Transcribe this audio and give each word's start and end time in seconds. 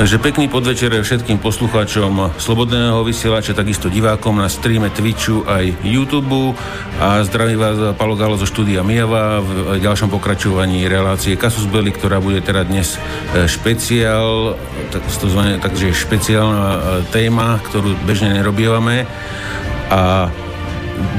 Takže 0.00 0.16
pekný 0.16 0.48
podvečer 0.48 0.96
všetkým 0.96 1.44
poslucháčom 1.44 2.32
Slobodného 2.40 3.04
vysielača, 3.04 3.52
takisto 3.52 3.92
divákom 3.92 4.40
na 4.40 4.48
streame 4.48 4.88
Twitchu 4.88 5.44
aj 5.44 5.76
YouTube. 5.84 6.56
A 6.96 7.20
zdraví 7.20 7.52
vás 7.52 7.76
Palo 8.00 8.16
Galo 8.16 8.40
zo 8.40 8.48
štúdia 8.48 8.80
Mijava 8.80 9.44
v 9.44 9.76
ďalšom 9.76 10.08
pokračovaní 10.08 10.88
relácie 10.88 11.36
Kasus 11.36 11.68
Belli, 11.68 11.92
ktorá 11.92 12.16
bude 12.16 12.40
teda 12.40 12.64
dnes 12.64 12.96
e, 12.96 13.44
špeciál, 13.44 14.56
tak, 14.88 15.04
zvané, 15.04 15.60
takže 15.60 15.92
špeciálna 15.92 16.68
e, 16.72 16.80
téma, 17.12 17.60
ktorú 17.60 17.92
bežne 18.08 18.32
nerobievame. 18.32 19.04
A 19.92 20.32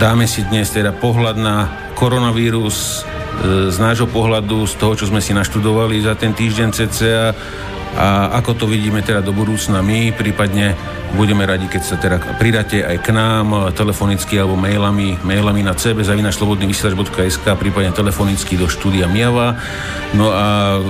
dáme 0.02 0.26
si 0.26 0.42
dnes 0.42 0.74
teda 0.74 0.90
pohľad 0.90 1.38
na 1.38 1.70
koronavírus 1.94 3.06
e, 3.46 3.70
z 3.70 3.78
nášho 3.78 4.10
pohľadu, 4.10 4.66
z 4.66 4.74
toho, 4.82 4.98
čo 4.98 5.06
sme 5.06 5.22
si 5.22 5.38
naštudovali 5.38 6.02
za 6.02 6.18
ten 6.18 6.34
týždeň 6.34 6.70
cca 6.74 7.38
a 7.92 8.40
ako 8.40 8.56
to 8.56 8.66
vidíme 8.72 9.04
teda 9.04 9.20
do 9.20 9.36
budúcna 9.36 9.84
my, 9.84 10.16
prípadne 10.16 10.80
budeme 11.12 11.44
radi, 11.44 11.68
keď 11.68 11.82
sa 11.84 12.00
teda 12.00 12.24
pridáte 12.40 12.80
aj 12.88 13.04
k 13.04 13.12
nám 13.12 13.76
telefonicky 13.76 14.40
alebo 14.40 14.56
mailami, 14.56 15.20
mailami 15.28 15.60
na 15.60 15.76
cb 15.76 16.00
zavinačslobodnyvysielač.sk 16.08 17.46
prípadne 17.60 17.92
telefonicky 17.92 18.56
do 18.56 18.72
štúdia 18.72 19.12
Miava. 19.12 19.60
No 20.16 20.32
a 20.32 20.80
e, 20.80 20.88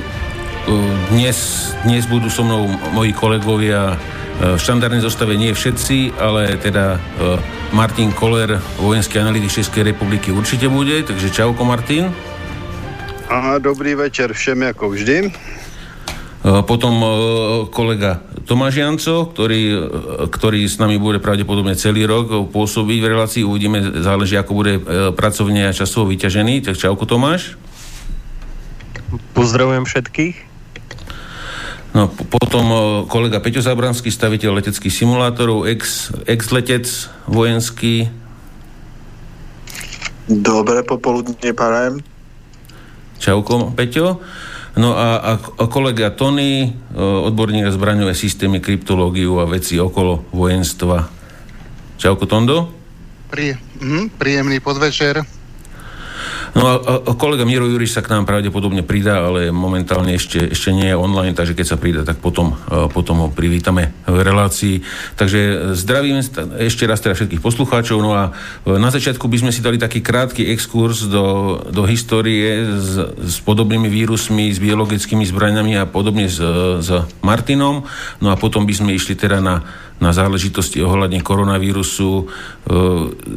dnes, 1.09 1.37
dnes 1.81 2.05
budú 2.05 2.29
so 2.29 2.45
mnou 2.45 2.69
moji 2.93 3.17
kolegovia 3.17 3.97
e, 3.97 4.53
v 4.53 4.61
štandardnej 4.61 5.01
zostave 5.01 5.33
nie 5.33 5.49
všetci, 5.49 6.21
ale 6.21 6.53
teda 6.61 6.97
e, 6.97 6.99
Martin 7.73 8.13
Koller, 8.13 8.61
vojenský 8.77 9.17
analytik 9.17 9.49
Českej 9.49 9.89
republiky 9.89 10.29
určite 10.29 10.69
bude, 10.69 11.01
takže 11.01 11.33
čauko 11.33 11.65
Martin. 11.65 12.13
A 13.31 13.57
dobrý 13.57 13.97
večer 13.97 14.37
všem 14.37 14.69
ako 14.69 14.93
vždy. 14.93 15.33
Eh, 16.41 16.65
potom 16.65 16.93
eh, 16.97 17.09
kolega 17.69 18.25
Tomáš 18.49 18.81
Janco, 18.81 19.29
ktorý, 19.29 19.61
eh, 19.69 19.79
ktorý 20.25 20.65
s 20.65 20.81
nami 20.81 20.97
bude 20.97 21.21
pravdepodobne 21.21 21.77
celý 21.77 22.09
rok 22.09 22.49
pôsobiť 22.49 22.97
v 22.97 23.09
relácii. 23.13 23.45
Uvidíme, 23.45 24.01
záleží, 24.01 24.33
ako 24.41 24.51
bude 24.57 24.73
pracovne 25.13 25.69
a 25.69 25.75
časovo 25.75 26.09
vyťažený. 26.09 26.65
Tak 26.65 26.81
čauko 26.81 27.05
Tomáš. 27.05 27.61
Pozdravujem 29.37 29.85
všetkých. 29.85 30.49
No, 31.91 32.07
potom 32.07 32.71
kolega 33.11 33.43
Peťo 33.43 33.59
Zabranský, 33.59 34.15
staviteľ 34.15 34.63
leteckých 34.63 34.95
simulátorov, 34.95 35.67
ex, 35.67 36.07
ex-letec 36.23 36.87
vojenský. 37.27 38.07
Dobré 40.31 40.87
popoludne, 40.87 41.51
parajem. 41.51 41.99
Čauko, 43.19 43.75
Peťo. 43.75 44.23
No 44.79 44.95
a, 44.95 45.35
a, 45.35 45.65
kolega 45.67 46.15
Tony, 46.15 46.63
e, 46.63 46.71
odborník 46.99 47.67
na 47.67 47.75
zbraňové 47.75 48.15
systémy, 48.15 48.63
kryptológiu 48.63 49.43
a 49.43 49.45
veci 49.49 49.75
okolo 49.75 50.23
vojenstva. 50.31 51.11
Čauko 51.99 52.23
Tondo. 52.23 52.71
Prí, 53.27 53.51
mm, 53.83 54.15
príjemný 54.15 54.63
podvečer. 54.63 55.40
No 56.51 56.67
a, 56.67 56.73
a 57.07 57.11
kolega 57.15 57.47
Miro 57.47 57.63
Juriš 57.63 57.95
sa 57.95 58.03
k 58.03 58.11
nám 58.11 58.27
pravdepodobne 58.27 58.83
pridá, 58.83 59.23
ale 59.23 59.55
momentálne 59.55 60.11
ešte, 60.11 60.51
ešte 60.51 60.75
nie 60.75 60.91
je 60.91 60.99
online, 60.99 61.31
takže 61.31 61.55
keď 61.55 61.65
sa 61.65 61.79
pridá, 61.79 62.03
tak 62.03 62.19
potom, 62.19 62.59
e, 62.67 62.91
potom 62.91 63.23
ho 63.23 63.27
privítame 63.31 63.95
v 64.03 64.19
relácii. 64.19 64.83
Takže 65.15 65.71
zdravím 65.79 66.19
ešte 66.59 66.83
raz 66.83 66.99
teda 66.99 67.15
všetkých 67.15 67.39
poslucháčov. 67.39 68.03
No 68.03 68.11
a 68.11 68.35
e, 68.67 68.75
na 68.75 68.91
začiatku 68.91 69.31
by 69.31 69.47
sme 69.47 69.51
si 69.55 69.63
dali 69.63 69.79
taký 69.79 70.03
krátky 70.03 70.51
exkurs 70.51 71.07
do, 71.07 71.55
do 71.71 71.87
histórie 71.87 72.67
s, 72.67 72.99
s 73.15 73.35
podobnými 73.47 73.87
vírusmi, 73.87 74.51
s 74.51 74.59
biologickými 74.59 75.23
zbraniami 75.23 75.79
a 75.79 75.87
podobne 75.87 76.27
s, 76.27 76.43
s 76.83 76.89
Martinom. 77.23 77.87
No 78.19 78.27
a 78.27 78.35
potom 78.35 78.67
by 78.67 78.75
sme 78.75 78.91
išli 78.91 79.15
teda 79.15 79.39
na 79.39 79.63
na 80.01 80.09
záležitosti 80.17 80.81
ohľadne 80.81 81.21
koronavírusu. 81.21 82.09
E, 82.17 82.23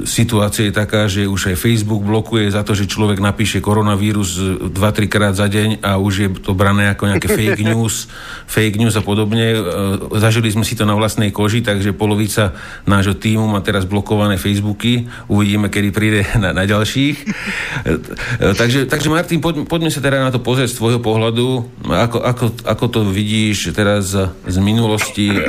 situácia 0.09 0.73
je 0.73 0.73
taká, 0.73 1.05
že 1.13 1.29
už 1.29 1.53
aj 1.53 1.61
Facebook 1.61 2.01
blokuje 2.01 2.49
za 2.49 2.65
to, 2.65 2.73
že 2.73 2.89
človek 2.89 3.21
napíše 3.21 3.61
koronavírus 3.61 4.41
2-3 4.73 5.13
krát 5.13 5.37
za 5.37 5.45
deň 5.45 5.85
a 5.85 6.01
už 6.01 6.13
je 6.17 6.29
to 6.41 6.57
brané 6.57 6.89
ako 6.89 7.13
nejaké 7.13 7.29
fake 7.37 7.61
news, 7.61 8.09
fake 8.49 8.81
news 8.81 8.97
a 8.97 9.05
podobne. 9.05 9.45
E, 9.53 9.61
zažili 10.17 10.49
sme 10.49 10.65
si 10.65 10.73
to 10.73 10.89
na 10.89 10.97
vlastnej 10.97 11.29
koži, 11.29 11.61
takže 11.61 11.93
polovica 11.93 12.57
nášho 12.89 13.13
týmu 13.13 13.45
má 13.45 13.61
teraz 13.61 13.85
blokované 13.85 14.41
Facebooky. 14.41 15.05
Uvidíme, 15.29 15.69
kedy 15.69 15.89
príde 15.93 16.25
na, 16.41 16.57
na 16.57 16.65
ďalších. 16.65 17.17
E, 17.85 18.57
takže, 18.57 18.89
takže 18.89 19.13
Martin, 19.13 19.45
poď, 19.45 19.69
poďme 19.69 19.93
sa 19.93 20.01
teda 20.01 20.25
na 20.25 20.33
to 20.33 20.41
pozrieť 20.41 20.73
z 20.73 20.81
tvojho 20.81 21.01
pohľadu. 21.05 21.47
Ako, 21.93 22.25
ako, 22.25 22.45
ako 22.65 22.85
to 22.89 23.01
vidíš 23.05 23.77
teraz 23.77 24.17
z 24.49 24.57
minulosti, 24.65 25.29
e, 25.29 25.45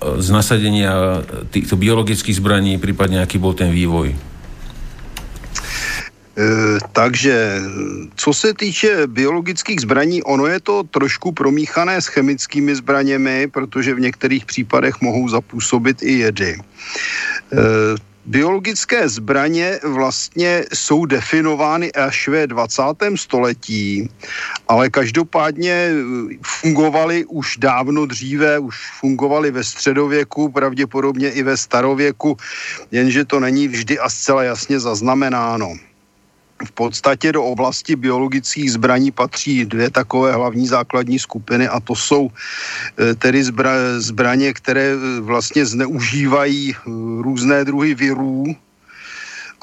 z 0.00 0.28
nasad 0.32 0.53
nasadenia 0.54 1.26
týchto 1.50 1.74
biologických 1.74 2.38
zbraní, 2.38 2.78
prípadne 2.78 3.18
aký 3.18 3.42
bol 3.42 3.58
ten 3.58 3.74
vývoj? 3.74 4.14
E, 4.14 4.18
takže, 6.94 7.58
co 8.14 8.30
se 8.30 8.54
týče 8.54 9.06
biologických 9.10 9.82
zbraní, 9.82 10.22
ono 10.22 10.46
je 10.46 10.60
to 10.62 10.86
trošku 10.86 11.34
promíchané 11.34 11.98
s 11.98 12.06
chemickými 12.06 12.74
zbraněmi, 12.74 13.50
protože 13.50 13.94
v 13.94 14.06
některých 14.06 14.46
případech 14.46 15.02
mohou 15.02 15.28
zapůsobit 15.28 16.02
i 16.02 16.12
jedy. 16.22 16.62
E, 18.24 18.30
biologické 18.30 19.08
zbraně 19.08 19.80
vlastně 19.84 20.64
jsou 20.72 21.04
definovány 21.04 21.92
až 21.92 22.28
ve 22.28 22.46
20. 22.46 22.82
století, 23.16 24.08
ale 24.68 24.90
každopádně 24.90 25.90
fungovaly 26.42 27.24
už 27.24 27.56
dávno 27.56 28.06
dříve, 28.06 28.58
už 28.58 28.76
fungovaly 29.00 29.50
ve 29.50 29.64
středověku, 29.64 30.48
pravděpodobně 30.48 31.30
i 31.30 31.42
ve 31.42 31.56
starověku, 31.56 32.36
jenže 32.90 33.24
to 33.24 33.40
není 33.40 33.68
vždy 33.68 33.98
a 33.98 34.08
zcela 34.10 34.42
jasně 34.42 34.80
zaznamenáno 34.80 35.74
v 36.64 36.72
podstatě 36.72 37.32
do 37.32 37.44
oblasti 37.44 37.96
biologických 37.96 38.72
zbraní 38.72 39.10
patří 39.10 39.64
dvě 39.64 39.90
takové 39.90 40.32
hlavní 40.32 40.66
základní 40.66 41.18
skupiny 41.18 41.68
a 41.68 41.80
to 41.80 41.94
jsou 41.94 42.30
eh, 42.30 43.14
tedy 43.14 43.44
zbra, 43.44 43.72
zbraně, 43.98 44.52
které 44.52 44.94
eh, 44.94 45.20
vlastně 45.20 45.66
zneužívají 45.66 46.74
eh, 46.74 46.80
různé 47.22 47.64
druhy 47.64 47.94
virů, 47.94 48.44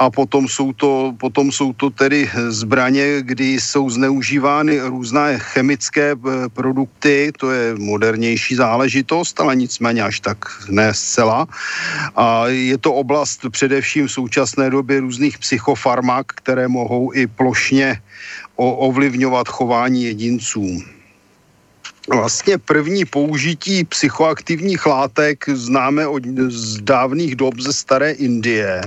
a 0.01 0.09
potom 0.09 0.48
jsou, 0.48 0.74
to, 0.74 1.13
potom 1.18 1.51
jsou 1.51 1.74
to 1.74 1.89
tedy 1.89 2.30
zbraně, 2.50 3.21
kdy 3.21 3.62
jsou 3.62 3.89
zneužívány 3.89 4.81
různé 4.81 5.39
chemické 5.39 6.18
eh, 6.18 6.50
produkty, 6.50 7.31
to 7.38 7.51
je 7.51 7.75
modernější 7.77 8.56
záležitost, 8.56 9.39
ale 9.39 9.56
nicméně 9.56 10.01
až 10.03 10.19
tak 10.19 10.38
ne 10.69 10.94
zcela. 10.94 11.48
A 12.15 12.48
je 12.48 12.77
to 12.77 12.94
oblast 12.94 13.45
především 13.50 14.07
v 14.07 14.12
současné 14.12 14.69
době 14.69 15.00
různých 15.00 15.38
psychofarmak, 15.38 16.33
které 16.42 16.68
mohou 16.68 17.13
i 17.13 17.27
plošně 17.27 18.01
ovlivňovat 18.57 19.47
chování 19.47 20.04
jedinců 20.04 20.81
vlastně 22.15 22.57
první 22.57 23.05
použití 23.05 23.83
psychoaktivních 23.83 24.85
látek 24.85 25.49
známe 25.49 26.07
od, 26.07 26.23
z 26.47 26.81
dávných 26.81 27.35
dob 27.35 27.59
ze 27.59 27.73
staré 27.73 28.11
Indie, 28.11 28.81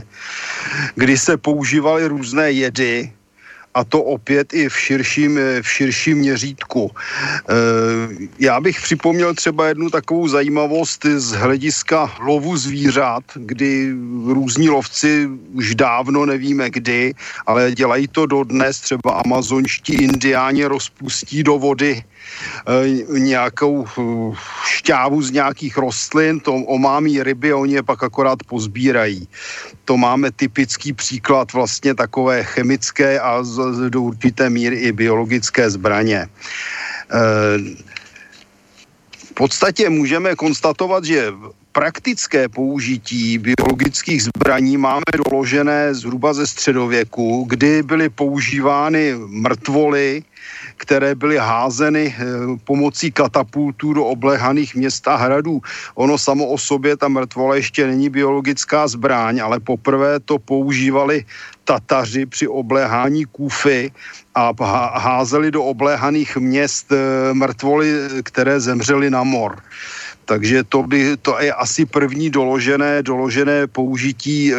kdy 0.95 1.19
se 1.19 1.37
používaly 1.37 2.07
různé 2.07 2.53
jedy, 2.53 3.13
a 3.75 3.85
to 3.85 4.03
opět 4.03 4.55
i 4.55 4.69
v 4.69 4.79
širším, 4.79 5.39
v 5.63 5.69
širším 5.69 6.19
měřítku. 6.19 6.91
E, 6.91 7.55
já 8.39 8.61
bych 8.61 8.81
připomněl 8.81 9.35
třeba 9.35 9.67
jednu 9.67 9.91
takovou 9.91 10.29
zajímavost 10.29 11.07
z 11.17 11.33
hlediska 11.33 12.15
lovu 12.21 12.57
zvířat, 12.57 13.25
kdy 13.35 13.91
různí 14.27 14.69
lovci 14.69 15.29
už 15.53 15.75
dávno 15.75 16.27
nevíme 16.27 16.71
kdy, 16.71 17.15
ale 17.47 17.73
dělají 17.73 18.09
to 18.09 18.27
dodnes, 18.27 18.81
třeba 18.81 19.23
amazonští 19.27 19.95
indiáni 19.95 20.65
rozpustí 20.65 21.43
do 21.43 21.59
vody 21.59 22.03
nějakou 23.19 23.85
eh, 23.85 24.37
šťávu 24.67 25.23
z 25.23 25.31
nějakých 25.31 25.77
rostlin, 25.77 26.41
to 26.41 26.55
omámí 26.55 27.23
ryby 27.23 27.55
oni 27.55 27.75
je 27.75 27.83
pak 27.83 28.03
akorát 28.03 28.39
pozbírají. 28.47 29.29
To 29.85 29.97
máme 29.97 30.33
typický 30.33 30.93
příklad 30.93 31.53
vlastně 31.53 31.95
takové 31.95 32.45
chemické 32.45 33.21
a 33.21 33.43
do 33.89 34.03
určité 34.03 34.51
míry 34.51 34.77
i 34.77 34.93
biologické 34.93 35.71
zbraně. 35.71 36.27
Eh, 36.27 37.59
v 39.19 39.33
podstatě 39.35 39.91
můžeme 39.91 40.35
konstatovat, 40.35 41.05
že 41.05 41.33
praktické 41.75 42.49
použití 42.49 43.39
biologických 43.39 44.23
zbraní 44.23 44.77
máme 44.77 45.11
doložené 45.27 45.95
zhruba 45.95 46.33
ze 46.35 46.47
středověku, 46.47 47.45
kdy 47.51 47.83
byly 47.83 48.09
používány 48.09 49.15
mrtvoly, 49.27 50.23
které 50.77 51.15
byly 51.15 51.37
házeny 51.37 52.17
pomocí 52.65 53.13
katapultů 53.13 53.93
do 53.93 54.05
oblehaných 54.05 54.75
měst 54.75 55.09
a 55.09 55.17
hradů. 55.17 55.61
Ono 55.95 56.19
samo 56.19 56.47
o 56.47 56.59
sobě, 56.59 56.97
ta 56.97 57.09
mrtvola 57.09 57.57
ještě 57.57 57.87
není 57.87 58.09
biologická 58.09 58.89
zbraň, 58.89 59.41
ale 59.43 59.61
poprvé 59.61 60.21
to 60.21 60.39
používali 60.39 61.25
Tataři 61.65 62.27
při 62.27 62.49
obléhání 62.49 63.25
Kůfy 63.25 63.93
a 64.35 64.53
házeli 64.99 65.51
do 65.51 65.65
obléhaných 65.65 66.37
měst 66.37 66.93
mrtvoly, 67.33 67.93
které 68.23 68.61
zemřely 68.61 69.11
na 69.11 69.23
mor. 69.23 69.63
Takže 70.25 70.65
to, 70.65 70.83
by, 70.83 71.17
to 71.17 71.41
je 71.41 71.53
asi 71.53 71.87
první 71.87 72.31
doložené, 72.31 73.03
doložené 73.03 73.67
použití 73.67 74.53
e, 74.53 74.57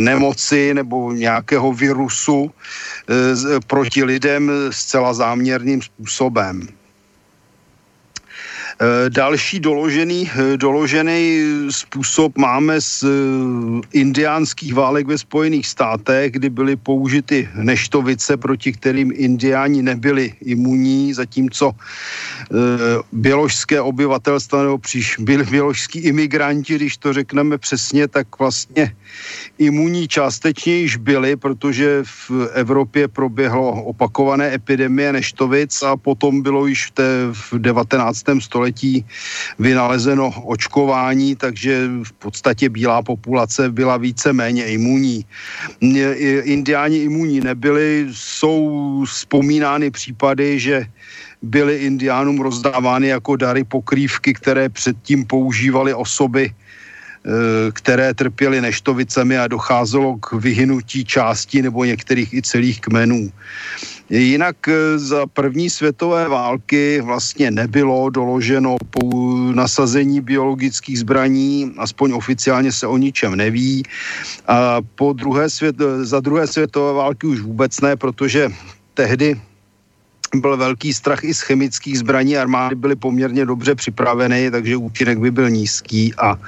nemoci 0.00 0.74
nebo 0.74 1.12
nějakého 1.12 1.72
virusu 1.72 2.50
e, 2.50 3.60
proti 3.66 4.04
lidem 4.04 4.50
zcela 4.70 5.14
záměrným 5.14 5.82
způsobem. 5.82 6.68
Eh, 8.76 9.10
další 9.10 9.60
doložený, 9.60 10.30
eh, 10.36 10.56
doložený 10.56 11.40
způsob 11.70 12.36
máme 12.38 12.76
z 12.80 13.04
eh, 13.04 13.08
indiánských 13.92 14.74
válek 14.74 15.06
ve 15.06 15.18
Spojených 15.18 15.66
státech, 15.66 16.32
kdy 16.32 16.50
byly 16.50 16.76
použity 16.76 17.48
neštovice, 17.56 18.36
proti 18.36 18.72
kterým 18.72 19.12
indiáni 19.16 19.82
nebyli 19.82 20.32
imunní, 20.44 21.14
zatímco 21.16 21.72
běložské 23.12 23.80
obyvatelstvo 23.80 24.62
nebo 24.62 24.78
příš, 24.78 25.16
běložský 25.24 25.98
imigranti, 25.98 26.74
když 26.74 26.96
to 26.96 27.12
řekneme 27.12 27.58
přesně, 27.58 28.08
tak 28.08 28.38
vlastně 28.38 28.92
imunní 29.58 30.08
částečně 30.08 30.74
již 30.74 30.96
byli, 30.96 31.36
protože 31.36 32.02
v 32.04 32.30
Evropě 32.52 33.08
proběhlo 33.08 33.84
opakované 33.84 34.54
epidemie 34.54 35.12
neštovic 35.12 35.82
a 35.82 35.96
potom 35.96 36.42
bylo 36.42 36.66
již 36.66 36.86
v, 36.86 36.90
té, 36.90 37.08
v 37.32 37.58
19. 37.58 38.24
století 38.38 39.04
vynalezeno 39.58 40.30
očkování, 40.44 41.36
takže 41.36 41.88
v 42.02 42.12
podstatě 42.12 42.68
bílá 42.68 43.02
populace 43.02 43.70
byla 43.70 43.96
více 43.96 44.32
méně 44.32 44.66
imunní. 44.66 45.24
Indiáni 46.42 46.98
imunní 46.98 47.40
nebyli, 47.40 48.06
jsou 48.10 49.04
vzpomínány 49.08 49.90
případy, 49.90 50.60
že 50.60 50.86
byly 51.42 51.76
indiánům 51.76 52.40
rozdávány 52.40 53.08
jako 53.08 53.36
dary 53.36 53.64
pokrývky, 53.64 54.34
které 54.34 54.68
předtím 54.68 55.24
používali 55.24 55.94
osoby, 55.94 56.50
které 57.72 58.14
trpěly 58.14 58.60
neštovicemi 58.60 59.38
a 59.38 59.48
docházelo 59.48 60.16
k 60.16 60.32
vyhynutí 60.32 61.04
části 61.04 61.62
nebo 61.62 61.84
některých 61.84 62.34
i 62.34 62.42
celých 62.42 62.80
kmenů. 62.80 63.30
Jinak 64.10 64.68
eh, 64.68 64.98
za 64.98 65.26
první 65.26 65.70
světové 65.70 66.28
války 66.28 67.00
vlastně 67.00 67.50
nebylo 67.50 68.10
doloženo 68.10 68.76
po 68.90 69.34
nasazení 69.54 70.20
biologických 70.20 70.98
zbraní, 70.98 71.74
aspoň 71.78 72.12
oficiálně 72.12 72.72
se 72.72 72.86
o 72.86 72.96
ničem 72.96 73.36
neví. 73.36 73.82
A 74.46 74.78
po 74.94 75.12
druhé 75.12 75.50
svět, 75.50 75.76
za 76.02 76.20
druhé 76.20 76.46
světové 76.46 76.92
války 76.92 77.26
už 77.26 77.40
vůbec 77.40 77.80
ne, 77.80 77.96
protože 77.96 78.48
tehdy 78.94 79.40
byl 80.40 80.56
velký 80.56 80.94
strach 80.94 81.24
i 81.24 81.34
z 81.34 81.40
chemických 81.40 81.98
zbraní, 81.98 82.36
armády 82.36 82.74
byly 82.74 82.96
poměrně 82.96 83.46
dobře 83.46 83.74
připraveny, 83.74 84.50
takže 84.50 84.76
účinek 84.76 85.18
by 85.18 85.30
byl 85.30 85.50
nízký 85.50 86.14
a 86.14 86.38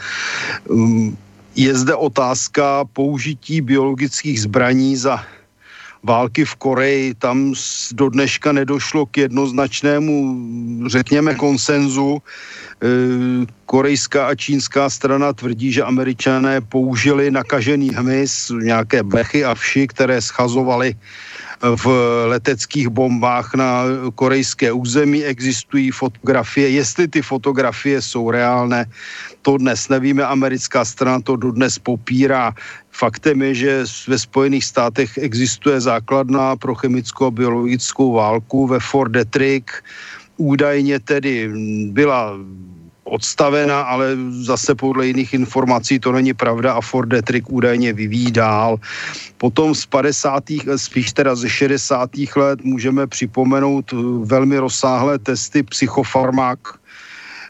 um, 0.69 1.17
je 1.56 1.75
zde 1.75 1.94
otázka 1.94 2.85
použití 2.93 3.61
biologických 3.61 4.40
zbraní 4.40 4.96
za 4.96 5.25
války 6.02 6.44
v 6.44 6.55
Koreji. 6.55 7.14
Tam 7.14 7.55
do 7.93 8.08
dneška 8.08 8.52
nedošlo 8.52 9.06
k 9.06 9.26
jednoznačnému, 9.26 10.14
řekněme, 10.87 11.35
konsenzu. 11.35 12.23
E, 12.23 12.87
korejská 13.67 14.26
a 14.26 14.35
čínská 14.35 14.90
strana 14.90 15.32
tvrdí, 15.32 15.73
že 15.73 15.82
američané 15.82 16.61
použili 16.61 17.31
nakažený 17.31 17.90
hmyz, 17.90 18.52
nějaké 18.62 19.02
bechy 19.02 19.44
a 19.44 19.55
vši, 19.55 19.87
které 19.87 20.23
schazovaly 20.23 20.94
v 21.63 21.87
leteckých 22.27 22.89
bombách 22.89 23.55
na 23.55 23.85
korejské 24.15 24.73
území. 24.73 25.25
Existují 25.25 25.91
fotografie. 25.91 26.71
Jestli 26.71 27.09
ty 27.09 27.23
fotografie 27.23 28.03
jsou 28.03 28.31
reálné, 28.31 28.87
to 29.43 29.59
dnes 29.59 29.89
nevíme. 29.89 30.25
Americká 30.25 30.85
strana 30.85 31.21
to 31.21 31.37
dodnes 31.37 31.79
popírá. 31.79 32.55
Faktem 32.91 33.43
je, 33.43 33.55
že 33.55 33.73
ve 34.09 34.19
Spojených 34.19 34.65
státech 34.65 35.19
existuje 35.19 35.81
základna 35.81 36.57
pro 36.57 36.75
chemickou 36.75 37.27
a 37.27 37.31
biologickou 37.31 38.12
válku 38.12 38.67
ve 38.67 38.81
Fort 38.81 39.12
Detrick. 39.12 39.71
Údajně 40.37 41.00
tedy 41.00 41.50
byla 41.91 42.38
odstavena, 43.09 43.81
ale 43.81 44.17
zase 44.31 44.75
podle 44.75 45.07
jiných 45.07 45.35
informací 45.35 45.99
to 45.99 46.12
není 46.12 46.35
pravda 46.35 46.73
a 46.73 46.81
Ford 46.81 47.09
Detrick 47.09 47.50
údajně 47.50 47.93
vyvíjí 47.93 48.33
dál. 48.33 48.77
Potom 49.38 49.75
z 49.75 49.87
50. 49.87 50.45
spíš 50.77 51.12
teda 51.12 51.35
ze 51.35 51.49
60. 51.49 52.11
let 52.37 52.61
můžeme 52.62 53.07
připomenout 53.07 53.93
velmi 54.25 54.59
rozsáhlé 54.59 55.19
testy 55.19 55.62
psychofarmak, 55.62 56.59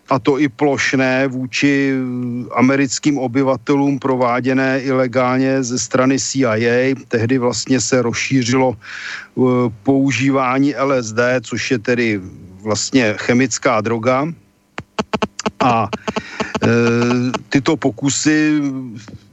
a 0.08 0.18
to 0.18 0.38
i 0.38 0.48
plošné 0.48 1.28
vůči 1.28 1.94
americkým 2.56 3.18
obyvatelům 3.18 3.98
prováděné 3.98 4.80
ilegálně 4.80 5.62
ze 5.62 5.78
strany 5.78 6.18
CIA. 6.18 6.94
Tehdy 7.08 7.38
vlastně 7.38 7.80
se 7.80 8.02
rozšířilo 8.02 8.76
uh, 9.34 9.68
používání 9.82 10.74
LSD, 10.74 11.20
což 11.44 11.70
je 11.70 11.78
tedy 11.78 12.20
vlastně 12.62 13.14
chemická 13.16 13.80
droga, 13.80 14.28
a 15.60 15.88
e, 15.88 16.68
tyto 17.48 17.76
pokusy 17.76 18.60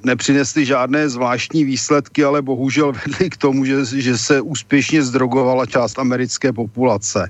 nepřinesly 0.03 0.65
žádné 0.65 1.09
zvláštní 1.09 1.63
výsledky, 1.63 2.23
ale 2.23 2.41
bohužel 2.41 2.93
vedly 3.05 3.29
k 3.29 3.37
tomu, 3.37 3.65
že, 3.65 3.85
že 3.85 4.17
se 4.17 4.41
úspěšně 4.41 5.03
zdrogovala 5.03 5.65
část 5.65 5.99
americké 5.99 6.53
populace. 6.53 7.29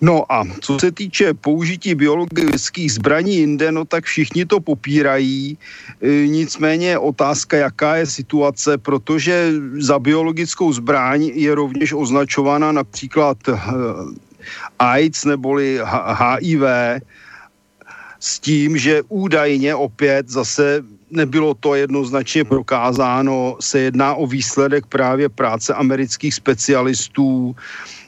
No 0.00 0.32
a 0.32 0.44
co 0.60 0.78
se 0.78 0.92
týče 0.92 1.34
použití 1.34 1.94
biologických 1.94 2.92
zbraní 2.92 3.36
jinde, 3.36 3.72
no 3.72 3.84
tak 3.84 4.04
všichni 4.04 4.44
to 4.44 4.60
popírají. 4.60 5.58
E, 6.02 6.08
nicméně 6.28 6.98
otázka, 6.98 7.56
jaká 7.56 7.96
je 7.96 8.06
situace, 8.06 8.78
protože 8.78 9.52
za 9.80 9.98
biologickou 9.98 10.72
zbraň 10.72 11.22
je 11.34 11.54
rovněž 11.54 11.92
označována 11.92 12.72
například 12.72 13.48
e, 13.48 13.52
AIDS 14.78 15.24
neboli 15.24 15.80
HIV, 16.40 16.62
s 18.20 18.40
tím, 18.40 18.78
že 18.78 19.02
údajně 19.08 19.74
opět 19.74 20.28
zase 20.28 20.82
nebylo 21.10 21.54
to 21.54 21.74
jednoznačně 21.74 22.44
prokázáno, 22.44 23.56
se 23.60 23.80
jedná 23.80 24.14
o 24.14 24.26
výsledek 24.26 24.86
právě 24.86 25.28
práce 25.28 25.74
amerických 25.74 26.34
specialistů, 26.34 27.56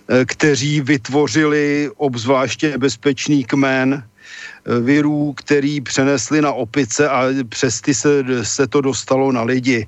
eh, 0.08 0.24
kteří 0.24 0.80
vytvořili 0.80 1.90
obzvláště 1.96 2.78
bezpečný 2.78 3.44
kmen 3.44 4.02
eh, 4.02 4.80
virů, 4.80 5.32
který 5.36 5.80
přenesli 5.80 6.42
na 6.42 6.52
opice 6.52 7.08
a 7.08 7.30
přes 7.48 7.80
ty 7.80 7.94
se, 7.94 8.24
se 8.42 8.66
to 8.66 8.80
dostalo 8.80 9.32
na 9.32 9.42
lidi. 9.42 9.86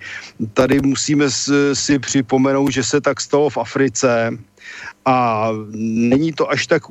Tady 0.54 0.80
musíme 0.80 1.26
si 1.72 1.98
připomenout, 1.98 2.70
že 2.70 2.84
se 2.84 3.00
tak 3.00 3.20
stalo 3.20 3.50
v 3.50 3.58
Africe, 3.58 4.38
a 5.10 5.50
není 5.74 6.32
to 6.32 6.50
až 6.50 6.66
tak 6.66 6.82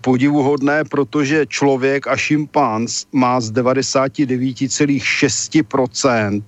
podivuhodné, 0.00 0.84
protože 0.84 1.46
člověk 1.48 2.06
a 2.06 2.16
šimpanz 2.16 3.04
má 3.12 3.40
z 3.40 3.52
99,6% 3.52 6.42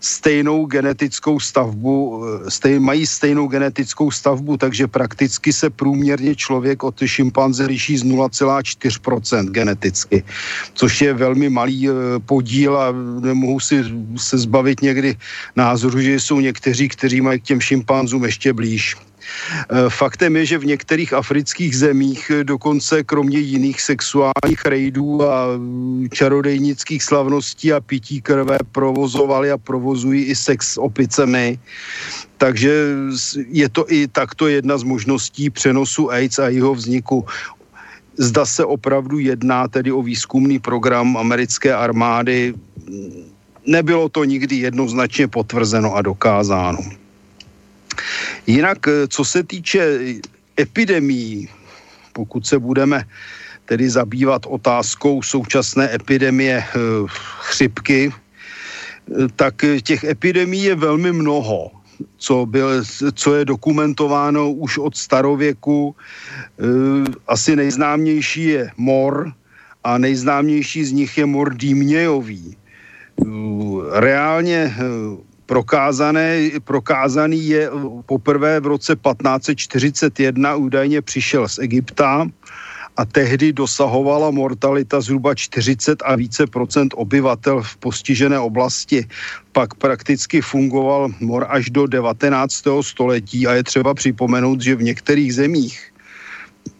stejnou 0.00 0.66
genetickou 0.66 1.40
stavbu, 1.40 2.24
stej, 2.48 2.78
mají 2.78 3.06
stejnou 3.06 3.46
genetickou 3.46 4.10
stavbu, 4.10 4.56
takže 4.56 4.88
prakticky 4.88 5.52
se 5.52 5.70
průměrně 5.70 6.34
člověk 6.34 6.84
od 6.84 7.02
šimpanze 7.04 7.66
liší 7.66 7.98
z 7.98 8.04
0,4% 8.04 9.50
geneticky, 9.50 10.24
což 10.74 11.00
je 11.00 11.14
velmi 11.14 11.48
malý 11.48 11.88
eh, 11.88 11.92
podíl 12.26 12.76
a 12.76 12.92
nemohu 13.20 13.60
si 13.60 13.84
se 14.16 14.38
zbavit 14.38 14.82
někdy 14.82 15.16
názoru, 15.56 16.00
že 16.00 16.20
jsou 16.20 16.40
někteří, 16.40 16.88
kteří 16.88 17.20
mají 17.20 17.40
k 17.40 17.44
těm 17.44 17.60
šimpanzům 17.60 18.24
ještě 18.24 18.52
blíž. 18.52 18.96
Eh, 19.70 19.90
faktem 19.90 20.36
je, 20.36 20.46
že 20.46 20.58
v 20.58 20.66
některých 20.66 21.12
afrických 21.12 21.76
zemích 21.76 22.30
eh, 22.30 22.44
dokonce 22.44 23.04
kromě 23.04 23.38
jiných 23.38 23.80
sexuálních 23.80 24.64
rejdů 24.64 25.22
a 25.22 25.56
mm, 25.56 26.08
čarodejnických 26.12 27.02
slavností 27.02 27.72
a 27.72 27.80
pití 27.80 28.20
krve 28.20 28.58
provozovali 28.72 29.50
a 29.50 29.58
provozují 29.58 30.24
i 30.24 30.34
sex 30.34 30.72
s 30.72 30.80
opicemi. 30.80 31.58
Takže 32.38 32.72
je 33.48 33.68
to 33.68 33.86
i 33.88 34.08
takto 34.08 34.48
jedna 34.48 34.78
z 34.78 34.82
možností 34.82 35.50
přenosu 35.50 36.10
AIDS 36.10 36.38
a 36.38 36.48
jeho 36.48 36.74
vzniku. 36.74 37.26
Zda 38.18 38.46
se 38.46 38.64
opravdu 38.64 39.18
jedná 39.18 39.68
tedy 39.68 39.92
o 39.92 40.02
výzkumný 40.02 40.58
program 40.58 41.16
americké 41.16 41.74
armády, 41.74 42.54
nebylo 43.66 44.08
to 44.08 44.24
nikdy 44.24 44.56
jednoznačně 44.56 45.28
potvrzeno 45.28 45.94
a 45.94 46.02
dokázáno. 46.02 47.01
Jinak, 48.46 48.88
eh, 48.88 49.08
co 49.08 49.24
se 49.24 49.42
týče 49.42 49.98
epidemí, 50.60 51.48
pokud 52.12 52.46
se 52.46 52.58
budeme 52.58 53.04
tedy 53.64 53.90
zabývat 53.90 54.46
otázkou 54.46 55.22
současné 55.22 55.94
epidemie 55.94 56.64
chřipky, 57.40 58.12
tak 59.36 59.54
těch 59.82 60.04
epidemí 60.04 60.64
je 60.64 60.74
velmi 60.74 61.12
mnoho 61.12 61.82
co, 62.16 62.46
byl, 62.46 62.82
co 63.14 63.34
je 63.34 63.44
dokumentováno 63.44 64.52
už 64.52 64.78
od 64.78 64.96
starověku. 64.96 65.96
Asi 67.28 67.56
nejznámější 67.56 68.44
je 68.44 68.70
mor 68.76 69.32
a 69.84 69.98
nejznámější 69.98 70.84
z 70.84 70.92
nich 70.92 71.18
je 71.18 71.26
mor 71.26 71.54
dýmějový. 71.54 72.56
Reálně 73.92 74.74
prokázané, 75.46 76.50
prokázaný 76.64 77.46
je 77.46 77.70
poprvé 78.06 78.60
v 78.60 78.66
roce 78.66 78.96
1541 78.96 80.56
údajně 80.56 81.02
přišel 81.02 81.48
z 81.48 81.58
Egypta 81.58 82.26
a 82.96 83.04
tehdy 83.04 83.52
dosahovala 83.52 84.30
mortalita 84.30 85.00
zhruba 85.00 85.34
40 85.34 86.02
a 86.04 86.16
více 86.16 86.46
procent 86.46 86.94
obyvatel 86.96 87.62
v 87.62 87.76
postižené 87.76 88.38
oblasti. 88.38 89.06
Pak 89.52 89.74
prakticky 89.74 90.40
fungoval 90.40 91.08
mor 91.20 91.46
až 91.48 91.70
do 91.70 91.86
19. 91.86 92.64
století 92.80 93.46
a 93.46 93.52
je 93.54 93.62
třeba 93.64 93.94
připomenout, 93.94 94.60
že 94.60 94.76
v 94.76 94.82
některých 94.82 95.34
zemích 95.34 95.91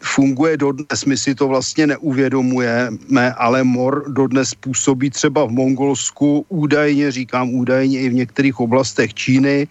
funguje 0.03 0.57
dodnes, 0.57 1.05
my 1.05 1.17
si 1.17 1.35
to 1.35 1.47
vlastně 1.47 1.87
neuvědomujeme, 1.87 3.33
ale 3.37 3.63
mor 3.63 4.11
dodnes 4.11 4.53
působí 4.53 5.09
třeba 5.09 5.45
v 5.45 5.51
Mongolsku, 5.51 6.45
údajně, 6.49 7.11
říkám 7.11 7.49
údajně 7.49 7.99
i 7.99 8.09
v 8.09 8.13
některých 8.13 8.59
oblastech 8.59 9.13
Číny, 9.13 9.67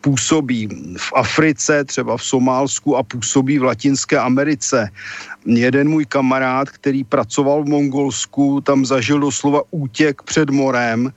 působí 0.00 0.68
v 0.98 1.12
Africe, 1.14 1.84
třeba 1.84 2.16
v 2.16 2.24
Somálsku 2.24 2.96
a 2.96 3.02
působí 3.02 3.58
v 3.58 3.64
Latinské 3.64 4.18
Americe. 4.18 4.90
Jeden 5.46 5.88
můj 5.88 6.04
kamarád, 6.06 6.68
který 6.70 7.04
pracoval 7.04 7.64
v 7.64 7.68
Mongolsku, 7.68 8.60
tam 8.60 8.86
zažil 8.86 9.20
doslova 9.20 9.62
útěk 9.70 10.22
před 10.22 10.50
morem, 10.50 11.12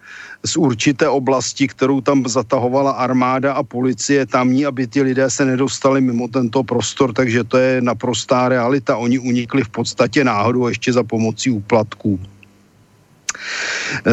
z 0.46 0.58
určité 0.58 1.10
oblasti, 1.10 1.68
kterou 1.68 2.02
tam 2.02 2.26
zatahovala 2.28 2.92
armáda 2.92 3.54
a 3.54 3.64
policie 3.64 4.26
tamní, 4.26 4.66
aby 4.66 4.88
ti 4.88 5.02
lidé 5.02 5.30
se 5.30 5.46
nedostali 5.46 6.02
mimo 6.02 6.28
tento 6.28 6.64
prostor, 6.64 7.14
takže 7.14 7.44
to 7.44 7.58
je 7.58 7.82
naprostá 7.82 8.50
realita. 8.50 8.98
Oni 8.98 9.20
unikli 9.20 9.64
v 9.64 9.70
podstatě 9.70 10.24
náhodou 10.24 10.68
ještě 10.68 10.94
za 10.94 11.04
pomocí 11.04 11.50
úplatků. 11.50 12.20
E, 12.20 14.12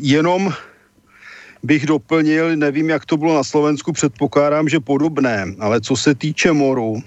jenom 0.00 0.52
bych 1.62 1.86
doplnil, 1.86 2.56
nevím, 2.56 2.88
jak 2.88 3.04
to 3.06 3.16
bylo 3.16 3.34
na 3.34 3.44
Slovensku, 3.44 3.92
předpokládám, 3.92 4.68
že 4.68 4.80
podobné, 4.80 5.46
ale 5.58 5.80
co 5.80 5.96
se 5.96 6.14
týče 6.14 6.52
moru, 6.52 7.02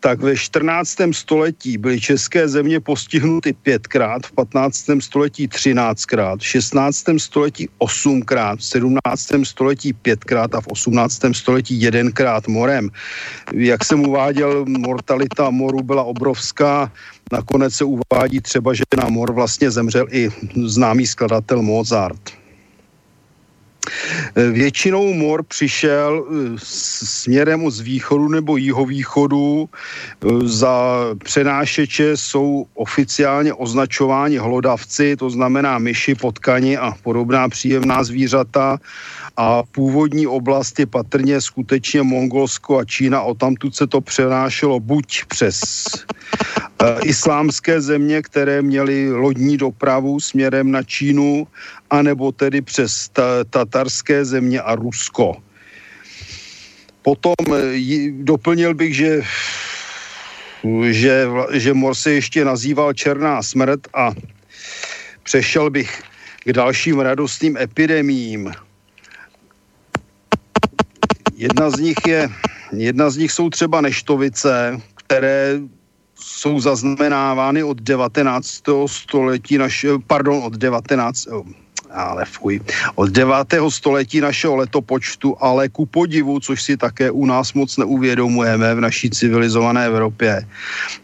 tak 0.00 0.20
ve 0.20 0.36
14. 0.36 0.96
století 1.12 1.78
byly 1.78 2.00
české 2.00 2.48
země 2.48 2.80
postihnuty 2.80 3.52
pětkrát, 3.52 4.26
v 4.26 4.32
15. 4.32 4.84
století 5.00 5.48
13krát, 5.48 6.38
v 6.38 6.46
16. 6.46 7.04
století 7.18 7.68
8krát, 7.78 8.56
v 8.56 8.64
17. 8.64 9.28
století 9.44 9.92
pětkrát 9.92 10.54
a 10.54 10.60
v 10.60 10.66
18. 10.66 11.20
století 11.32 11.80
jedenkrát 11.80 12.48
morem. 12.48 12.90
Jak 13.52 13.84
jsem 13.84 14.00
uváděl, 14.00 14.64
mortalita 14.68 15.50
moru 15.50 15.82
byla 15.82 16.02
obrovská, 16.02 16.92
nakonec 17.32 17.74
se 17.74 17.84
uvádí 17.84 18.40
třeba, 18.40 18.74
že 18.74 18.84
na 18.96 19.08
mor 19.08 19.32
vlastně 19.32 19.70
zemřel 19.70 20.06
i 20.10 20.30
známý 20.64 21.06
skladatel 21.06 21.62
Mozart. 21.62 22.39
Eh, 24.34 24.50
většinou 24.50 25.14
mor 25.14 25.42
přišel 25.42 26.24
eh, 26.24 26.58
směrem 26.62 27.70
z 27.70 27.80
východu 27.80 28.28
nebo 28.28 28.56
jihovýchodu. 28.56 29.68
Eh, 29.68 30.28
za 30.44 31.04
přenášeče 31.24 32.16
jsou 32.16 32.66
oficiálně 32.74 33.54
označováni 33.54 34.36
hlodavci, 34.36 35.16
to 35.16 35.30
znamená 35.30 35.78
myši, 35.78 36.14
potkani 36.14 36.76
a 36.76 36.92
podobná 37.02 37.48
příjemná 37.48 38.04
zvířata 38.04 38.78
a 39.36 39.62
původní 39.62 40.26
oblast 40.26 40.78
je 40.78 40.86
patrně 40.86 41.40
skutečně 41.40 42.02
Mongolsko 42.02 42.78
a 42.78 42.84
Čína, 42.84 43.22
o 43.22 43.34
tamtud 43.34 43.76
se 43.76 43.86
to 43.86 44.00
přenášelo 44.00 44.80
buď 44.80 45.24
přes 45.28 45.60
islámské 47.04 47.80
země, 47.80 48.22
které 48.22 48.62
měly 48.62 49.12
lodní 49.12 49.56
dopravu 49.56 50.20
směrem 50.20 50.70
na 50.70 50.82
Čínu, 50.82 51.46
anebo 51.90 52.32
tedy 52.32 52.62
přes 52.62 53.08
ta, 53.08 53.44
tatarské 53.50 54.24
země 54.24 54.60
a 54.60 54.74
Rusko. 54.74 55.36
Potom 57.02 57.34
j, 57.72 58.12
doplnil 58.12 58.74
bych, 58.74 58.94
že 58.94 59.22
že, 60.90 61.28
že 61.52 61.74
mor 61.74 61.94
se 61.94 62.12
ještě 62.12 62.44
nazýval 62.44 62.92
Černá 62.92 63.42
smrt 63.42 63.80
a 63.94 64.12
přešel 65.22 65.70
bych 65.70 66.02
k 66.44 66.52
dalším 66.52 67.00
radostným 67.00 67.56
epidemím. 67.56 68.52
Jedna 71.34 71.70
z 71.70 71.78
nich 71.78 71.96
je, 72.06 72.28
jedna 72.72 73.10
z 73.10 73.16
nich 73.16 73.32
jsou 73.32 73.50
třeba 73.50 73.80
neštovice, 73.80 74.80
které 74.94 75.60
jsou 76.14 76.60
zaznamenávány 76.60 77.62
od 77.62 77.80
19. 77.80 78.62
století 78.86 79.58
našeho, 79.58 79.98
pardon, 79.98 80.42
od 80.44 80.52
19 80.56 81.28
ale 81.92 82.24
fuj, 82.24 82.60
od 82.94 83.10
9. 83.10 83.34
století 83.68 84.20
našeho 84.20 84.56
letopočtu, 84.56 85.36
ale 85.40 85.68
ku 85.68 85.86
podivu, 85.86 86.40
což 86.40 86.62
si 86.62 86.76
také 86.76 87.10
u 87.10 87.26
nás 87.26 87.52
moc 87.52 87.76
neuvědomujeme 87.76 88.74
v 88.74 88.80
naší 88.80 89.10
civilizované 89.10 89.86
Evropě, 89.86 90.46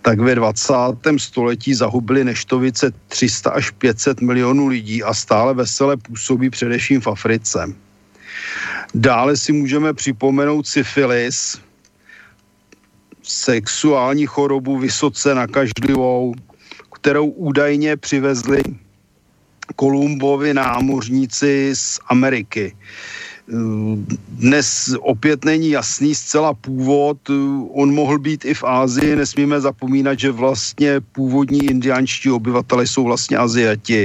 tak 0.02 0.20
ve 0.20 0.34
20. 0.34 0.74
století 1.16 1.74
zahubili 1.74 2.24
neštovice 2.24 2.92
300 3.08 3.50
až 3.50 3.70
500 3.70 4.20
milionů 4.20 4.66
lidí 4.66 5.02
a 5.02 5.14
stále 5.14 5.54
vesele 5.54 5.96
působí 5.96 6.50
především 6.50 7.00
v 7.00 7.06
Africe. 7.06 7.72
Dále 8.94 9.36
si 9.36 9.52
můžeme 9.52 9.94
připomenout 9.94 10.66
syfilis, 10.66 11.60
sexuální 13.22 14.26
chorobu 14.26 14.78
vysoce 14.78 15.34
nakažlivou, 15.34 16.34
kterou 16.92 17.26
údajně 17.26 17.96
přivezli 17.96 18.62
Kolumbovi 19.76 20.54
námořníci 20.54 21.70
z 21.74 22.00
Ameriky. 22.08 22.76
Dnes 24.28 24.94
opět 25.00 25.44
není 25.44 25.70
jasný 25.70 26.14
zcela 26.14 26.54
původ, 26.54 27.30
on 27.74 27.94
mohl 27.94 28.18
být 28.18 28.44
i 28.44 28.54
v 28.54 28.64
Ázii, 28.64 29.16
nesmíme 29.16 29.60
zapomínat, 29.60 30.18
že 30.18 30.30
vlastně 30.30 31.00
původní 31.00 31.64
indiánští 31.64 32.30
obyvatele 32.30 32.86
jsou 32.86 33.04
vlastně 33.04 33.36
Aziati. 33.36 34.04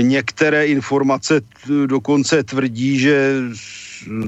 Některé 0.00 0.66
informace 0.66 1.40
dokonce 1.86 2.42
tvrdí, 2.42 2.98
že 2.98 3.40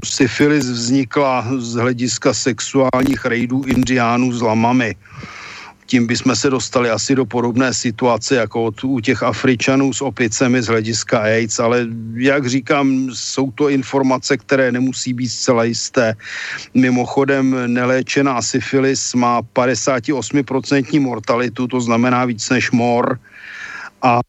syfilis 0.03 0.65
vznikla 0.65 1.47
z 1.57 1.73
hlediska 1.73 2.33
sexuálních 2.33 3.25
rejdů 3.25 3.63
indiánů 3.65 4.31
s 4.31 4.41
lamami. 4.41 4.95
Tím 5.85 6.07
bychom 6.07 6.35
se 6.35 6.49
dostali 6.49 6.89
asi 6.89 7.15
do 7.15 7.25
podobné 7.25 7.73
situace 7.73 8.35
jako 8.35 8.63
od, 8.63 8.83
u 8.83 8.99
těch 8.99 9.23
Afričanů 9.23 9.93
s 9.93 10.01
opicemi 10.01 10.61
z 10.61 10.67
hlediska 10.67 11.19
AIDS, 11.19 11.59
ale 11.59 11.87
jak 12.15 12.47
říkám, 12.47 13.09
jsou 13.13 13.51
to 13.51 13.69
informace, 13.69 14.37
které 14.37 14.71
nemusí 14.71 15.13
být 15.13 15.29
zcela 15.29 15.63
jisté. 15.63 16.15
Mimochodem 16.73 17.73
neléčená 17.73 18.41
syfilis 18.41 19.13
má 19.13 19.41
58% 19.41 21.01
mortalitu, 21.01 21.67
to 21.67 21.81
znamená 21.81 22.25
víc 22.25 22.49
než 22.49 22.71
mor 22.71 23.19
a 24.01 24.19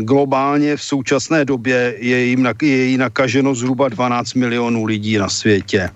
globálně 0.00 0.76
v 0.76 0.82
současné 0.82 1.44
době 1.44 1.94
je 1.98 2.24
jim 2.24 2.48
je 2.62 2.84
jí 2.84 2.96
nakaženo 2.96 3.54
zhruba 3.54 3.88
12 3.88 4.34
milionů 4.34 4.84
lidí 4.84 5.18
na 5.18 5.28
světě. 5.28 5.90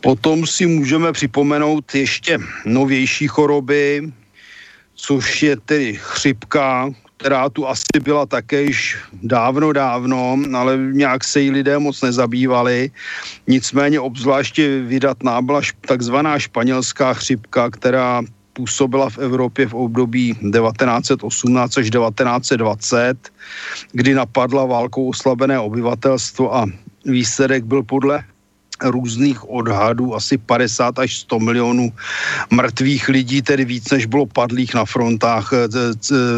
Potom 0.00 0.46
si 0.46 0.66
můžeme 0.66 1.12
připomenout 1.12 1.94
ještě 1.94 2.38
novější 2.64 3.28
choroby, 3.28 4.12
což 4.94 5.42
je 5.42 5.56
tedy 5.56 5.94
chřipka, 6.00 6.90
která 7.16 7.48
tu 7.48 7.68
asi 7.68 8.00
byla 8.02 8.26
také 8.26 8.62
již 8.62 8.96
dávno, 9.22 9.72
dávno, 9.72 10.38
ale 10.54 10.76
nějak 10.76 11.24
se 11.24 11.40
jí 11.40 11.50
lidé 11.50 11.78
moc 11.78 12.02
nezabývali. 12.02 12.90
Nicméně 13.46 14.00
obzvláště 14.00 14.80
vydatná 14.80 15.42
byla 15.42 15.60
takzvaná 15.80 16.38
španělská 16.38 17.14
chřipka, 17.14 17.70
která 17.70 18.22
působila 18.52 19.10
v 19.10 19.18
Evropě 19.18 19.66
v 19.66 19.74
období 19.74 20.34
1918 20.34 21.78
až 21.78 21.90
1920, 21.90 23.28
kdy 23.92 24.14
napadla 24.14 24.64
válkou 24.64 25.08
oslabené 25.08 25.58
obyvatelstvo 25.58 26.54
a 26.56 26.66
výsledek 27.04 27.64
byl 27.64 27.82
podle 27.82 28.24
různých 28.82 29.50
odhadů 29.50 30.14
asi 30.14 30.38
50 30.38 30.98
až 30.98 31.16
100 31.16 31.38
milionů 31.38 31.92
mrtvých 32.50 33.08
lidí, 33.08 33.42
tedy 33.42 33.64
víc 33.64 33.90
než 33.90 34.06
bylo 34.06 34.26
padlých 34.26 34.74
na 34.74 34.84
frontách 34.84 35.52
eh, 35.52 35.68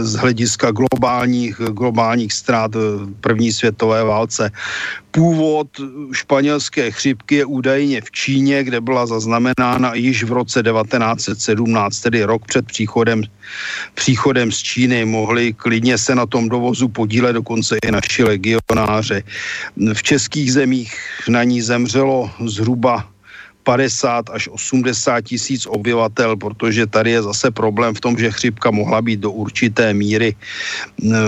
z 0.03 0.15
hlediska 0.15 0.71
globálních, 0.71 1.57
globálních 1.57 2.33
ztrát 2.33 2.75
v 2.75 3.15
první 3.21 3.53
světové 3.53 4.05
válce. 4.05 4.51
Původ 5.13 5.69
španělské 6.13 6.91
chřipky 6.91 7.35
je 7.35 7.45
údajně 7.45 8.01
v 8.01 8.11
Číně, 8.11 8.65
kde 8.65 8.81
byla 8.81 9.07
zaznamenána 9.07 9.95
již 9.95 10.25
v 10.25 10.33
roce 10.33 10.63
1917, 10.63 12.01
tedy 12.01 12.25
rok 12.25 12.47
před 12.47 12.67
příchodem, 12.67 13.23
příchodem 13.95 14.53
z 14.53 14.59
Číny. 14.59 15.05
Mohli 15.05 15.53
klidně 15.53 15.99
se 15.99 16.15
na 16.15 16.27
tom 16.27 16.49
dovozu 16.49 16.89
podílet 16.89 17.33
dokonce 17.33 17.77
i 17.85 17.91
naši 17.91 18.25
legionáře. 18.25 19.23
V 19.93 20.03
českých 20.03 20.53
zemích 20.53 20.97
na 21.29 21.45
ní 21.45 21.63
zemřelo 21.63 22.31
zhruba 22.47 23.12
50 23.63 24.31
až 24.31 24.49
80 24.49 25.21
tisíc 25.21 25.67
obyvatel, 25.67 26.37
protože 26.37 26.87
tady 26.87 27.11
je 27.11 27.23
zase 27.23 27.51
problém 27.51 27.95
v 27.95 28.01
tom, 28.01 28.19
že 28.19 28.31
chřipka 28.31 28.71
mohla 28.71 29.03
být 29.03 29.21
do 29.21 29.31
určité 29.31 29.95
míry 29.95 30.37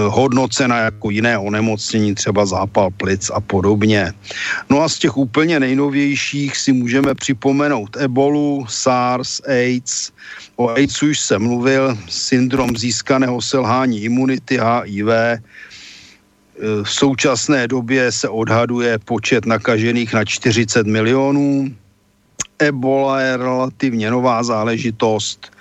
hodnocena 0.09 0.79
jako 0.79 1.11
jiné 1.11 1.39
onemocnění, 1.39 2.15
třeba 2.15 2.47
zápal 2.47 2.91
plic 2.91 3.31
a 3.35 3.41
podobně. 3.41 4.13
No 4.71 4.83
a 4.83 4.89
z 4.89 4.99
těch 4.99 5.17
úplně 5.17 5.61
nejnovějších 5.61 6.57
si 6.57 6.73
můžeme 6.73 7.15
připomenout 7.15 7.97
ebolu, 7.97 8.67
SARS, 8.69 9.41
AIDS. 9.47 10.11
O 10.57 10.69
AIDS 10.69 11.03
už 11.03 11.21
jsem 11.21 11.43
mluvil, 11.43 11.99
syndrom 12.09 12.77
získaného 12.77 13.43
selhání 13.43 14.03
imunity 14.03 14.59
HIV, 14.59 15.41
v 16.83 16.91
současné 16.91 17.69
době 17.69 18.13
se 18.13 18.29
odhaduje 18.29 18.99
počet 18.99 19.47
nakažených 19.47 20.13
na 20.13 20.25
40 20.25 20.87
milionů. 20.87 21.75
Ebola 22.59 23.21
je 23.21 23.37
relativně 23.37 24.11
nová 24.11 24.43
záležitost 24.43 25.53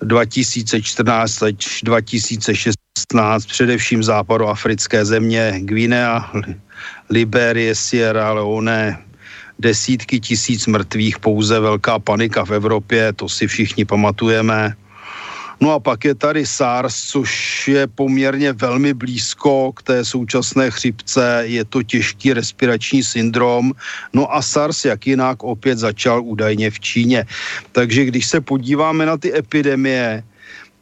2014 0.00 1.42
až 1.42 1.80
2016, 1.82 3.46
především 3.46 4.02
západoafrické 4.02 5.04
země, 5.04 5.52
Guinea, 5.60 6.30
Liberie, 7.10 7.74
Sierra 7.74 8.32
Leone, 8.32 8.98
desítky 9.58 10.20
tisíc 10.20 10.66
mrtvých, 10.66 11.18
pouze 11.18 11.60
velká 11.60 11.98
panika 11.98 12.44
v 12.44 12.50
Evropě, 12.50 13.12
to 13.12 13.28
si 13.28 13.46
všichni 13.46 13.84
pamatujeme. 13.84 14.76
No 15.60 15.72
a 15.72 15.80
pak 15.80 16.04
je 16.04 16.14
tady 16.14 16.46
SARS, 16.46 16.94
což 17.08 17.32
je 17.68 17.86
poměrně 17.86 18.52
velmi 18.52 18.94
blízko 18.94 19.72
k 19.72 19.82
té 19.82 20.04
současné 20.04 20.70
chřipce, 20.70 21.42
je 21.46 21.64
to 21.64 21.82
těžký 21.82 22.32
respirační 22.32 23.02
syndrom. 23.02 23.72
No 24.12 24.34
a 24.34 24.42
SARS, 24.42 24.84
jak 24.84 25.06
jinak, 25.06 25.42
opět 25.42 25.78
začal 25.78 26.22
údajně 26.22 26.70
v 26.70 26.80
Číně. 26.80 27.24
Takže 27.72 28.04
když 28.04 28.26
se 28.26 28.40
podíváme 28.40 29.06
na 29.06 29.16
ty 29.16 29.36
epidemie, 29.36 30.24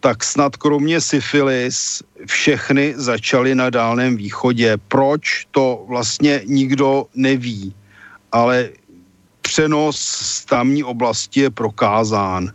tak 0.01 0.25
snad 0.25 0.57
kromě 0.57 1.01
syfilis 1.01 2.03
všechny 2.27 2.95
začaly 2.97 3.55
na 3.55 3.71
Dálném 3.71 4.17
východě. 4.17 4.77
Proč, 4.89 5.47
to 5.51 5.85
vlastně 5.89 6.43
nikdo 6.45 7.07
neví, 7.15 7.75
ale 8.33 8.69
přenos 9.41 9.97
z 10.01 10.45
tamní 10.45 10.85
oblasti 10.85 11.41
je 11.41 11.51
prokázán. 11.51 12.53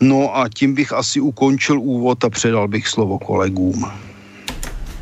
No 0.00 0.32
a 0.32 0.48
tím 0.48 0.74
bych 0.74 0.92
asi 0.92 1.20
ukončil 1.20 1.80
úvod 1.80 2.24
a 2.24 2.30
předal 2.30 2.68
bych 2.68 2.88
slovo 2.88 3.18
kolegům. 3.18 3.84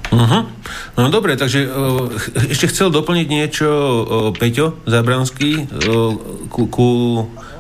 Uh-huh. 0.09 0.47
No 0.99 1.13
dobre, 1.13 1.37
takže 1.37 1.69
uh, 1.69 2.09
ešte 2.49 2.73
chcel 2.73 2.89
doplniť 2.89 3.27
niečo 3.29 3.69
uh, 3.69 4.03
Peťo 4.33 4.81
Zabranský 4.89 5.69
uh, 5.69 6.17
ku, 6.49 6.65
ku, 6.67 6.89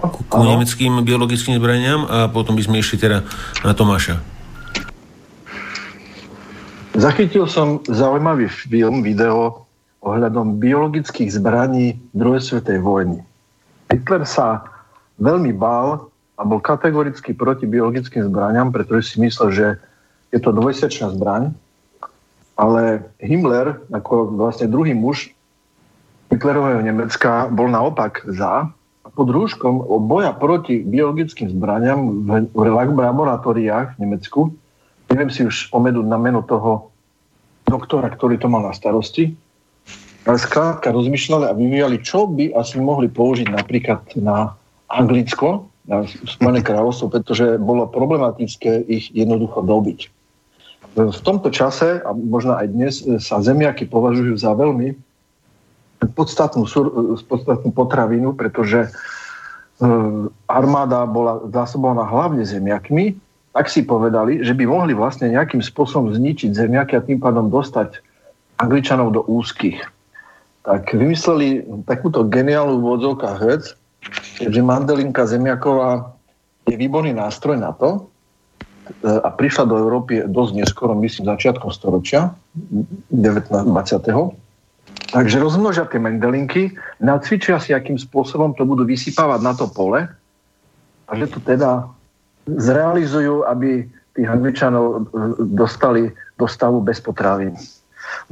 ku, 0.01 0.20
ku 0.27 0.42
nemeckým 0.42 1.05
biologickým 1.05 1.61
zbraniam 1.61 2.09
a 2.09 2.33
potom 2.33 2.57
by 2.57 2.64
sme 2.64 2.81
išli 2.81 2.96
teda 2.96 3.20
na 3.62 3.77
Tomáša. 3.77 4.18
Zachytil 6.98 7.46
som 7.46 7.85
zaujímavý 7.85 8.48
film, 8.48 9.05
video 9.05 9.68
ohľadom 10.03 10.57
biologických 10.59 11.31
zbraní 11.31 12.01
druhej 12.16 12.42
svetej 12.42 12.81
vojny. 12.81 13.20
Hitler 13.92 14.24
sa 14.24 14.64
veľmi 15.20 15.53
bál 15.53 16.09
a 16.38 16.42
bol 16.46 16.62
kategoricky 16.62 17.35
proti 17.35 17.66
biologickým 17.66 18.22
zbraniam, 18.31 18.70
pretože 18.70 19.14
si 19.14 19.16
myslel, 19.18 19.48
že 19.51 19.66
je 20.31 20.38
to 20.38 20.55
dvojsečná 20.55 21.11
zbraň, 21.18 21.51
ale 22.55 23.03
Himmler, 23.18 23.83
ako 23.90 24.38
vlastne 24.38 24.70
druhý 24.70 24.94
muž 24.94 25.35
Hitlerového 26.31 26.85
Nemecka, 26.85 27.51
bol 27.51 27.66
naopak 27.66 28.22
za. 28.31 28.70
Pod 29.18 29.29
rúškom 29.35 29.83
boja 30.07 30.31
proti 30.37 30.85
biologickým 30.85 31.51
zbraniam 31.51 32.22
v 32.55 32.62
laboratóriách 32.79 33.98
v 33.98 34.01
Nemecku, 34.05 34.40
neviem 35.11 35.33
si 35.33 35.42
už 35.42 35.72
spomenúť 35.72 36.07
na 36.07 36.20
meno 36.20 36.44
toho 36.44 36.92
doktora, 37.66 38.12
ktorý 38.12 38.38
to 38.38 38.46
mal 38.46 38.62
na 38.62 38.77
starosti, 38.77 39.35
ale 40.29 40.37
skrátka 40.37 40.92
rozmýšľali 40.92 41.44
a 41.48 41.57
vyvíjali, 41.57 41.96
čo 42.05 42.29
by 42.29 42.53
asi 42.53 42.77
mohli 42.79 43.09
použiť 43.09 43.48
napríklad 43.48 44.05
na 44.20 44.53
Anglicko, 44.92 45.66
na 45.88 46.05
Spojené 46.05 46.61
kráľovstvo, 46.61 47.09
pretože 47.09 47.57
bolo 47.57 47.88
problematické 47.88 48.85
ich 48.85 49.09
jednoducho 49.16 49.64
dobiť. 49.64 50.12
V 50.94 51.20
tomto 51.24 51.48
čase, 51.48 52.05
a 52.05 52.11
možno 52.12 52.61
aj 52.61 52.66
dnes, 52.68 52.94
sa 53.24 53.40
zemiaky 53.40 53.88
považujú 53.88 54.37
za 54.37 54.53
veľmi 54.53 54.92
podstatnú, 56.12 56.68
podstatnú 57.27 57.70
potravinu, 57.74 58.37
pretože 58.37 58.87
e, 58.87 58.88
armáda 60.46 61.09
bola 61.09 61.42
zásobovaná 61.51 62.07
hlavne 62.07 62.44
zemiakmi, 62.46 63.18
tak 63.57 63.66
si 63.66 63.83
povedali, 63.83 64.44
že 64.46 64.55
by 64.55 64.64
mohli 64.68 64.92
vlastne 64.94 65.35
nejakým 65.35 65.59
spôsobom 65.64 66.14
zničiť 66.14 66.55
zemiaky 66.55 66.94
a 66.94 67.03
tým 67.03 67.18
pádom 67.18 67.51
dostať 67.51 67.98
Angličanov 68.62 69.18
do 69.18 69.22
úzkých. 69.27 69.83
Tak 70.62 70.94
vymysleli 70.94 71.64
takúto 71.88 72.27
geniálnu 72.29 72.79
v 72.79 72.87
vec, 73.40 73.72
keďže 74.38 74.62
mandelinka 74.62 75.27
zemiaková 75.27 76.14
je 76.70 76.79
výborný 76.79 77.12
nástroj 77.16 77.59
na 77.59 77.74
to 77.74 78.07
e, 79.03 79.11
a 79.11 79.29
prišla 79.35 79.64
do 79.66 79.77
Európy 79.77 80.22
dosť 80.31 80.53
neskoro, 80.55 80.94
myslím, 81.03 81.27
začiatkom 81.27 81.74
storočia, 81.74 82.33
19. 83.11 83.51
20. 83.51 84.38
Takže 85.09 85.37
rozmnožia 85.40 85.88
tie 85.88 86.01
mandelinky, 86.01 86.77
nacvičia 87.01 87.59
si, 87.59 87.72
akým 87.72 87.96
spôsobom 87.96 88.53
to 88.55 88.68
budú 88.68 88.85
vysypávať 88.85 89.40
na 89.40 89.53
to 89.57 89.66
pole 89.68 90.05
a 91.09 91.11
že 91.16 91.27
to 91.33 91.40
teda 91.40 91.88
zrealizujú, 92.48 93.44
aby 93.48 93.88
tých 94.14 94.29
angličanov 94.29 94.85
e, 94.87 94.98
dostali 95.53 96.03
do 96.38 96.46
stavu 96.46 96.79
bez 96.85 97.03
potravín. 97.03 97.59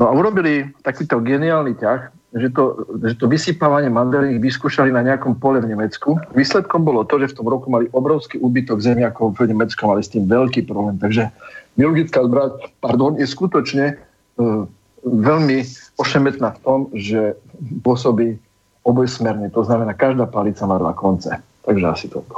No 0.01 0.09
a 0.09 0.13
urobili 0.15 0.73
takýto 0.81 1.21
geniálny 1.21 1.77
ťah, 1.77 2.16
že 2.37 2.53
to, 2.53 2.85
že 3.01 3.15
to 3.17 3.27
vysypávanie 3.33 3.89
mandarín 3.89 4.37
vyskúšali 4.45 4.93
na 4.93 5.01
nejakom 5.01 5.41
pole 5.41 5.57
v 5.65 5.73
Nemecku. 5.73 6.21
Výsledkom 6.37 6.85
bolo 6.85 7.09
to, 7.09 7.17
že 7.17 7.33
v 7.33 7.37
tom 7.41 7.49
roku 7.49 7.73
mali 7.73 7.89
obrovský 7.97 8.37
úbytok 8.39 8.85
zemiakov 8.85 9.41
v 9.41 9.49
Nemecku, 9.49 9.89
mali 9.89 10.05
s 10.05 10.13
tým 10.13 10.29
veľký 10.29 10.69
problém. 10.69 11.01
Takže 11.01 11.33
biologická 11.81 12.21
zbraň 12.21 12.51
pardon, 12.85 13.17
je 13.17 13.25
skutočne 13.25 13.97
uh, 13.97 14.69
veľmi 15.03 15.65
ošemetná 15.97 16.61
v 16.61 16.61
tom, 16.61 16.79
že 16.93 17.41
pôsobí 17.81 18.37
obojsmerne. 18.85 19.49
To 19.57 19.65
znamená, 19.65 19.97
každá 19.97 20.29
palica 20.29 20.69
má 20.69 20.77
dva 20.77 20.93
konce. 20.93 21.33
Takže 21.67 21.87
asi 21.87 22.07
toto. 22.09 22.35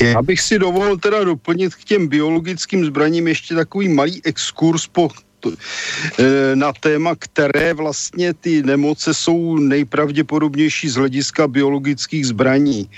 Já 0.00 0.22
bych 0.22 0.40
si 0.40 0.58
dovolil 0.58 0.98
teda 0.98 1.24
doplnit 1.24 1.74
k 1.74 1.84
těm 1.84 2.08
biologickým 2.08 2.84
zbraním 2.84 3.28
ještě 3.28 3.54
takový 3.54 3.88
malý 3.88 4.20
exkurs 4.24 4.86
po 4.86 5.08
E, 5.08 5.23
na 6.54 6.72
téma, 6.72 7.14
které 7.18 7.74
vlastně 7.74 8.34
ty 8.34 8.62
nemoce 8.62 9.14
jsou 9.14 9.56
nejpravděpodobnější 9.58 10.88
z 10.88 10.96
hlediska 10.96 11.48
biologických 11.48 12.26
zbraní. 12.26 12.90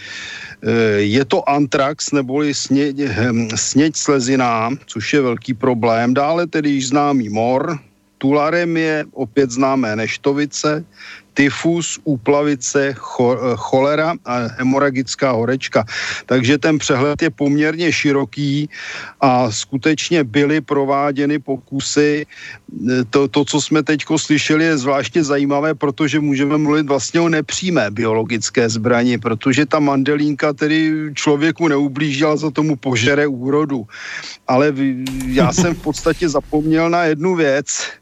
E, 0.62 0.72
je 1.02 1.24
to 1.24 1.48
antrax 1.48 2.12
neboli 2.12 2.54
sněď, 2.54 2.96
hm, 2.96 3.48
sněď 3.54 3.96
sleziná, 3.96 4.70
což 4.87 5.12
je 5.12 5.20
velký 5.20 5.54
problém. 5.54 6.14
Dále 6.14 6.46
tedy 6.46 6.70
již 6.70 6.88
známý 6.88 7.28
mor, 7.28 7.78
tularem 8.18 8.76
je 8.76 9.04
opět 9.12 9.50
známé 9.50 9.96
neštovice, 9.96 10.85
tyfus, 11.37 12.01
úplavice, 12.05 12.96
cholera 13.57 14.16
a 14.25 14.35
hemoragická 14.57 15.37
horečka. 15.37 15.85
Takže 16.27 16.59
ten 16.59 16.81
přehled 16.81 17.22
je 17.22 17.31
poměrně 17.31 17.92
široký 17.92 18.68
a 19.20 19.53
skutečně 19.53 20.25
byly 20.25 20.61
prováděny 20.64 21.38
pokusy. 21.38 22.27
To, 23.11 23.29
to 23.29 23.44
co 23.44 23.61
jsme 23.61 23.83
teď 23.83 24.09
slyšeli, 24.16 24.64
je 24.64 24.79
zvláště 24.79 25.20
zajímavé, 25.25 25.75
protože 25.75 26.20
můžeme 26.20 26.57
mluvit 26.57 26.88
vlastně 26.88 27.20
o 27.20 27.29
nepřímé 27.29 27.90
biologické 27.90 28.68
zbraně, 28.68 29.18
protože 29.18 29.66
ta 29.66 29.79
mandelínka 29.79 30.53
tedy 30.53 31.12
člověku 31.14 31.68
neublížila, 31.68 32.37
za 32.37 32.51
tomu 32.51 32.77
požere 32.77 33.27
úrodu. 33.27 33.85
Ale 34.49 34.72
já 35.29 35.53
jsem 35.53 35.75
v 35.75 35.83
podstatě 35.83 36.29
zapomněl 36.29 36.90
na 36.90 37.05
jednu 37.05 37.35
věc, 37.37 37.92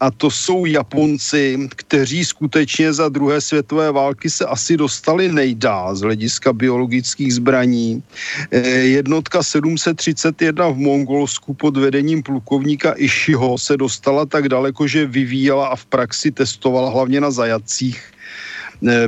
a 0.00 0.10
to 0.10 0.30
jsou 0.30 0.64
Japonci, 0.66 1.68
kteří 1.76 2.24
skutečně 2.24 2.92
za 2.92 3.08
druhé 3.08 3.40
světové 3.40 3.92
války 3.92 4.30
se 4.30 4.46
asi 4.46 4.76
dostali 4.76 5.32
nejdál 5.32 5.96
z 5.96 6.00
hlediska 6.00 6.52
biologických 6.52 7.34
zbraní. 7.34 8.02
Eh, 8.50 8.68
jednotka 8.68 9.42
731 9.42 10.68
v 10.68 10.76
Mongolsku 10.76 11.54
pod 11.54 11.76
vedením 11.76 12.22
plukovníka 12.22 12.92
Ishiho 12.96 13.58
se 13.58 13.76
dostala 13.76 14.26
tak 14.26 14.48
daleko, 14.48 14.86
že 14.86 15.06
vyvíjela 15.06 15.68
a 15.68 15.76
v 15.76 15.86
praxi 15.86 16.30
testovala 16.30 16.90
hlavně 16.90 17.20
na 17.20 17.30
zajacích 17.30 18.15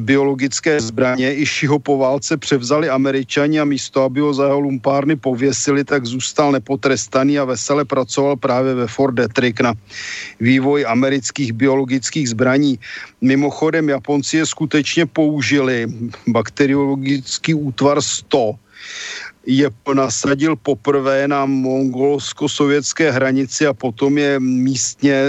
biologické 0.00 0.80
zbraně. 0.80 1.34
Išiho 1.34 1.78
po 1.78 1.98
válce 1.98 2.36
převzali 2.36 2.88
američani 2.88 3.60
a 3.60 3.64
místo, 3.64 4.02
aby 4.02 4.20
ho 4.20 4.34
za 4.34 4.44
jeho 4.44 4.60
lumpárny 4.60 5.16
pověsili, 5.16 5.84
tak 5.84 6.06
zůstal 6.06 6.52
nepotrestaný 6.52 7.38
a 7.38 7.44
vesele 7.44 7.84
pracoval 7.84 8.36
právě 8.36 8.74
ve 8.74 8.86
Fort 8.86 9.14
Detrick 9.14 9.60
na 9.60 9.74
vývoj 10.40 10.84
amerických 10.88 11.52
biologických 11.52 12.28
zbraní. 12.28 12.78
Mimochodem, 13.20 13.88
Japonci 13.88 14.36
je 14.36 14.46
skutečně 14.46 15.06
použili 15.06 15.86
bakteriologický 16.26 17.54
útvar 17.54 18.02
100 18.02 18.54
je 19.46 19.70
nasadil 19.94 20.56
poprvé 20.56 21.28
na 21.28 21.46
mongolsko-sovětské 21.46 23.10
hranici 23.10 23.66
a 23.66 23.72
potom 23.72 24.18
je 24.18 24.40
místně 24.40 25.22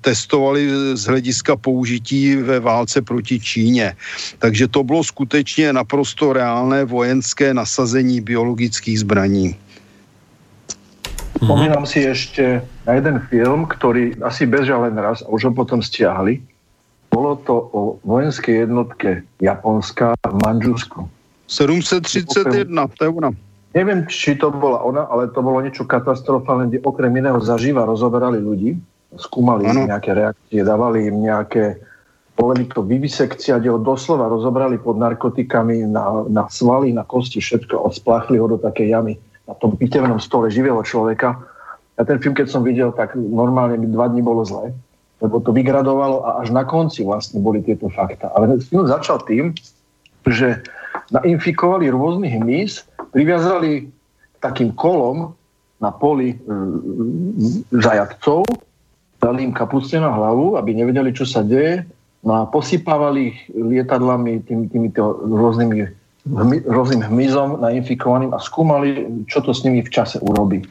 testovali 0.00 0.68
z 0.96 1.04
hlediska 1.04 1.56
použití 1.56 2.36
ve 2.36 2.60
válce 2.60 3.02
proti 3.02 3.40
Číně. 3.40 3.96
Takže 4.38 4.68
to 4.68 4.84
bylo 4.84 5.04
skutečně 5.04 5.72
naprosto 5.72 6.32
reálné 6.32 6.84
vojenské 6.84 7.54
nasazení 7.54 8.20
biologických 8.20 9.00
zbraní. 9.00 9.56
Spomínam 11.34 11.82
si 11.82 12.06
ešte 12.06 12.62
na 12.86 12.94
jeden 12.94 13.18
film, 13.26 13.66
ktorý 13.66 14.14
asi 14.22 14.46
bežal 14.46 14.86
len 14.86 14.94
raz 14.94 15.18
a 15.20 15.28
už 15.34 15.50
ho 15.50 15.52
potom 15.52 15.82
stiahli. 15.82 16.38
Bolo 17.10 17.36
to 17.42 17.54
o 17.74 17.80
vojenskej 18.06 18.64
jednotke 18.64 19.26
Japonska 19.42 20.14
v 20.14 20.34
Manžusku. 20.46 21.10
731, 21.54 22.66
to 22.98 23.02
je 23.06 23.10
ona. 23.14 23.30
Neviem, 23.74 24.06
či 24.10 24.34
to 24.34 24.50
bola 24.50 24.82
ona, 24.82 25.06
ale 25.06 25.30
to 25.30 25.38
bolo 25.42 25.62
niečo 25.62 25.86
katastrofálne, 25.86 26.70
kde 26.70 26.82
okrem 26.82 27.14
iného 27.14 27.38
zaživa 27.42 27.86
rozoberali 27.86 28.42
ľudí, 28.42 28.74
skúmali 29.14 29.70
ano. 29.70 29.86
nejaké 29.86 30.14
reakcie, 30.14 30.66
dávali 30.66 31.10
im 31.10 31.22
nejaké, 31.22 31.78
povedali 32.34 32.70
to 32.70 32.82
vivisekcia, 32.82 33.58
kde 33.62 33.74
ho 33.74 33.78
doslova 33.78 34.26
rozobrali 34.26 34.78
pod 34.78 34.98
narkotikami 34.98 35.86
na, 35.86 36.26
na 36.26 36.46
svaly, 36.50 36.90
na 36.90 37.06
kosti, 37.06 37.38
všetko 37.38 37.86
a 37.86 37.94
spláchli 37.94 38.38
ho 38.38 38.46
do 38.50 38.58
takej 38.58 38.90
jamy 38.90 39.14
na 39.46 39.54
tom 39.54 39.78
pitevnom 39.78 40.18
stole 40.18 40.50
živého 40.50 40.82
človeka. 40.82 41.38
Ja 41.94 42.02
ten 42.02 42.18
film, 42.18 42.34
keď 42.34 42.50
som 42.50 42.66
videl, 42.66 42.90
tak 42.90 43.14
normálne 43.14 43.78
mi 43.78 43.86
dva 43.86 44.10
dní 44.10 44.22
bolo 44.22 44.42
zle, 44.42 44.74
lebo 45.22 45.38
to 45.38 45.54
vygradovalo 45.54 46.26
a 46.26 46.30
až 46.42 46.50
na 46.50 46.66
konci 46.66 47.06
vlastne 47.06 47.38
boli 47.38 47.62
tieto 47.62 47.86
fakta. 47.90 48.34
Ale 48.34 48.58
film 48.62 48.86
začal 48.86 49.22
tým, 49.22 49.54
že 50.26 50.62
nainfikovali 51.14 51.86
rôznych 51.94 52.34
hmyz, 52.34 52.82
priviazali 53.14 53.86
takým 54.42 54.74
kolom 54.74 55.32
na 55.78 55.94
poli 55.94 56.34
e, 56.34 56.36
zajatcov, 57.70 58.42
dali 59.22 59.46
im 59.46 59.54
kapuste 59.54 59.96
na 60.02 60.10
hlavu, 60.10 60.58
aby 60.58 60.74
nevedeli, 60.74 61.14
čo 61.14 61.24
sa 61.24 61.46
deje, 61.46 61.86
no 62.26 62.42
a 62.42 62.50
posypávali 62.50 63.32
ich 63.32 63.38
lietadlami 63.54 64.42
tým, 64.44 64.68
týmito 64.68 65.22
rôznymi 65.24 66.04
hmy, 66.28 66.56
rôznym 66.68 67.04
hmyzom 67.04 67.60
nainfikovaným 67.60 68.32
a 68.32 68.40
skúmali, 68.40 69.06
čo 69.28 69.44
to 69.44 69.52
s 69.52 69.64
nimi 69.64 69.84
v 69.84 69.92
čase 69.92 70.20
urobí. 70.24 70.64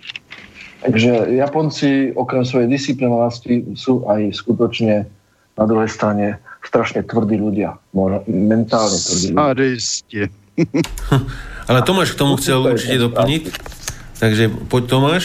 Takže 0.83 1.31
Japonci 1.39 2.11
okrem 2.19 2.43
svojej 2.43 2.67
disciplinovanosti 2.67 3.63
sú 3.79 4.03
aj 4.03 4.35
skutočne 4.35 5.07
na 5.55 5.63
druhej 5.63 5.87
strane 5.87 6.41
strašne 6.63 7.03
tvrdí 7.03 7.37
ľudia. 7.37 7.77
Mentálne 8.27 8.97
tvrdí 8.97 9.35
ľudia. 9.35 10.27
Ale 11.69 11.79
Tomáš 11.81 12.13
k 12.13 12.19
tomu 12.19 12.37
chcel 12.37 12.63
určite 12.63 12.99
doplniť. 13.09 13.43
Takže 14.19 14.43
poď 14.69 14.83
Tomáš. 14.87 15.23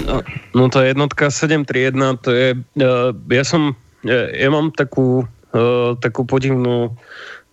No, 0.00 0.24
no 0.56 0.64
to 0.72 0.80
jednotka 0.80 1.28
731, 1.28 2.24
to 2.24 2.30
je, 2.32 2.48
uh, 2.56 3.12
ja 3.12 3.44
som, 3.44 3.76
ja, 4.00 4.32
ja 4.32 4.48
mám 4.48 4.72
takú, 4.72 5.28
uh, 5.52 5.92
takú 6.00 6.24
podivnú 6.24 6.96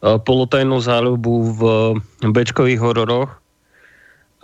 polotajnú 0.01 0.77
záľubu 0.77 1.33
v 1.57 1.61
bečkových 2.29 2.79
hororoch. 2.81 3.33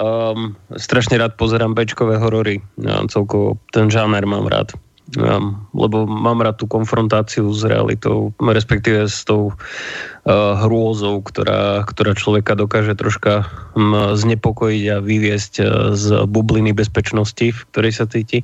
Um, 0.01 0.57
strašne 0.73 1.21
rád 1.21 1.37
pozerám 1.37 1.77
bečkové 1.77 2.17
horory. 2.17 2.65
Ja, 2.81 3.05
celkovo 3.05 3.61
ten 3.69 3.93
žáner 3.93 4.25
mám 4.25 4.49
rád. 4.49 4.73
Um, 5.13 5.69
lebo 5.77 6.09
mám 6.09 6.41
rád 6.41 6.57
tú 6.57 6.65
konfrontáciu 6.65 7.53
s 7.53 7.61
realitou, 7.61 8.33
respektíve 8.41 9.05
s 9.05 9.21
tou 9.21 9.53
uh, 9.53 10.57
hrôzou, 10.65 11.21
ktorá, 11.21 11.85
ktorá 11.85 12.17
človeka 12.17 12.57
dokáže 12.57 12.97
troška 12.97 13.45
um, 13.77 14.17
znepokojiť 14.17 14.83
a 14.89 14.97
vyviesť 15.05 15.53
uh, 15.61 15.65
z 15.93 16.25
bubliny 16.25 16.73
bezpečnosti, 16.73 17.45
v 17.45 17.59
ktorej 17.69 17.93
sa 17.93 18.09
cíti. 18.09 18.41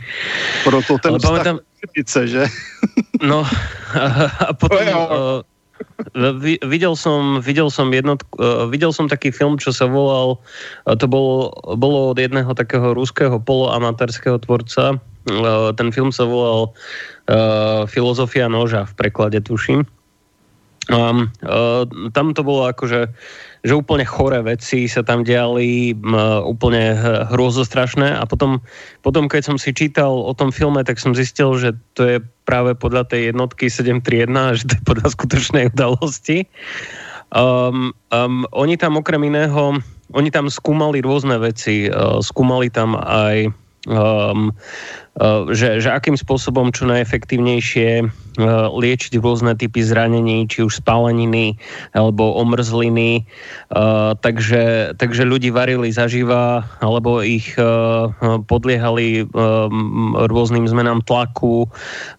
Proto 0.62 1.02
ten 1.02 1.18
Ale 1.18 1.26
pamätám, 1.26 1.58
že? 2.30 2.46
No 3.18 3.42
a, 3.98 4.30
a 4.30 4.52
potom... 4.54 4.78
Uh, 4.86 5.42
videl 6.62 6.94
som, 6.94 7.40
videl 7.42 7.72
som 7.74 7.90
jednotku, 7.90 8.36
uh, 8.38 8.70
videl 8.70 8.94
som 8.94 9.10
taký 9.10 9.34
film, 9.34 9.58
čo 9.58 9.74
sa 9.74 9.90
volal, 9.90 10.38
uh, 10.86 10.94
to 10.94 11.10
bolo, 11.10 11.50
bolo 11.80 12.14
od 12.14 12.20
jedného 12.20 12.52
takého 12.54 12.94
ruského 12.94 13.42
poloamatérskeho 13.42 14.38
tvorca, 14.44 15.00
Eh, 15.00 15.09
ten 15.76 15.90
film 15.92 16.10
sa 16.16 16.24
volal 16.24 16.72
uh, 16.72 17.84
Filozofia 17.90 18.48
noža 18.48 18.88
v 18.88 18.94
preklade, 18.96 19.40
tuším. 19.44 19.84
Um, 20.90 21.30
uh, 21.46 21.86
tam 22.16 22.34
to 22.34 22.42
bolo 22.42 22.66
akože 22.66 23.14
že 23.60 23.76
úplne 23.76 24.08
choré 24.08 24.40
veci 24.40 24.88
sa 24.88 25.04
tam 25.04 25.28
diali, 25.28 25.92
uh, 25.92 26.40
úplne 26.48 26.96
hrôzostrašné 27.28 28.16
a 28.16 28.24
potom, 28.24 28.64
potom, 29.04 29.28
keď 29.28 29.52
som 29.52 29.58
si 29.60 29.76
čítal 29.76 30.16
o 30.16 30.32
tom 30.32 30.56
filme, 30.56 30.80
tak 30.88 30.96
som 30.96 31.12
zistil, 31.12 31.60
že 31.60 31.76
to 31.92 32.02
je 32.08 32.18
práve 32.48 32.72
podľa 32.80 33.12
tej 33.12 33.36
jednotky 33.36 33.68
731, 33.68 34.56
že 34.60 34.64
to 34.64 34.74
je 34.80 34.84
podľa 34.88 35.08
skutočnej 35.12 35.64
udalosti. 35.76 36.48
Um, 37.30 37.94
um, 38.10 38.48
oni 38.56 38.80
tam 38.80 38.98
okrem 38.98 39.22
iného, 39.28 39.78
oni 40.16 40.30
tam 40.32 40.48
skúmali 40.48 41.04
rôzne 41.04 41.36
veci, 41.38 41.92
uh, 41.92 42.24
skúmali 42.24 42.72
tam 42.72 42.96
aj 42.96 43.52
um, 43.90 44.54
uh, 45.18 45.50
že, 45.50 45.82
že 45.82 45.90
akým 45.90 46.14
spôsobom 46.14 46.70
čo 46.70 46.86
najefektívnejšie 46.86 48.06
uh, 48.06 48.70
liečiť 48.70 49.18
rôzne 49.18 49.58
typy 49.58 49.82
zranení, 49.82 50.46
či 50.46 50.62
už 50.64 50.80
spáleniny 50.80 51.58
alebo 51.98 52.38
omrzliny. 52.38 53.26
Uh, 53.74 54.14
takže, 54.22 54.94
takže 54.96 55.26
ľudí 55.26 55.50
varili 55.50 55.90
zaživa 55.90 56.64
alebo 56.80 57.26
ich 57.26 57.58
podliehali 58.46 59.26
um, 59.34 60.14
rôznym 60.30 60.70
zmenám 60.70 61.02
tlaku 61.04 61.66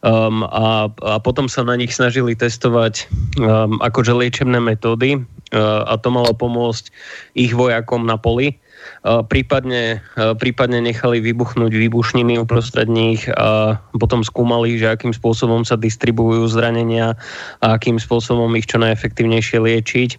um, 0.03 0.43
a, 0.51 0.91
a 0.91 1.15
potom 1.23 1.47
sa 1.47 1.63
na 1.63 1.79
nich 1.79 1.95
snažili 1.95 2.35
testovať 2.35 3.07
um, 3.39 3.79
akože 3.79 4.13
liečebné 4.13 4.59
metódy 4.59 5.23
a 5.51 5.99
to 5.99 6.15
malo 6.15 6.31
pomôcť 6.31 6.95
ich 7.35 7.51
vojakom 7.51 8.07
na 8.07 8.15
poli 8.15 8.55
prípadne, 9.03 10.05
prípadne 10.39 10.81
nechali 10.85 11.25
vybuchnúť 11.25 11.73
výbušniny 11.73 12.37
uprostred 12.41 12.91
nich 12.91 13.25
a 13.33 13.81
potom 13.97 14.21
skúmali, 14.21 14.77
že 14.77 14.93
akým 14.93 15.13
spôsobom 15.17 15.65
sa 15.65 15.81
distribujú 15.81 16.47
zranenia 16.49 17.17
a 17.65 17.77
akým 17.77 17.97
spôsobom 17.97 18.53
ich 18.59 18.69
čo 18.69 18.81
najefektívnejšie 18.83 19.59
liečiť. 19.61 20.11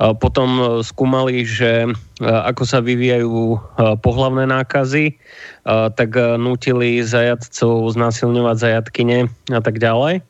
Potom 0.00 0.80
skúmali, 0.80 1.44
že 1.44 1.84
ako 2.24 2.62
sa 2.64 2.80
vyvíjajú 2.80 3.60
pohlavné 4.00 4.48
nákazy, 4.48 5.20
tak 5.68 6.16
nutili 6.40 7.04
zajadcov 7.04 7.92
znásilňovať 7.92 8.56
zajatkyne 8.56 9.28
a 9.52 9.60
tak 9.60 9.76
ďalej. 9.76 10.24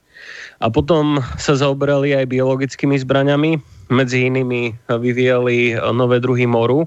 A 0.61 0.67
potom 0.69 1.25
sa 1.41 1.57
zaoberali 1.57 2.13
aj 2.13 2.29
biologickými 2.29 2.99
zbraňami, 3.01 3.63
medzi 3.89 4.29
inými 4.29 4.77
vyvíjali 4.91 5.79
nové 5.95 6.21
druhy 6.21 6.45
moru, 6.51 6.85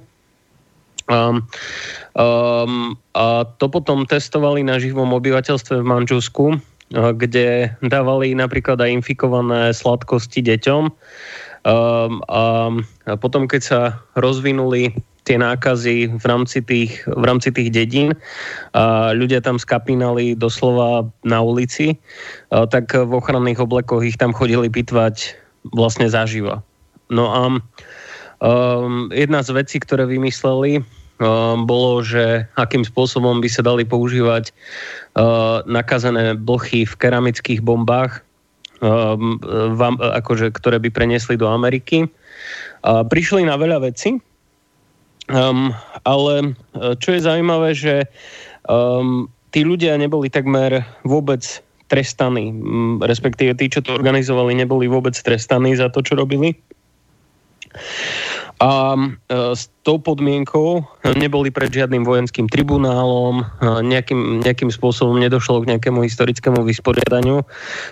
Um, 1.12 1.44
um, 2.16 2.96
a 3.12 3.44
to 3.60 3.68
potom 3.68 4.08
testovali 4.08 4.64
na 4.64 4.80
živom 4.80 5.12
obyvateľstve 5.12 5.84
v 5.84 5.90
Manžusku, 5.90 6.46
uh, 6.56 7.12
kde 7.12 7.76
dávali 7.84 8.32
napríklad 8.32 8.80
aj 8.80 9.04
infikované 9.04 9.76
sladkosti 9.76 10.40
deťom. 10.40 10.84
Um, 11.64 12.20
a, 12.28 12.68
potom, 13.24 13.48
keď 13.48 13.62
sa 13.64 13.82
rozvinuli 14.20 14.92
tie 15.24 15.40
nákazy 15.40 16.20
v 16.20 16.26
rámci 16.28 16.60
tých, 16.60 17.08
v 17.08 17.24
rámci 17.24 17.56
tých 17.56 17.72
dedín 17.72 18.12
a 18.76 19.16
ľudia 19.16 19.40
tam 19.40 19.56
skapínali 19.56 20.36
doslova 20.36 21.08
na 21.24 21.40
ulici, 21.40 21.96
a 22.52 22.68
tak 22.68 22.92
v 22.92 23.08
ochranných 23.08 23.64
oblekoch 23.64 24.04
ich 24.04 24.20
tam 24.20 24.36
chodili 24.36 24.68
pitvať 24.68 25.40
vlastne 25.72 26.12
zaživa. 26.12 26.60
No 27.08 27.32
a 27.32 27.42
Um, 28.44 29.08
jedna 29.16 29.40
z 29.40 29.56
vecí, 29.56 29.80
ktoré 29.80 30.04
vymysleli, 30.04 30.84
bolo, 31.64 32.04
že 32.04 32.44
akým 32.60 32.84
spôsobom 32.84 33.40
by 33.40 33.48
sa 33.48 33.64
dali 33.64 33.88
používať 33.88 34.52
nakazené 35.70 36.36
blchy 36.36 36.84
v 36.84 36.94
keramických 37.00 37.64
bombách, 37.64 38.20
akože, 40.20 40.52
ktoré 40.52 40.84
by 40.84 40.90
preniesli 40.92 41.40
do 41.40 41.48
Ameriky. 41.48 42.10
Prišli 42.84 43.48
na 43.48 43.56
veľa 43.56 43.88
vecí, 43.88 44.20
um, 45.32 45.72
ale 46.04 46.58
čo 47.00 47.16
je 47.16 47.24
zaujímavé, 47.24 47.72
že 47.72 48.04
um, 48.68 49.32
tí 49.56 49.64
ľudia 49.64 49.96
neboli 49.96 50.28
takmer 50.28 50.84
vôbec 51.08 51.40
trestaní, 51.88 52.52
respektíve 53.00 53.56
tí, 53.56 53.72
čo 53.72 53.80
to 53.80 53.96
organizovali, 53.96 54.58
neboli 54.60 54.92
vôbec 54.92 55.16
trestaní 55.16 55.78
za 55.78 55.88
to, 55.88 56.04
čo 56.04 56.20
robili. 56.20 56.58
A 58.64 58.96
e, 58.96 59.08
s 59.52 59.68
tou 59.84 60.00
podmienkou 60.00 60.88
neboli 61.20 61.52
pred 61.52 61.68
žiadnym 61.68 62.08
vojenským 62.08 62.48
tribunálom, 62.48 63.44
nejakým, 63.60 64.40
nejakým 64.40 64.72
spôsobom 64.72 65.20
nedošlo 65.20 65.68
k 65.68 65.76
nejakému 65.76 66.00
historickému 66.08 66.64
vysporiadaniu, 66.64 67.44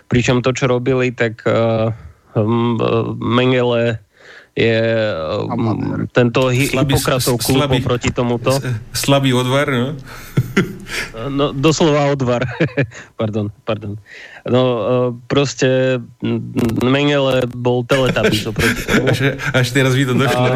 pričom 0.08 0.40
to, 0.40 0.56
čo 0.56 0.72
robili, 0.72 1.12
tak 1.12 1.44
uh, 1.44 1.92
Mengele 3.20 4.00
je 4.52 4.84
Amatér. 5.48 6.12
tento 6.12 6.52
slabý, 6.52 6.92
Hipokratov 6.92 7.36
klub 7.40 7.56
slabý, 7.64 7.80
proti 7.80 8.10
tomuto. 8.12 8.52
Slabý 8.92 9.32
odvar, 9.32 9.72
no? 9.72 9.96
no 11.40 11.56
doslova 11.56 12.12
odvar. 12.12 12.44
pardon, 13.20 13.48
pardon. 13.64 13.96
No 14.44 14.62
proste 15.32 16.00
Mengele 16.84 17.48
bol 17.48 17.88
teletabis 17.88 18.44
oproti 18.44 18.82
tomu. 18.92 19.08
Až, 19.08 19.40
až 19.40 19.68
teraz 19.72 19.96
vy 19.96 20.04
to 20.04 20.20
došlo, 20.20 20.48
A, 20.52 20.56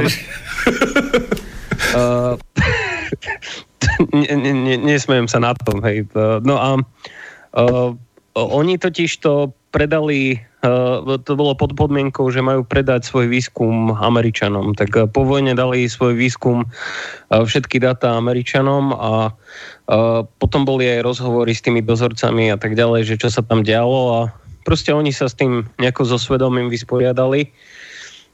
uh, 1.96 2.36
nesmejem 4.84 5.32
sa 5.32 5.40
na 5.40 5.56
tom, 5.56 5.80
hej. 5.88 6.04
No 6.44 6.60
a 6.60 6.70
uh, 7.56 7.96
oni 8.36 8.76
totiž 8.76 9.24
to 9.24 9.56
predali 9.72 10.44
to 11.22 11.32
bolo 11.38 11.54
pod 11.54 11.78
podmienkou, 11.78 12.28
že 12.34 12.42
majú 12.42 12.66
predať 12.66 13.06
svoj 13.06 13.30
výskum 13.30 13.94
Američanom. 13.94 14.74
Tak 14.74 14.90
eh, 14.96 15.06
po 15.10 15.28
vojne 15.28 15.54
dali 15.54 15.86
svoj 15.86 16.18
výskum 16.18 16.66
eh, 16.66 17.44
všetky 17.44 17.78
dáta 17.82 18.18
Američanom 18.18 18.96
a 18.96 19.12
potom 20.42 20.66
boli 20.66 20.90
aj 20.90 21.06
rozhovory 21.06 21.54
s 21.54 21.62
tými 21.62 21.86
dozorcami 21.86 22.50
a 22.50 22.58
tak 22.58 22.74
ďalej, 22.74 23.06
že 23.06 23.16
čo 23.22 23.30
sa 23.30 23.46
tam 23.46 23.62
dialo 23.62 24.02
a 24.18 24.20
proste 24.66 24.90
oni 24.90 25.14
sa 25.14 25.30
s 25.30 25.38
tým 25.38 25.70
nejako 25.78 26.10
so 26.10 26.18
svedomím 26.18 26.74
vysporiadali. 26.74 27.54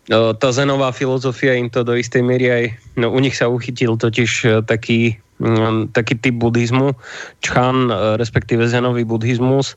Tá 0.08 0.50
zenová 0.56 0.96
filozofia 0.96 1.60
im 1.60 1.68
to 1.68 1.84
do 1.84 2.00
istej 2.00 2.24
miery 2.24 2.48
aj, 2.48 2.66
no 2.96 3.12
u 3.12 3.20
nich 3.20 3.36
sa 3.36 3.52
uchytil 3.52 4.00
totiž 4.00 4.64
taký 4.64 5.20
taký 5.92 6.22
typ 6.22 6.38
buddhizmu, 6.38 6.94
čchan, 7.42 7.90
respektíve 8.22 8.70
zenový 8.70 9.04
buddhizmus, 9.04 9.76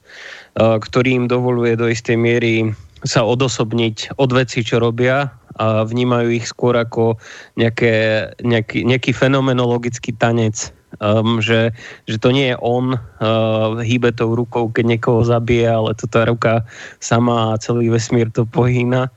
ktorý 0.56 1.24
im 1.24 1.26
dovoluje 1.26 1.74
do 1.74 1.88
istej 1.88 2.16
miery 2.20 2.76
sa 3.04 3.20
odosobniť 3.24 4.16
od 4.16 4.30
veci, 4.32 4.64
čo 4.64 4.80
robia 4.80 5.28
a 5.54 5.86
vnímajú 5.86 6.34
ich 6.34 6.50
skôr 6.50 6.74
ako 6.74 7.20
nejaké, 7.54 8.26
nejaký, 8.42 8.82
nejaký 8.82 9.14
fenomenologický 9.14 10.16
tanec. 10.16 10.72
Um, 11.02 11.42
že, 11.42 11.74
že 12.06 12.22
to 12.22 12.30
nie 12.30 12.54
je 12.54 12.56
on, 12.62 12.94
uh, 12.94 13.82
hýbe 13.82 14.14
tou 14.14 14.30
rukou, 14.30 14.70
keď 14.70 14.94
niekoho 14.94 15.26
zabije, 15.26 15.66
ale 15.66 15.90
to 15.98 16.06
tá 16.06 16.22
ruka 16.22 16.62
sama 17.02 17.50
a 17.50 17.58
celý 17.58 17.90
vesmír 17.90 18.30
to 18.30 18.46
pohýna. 18.46 19.10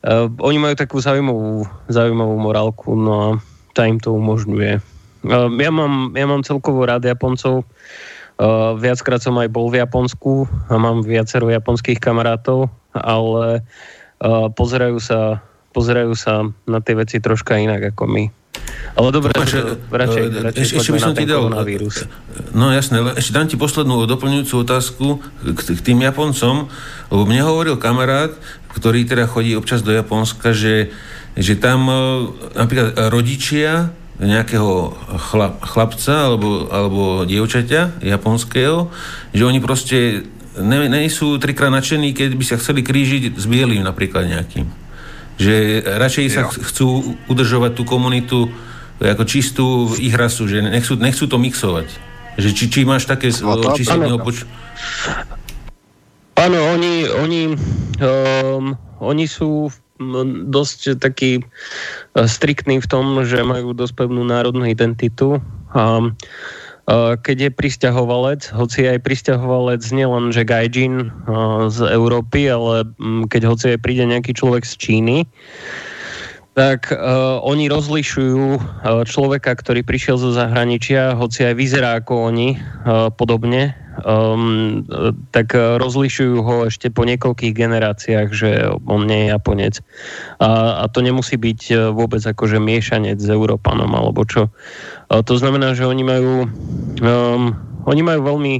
Uh, 0.00 0.32
oni 0.40 0.56
majú 0.56 0.72
takú 0.72 0.96
zaujímavú, 1.04 1.68
zaujímavú 1.92 2.32
morálku, 2.40 2.96
no 2.96 3.12
a 3.12 3.28
tá 3.76 3.84
im 3.84 4.00
to 4.00 4.16
umožňuje. 4.16 4.80
Uh, 5.26 5.50
ja, 5.58 5.70
mám, 5.72 6.14
ja 6.14 6.26
mám 6.28 6.42
celkovo 6.46 6.86
rád 6.86 7.06
Japoncov, 7.06 7.66
Uh, 8.38 8.78
viackrát 8.78 9.18
som 9.18 9.34
aj 9.34 9.50
bol 9.50 9.66
v 9.66 9.82
Japonsku 9.82 10.46
a 10.70 10.78
mám 10.78 11.02
viacero 11.02 11.50
japonských 11.50 11.98
kamarátov, 11.98 12.70
ale 12.94 13.66
uh, 14.22 14.46
pozerajú, 14.54 15.02
sa, 15.02 15.42
pozerajú 15.74 16.14
sa 16.14 16.46
na 16.62 16.78
tie 16.78 16.94
veci 16.94 17.18
troška 17.18 17.58
inak 17.58 17.90
ako 17.90 18.06
my. 18.06 18.30
Ale 18.94 19.10
dobre, 19.10 19.34
Tomáš, 19.34 19.58
radšej, 19.90 20.22
uh, 20.22 20.42
radšej 20.54 20.62
ešte, 20.62 20.74
ešte 20.78 20.94
by 20.94 21.00
som 21.02 21.14
ti 21.18 21.26
dal, 21.26 21.50
No 22.54 22.70
jasné, 22.70 23.02
ešte 23.18 23.34
dám 23.34 23.50
ti 23.50 23.58
poslednú 23.58 24.06
doplňujúcu 24.06 24.54
otázku 24.62 25.18
k, 25.42 25.58
k 25.58 25.80
tým 25.82 26.06
Japoncom, 26.06 26.70
lebo 27.10 27.22
mne 27.26 27.42
hovoril 27.42 27.74
kamarát, 27.74 28.30
ktorý 28.70 29.02
teda 29.02 29.26
chodí 29.26 29.58
občas 29.58 29.82
do 29.82 29.90
Japonska, 29.90 30.54
že, 30.54 30.94
že 31.34 31.58
tam 31.58 31.90
napríklad 32.54 33.10
rodičia 33.10 33.90
nejakého 34.18 34.98
chlap, 35.30 35.62
chlapca 35.62 36.14
alebo, 36.26 36.66
alebo 36.74 37.02
dievčaťa 37.22 38.02
japonského, 38.02 38.90
že 39.30 39.42
oni 39.46 39.62
proste 39.62 40.26
ne, 40.58 40.90
ne 40.90 41.06
sú 41.06 41.38
trikrát 41.38 41.70
nadšení, 41.70 42.10
keď 42.10 42.34
by 42.34 42.44
sa 42.44 42.56
chceli 42.58 42.82
krížiť 42.82 43.38
s 43.38 43.46
bielým 43.46 43.86
napríklad 43.86 44.26
nejakým. 44.26 44.66
Že 45.38 45.54
radšej 45.86 46.26
sa 46.34 46.50
chcú 46.50 47.14
udržovať 47.30 47.78
tú 47.78 47.86
komunitu 47.86 48.50
ako 48.98 49.22
čistú 49.22 49.66
ich 50.02 50.10
rasu, 50.10 50.50
že 50.50 50.58
nechcú, 50.58 50.98
nechcú 50.98 51.24
to 51.30 51.38
mixovať. 51.38 51.86
Že 52.38 52.48
či, 52.54 52.64
či 52.70 52.80
máš 52.82 53.06
také 53.06 53.30
číselného 53.30 54.18
poč... 54.18 54.42
Áno, 56.38 56.58
oni, 56.74 57.06
oni, 57.06 57.42
um, 58.02 58.74
oni 58.98 59.24
sú 59.26 59.70
dosť 60.48 60.98
taký 61.02 61.42
striktní 62.14 62.78
v 62.78 62.86
tom, 62.86 63.26
že 63.26 63.42
majú 63.42 63.74
dosť 63.74 64.06
pevnú 64.06 64.22
národnú 64.22 64.64
identitu. 64.66 65.42
A 65.74 66.14
keď 67.20 67.36
je 67.36 67.50
pristahovalec, 67.52 68.48
hoci 68.56 68.88
aj 68.88 69.04
pristahovalec 69.04 69.84
nielen, 69.92 70.32
že 70.32 70.48
gaijin 70.48 71.12
z 71.68 71.78
Európy, 71.92 72.48
ale 72.48 72.88
keď 73.28 73.42
hoci 73.44 73.64
aj 73.76 73.84
príde 73.84 74.08
nejaký 74.08 74.32
človek 74.32 74.64
z 74.64 74.74
Číny, 74.80 75.16
tak 76.58 76.90
uh, 76.90 77.38
oni 77.46 77.70
rozlišujú 77.70 78.44
uh, 78.58 78.60
človeka, 79.06 79.54
ktorý 79.54 79.86
prišiel 79.86 80.18
zo 80.18 80.34
zahraničia, 80.34 81.14
hoci 81.14 81.46
aj 81.46 81.54
vyzerá 81.54 82.02
ako 82.02 82.34
oni 82.34 82.58
uh, 82.58 83.14
podobne, 83.14 83.78
um, 84.04 84.84
tak 85.34 85.54
rozlišujú 85.54 86.36
ho 86.42 86.56
ešte 86.68 86.92
po 86.92 87.06
niekoľkých 87.08 87.54
generáciách, 87.54 88.28
že 88.30 88.50
on 88.86 89.06
nie 89.08 89.26
je 89.26 89.32
Japonec. 89.34 89.74
A, 90.38 90.82
a 90.82 90.84
to 90.90 91.02
nemusí 91.02 91.34
byť 91.38 91.92
vôbec 91.92 92.22
akože 92.22 92.58
miešanec 92.62 93.18
s 93.18 93.28
Európanom 93.28 93.90
alebo 93.94 94.22
čo. 94.28 94.52
A 95.08 95.22
to 95.24 95.40
znamená, 95.40 95.72
že 95.72 95.88
oni 95.88 96.04
majú, 96.04 96.46
um, 97.02 97.42
oni 97.88 98.02
majú 98.04 98.20
veľmi, 98.22 98.54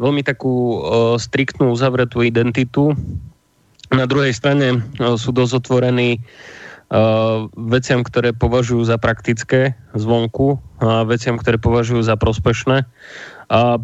veľmi 0.00 0.22
takú 0.24 0.54
uh, 0.54 0.78
striktnú 1.20 1.70
uzavretú 1.74 2.24
identitu. 2.24 2.96
Na 3.92 4.08
druhej 4.08 4.32
strane 4.32 4.80
uh, 4.80 5.14
sú 5.20 5.30
dosť 5.30 5.60
otvorení 5.60 6.18
Uh, 6.20 6.64
veciam, 7.58 8.06
ktoré 8.06 8.30
považujú 8.30 8.86
za 8.86 8.96
praktické 9.02 9.74
zvonku 9.98 10.62
a 10.78 11.02
veciam, 11.02 11.34
ktoré 11.34 11.58
považujú 11.58 12.06
za 12.06 12.14
prospešné. 12.14 12.86
A 13.50 13.76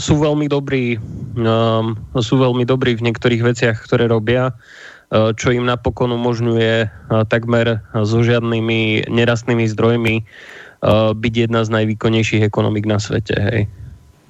sú 0.00 0.14
veľmi 0.16 0.48
dobrí 0.48 0.96
uh, 0.96 1.82
sú 2.18 2.34
veľmi 2.40 2.64
dobrí 2.64 2.96
v 2.96 3.04
niektorých 3.10 3.42
veciach, 3.44 3.76
ktoré 3.84 4.08
robia, 4.08 4.54
uh, 4.54 5.36
čo 5.36 5.52
im 5.52 5.68
napokon 5.68 6.14
umožňuje 6.14 6.74
uh, 6.86 6.88
takmer 7.28 7.84
so 7.92 8.24
žiadnymi 8.24 9.12
nerastnými 9.12 9.68
zdrojmi 9.68 10.24
uh, 10.24 11.12
byť 11.12 11.34
jedna 11.48 11.66
z 11.66 11.68
najvýkonnejších 11.68 12.42
ekonomik 12.46 12.88
na 12.88 12.96
svete. 12.96 13.36
Hej. 13.36 13.60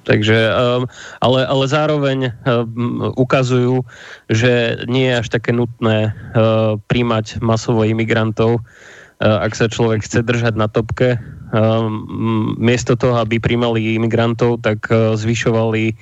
Takže, 0.03 0.51
um, 0.51 0.83
ale, 1.23 1.47
ale 1.47 1.65
zároveň 1.67 2.35
um, 2.43 3.15
ukazujú, 3.15 3.87
že 4.27 4.83
nie 4.91 5.07
je 5.07 5.19
až 5.23 5.27
také 5.31 5.55
nutné 5.55 6.11
uh, 6.11 6.75
príjmať 6.91 7.39
masovo 7.39 7.87
imigrantov, 7.87 8.59
uh, 8.59 9.39
ak 9.39 9.55
sa 9.55 9.71
človek 9.71 10.03
chce 10.03 10.19
držať 10.23 10.59
na 10.59 10.67
topke. 10.67 11.15
Miesto 12.57 12.97
toho, 12.97 13.21
aby 13.21 13.37
príjmali 13.37 13.93
imigrantov, 13.93 14.65
tak 14.65 14.89
uh, 14.89 15.13
zvyšovali 15.13 15.93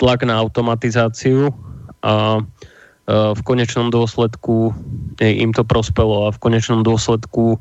tlak 0.00 0.24
na 0.24 0.40
automatizáciu 0.40 1.52
a 2.02 2.40
v 3.08 3.40
konečnom 3.44 3.92
dôsledku 3.92 4.72
im 5.20 5.52
to 5.52 5.60
prospelo 5.60 6.24
a 6.24 6.32
v 6.32 6.40
konečnom 6.40 6.80
dôsledku 6.80 7.60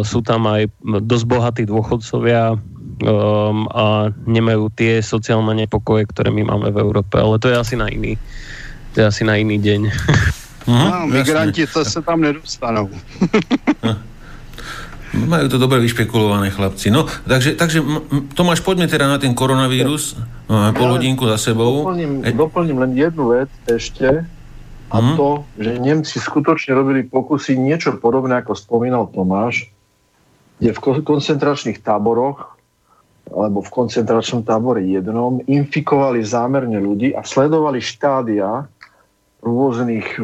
sú 0.00 0.18
tam 0.24 0.40
aj 0.48 0.72
dosť 1.04 1.24
bohatí 1.28 1.62
dôchodcovia, 1.68 2.56
um, 3.02 3.66
a 3.72 4.12
nemajú 4.28 4.70
tie 4.72 5.00
sociálne 5.00 5.56
nepokoje, 5.56 6.08
ktoré 6.08 6.28
my 6.32 6.46
máme 6.46 6.68
v 6.70 6.80
Európe. 6.80 7.16
Ale 7.16 7.40
to 7.40 7.48
je 7.48 7.56
asi 7.56 7.74
na 7.76 7.88
iný, 7.88 8.20
to 8.92 9.02
je 9.02 9.06
asi 9.08 9.22
na 9.24 9.36
iný 9.40 9.56
deň. 9.60 9.80
Mhm, 10.68 10.86
no, 10.92 11.08
migranti 11.08 11.64
to 11.64 11.80
sa 11.82 12.04
tam 12.04 12.20
nedostanú. 12.20 12.92
Majú 15.10 15.46
to 15.50 15.58
dobre 15.58 15.82
vyšpekulované 15.82 16.54
chlapci. 16.54 16.94
No, 16.94 17.10
takže, 17.26 17.58
takže 17.58 17.82
Tomáš, 18.38 18.62
poďme 18.62 18.86
teda 18.86 19.10
na 19.10 19.18
ten 19.18 19.34
koronavírus. 19.34 20.14
Máme 20.46 20.70
pol 20.70 20.86
hodinku 20.94 21.26
za 21.26 21.34
sebou. 21.50 21.82
Doplním, 21.82 22.22
e... 22.22 22.30
doplním 22.30 22.78
len 22.78 22.92
jednu 22.94 23.34
vec 23.34 23.50
ešte. 23.66 24.22
A 24.90 24.96
mm. 24.98 25.14
to, 25.18 25.46
že 25.58 25.70
Nemci 25.82 26.18
skutočne 26.18 26.74
robili 26.74 27.06
pokusy 27.06 27.58
niečo 27.58 27.98
podobné, 27.98 28.42
ako 28.42 28.58
spomínal 28.58 29.10
Tomáš, 29.10 29.70
kde 30.62 30.74
v 30.74 31.02
koncentračných 31.02 31.82
táboroch 31.82 32.59
alebo 33.30 33.62
v 33.62 33.70
koncentračnom 33.70 34.42
tábore 34.42 34.82
jednom 34.82 35.38
infikovali 35.46 36.22
zámerne 36.26 36.82
ľudí 36.82 37.14
a 37.14 37.22
sledovali 37.22 37.78
štádia 37.78 38.66
rôznych 39.40 40.20
e, 40.20 40.22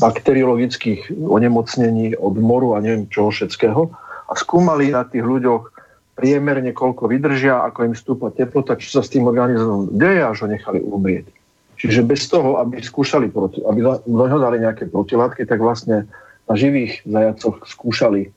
bakteriologických 0.00 1.12
onemocnení 1.12 2.16
od 2.16 2.34
moru 2.40 2.78
a 2.78 2.80
neviem 2.80 3.04
čoho 3.12 3.28
všetkého 3.28 3.92
a 4.26 4.32
skúmali 4.32 4.90
na 4.90 5.04
tých 5.04 5.22
ľuďoch 5.22 5.76
priemerne 6.16 6.72
koľko 6.72 7.12
vydržia, 7.12 7.60
ako 7.68 7.92
im 7.92 7.94
stúpa 7.94 8.32
teplota, 8.32 8.80
čo 8.80 8.98
sa 8.98 9.00
s 9.04 9.12
tým 9.12 9.28
organizmom 9.28 9.92
deje, 9.92 10.24
až 10.24 10.36
ho 10.42 10.48
nechali 10.48 10.80
umrieť. 10.80 11.28
Čiže 11.76 12.08
bez 12.08 12.24
toho, 12.32 12.56
aby 12.56 12.80
skúšali, 12.80 13.28
proti, 13.28 13.60
aby 13.60 13.84
dohľadali 14.08 14.64
nejaké 14.64 14.88
protilátky, 14.88 15.44
tak 15.44 15.60
vlastne 15.60 16.08
na 16.48 16.54
živých 16.56 17.04
zajacoch 17.04 17.68
skúšali 17.68 18.32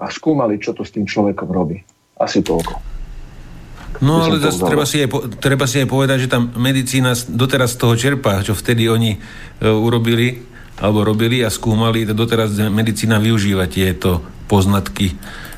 a 0.00 0.08
skúmali, 0.08 0.56
čo 0.56 0.72
to 0.72 0.88
s 0.88 0.96
tým 0.96 1.04
človekom 1.04 1.52
robí. 1.52 1.84
Asi 2.18 2.42
toľko. 2.42 2.88
No 3.98 4.22
ale 4.22 4.38
zase 4.38 4.62
treba 4.62 4.86
si, 4.86 5.02
aj, 5.02 5.10
treba 5.42 5.66
si 5.66 5.82
aj 5.82 5.88
povedať, 5.90 6.26
že 6.26 6.28
tam 6.30 6.54
medicína 6.54 7.18
doteraz 7.34 7.74
z 7.74 7.78
toho 7.82 7.94
čerpá, 7.98 8.46
čo 8.46 8.54
vtedy 8.54 8.86
oni 8.86 9.18
e, 9.18 9.66
urobili 9.66 10.46
alebo 10.78 11.02
robili 11.02 11.42
a 11.42 11.50
skúmali, 11.50 12.06
doteraz 12.06 12.54
medicína 12.70 13.18
využíva 13.18 13.66
tieto 13.66 14.22
poznatky, 14.46 15.10
e, 15.10 15.14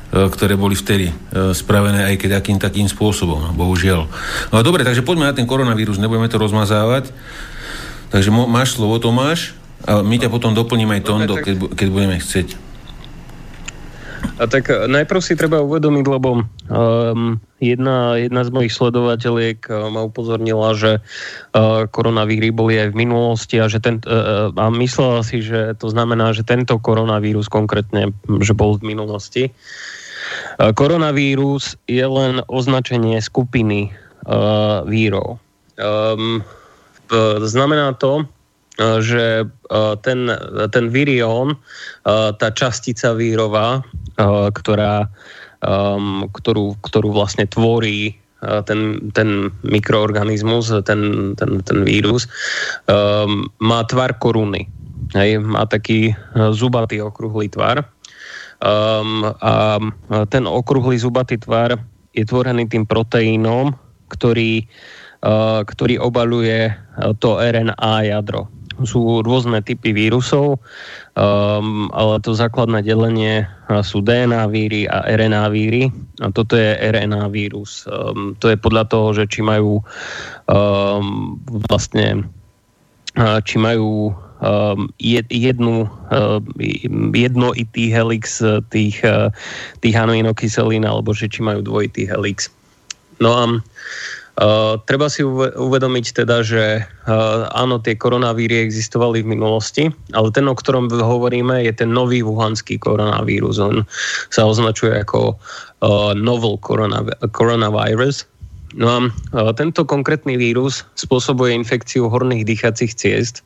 ktoré 0.09 0.57
boli 0.57 0.73
vtedy 0.73 1.13
e, 1.13 1.53
spravené 1.53 2.09
aj 2.09 2.15
keď 2.17 2.41
akým 2.41 2.57
takým 2.57 2.89
spôsobom, 2.89 3.45
no, 3.45 3.49
bohužiaľ. 3.53 4.09
No 4.49 4.65
dobre, 4.65 4.81
takže 4.81 5.05
poďme 5.05 5.29
na 5.29 5.37
ten 5.37 5.45
koronavírus, 5.45 6.01
nebudeme 6.01 6.25
to 6.25 6.41
rozmazávať. 6.41 7.13
Takže 8.09 8.33
máš 8.33 8.75
slovo, 8.75 8.97
Tomáš, 8.97 9.53
a 9.85 10.01
my 10.01 10.17
ťa 10.17 10.29
potom 10.33 10.57
doplníme 10.57 10.99
aj 10.99 11.03
Tondo, 11.05 11.33
keď, 11.37 11.77
keď 11.77 11.87
budeme 11.89 12.17
chcieť. 12.17 12.70
A 14.39 14.47
tak 14.47 14.71
e, 14.71 14.87
najprv 14.87 15.21
si 15.23 15.35
treba 15.35 15.59
uvedomiť, 15.59 16.05
lebo 16.07 16.29
um, 16.39 17.39
jedna, 17.59 18.15
jedna 18.15 18.41
z 18.47 18.49
mojich 18.51 18.73
sledovateľiek 18.73 19.67
uh, 19.67 19.91
ma 19.91 20.07
upozornila, 20.07 20.73
že 20.77 20.99
uh, 21.01 21.87
koronavíry 21.91 22.53
boli 22.53 22.79
aj 22.79 22.95
v 22.95 22.99
minulosti 23.03 23.59
a, 23.59 23.67
že 23.67 23.83
ten, 23.83 23.99
a 24.55 24.65
myslela 24.71 25.21
si, 25.25 25.43
že 25.43 25.75
to 25.77 25.91
znamená, 25.91 26.31
že 26.31 26.47
tento 26.47 26.79
koronavírus 26.79 27.51
konkrétne, 27.51 28.15
že 28.39 28.55
bol 28.55 28.79
v 28.79 28.95
minulosti. 28.95 29.43
Koronavírus 30.57 31.75
je 31.89 32.05
len 32.05 32.45
označenie 32.45 33.17
skupiny 33.19 33.89
vírov. 34.85 35.41
Um, 35.81 36.45
znamená 37.41 37.97
to, 37.97 38.29
že 38.81 39.45
ten, 40.01 40.19
ten 40.73 40.85
virión, 40.89 41.57
tá 42.37 42.47
častica 42.53 43.13
vírová, 43.13 43.85
ktorá, 44.53 45.05
ktorú, 46.33 46.65
ktorú 46.81 47.09
vlastne 47.13 47.45
tvorí 47.45 48.17
ten, 48.65 49.11
ten 49.13 49.53
mikroorganizmus, 49.61 50.73
ten, 50.85 51.33
ten, 51.37 51.51
ten 51.61 51.79
vírus, 51.85 52.25
má 53.61 53.79
tvar 53.85 54.17
koruny. 54.17 54.65
Hej, 55.11 55.43
má 55.43 55.67
taký 55.67 56.15
zubatý 56.55 57.03
okrúhly 57.03 57.51
tvar. 57.51 57.83
Um, 58.61 59.25
a 59.41 59.81
ten 60.29 60.45
okrúhly 60.45 60.93
zubatý 61.01 61.41
tvar 61.41 61.81
je 62.13 62.21
tvorený 62.21 62.69
tým 62.69 62.85
proteínom, 62.85 63.73
ktorý, 64.13 64.69
uh, 65.25 65.65
ktorý 65.65 65.97
obaluje 65.97 66.69
to 67.17 67.41
RNA 67.41 68.05
jadro 68.05 68.60
sú 68.85 69.21
rôzne 69.23 69.59
typy 69.63 69.95
vírusov, 69.95 70.59
um, 71.15 71.87
ale 71.95 72.19
to 72.23 72.35
základné 72.35 72.85
delenie 72.85 73.47
sú 73.81 74.03
DNA 74.03 74.51
víry 74.51 74.83
a 74.91 75.07
RNA 75.07 75.43
víry. 75.53 75.87
A 76.19 76.29
toto 76.29 76.59
je 76.59 76.75
RNA 76.75 77.31
vírus. 77.31 77.87
Um, 77.87 78.35
to 78.37 78.51
je 78.51 78.57
podľa 78.59 78.91
toho, 78.91 79.15
že 79.15 79.25
či 79.31 79.41
majú 79.41 79.79
um, 80.51 81.39
vlastne 81.71 82.27
či 83.43 83.59
majú 83.59 84.15
um, 84.39 84.87
jednu, 85.03 85.83
uh, 85.83 86.39
jednoitý 87.11 87.91
helix 87.91 88.39
tých, 88.71 89.03
uh, 89.03 89.27
tých 89.83 89.95
aminokyselín, 89.99 90.87
alebo 90.87 91.11
že 91.11 91.27
či 91.27 91.43
majú 91.43 91.59
dvojitý 91.59 92.07
helix. 92.07 92.47
No 93.19 93.35
a 93.35 93.43
Treba 94.87 95.11
si 95.11 95.21
uvedomiť 95.27 96.23
teda, 96.23 96.41
že 96.41 96.81
uh, 96.81 97.51
áno, 97.51 97.83
tie 97.83 97.99
koronavíry 97.99 98.63
existovali 98.63 99.21
v 99.21 99.37
minulosti, 99.37 99.83
ale 100.15 100.31
ten, 100.31 100.47
o 100.47 100.55
ktorom 100.55 100.87
hovoríme, 100.87 101.61
je 101.67 101.73
ten 101.75 101.91
nový 101.91 102.23
wuhanský 102.23 102.79
koronavírus. 102.79 103.59
On 103.59 103.83
sa 104.31 104.47
označuje 104.47 104.97
ako 105.03 105.35
uh, 105.35 106.15
novel 106.15 106.57
corona, 106.63 107.03
coronavirus. 107.35 108.25
No 108.79 109.11
a 109.35 109.51
tento 109.51 109.83
konkrétny 109.83 110.39
vírus 110.39 110.87
spôsobuje 110.95 111.51
infekciu 111.51 112.07
horných 112.07 112.47
dýchacích 112.47 112.95
ciest. 112.95 113.43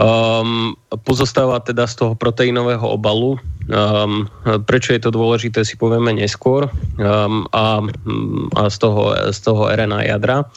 Um, 0.00 0.74
pozostáva 1.04 1.60
teda 1.60 1.84
z 1.84 1.94
toho 2.00 2.12
proteínového 2.16 2.84
obalu, 2.88 3.38
Um, 3.70 4.26
prečo 4.66 4.90
je 4.90 5.02
to 5.02 5.14
dôležité, 5.14 5.62
si 5.62 5.78
povieme 5.78 6.10
neskôr. 6.10 6.66
Um, 6.98 7.46
a, 7.54 7.78
a 8.58 8.62
z, 8.66 8.76
toho, 8.82 9.14
z 9.30 9.38
toho 9.38 9.70
RNA 9.70 10.10
jadra. 10.10 10.50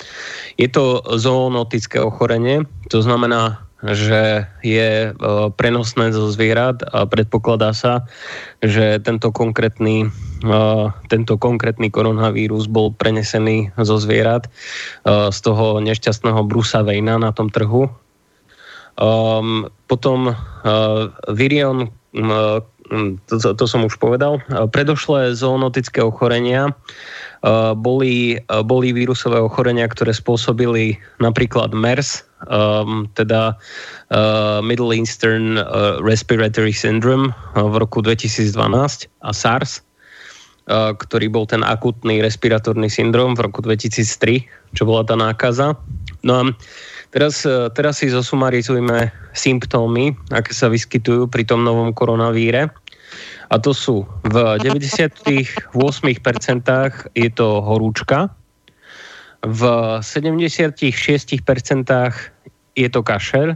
Je 0.57 0.65
to 0.65 1.05
zoonotické 1.13 2.01
ochorenie, 2.01 2.65
to 2.89 3.05
znamená, 3.05 3.61
že 3.85 4.49
je 4.65 5.13
uh, 5.13 5.53
prenosné 5.53 6.09
zo 6.09 6.33
zvierat 6.33 6.81
a 6.89 7.05
predpokladá 7.05 7.69
sa, 7.77 8.09
že 8.65 8.97
tento 8.97 9.29
konkrétny, 9.29 10.09
uh, 10.41 10.89
tento 11.05 11.37
konkrétny 11.37 11.93
koronavírus 11.93 12.65
bol 12.65 12.89
prenesený 12.89 13.69
zo 13.77 14.01
zvierat 14.01 14.49
uh, 15.05 15.29
z 15.29 15.39
toho 15.45 15.77
nešťastného 15.85 16.41
Brusa 16.49 16.81
Vejna 16.81 17.21
na 17.21 17.29
tom 17.29 17.53
trhu. 17.53 17.93
Um, 18.95 19.67
potom 19.91 20.31
uh, 20.31 21.11
Virion, 21.35 21.91
uh, 22.15 22.63
Hm, 22.85 23.17
to, 23.25 23.41
to, 23.41 23.65
som 23.65 23.81
už 23.81 23.97
povedal. 23.97 24.37
Predošlé 24.69 25.33
zoonotické 25.33 26.05
ochorenia 26.05 26.69
boli, 27.77 28.37
boli 28.45 28.87
vírusové 28.93 29.41
ochorenia, 29.41 29.89
ktoré 29.89 30.13
spôsobili 30.13 30.97
napríklad 31.17 31.73
MERS, 31.73 32.21
um, 32.45 33.09
teda 33.17 33.57
uh, 34.13 34.61
Middle 34.61 34.93
Eastern 34.93 35.57
uh, 35.57 35.97
Respiratory 36.01 36.73
Syndrome 36.73 37.33
uh, 37.57 37.65
v 37.65 37.81
roku 37.81 38.05
2012 38.05 38.53
a 39.25 39.31
SARS, 39.33 39.81
uh, 40.69 40.93
ktorý 40.93 41.29
bol 41.29 41.49
ten 41.49 41.65
akutný 41.65 42.21
respiratórny 42.21 42.89
syndrom 42.89 43.33
v 43.33 43.49
roku 43.49 43.65
2003, 43.65 44.45
čo 44.77 44.85
bola 44.85 45.01
tá 45.05 45.17
nákaza. 45.17 45.73
No 46.21 46.33
a 46.37 46.43
Teraz, 47.15 47.47
e, 47.47 47.71
teraz 47.71 48.03
si 48.03 48.11
zosumarizujme 48.11 49.07
symptómy, 49.31 50.19
aké 50.35 50.51
sa 50.51 50.67
vyskytujú 50.67 51.31
pri 51.31 51.47
tom 51.47 51.63
novom 51.63 51.95
koronavíre. 51.95 52.67
A 53.47 53.55
to 53.55 53.71
sú 53.71 54.03
v 54.27 54.35
98% 54.67 55.71
je 57.15 57.29
to 57.31 57.47
horúčka, 57.63 58.27
v 59.47 59.61
76% 60.03 61.31
je 62.75 62.87
to 62.91 62.99
kašel, 62.99 63.55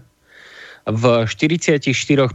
v 0.88 1.04
44% 1.28 2.32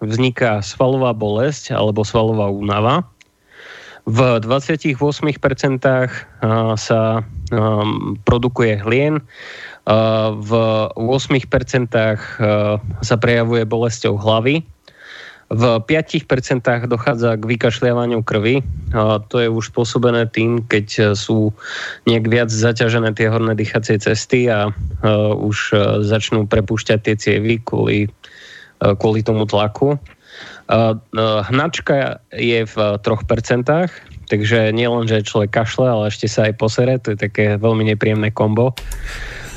vzniká 0.00 0.50
svalová 0.64 1.12
bolesť 1.14 1.70
alebo 1.70 2.02
svalová 2.02 2.50
únava, 2.50 3.06
v 4.08 4.40
28% 4.42 4.96
sa 6.80 7.00
produkuje 8.24 8.72
hlien, 8.80 9.20
v 10.38 10.50
8% 10.94 11.90
sa 13.02 13.16
prejavuje 13.18 13.62
bolesťou 13.66 14.14
hlavy, 14.14 14.62
v 15.50 15.64
5% 15.82 16.30
dochádza 16.86 17.34
k 17.34 17.42
vykašľavaniu 17.42 18.22
krvi. 18.22 18.62
To 18.94 19.34
je 19.34 19.50
už 19.50 19.74
spôsobené 19.74 20.30
tým, 20.30 20.62
keď 20.62 21.18
sú 21.18 21.50
nejak 22.06 22.30
viac 22.30 22.54
zaťažené 22.54 23.18
tie 23.18 23.26
horné 23.26 23.58
dýchacie 23.58 23.98
cesty 23.98 24.46
a 24.46 24.70
už 25.34 25.74
začnú 26.06 26.46
prepúšťať 26.46 26.98
tie 27.02 27.14
cievy 27.18 27.58
kvôli, 27.66 28.06
kvôli 28.78 29.26
tomu 29.26 29.42
tlaku. 29.42 29.98
Hnačka 31.50 32.22
je 32.30 32.62
v 32.62 32.76
3%, 33.02 33.90
takže 34.30 34.58
nie 34.70 34.86
len, 34.86 35.10
že 35.10 35.26
človek 35.26 35.50
kašle, 35.50 35.90
ale 35.90 36.14
ešte 36.14 36.30
sa 36.30 36.46
aj 36.46 36.62
posere, 36.62 37.02
to 37.02 37.18
je 37.18 37.26
také 37.26 37.58
veľmi 37.58 37.90
nepríjemné 37.90 38.30
kombo. 38.30 38.78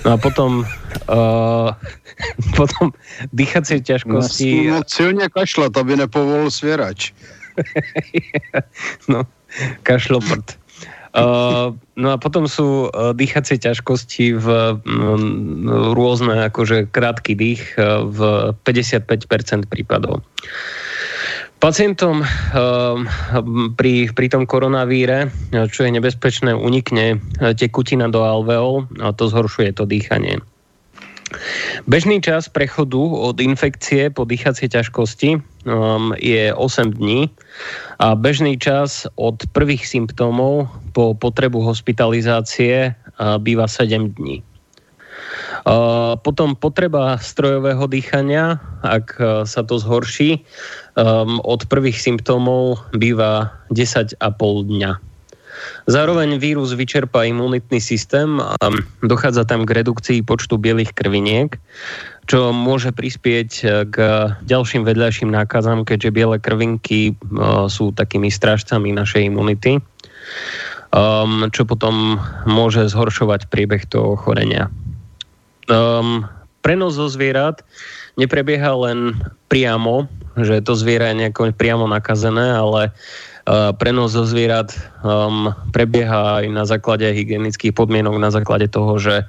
No 0.04 0.10
a 0.14 0.18
potom, 0.20 0.68
uh, 1.08 1.72
potom 2.60 2.92
dýchacie 3.32 3.80
ťažkosti... 3.80 4.72
No, 4.72 4.84
silne 4.84 5.32
kašľať, 5.32 5.72
aby 5.80 5.92
nepovolil 6.00 6.52
svierač. 6.52 7.16
no, 9.12 9.24
kašloprd. 9.88 10.60
Uh, 11.14 11.78
no 11.94 12.10
a 12.10 12.18
potom 12.18 12.50
sú 12.50 12.90
uh, 12.90 13.14
dýchacie 13.14 13.62
ťažkosti 13.62 14.34
v 14.34 14.48
um, 14.82 15.94
rôzne 15.94 16.50
akože 16.50 16.90
krátky 16.90 17.38
dých 17.38 17.62
uh, 17.78 18.02
v 18.10 18.50
55% 18.66 19.70
prípadov. 19.70 20.26
Pacientom 21.64 22.28
pri, 23.80 24.12
pri 24.12 24.28
tom 24.28 24.44
koronavíre, 24.44 25.32
čo 25.72 25.88
je 25.88 25.96
nebezpečné, 25.96 26.52
unikne 26.52 27.24
tekutina 27.40 28.12
do 28.12 28.20
alveol 28.20 28.84
a 29.00 29.16
to 29.16 29.32
zhoršuje 29.32 29.72
to 29.72 29.88
dýchanie. 29.88 30.44
Bežný 31.88 32.20
čas 32.20 32.52
prechodu 32.52 33.00
od 33.00 33.40
infekcie 33.40 34.12
po 34.12 34.28
dýchacie 34.28 34.70
ťažkosti 34.70 35.40
um, 35.66 36.12
je 36.20 36.54
8 36.54 37.00
dní 37.00 37.32
a 37.98 38.14
bežný 38.14 38.60
čas 38.60 39.10
od 39.16 39.42
prvých 39.56 39.88
symptómov 39.88 40.70
po 40.94 41.18
potrebu 41.18 41.64
hospitalizácie 41.64 42.92
uh, 42.94 43.42
býva 43.42 43.66
7 43.66 44.14
dní. 44.20 44.46
Uh, 45.64 46.20
potom 46.20 46.60
potreba 46.60 47.16
strojového 47.16 47.88
dýchania, 47.88 48.60
ak 48.84 49.08
uh, 49.16 49.26
sa 49.48 49.64
to 49.64 49.80
zhorší, 49.80 50.44
um, 51.00 51.40
od 51.40 51.64
prvých 51.72 52.04
symptómov 52.04 52.84
býva 52.92 53.56
10,5 53.72 54.20
dňa. 54.68 54.92
Zároveň 55.88 56.36
vírus 56.36 56.76
vyčerpá 56.76 57.24
imunitný 57.24 57.80
systém 57.80 58.44
a 58.44 58.60
dochádza 59.00 59.48
tam 59.48 59.64
k 59.64 59.84
redukcii 59.84 60.20
počtu 60.24 60.60
bielých 60.60 60.92
krviniek, 60.92 61.56
čo 62.28 62.56
môže 62.56 62.92
prispieť 62.92 63.50
e, 63.62 63.66
k 63.88 63.96
ďalším 64.44 64.84
vedľajším 64.88 65.32
nákazám, 65.32 65.84
keďže 65.88 66.16
biele 66.16 66.38
krvinky 66.40 67.16
sú 67.68 67.92
takými 67.96 68.32
strážcami 68.32 68.96
našej 68.96 69.28
imunity, 69.28 69.80
um, 70.92 71.48
čo 71.52 71.68
potom 71.68 72.20
môže 72.48 72.88
zhoršovať 72.88 73.52
priebeh 73.52 73.84
toho 73.88 74.16
ochorenia. 74.16 74.72
Um, 75.72 76.28
prenos 76.64 77.00
zo 77.00 77.08
zvierat 77.08 77.64
neprebieha 78.20 78.72
len 78.78 79.16
priamo, 79.48 80.12
že 80.38 80.62
to 80.66 80.74
zviera 80.76 81.12
je 81.14 81.24
nejako 81.24 81.54
priamo 81.56 81.86
nakazené, 81.88 82.56
ale 82.56 82.92
Eh, 83.44 83.72
prenos 83.76 84.16
zo 84.16 84.24
zvierat 84.24 84.72
um, 85.04 85.52
prebieha 85.76 86.40
aj 86.40 86.46
na 86.48 86.64
základe 86.64 87.04
hygienických 87.12 87.76
podmienok, 87.76 88.16
na 88.16 88.32
základe 88.32 88.72
toho, 88.72 88.96
že 88.96 89.28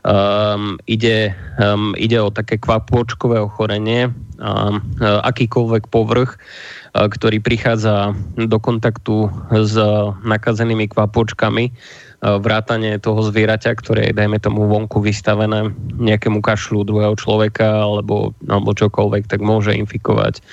um, 0.00 0.80
ide, 0.88 1.36
um, 1.60 1.92
ide 1.92 2.16
o 2.24 2.32
také 2.32 2.56
kvapôčkové 2.56 3.36
ochorenie 3.36 4.16
um, 4.40 4.80
akýkoľvek 5.04 5.92
povrch, 5.92 6.40
uh, 6.40 7.04
ktorý 7.04 7.44
prichádza 7.44 8.16
do 8.40 8.56
kontaktu 8.56 9.28
s 9.52 9.76
nakazenými 10.24 10.88
kvapôčkami, 10.88 11.68
uh, 11.68 12.09
vrátanie 12.20 13.00
toho 13.00 13.24
zvieraťa, 13.24 13.72
ktoré 13.80 14.12
je, 14.12 14.16
dajme 14.16 14.36
tomu, 14.40 14.68
vonku 14.68 15.00
vystavené 15.00 15.72
nejakému 15.96 16.44
kašľu 16.44 16.84
druhého 16.84 17.16
človeka 17.16 17.64
alebo, 17.80 18.36
alebo 18.44 18.76
čokoľvek, 18.76 19.24
tak 19.24 19.40
môže 19.40 19.72
infikovať 19.72 20.44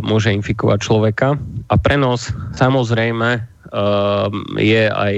môže 0.00 0.32
infikovať 0.32 0.78
človeka. 0.80 1.36
A 1.68 1.74
prenos 1.76 2.32
samozrejme 2.56 3.44
je 4.56 4.84
aj 4.88 5.14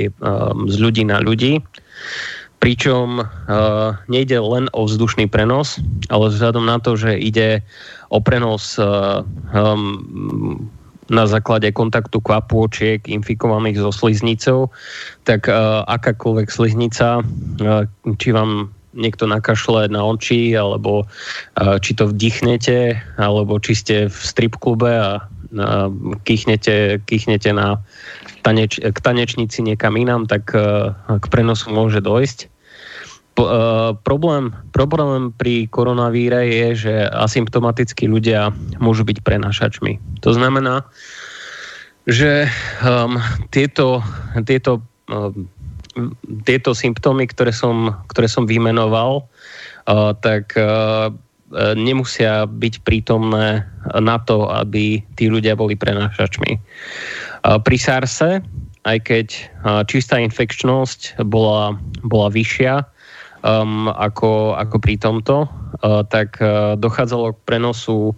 z 0.66 0.76
ľudí 0.82 1.06
na 1.06 1.22
ľudí, 1.22 1.62
pričom 2.58 3.22
nejde 4.10 4.38
len 4.42 4.66
o 4.74 4.82
vzdušný 4.86 5.30
prenos, 5.30 5.78
ale 6.10 6.26
vzhľadom 6.26 6.66
na 6.66 6.82
to, 6.82 6.98
že 6.98 7.22
ide 7.22 7.62
o 8.10 8.18
prenos 8.18 8.82
na 11.12 11.28
základe 11.28 11.68
kontaktu 11.76 12.24
kvapôčiek 12.24 13.04
infikovaných 13.04 13.84
so 13.84 13.92
sliznicou, 13.92 14.72
tak 15.28 15.44
akákoľvek 15.86 16.48
sliznica, 16.48 17.20
či 18.16 18.28
vám 18.32 18.72
niekto 18.92 19.24
nakašle 19.24 19.88
na 19.88 20.04
oči, 20.04 20.56
alebo 20.56 21.08
či 21.80 21.96
to 21.96 22.12
vdychnete, 22.12 22.96
alebo 23.20 23.56
či 23.60 23.72
ste 23.76 23.96
v 24.08 24.18
strip 24.20 24.56
klube 24.60 24.88
a 24.88 25.24
kýchnete, 26.24 27.04
kýchnete 27.04 27.52
na 27.56 27.80
taneč, 28.44 28.80
k 28.80 28.98
tanečnici 29.00 29.64
niekam 29.64 29.96
inám, 29.96 30.28
tak 30.28 30.52
k 30.52 31.24
prenosu 31.28 31.72
môže 31.72 32.04
dojsť. 32.04 32.51
Po, 33.32 33.48
uh, 33.48 33.96
problém, 34.04 34.52
problém 34.76 35.32
pri 35.32 35.64
koronavíre 35.72 36.44
je, 36.52 36.68
že 36.84 36.94
asymptomatickí 37.08 38.04
ľudia 38.04 38.52
môžu 38.76 39.08
byť 39.08 39.24
prenášačmi. 39.24 40.20
To 40.20 40.36
znamená, 40.36 40.84
že 42.04 42.44
um, 42.84 43.16
tieto, 43.48 44.04
tieto 44.44 44.84
um, 45.08 45.48
tieto 46.48 46.72
symptómy, 46.72 47.28
ktoré 47.28 47.52
som, 47.52 47.92
ktoré 48.08 48.24
som 48.24 48.48
vymenoval, 48.48 49.24
uh, 49.24 50.16
tak 50.16 50.56
uh, 50.56 51.12
nemusia 51.76 52.48
byť 52.48 52.80
prítomné 52.80 53.60
na 54.00 54.16
to, 54.24 54.48
aby 54.48 55.04
tí 55.20 55.28
ľudia 55.28 55.52
boli 55.52 55.76
prenášačmi. 55.76 56.56
Pri 57.44 57.76
SARSe, 57.76 58.40
aj 58.88 58.98
keď 59.04 59.26
čistá 59.84 60.16
infekčnosť 60.16 61.20
bola, 61.28 61.76
bola 62.00 62.32
vyššia 62.32 62.88
um, 63.42 63.90
ako, 63.90 64.56
ako 64.56 64.76
pri 64.78 64.94
tomto, 64.98 65.46
uh, 65.46 66.02
tak 66.06 66.38
uh, 66.38 66.74
dochádzalo 66.78 67.36
k 67.36 67.44
prenosu 67.44 68.16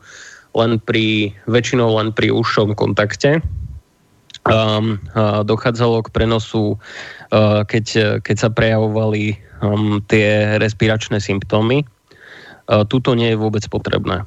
len 0.54 0.78
pri, 0.78 1.34
väčšinou 1.50 1.98
len 1.98 2.14
pri 2.14 2.30
užšom 2.30 2.78
kontakte. 2.78 3.42
Um, 4.44 5.00
uh, 5.16 5.40
dochádzalo 5.40 6.04
k 6.04 6.12
prenosu 6.12 6.76
Eh, 7.34 7.60
keď, 7.66 8.20
keď 8.22 8.36
sa 8.38 8.50
prejavovali 8.52 9.34
um, 9.58 9.98
tie 10.06 10.54
respiračné 10.62 11.18
symptómy. 11.18 11.82
Uh, 12.64 12.80
tuto 12.88 13.12
nie 13.12 13.28
je 13.28 13.36
vôbec 13.36 13.60
potrebné. 13.68 14.24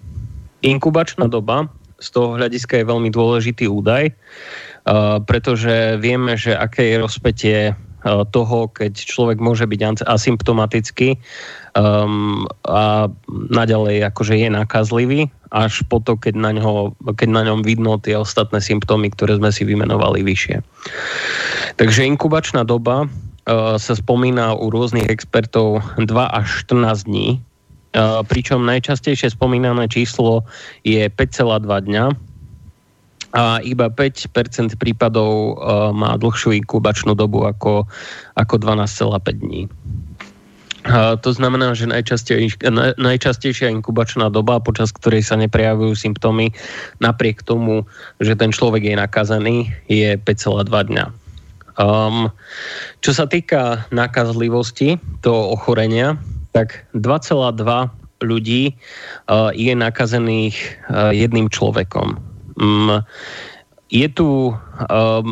Inkubačná 0.62 1.26
doba 1.26 1.66
z 1.98 2.14
toho 2.14 2.38
hľadiska 2.38 2.78
je 2.78 2.86
veľmi 2.86 3.10
dôležitý 3.10 3.66
údaj, 3.66 4.14
uh, 4.14 5.18
pretože 5.26 5.98
vieme, 5.98 6.38
že 6.38 6.54
aké 6.54 6.94
je 6.94 7.02
rozpetie 7.02 7.60
toho, 8.30 8.68
keď 8.72 8.94
človek 8.94 9.38
môže 9.42 9.68
byť 9.68 10.04
asymptomatický 10.06 11.18
um, 11.76 12.48
a 12.66 13.12
naďalej 13.30 14.08
akože 14.12 14.36
je 14.38 14.50
nakazlivý, 14.52 15.22
až 15.52 15.84
po 15.88 16.04
to, 16.04 16.20
keď 16.20 16.36
na, 16.36 16.52
ňo, 16.56 16.96
keď 17.16 17.30
na 17.32 17.42
ňom 17.48 17.64
vidno 17.64 17.96
tie 18.00 18.20
ostatné 18.20 18.60
symptómy, 18.60 19.12
ktoré 19.14 19.40
sme 19.40 19.52
si 19.54 19.64
vymenovali 19.64 20.24
vyššie. 20.24 20.60
Takže 21.80 22.08
inkubačná 22.08 22.68
doba 22.68 23.08
uh, 23.08 23.76
sa 23.80 23.94
spomína 23.96 24.58
u 24.58 24.68
rôznych 24.68 25.08
expertov 25.08 25.84
2 25.96 26.08
až 26.12 26.68
14 26.68 27.08
dní, 27.08 27.28
uh, 27.38 28.24
pričom 28.28 28.68
najčastejšie 28.68 29.32
spomínané 29.32 29.88
číslo 29.88 30.44
je 30.84 31.08
5,2 31.08 31.64
dňa, 31.64 32.06
a 33.36 33.60
iba 33.64 33.92
5% 33.92 34.32
prípadov 34.80 35.60
uh, 35.60 35.92
má 35.92 36.16
dlhšiu 36.16 36.56
inkubačnú 36.64 37.12
dobu 37.18 37.44
ako, 37.44 37.84
ako 38.40 38.56
12,5 38.56 39.44
dní. 39.44 39.62
Uh, 40.88 41.20
to 41.20 41.36
znamená, 41.36 41.76
že 41.76 41.92
najčastej, 41.92 42.64
najčastejšia 42.96 43.68
inkubačná 43.76 44.32
doba, 44.32 44.64
počas 44.64 44.96
ktorej 44.96 45.28
sa 45.28 45.36
neprejavujú 45.36 46.00
symptómy, 46.00 46.56
napriek 47.04 47.44
tomu, 47.44 47.84
že 48.24 48.40
ten 48.40 48.56
človek 48.56 48.88
je 48.88 48.96
nakazený, 48.96 49.58
je 49.92 50.16
5,2 50.16 50.64
dňa. 50.72 51.06
Um, 51.78 52.32
čo 53.04 53.12
sa 53.12 53.28
týka 53.28 53.86
nakazlivosti 53.92 54.98
toho 55.22 55.54
ochorenia, 55.54 56.16
tak 56.56 56.88
2,2 56.96 58.24
ľudí 58.24 58.74
uh, 58.74 59.52
je 59.52 59.74
nakazených 59.76 60.56
uh, 60.88 61.12
jedným 61.12 61.52
človekom. 61.52 62.37
Um, 62.58 63.02
je 63.88 64.08
tu 64.12 64.52
um, 64.52 65.28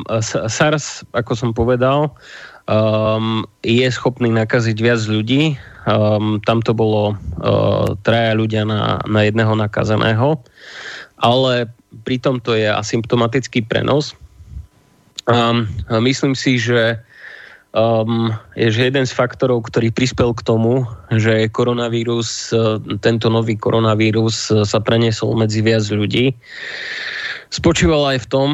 SARS, 0.47 1.03
ako 1.11 1.33
som 1.35 1.51
povedal, 1.51 2.13
um, 2.71 3.43
je 3.65 3.83
schopný 3.91 4.31
nakaziť 4.31 4.77
viac 4.79 5.01
ľudí. 5.05 5.59
Um, 5.85 6.39
tam 6.47 6.63
to 6.63 6.71
bolo 6.71 7.13
uh, 7.43 7.93
traja 8.07 8.33
ľudia 8.33 8.63
na, 8.65 9.03
na 9.05 9.21
jedného 9.27 9.53
nakazeného, 9.53 10.39
ale 11.19 11.69
pritom 12.07 12.39
to 12.39 12.55
je 12.55 12.71
asymptomatický 12.71 13.67
prenos. 13.67 14.15
Um, 15.25 15.67
myslím 15.89 16.37
si, 16.37 16.61
že 16.61 17.01
um, 17.75 18.31
je 18.55 18.71
že 18.71 18.87
jeden 18.87 19.03
z 19.03 19.11
faktorov, 19.11 19.67
ktorý 19.67 19.91
prispel 19.91 20.31
k 20.31 20.41
tomu, 20.47 20.87
že 21.11 21.51
koronavírus, 21.51 22.55
uh, 22.55 22.79
tento 23.03 23.27
nový 23.27 23.59
koronavírus 23.59 24.49
uh, 24.49 24.63
sa 24.63 24.79
preniesol 24.79 25.35
medzi 25.35 25.59
viac 25.59 25.83
ľudí 25.91 26.31
spočíval 27.55 28.15
aj 28.15 28.17
v 28.25 28.27
tom, 28.27 28.49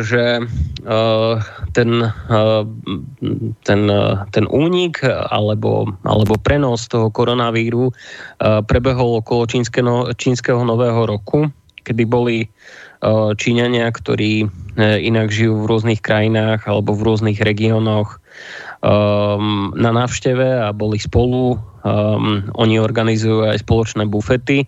že 0.00 0.40
uh, 0.40 1.34
ten, 1.76 1.90
uh, 2.08 2.64
ten, 3.68 3.80
uh, 3.84 4.24
ten 4.32 4.44
únik 4.48 5.04
alebo, 5.04 5.92
alebo 6.08 6.40
prenos 6.40 6.88
toho 6.88 7.12
koronavíru 7.12 7.92
uh, 7.92 8.64
prebehol 8.64 9.20
okolo 9.20 9.44
čínskeho, 9.44 10.16
čínskeho 10.16 10.64
nového 10.64 11.04
roku, 11.04 11.52
kedy 11.86 12.02
boli 12.02 12.50
uh, 12.50 13.30
Číňania, 13.38 13.86
ktorí 13.94 14.42
uh, 14.42 14.98
inak 14.98 15.30
žijú 15.30 15.62
v 15.62 15.68
rôznych 15.70 16.02
krajinách 16.02 16.66
alebo 16.66 16.98
v 16.98 17.06
rôznych 17.06 17.38
regiónoch 17.38 18.18
um, 18.82 19.70
na 19.78 19.94
návšteve 19.94 20.66
a 20.66 20.74
boli 20.74 20.98
spolu. 20.98 21.62
Um, 21.86 22.50
oni 22.58 22.82
organizujú 22.82 23.46
aj 23.46 23.62
spoločné 23.62 24.10
bufety. 24.10 24.66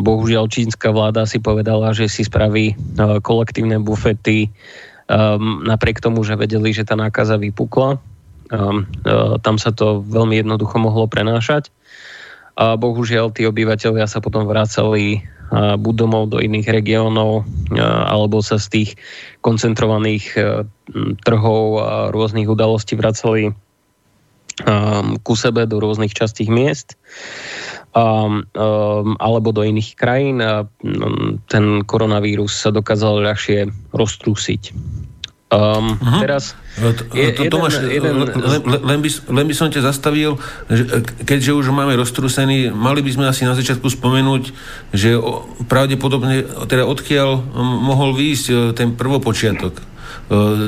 Bohužiaľ 0.00 0.48
čínska 0.48 0.88
vláda 0.88 1.28
si 1.28 1.44
povedala, 1.44 1.92
že 1.92 2.08
si 2.08 2.24
spraví 2.24 2.72
uh, 2.72 3.20
kolektívne 3.20 3.76
bufety 3.84 4.48
um, 5.12 5.60
napriek 5.68 6.00
tomu, 6.00 6.24
že 6.24 6.40
vedeli, 6.40 6.72
že 6.72 6.88
tá 6.88 6.96
nákaza 6.96 7.36
vypukla. 7.36 8.00
Tam 9.40 9.56
sa 9.56 9.72
to 9.72 10.04
veľmi 10.04 10.44
jednoducho 10.44 10.76
mohlo 10.78 11.08
prenášať. 11.08 11.72
A 12.54 12.76
bohužiaľ 12.78 13.34
tí 13.34 13.48
obyvateľia 13.48 14.06
sa 14.06 14.22
potom 14.22 14.46
vracali 14.46 15.26
uh, 15.50 15.76
buď 15.76 15.94
domov 15.94 16.32
do 16.32 16.38
iných 16.40 16.68
regiónov, 16.70 17.44
alebo 17.80 18.40
sa 18.40 18.56
z 18.56 18.66
tých 18.70 18.90
koncentrovaných 19.44 20.24
uh, 20.36 20.64
trhov 21.24 21.64
a 21.80 21.90
rôznych 22.12 22.48
udalostí 22.48 22.94
vracali 22.94 23.52
ku 25.26 25.34
sebe 25.34 25.66
do 25.66 25.82
rôznych 25.82 26.14
častých 26.14 26.46
miest 26.46 26.94
alebo 29.18 29.48
do 29.50 29.66
iných 29.66 29.98
krajín 29.98 30.38
a 30.38 30.66
ten 31.50 31.82
koronavírus 31.82 32.62
sa 32.62 32.70
dokázal 32.70 33.22
ľahšie 33.22 33.70
roztrúsiť. 33.90 34.62
Um, 35.54 35.94
uh-huh. 36.02 36.18
Teraz 36.18 36.58
je, 37.14 37.30
to, 37.30 37.46
Tomáš, 37.46 37.78
jeden, 37.86 38.26
len, 38.26 38.62
len, 38.66 38.98
by, 38.98 39.08
len 39.30 39.46
by 39.46 39.54
som 39.54 39.70
ťa 39.70 39.86
zastavil, 39.86 40.42
že 40.66 41.06
keďže 41.22 41.54
už 41.54 41.70
máme 41.70 41.94
roztrúsený, 41.94 42.74
mali 42.74 42.98
by 42.98 43.10
sme 43.14 43.30
asi 43.30 43.46
na 43.46 43.54
začiatku 43.54 43.86
spomenúť, 43.86 44.50
že 44.90 45.14
pravdepodobne, 45.70 46.66
teda 46.66 46.82
odkiaľ 46.82 47.46
mohol 47.78 48.18
výjsť 48.18 48.46
e, 48.50 48.54
ten 48.74 48.98
prvopočiatok. 48.98 49.74
E, 49.78 49.82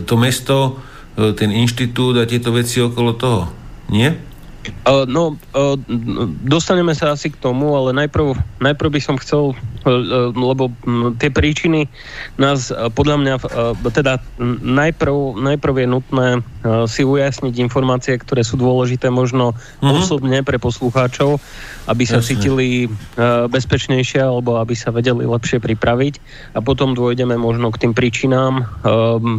to 0.07 0.15
mesto, 0.15 0.79
e, 1.19 1.35
ten 1.35 1.51
inštitút 1.51 2.23
a 2.23 2.29
tieto 2.31 2.55
veci 2.55 2.79
okolo 2.79 3.11
toho. 3.19 3.51
Nie? 3.91 4.15
Uh, 4.87 5.07
no, 5.07 5.39
uh, 5.55 5.75
dostaneme 6.47 6.95
sa 6.95 7.15
asi 7.15 7.31
k 7.31 7.39
tomu, 7.39 7.75
ale 7.75 7.95
najprv, 7.95 8.35
najprv 8.63 8.91
by 8.95 9.01
som 9.03 9.17
chcel, 9.19 9.53
uh, 9.53 10.31
lebo 10.31 10.71
um, 10.87 11.15
tie 11.19 11.31
príčiny 11.31 11.91
nás 12.41 12.69
podľa 12.95 13.17
mňa, 13.23 13.35
teda 13.95 14.21
najprv, 14.63 15.41
najprv 15.41 15.75
je 15.83 15.87
nutné 15.89 16.29
si 16.91 17.07
ujasniť 17.07 17.55
informácie, 17.63 18.19
ktoré 18.19 18.43
sú 18.43 18.59
dôležité 18.59 19.09
možno 19.09 19.55
uh-huh. 19.55 20.03
osobne 20.03 20.43
pre 20.43 20.59
poslucháčov, 20.59 21.39
aby 21.87 22.05
sa 22.05 22.19
Jasne. 22.19 22.29
cítili 22.29 22.67
bezpečnejšie 23.49 24.21
alebo 24.21 24.59
aby 24.59 24.75
sa 24.75 24.91
vedeli 24.91 25.23
lepšie 25.25 25.63
pripraviť 25.63 26.15
a 26.53 26.61
potom 26.61 26.93
dôjdeme 26.99 27.39
možno 27.39 27.71
k 27.71 27.87
tým 27.87 27.93
príčinám, 27.95 28.67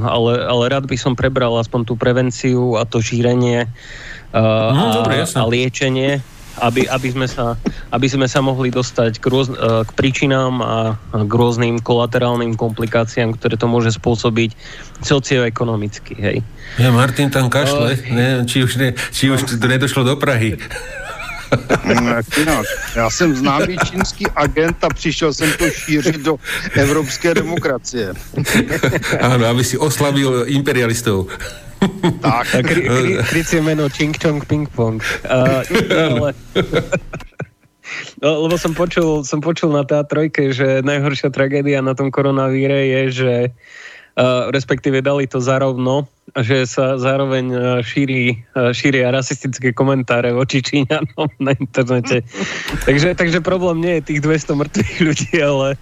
ale, 0.07 0.31
ale 0.47 0.63
rád 0.71 0.87
by 0.87 0.97
som 0.97 1.19
prebral 1.19 1.59
aspoň 1.59 1.81
tú 1.83 1.93
prevenciu 1.99 2.79
a 2.79 2.87
to 2.87 3.03
šírenie 3.03 3.67
no, 4.33 4.83
a, 4.91 4.95
dobre, 4.95 5.23
a 5.23 5.43
liečenie, 5.47 6.19
aby, 6.57 6.89
aby, 6.89 7.07
sme 7.13 7.27
sa, 7.29 7.53
aby 7.93 8.07
sme 8.09 8.25
sa 8.25 8.41
mohli 8.41 8.73
dostať 8.73 9.21
k, 9.21 9.25
rôz, 9.29 9.53
uh, 9.53 9.85
k 9.85 9.91
príčinám 9.93 10.53
a 10.59 10.75
k 11.13 11.31
rôznym 11.31 11.77
kolaterálnym 11.77 12.57
komplikáciám, 12.57 13.37
ktoré 13.37 13.55
to 13.61 13.69
môže 13.69 13.93
spôsobiť 13.93 14.57
socioekonomicky. 15.05 16.13
Hej. 16.17 16.37
Ja, 16.81 16.89
Martin 16.89 17.29
tam 17.29 17.53
kašle, 17.53 17.93
uh, 17.93 18.09
neviem, 18.09 18.43
či 18.49 18.65
už, 18.65 18.71
ne, 18.81 18.89
či 19.13 19.29
už 19.29 19.45
to 19.45 19.67
nedošlo 19.69 20.01
do 20.01 20.17
Prahy. 20.17 20.57
No, 22.45 22.63
já 22.95 23.09
jsem 23.09 23.35
známý 23.35 23.77
čínský 23.77 24.27
agent 24.35 24.83
a 24.83 24.89
přišel 24.89 25.33
jsem 25.33 25.51
to 25.53 25.69
šířit 25.69 26.15
do 26.15 26.35
evropské 26.73 27.33
demokracie. 27.33 28.13
Ano, 29.21 29.45
aby 29.45 29.63
si 29.63 29.77
oslavil 29.77 30.43
imperialistov. 30.47 31.27
Tak. 32.21 32.47
Kry, 32.47 32.81
kry, 32.89 33.17
krycie 33.29 33.61
meno 33.61 33.89
Ching 33.89 34.17
Chong 34.23 34.45
Ping 34.45 34.69
Pong. 34.69 35.03
Uh, 35.29 35.61
ale... 36.13 36.33
No, 38.21 38.43
lebo 38.43 38.57
som 38.57 38.75
počul, 38.75 39.23
som 39.23 39.39
počul 39.39 39.71
na 39.71 39.87
tá 39.87 40.03
trojke, 40.03 40.51
že 40.51 40.83
najhoršia 40.83 41.31
tragédia 41.31 41.79
na 41.79 41.95
tom 41.95 42.11
koronavíre 42.11 42.83
je, 42.83 43.01
že 43.11 43.33
uh, 43.47 43.87
respektíve 44.49 45.05
dali 45.05 45.29
to 45.29 45.37
zarovno, 45.37 46.09
že 46.33 46.65
sa 46.65 46.97
zároveň 46.97 47.45
uh, 47.53 47.59
šíri, 47.85 48.33
uh, 48.57 48.73
šíria 48.73 49.13
rasistické 49.13 49.71
komentáre 49.71 50.33
voči 50.33 50.59
Číňanom 50.59 51.29
na 51.37 51.53
internete. 51.53 52.25
takže, 52.87 53.13
takže 53.13 53.45
problém 53.45 53.79
nie 53.79 53.93
je 54.01 54.13
tých 54.13 54.21
200 54.25 54.59
mŕtvych 54.59 54.97
ľudí, 55.05 55.33
ale 55.39 55.77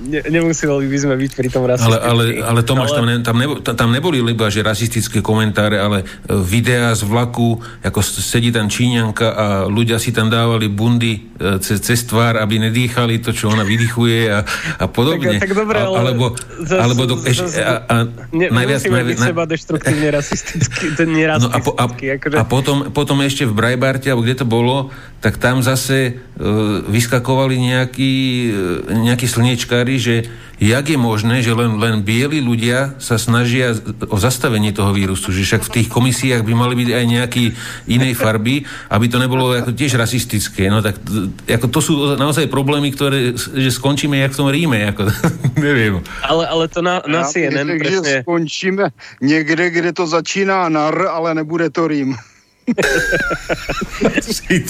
ne, 0.00 0.20
nemuseli 0.24 0.86
by 0.88 0.98
sme 0.98 1.14
byť 1.20 1.32
pri 1.36 1.48
tom 1.52 1.64
rasistickí. 1.68 1.92
Ale, 1.92 1.98
ale, 2.00 2.24
ale 2.40 2.60
Tomáš, 2.64 2.90
ale... 2.92 2.98
Tam, 2.98 3.06
ne, 3.06 3.14
tam, 3.20 3.36
nebo, 3.36 3.54
tam 3.60 3.88
neboli 3.92 4.18
iba 4.20 4.48
že 4.48 4.64
rasistické 4.64 5.20
komentáre, 5.20 5.76
ale 5.76 6.02
e, 6.02 6.36
videá 6.40 6.92
z 6.96 7.04
vlaku, 7.04 7.60
ako 7.84 8.00
sedí 8.02 8.52
tam 8.54 8.70
Číňanka 8.70 9.28
a 9.30 9.46
ľudia 9.66 9.98
si 9.98 10.14
tam 10.14 10.30
dávali 10.30 10.70
bundy 10.70 11.30
e, 11.36 11.58
cez, 11.60 11.82
cez 11.82 12.06
tvár, 12.06 12.38
aby 12.38 12.70
nedýchali 12.70 13.20
to, 13.20 13.34
čo 13.34 13.50
ona 13.50 13.66
vydychuje 13.66 14.30
a, 14.30 14.40
a 14.78 14.84
podobne. 14.86 15.40
Tak, 15.40 15.50
tak 15.50 15.52
dobre, 15.56 15.78
ale... 15.80 15.96
Alebo, 16.00 16.24
zas, 16.62 16.80
alebo 16.80 17.02
do, 17.08 17.16
zas, 17.18 17.54
eš, 17.54 17.60
a, 17.60 17.74
a 17.84 17.96
ne, 18.32 18.46
najviac, 18.50 18.82
najviac, 18.86 19.18
byť 19.18 19.18
seba 19.34 19.44
deštruktívne 19.48 20.08
rasistický, 20.18 20.86
ten 20.94 21.08
no 21.10 21.48
a, 21.50 21.58
po, 21.58 21.74
a, 21.74 21.84
akože... 21.90 22.36
a 22.38 22.42
potom, 22.46 22.76
potom 22.94 23.18
ešte 23.24 23.44
v 23.48 23.52
Brajbarte, 23.56 24.08
alebo 24.12 24.22
kde 24.22 24.36
to 24.38 24.46
bolo, 24.46 24.94
tak 25.20 25.36
tam 25.36 25.60
zase 25.60 26.16
uh, 26.16 26.80
vyskakovali 26.86 27.56
nejakí, 27.58 28.14
uh, 28.50 28.94
nejakí 28.94 29.26
slniečkári, 29.26 29.89
že 29.96 30.14
jak 30.60 30.92
je 30.92 30.98
možné, 31.00 31.40
že 31.40 31.56
len, 31.56 31.80
len 31.80 32.04
bieli 32.04 32.44
ľudia 32.44 33.00
sa 33.00 33.16
snažia 33.16 33.72
o 34.12 34.20
zastavenie 34.20 34.76
toho 34.76 34.92
vírusu, 34.92 35.32
že 35.32 35.42
však 35.48 35.66
v 35.66 35.72
tých 35.80 35.88
komisiách 35.88 36.44
by 36.44 36.52
mali 36.52 36.74
byť 36.76 36.88
aj 36.92 37.04
nejaký 37.08 37.44
inej 37.88 38.12
farby, 38.12 38.68
aby 38.92 39.06
to 39.08 39.16
nebolo 39.16 39.56
ako 39.56 39.72
tiež 39.72 39.96
rasistické. 39.96 40.68
No 40.68 40.84
tak 40.84 41.00
ako 41.48 41.66
to 41.72 41.80
sú 41.80 41.92
naozaj 42.20 42.52
problémy, 42.52 42.92
ktoré 42.92 43.32
že 43.34 43.70
skončíme 43.72 44.20
jak 44.20 44.36
v 44.36 44.38
tom 44.38 44.48
Ríme, 44.52 44.78
ako, 44.92 45.08
neviem. 45.66 46.04
Ale, 46.28 46.44
ale 46.44 46.64
to 46.68 46.84
na, 46.84 47.00
na 47.08 47.24
CNN 47.24 47.80
presne... 47.80 48.22
Že 48.22 48.28
skončíme 48.28 48.84
niekde, 49.24 49.64
kde 49.72 49.90
to 49.96 50.04
začíná 50.04 50.68
na 50.68 50.92
R, 50.92 51.08
ale 51.08 51.32
nebude 51.32 51.72
to 51.72 51.88
Rím. 51.88 52.20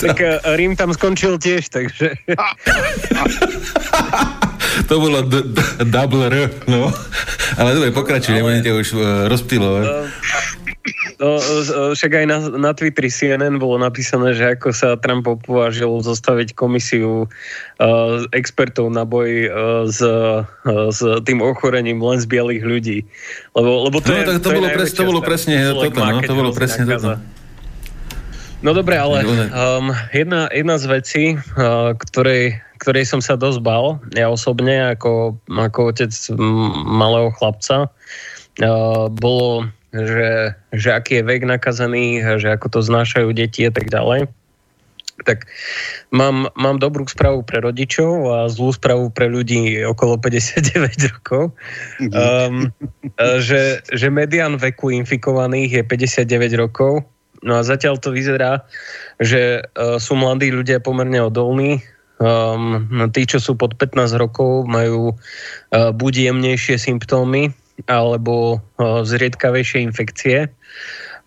Tak 0.01 0.20
uh, 0.20 0.57
Rím 0.57 0.76
tam 0.76 0.95
skončil 0.95 1.38
tiež, 1.38 1.68
takže... 1.68 2.14
to 4.88 5.01
bolo 5.01 5.22
d- 5.22 5.43
d- 5.45 5.84
double 5.91 6.30
R, 6.30 6.51
no. 6.70 6.93
Ale 7.59 7.74
dobre, 7.76 7.91
pokračuj, 7.93 8.34
Ale... 8.34 8.38
nebudem 8.41 8.62
ťa 8.64 8.74
už 8.74 8.93
uh. 8.97 9.28
Uh, 9.28 10.09
No, 11.20 11.36
však 11.93 12.16
aj 12.16 12.24
na, 12.24 12.41
na 12.57 12.72
Twitteri 12.72 13.12
CNN 13.12 13.61
bolo 13.61 13.76
napísané, 13.76 14.32
že 14.32 14.57
ako 14.57 14.72
sa 14.72 14.97
Trump 14.97 15.28
považil 15.45 15.93
zostaviť 16.01 16.57
komisiu 16.57 17.28
uh, 17.28 18.24
expertov 18.32 18.88
na 18.88 19.05
boj 19.05 19.28
uh, 19.28 19.84
s, 19.84 20.01
uh, 20.01 20.49
s 20.88 21.05
tým 21.28 21.45
ochorením 21.45 22.01
len 22.01 22.16
z 22.16 22.24
bielých 22.24 22.64
ľudí. 22.64 23.05
Lebo, 23.53 23.93
lebo 23.93 24.01
to, 24.01 24.09
no, 24.09 24.16
je, 24.16 24.24
tak 24.24 24.41
to, 24.41 24.49
to, 24.49 24.57
bolo, 24.57 24.68
pres, 24.72 24.97
to 24.97 25.05
bolo 25.05 25.20
presne 25.20 25.61
toto, 25.76 26.01
no, 26.01 26.24
to 26.24 26.32
bolo 26.32 26.57
presne 26.57 26.88
toto. 26.88 27.20
No 28.61 28.76
dobre, 28.76 28.92
ale 29.00 29.24
um, 29.24 29.88
jedna, 30.12 30.52
jedna 30.52 30.76
z 30.76 30.84
vecí, 30.84 31.24
uh, 31.32 31.96
ktorej, 31.96 32.61
ktorej 32.76 33.08
som 33.08 33.24
sa 33.24 33.40
dosť 33.40 33.64
bal, 33.64 33.96
ja 34.12 34.28
osobne 34.28 34.92
ako, 34.92 35.40
ako 35.48 35.96
otec 35.96 36.12
malého 36.84 37.32
chlapca, 37.40 37.88
uh, 37.88 39.08
bolo, 39.08 39.64
že, 39.96 40.52
že 40.76 40.88
aký 40.92 41.20
je 41.20 41.28
vek 41.28 41.48
nakazený, 41.48 42.20
že 42.36 42.52
ako 42.52 42.68
to 42.68 42.80
znášajú 42.84 43.32
deti 43.32 43.64
a 43.64 43.72
tak 43.72 43.88
ďalej. 43.88 44.28
Tak 45.24 45.48
mám, 46.12 46.48
mám 46.56 46.80
dobrú 46.80 47.04
správu 47.04 47.44
pre 47.44 47.61
rodičov 47.64 48.12
a 48.28 48.36
zlú 48.48 48.72
správu 48.72 49.12
pre 49.12 49.28
ľudí 49.28 49.84
okolo 49.84 50.16
59 50.16 51.12
rokov. 51.16 51.52
Um, 52.00 52.72
že, 53.40 53.84
že 53.88 54.06
median 54.08 54.56
veku 54.56 54.92
infikovaných 54.92 55.80
je 55.80 55.82
59 55.84 56.61
rokov 56.61 57.04
No 57.41 57.57
a 57.57 57.64
zatiaľ 57.64 57.97
to 57.97 58.12
vyzerá, 58.12 58.68
že 59.16 59.64
uh, 59.64 59.97
sú 59.97 60.16
mladí 60.16 60.53
ľudia 60.53 60.80
pomerne 60.80 61.20
odolní. 61.24 61.80
Um, 62.20 62.84
tí, 63.16 63.24
čo 63.24 63.41
sú 63.41 63.57
pod 63.57 63.80
15 63.80 64.20
rokov, 64.20 64.68
majú 64.68 65.16
uh, 65.16 65.88
buď 65.97 66.28
jemnejšie 66.28 66.76
symptómy, 66.76 67.57
alebo 67.88 68.61
uh, 68.61 69.01
zriedkavejšie 69.09 69.80
infekcie. 69.80 70.53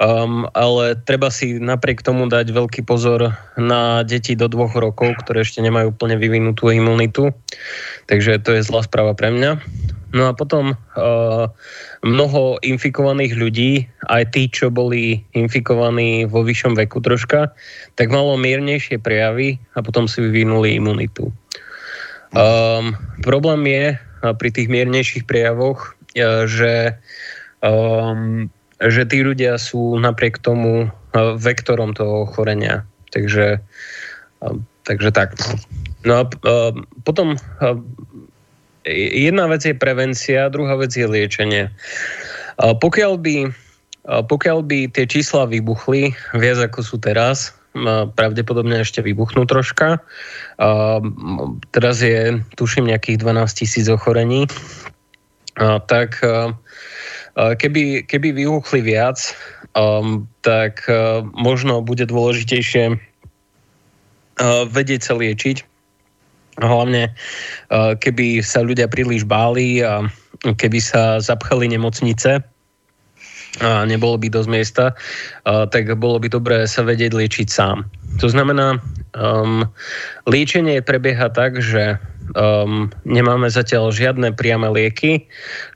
Um, 0.01 0.49
ale 0.57 0.99
treba 0.99 1.29
si 1.29 1.57
napriek 1.61 2.01
tomu 2.01 2.25
dať 2.25 2.49
veľký 2.49 2.81
pozor 2.83 3.33
na 3.55 4.01
deti 4.03 4.33
do 4.33 4.49
dvoch 4.49 4.73
rokov, 4.73 5.15
ktoré 5.21 5.45
ešte 5.45 5.61
nemajú 5.61 5.93
úplne 5.93 6.17
vyvinutú 6.17 6.73
imunitu. 6.73 7.31
Takže 8.09 8.41
to 8.41 8.57
je 8.57 8.65
zlá 8.65 8.83
správa 8.83 9.13
pre 9.13 9.29
mňa. 9.31 9.61
No 10.13 10.29
a 10.29 10.37
potom 10.37 10.77
uh, 10.77 11.45
mnoho 12.05 12.61
infikovaných 12.61 13.33
ľudí, 13.33 13.71
aj 14.13 14.37
tí, 14.37 14.45
čo 14.45 14.69
boli 14.69 15.25
infikovaní 15.33 16.29
vo 16.29 16.45
vyššom 16.45 16.77
veku 16.77 17.01
troška, 17.01 17.49
tak 17.97 18.13
malo 18.13 18.37
miernejšie 18.37 19.01
prejavy 19.01 19.57
a 19.73 19.81
potom 19.81 20.05
si 20.05 20.21
vyvinuli 20.21 20.77
imunitu. 20.77 21.33
Um, 22.33 22.93
problém 23.25 23.65
je 23.65 23.85
pri 24.21 24.49
tých 24.53 24.69
miernejších 24.69 25.25
prejavoch, 25.25 25.97
že, 26.45 26.93
um, 27.65 28.49
že 28.81 29.03
tí 29.09 29.25
ľudia 29.25 29.57
sú 29.57 29.97
napriek 29.97 30.37
tomu 30.45 30.93
vektorom 31.17 31.93
toho 31.97 32.29
ochorenia. 32.29 32.85
Takže, 33.13 33.61
takže 34.85 35.09
tak. 35.13 35.37
No 36.05 36.21
a 36.21 36.23
potom 37.05 37.37
jedna 38.87 39.47
vec 39.47 39.63
je 39.65 39.75
prevencia, 39.75 40.51
druhá 40.51 40.75
vec 40.75 40.91
je 40.95 41.07
liečenie. 41.07 41.71
Pokiaľ 42.59 43.13
by, 43.17 43.37
pokiaľ 44.27 44.59
by 44.63 44.79
tie 44.91 45.05
čísla 45.07 45.47
vybuchli 45.47 46.13
viac 46.37 46.59
ako 46.69 46.79
sú 46.83 46.95
teraz, 46.99 47.55
pravdepodobne 48.13 48.85
ešte 48.85 49.01
vybuchnú 49.01 49.49
troška. 49.49 49.97
Teraz 51.73 51.95
je, 52.05 52.37
tuším, 52.53 52.85
nejakých 52.93 53.17
12 53.17 53.49
tisíc 53.49 53.89
ochorení. 53.89 54.45
Tak 55.89 56.21
keby, 57.33 58.05
keby 58.05 58.29
vybuchli 58.29 58.85
viac, 58.85 59.17
tak 60.45 60.85
možno 61.33 61.81
bude 61.81 62.05
dôležitejšie 62.05 63.01
vedieť 64.69 65.01
sa 65.01 65.13
liečiť. 65.17 65.72
Hlavne 66.61 67.09
keby 67.73 68.45
sa 68.45 68.61
ľudia 68.61 68.85
príliš 68.85 69.25
báli 69.25 69.81
a 69.81 70.05
keby 70.51 70.77
sa 70.77 71.17
zapchali 71.17 71.65
nemocnice, 71.65 72.45
a 73.61 73.85
nebolo 73.85 74.17
by 74.17 74.33
dosť 74.33 74.49
miesta, 74.49 74.85
a, 75.45 75.69
tak 75.69 75.85
bolo 76.01 76.17
by 76.17 76.25
dobré 76.25 76.65
sa 76.65 76.81
vedieť 76.81 77.13
liečiť 77.13 77.47
sám. 77.53 77.85
To 78.21 78.29
znamená, 78.29 78.81
um, 79.13 79.65
liečenie 80.25 80.81
prebieha 80.81 81.29
tak, 81.29 81.61
že 81.61 82.01
um, 82.33 82.89
nemáme 83.05 83.49
zatiaľ 83.49 83.93
žiadne 83.93 84.33
priame 84.33 84.69
lieky. 84.69 85.25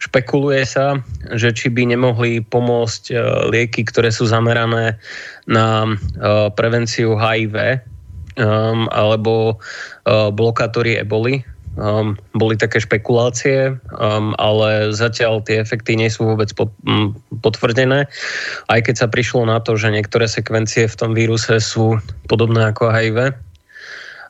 Špekuluje 0.02 0.66
sa, 0.66 1.02
že 1.34 1.54
či 1.54 1.70
by 1.70 1.94
nemohli 1.94 2.42
pomôcť 2.46 3.04
uh, 3.14 3.46
lieky, 3.50 3.86
ktoré 3.86 4.10
sú 4.10 4.26
zamerané 4.26 4.98
na 5.46 5.86
uh, 5.86 6.50
prevenciu 6.54 7.18
HIV 7.18 7.82
um, 8.38 8.88
alebo 8.94 9.58
uh, 9.58 10.30
blokátory 10.32 11.02
eboli, 11.02 11.44
Um, 11.78 12.18
boli 12.34 12.58
také 12.58 12.82
špekulácie, 12.82 13.78
um, 14.02 14.34
ale 14.42 14.90
zatiaľ 14.98 15.46
tie 15.46 15.62
efekty 15.62 15.94
nie 15.94 16.10
sú 16.10 16.26
vôbec 16.26 16.50
pod, 16.58 16.74
um, 16.90 17.14
potvrdené. 17.46 18.10
Aj 18.66 18.80
keď 18.82 19.06
sa 19.06 19.06
prišlo 19.06 19.46
na 19.46 19.62
to, 19.62 19.78
že 19.78 19.94
niektoré 19.94 20.26
sekvencie 20.26 20.90
v 20.90 20.98
tom 20.98 21.14
víruse 21.14 21.62
sú 21.62 22.02
podobné 22.26 22.74
ako 22.74 22.90
HIV. 22.90 23.38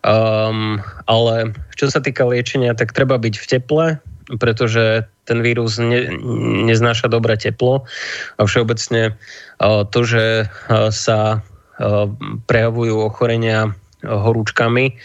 Um, 0.04 0.84
ale 1.08 1.56
čo 1.80 1.88
sa 1.88 2.04
týka 2.04 2.28
liečenia, 2.28 2.76
tak 2.76 2.92
treba 2.92 3.16
byť 3.16 3.36
v 3.40 3.46
teple, 3.48 3.86
pretože 4.44 5.08
ten 5.24 5.40
vírus 5.40 5.80
ne, 5.80 6.20
neznáša 6.68 7.08
dobré 7.08 7.40
teplo 7.40 7.88
a 8.36 8.44
všeobecne 8.44 9.16
uh, 9.16 9.88
to, 9.88 10.04
že 10.04 10.52
uh, 10.52 10.92
sa 10.92 11.40
uh, 11.40 12.12
prejavujú 12.44 13.08
ochorenia 13.08 13.72
horúčkami, 14.08 14.96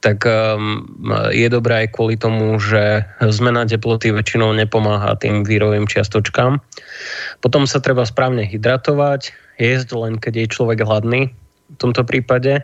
tak 0.00 0.22
um, 0.28 0.86
je 1.32 1.48
dobré 1.48 1.86
aj 1.86 1.96
kvôli 1.96 2.14
tomu, 2.20 2.56
že 2.62 3.02
zmena 3.20 3.66
teploty 3.66 4.12
väčšinou 4.12 4.54
nepomáha 4.54 5.18
tým 5.18 5.42
vírovým 5.42 5.88
čiastočkám. 5.88 6.62
Potom 7.40 7.64
sa 7.64 7.82
treba 7.82 8.06
správne 8.06 8.46
hydratovať, 8.46 9.34
jesť 9.58 9.88
len 9.96 10.20
keď 10.20 10.46
je 10.46 10.52
človek 10.52 10.84
hladný 10.84 11.32
v 11.66 11.76
tomto 11.82 12.06
prípade. 12.06 12.62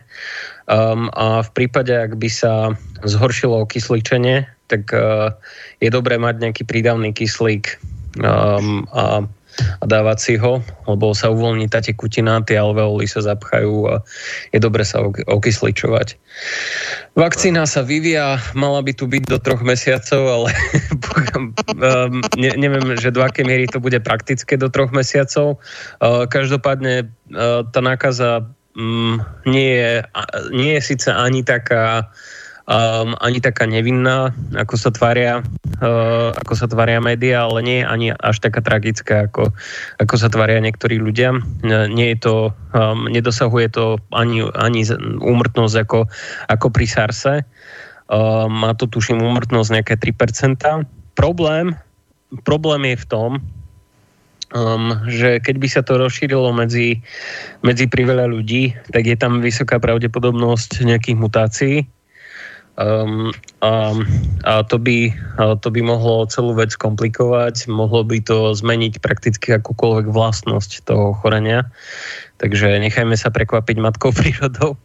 Um, 0.71 1.11
a 1.19 1.43
v 1.43 1.51
prípade, 1.51 1.91
ak 1.91 2.15
by 2.15 2.31
sa 2.31 2.79
zhoršilo 3.03 3.67
kysličenie, 3.67 4.47
tak 4.71 4.95
uh, 4.95 5.35
je 5.83 5.91
dobré 5.91 6.23
mať 6.23 6.39
nejaký 6.39 6.63
prídavný 6.63 7.11
kyslík 7.11 7.83
um, 8.23 8.87
a 8.95 9.27
a 9.81 9.85
dávať 9.85 10.19
si 10.19 10.35
ho, 10.41 10.65
lebo 10.89 11.13
sa 11.13 11.33
uvoľní 11.33 11.69
tá 11.69 11.85
tekutina, 11.85 12.43
tie 12.45 12.57
alveoly 12.59 13.05
sa 13.05 13.21
zapchajú 13.23 13.75
a 13.91 13.95
je 14.51 14.59
dobre 14.59 14.83
sa 14.87 15.05
okysličovať. 15.29 16.17
Vakcína 17.13 17.69
sa 17.69 17.85
vyvíja, 17.85 18.41
mala 18.57 18.81
by 18.81 18.93
tu 18.97 19.05
byť 19.05 19.29
do 19.29 19.37
troch 19.37 19.61
mesiacov, 19.61 20.23
ale 20.25 20.49
um, 21.37 22.25
ne, 22.41 22.51
neviem, 22.57 22.97
že 22.97 23.13
do 23.13 23.21
akej 23.21 23.45
miery 23.45 23.69
to 23.69 23.79
bude 23.83 24.01
praktické 24.01 24.57
do 24.57 24.73
troch 24.73 24.91
mesiacov. 24.91 25.61
Uh, 26.01 26.25
každopádne 26.25 27.09
uh, 27.37 27.65
tá 27.69 27.81
nákaza 27.85 28.49
um, 28.77 29.21
nie, 29.45 29.77
je, 29.77 29.93
nie 30.57 30.73
je 30.81 30.83
síce 30.95 31.09
ani 31.13 31.45
taká 31.45 32.09
um, 32.67 33.15
ani 33.19 33.39
taká 33.43 33.67
nevinná, 33.67 34.31
ako 34.55 34.75
sa 34.79 34.91
tvária, 34.95 35.43
uh, 35.83 36.31
ako 36.37 36.55
sa 36.55 36.67
tvária 36.71 37.03
médiá, 37.03 37.47
ale 37.47 37.61
nie 37.63 37.79
je 37.83 37.87
ani 37.87 38.07
až 38.15 38.37
taká 38.39 38.63
tragická, 38.63 39.31
ako, 39.31 39.51
ako 39.99 40.15
sa 40.19 40.29
tvária 40.31 40.63
niektorí 40.63 40.99
ľudia. 40.99 41.35
Nie 41.91 42.15
je 42.15 42.19
to, 42.23 42.35
um, 42.75 43.11
nedosahuje 43.11 43.73
to 43.73 43.99
ani, 44.15 44.47
ani 44.55 44.87
úmrtnosť 45.19 45.77
ako, 45.87 46.01
ako 46.51 46.67
pri 46.71 46.87
SARSE. 46.87 47.35
Uh, 48.13 48.47
má 48.47 48.77
to 48.77 48.87
tuším 48.87 49.23
úmrtnosť 49.25 49.69
nejaké 49.73 49.95
3%. 49.97 50.87
Problém, 51.17 51.75
problém 52.45 52.83
je 52.93 52.97
v 53.01 53.07
tom, 53.09 53.31
um, 54.53 55.01
že 55.09 55.41
keď 55.41 55.57
by 55.59 55.69
sa 55.69 55.83
to 55.83 55.97
rozšírilo 55.97 56.53
medzi, 56.53 57.01
medzi 57.65 57.89
priveľa 57.89 58.29
ľudí, 58.29 58.77
tak 58.93 59.09
je 59.09 59.17
tam 59.17 59.41
vysoká 59.41 59.81
pravdepodobnosť 59.81 60.85
nejakých 60.85 61.19
mutácií 61.19 61.77
Um, 62.73 63.37
a, 63.61 63.93
a 64.49 64.53
to, 64.65 64.81
by, 64.81 65.13
to 65.61 65.69
by 65.69 65.81
mohlo 65.85 66.25
celú 66.25 66.57
vec 66.57 66.73
komplikovať, 66.73 67.69
mohlo 67.69 68.01
by 68.01 68.25
to 68.25 68.57
zmeniť 68.57 68.97
prakticky 69.05 69.53
akúkoľvek 69.53 70.09
vlastnosť 70.09 70.89
toho 70.89 71.13
ochorenia. 71.13 71.69
Takže 72.41 72.81
nechajme 72.81 73.13
sa 73.13 73.29
prekvapiť 73.29 73.77
matkou 73.77 74.11
prírodou. 74.19 74.81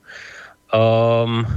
Um, 0.76 1.48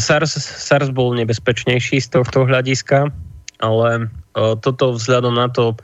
SARS, 0.00 0.36
SARS 0.40 0.88
bol 0.92 1.12
nebezpečnejší 1.16 2.00
z 2.00 2.08
tohto 2.08 2.44
hľadiska, 2.44 3.12
ale 3.60 4.12
toto 4.34 4.92
vzhľadom 4.92 5.40
na 5.40 5.48
to, 5.48 5.78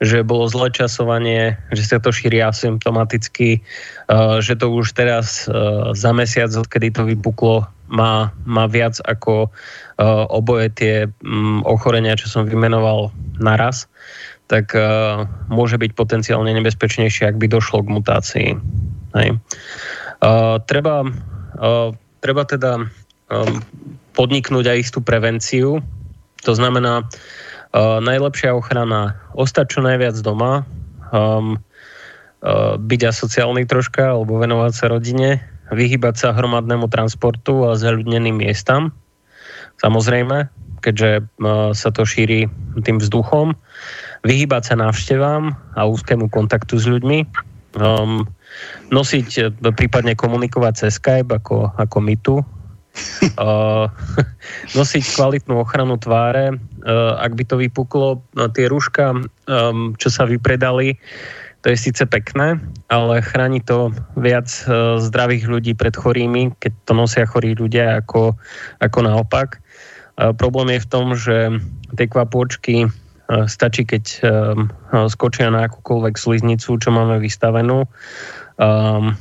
že 0.00 0.24
bolo 0.24 0.48
zlé 0.48 0.72
časovanie, 0.72 1.58
že 1.74 1.84
sa 1.84 1.98
to 2.00 2.14
šíri 2.14 2.40
asymptomaticky, 2.40 3.60
že 4.40 4.54
to 4.56 4.72
už 4.72 4.96
teraz 4.96 5.44
za 5.92 6.10
mesiac, 6.16 6.48
odkedy 6.48 6.94
to 6.94 7.04
vypuklo, 7.04 7.68
má, 7.88 8.34
má 8.46 8.64
viac 8.66 8.98
ako 9.04 9.50
oboje 10.30 10.66
tie 10.74 10.94
ochorenia, 11.64 12.18
čo 12.18 12.28
som 12.28 12.44
vymenoval 12.44 13.10
naraz, 13.38 13.88
tak 14.46 14.74
môže 15.50 15.78
byť 15.78 15.92
potenciálne 15.96 16.52
nebezpečnejšie, 16.56 17.30
ak 17.30 17.40
by 17.40 17.46
došlo 17.50 17.82
k 17.86 17.92
mutácii. 17.94 18.48
Hej. 19.16 19.38
Treba, 20.66 20.96
treba 22.20 22.42
teda 22.44 22.72
podniknúť 24.14 24.64
aj 24.70 24.78
istú 24.82 25.00
prevenciu, 25.00 25.80
to 26.42 26.52
znamená, 26.52 27.06
Uh, 27.76 28.00
najlepšia 28.00 28.56
ochrana 28.56 29.20
ostať 29.36 29.76
čo 29.76 29.80
najviac 29.84 30.16
doma, 30.24 30.64
um, 31.12 31.60
uh, 32.40 32.80
byť 32.80 33.00
asociálny 33.04 33.68
troška 33.68 34.16
alebo 34.16 34.40
venovať 34.40 34.72
sa 34.72 34.88
rodine, 34.88 35.44
vyhybať 35.72 36.14
sa 36.14 36.28
hromadnému 36.36 36.86
transportu 36.92 37.66
a 37.66 37.78
zaľudneným 37.78 38.38
miestam. 38.42 38.94
Samozrejme, 39.82 40.48
keďže 40.80 41.26
uh, 41.26 41.74
sa 41.74 41.88
to 41.90 42.06
šíri 42.06 42.46
tým 42.86 43.02
vzduchom. 43.02 43.56
Vyhybať 44.22 44.62
sa 44.62 44.74
návštevám 44.78 45.54
a 45.74 45.80
úzkému 45.86 46.30
kontaktu 46.30 46.78
s 46.78 46.86
ľuďmi. 46.86 47.18
Um, 47.76 48.24
nosiť, 48.88 49.60
prípadne 49.76 50.16
komunikovať 50.16 50.86
cez 50.86 50.96
Skype 50.96 51.28
ako, 51.28 51.74
ako 51.76 51.98
my 52.00 52.16
tu, 52.22 52.40
Uh, 53.36 53.92
nosiť 54.78 55.04
kvalitnú 55.20 55.60
ochranu 55.60 56.00
tváre. 56.00 56.56
Uh, 56.80 57.20
ak 57.20 57.36
by 57.36 57.44
to 57.44 57.60
vypuklo, 57.60 58.24
no, 58.32 58.48
tie 58.48 58.72
rúška, 58.72 59.12
um, 59.12 59.92
čo 60.00 60.08
sa 60.08 60.24
vypredali, 60.24 60.96
to 61.66 61.74
je 61.74 61.90
síce 61.90 61.98
pekné, 62.06 62.62
ale 62.86 63.18
chráni 63.26 63.58
to 63.58 63.90
viac 64.14 64.46
uh, 64.70 65.02
zdravých 65.02 65.50
ľudí 65.50 65.74
pred 65.74 65.98
chorými, 65.98 66.54
keď 66.62 66.72
to 66.86 66.92
nosia 66.94 67.26
chorí 67.26 67.58
ľudia 67.58 68.06
ako, 68.06 68.38
ako 68.78 68.98
naopak. 69.02 69.58
Uh, 70.14 70.30
problém 70.30 70.78
je 70.78 70.84
v 70.86 70.90
tom, 70.94 71.06
že 71.18 71.58
tie 71.98 72.06
kvapôčky 72.06 72.86
uh, 72.86 73.50
stačí, 73.50 73.82
keď 73.82 74.22
skočia 75.10 75.50
na 75.50 75.66
akúkoľvek 75.66 76.14
sliznicu, 76.14 76.78
čo 76.78 76.88
máme 76.94 77.18
vystavenú, 77.18 77.90
um, 78.62 79.18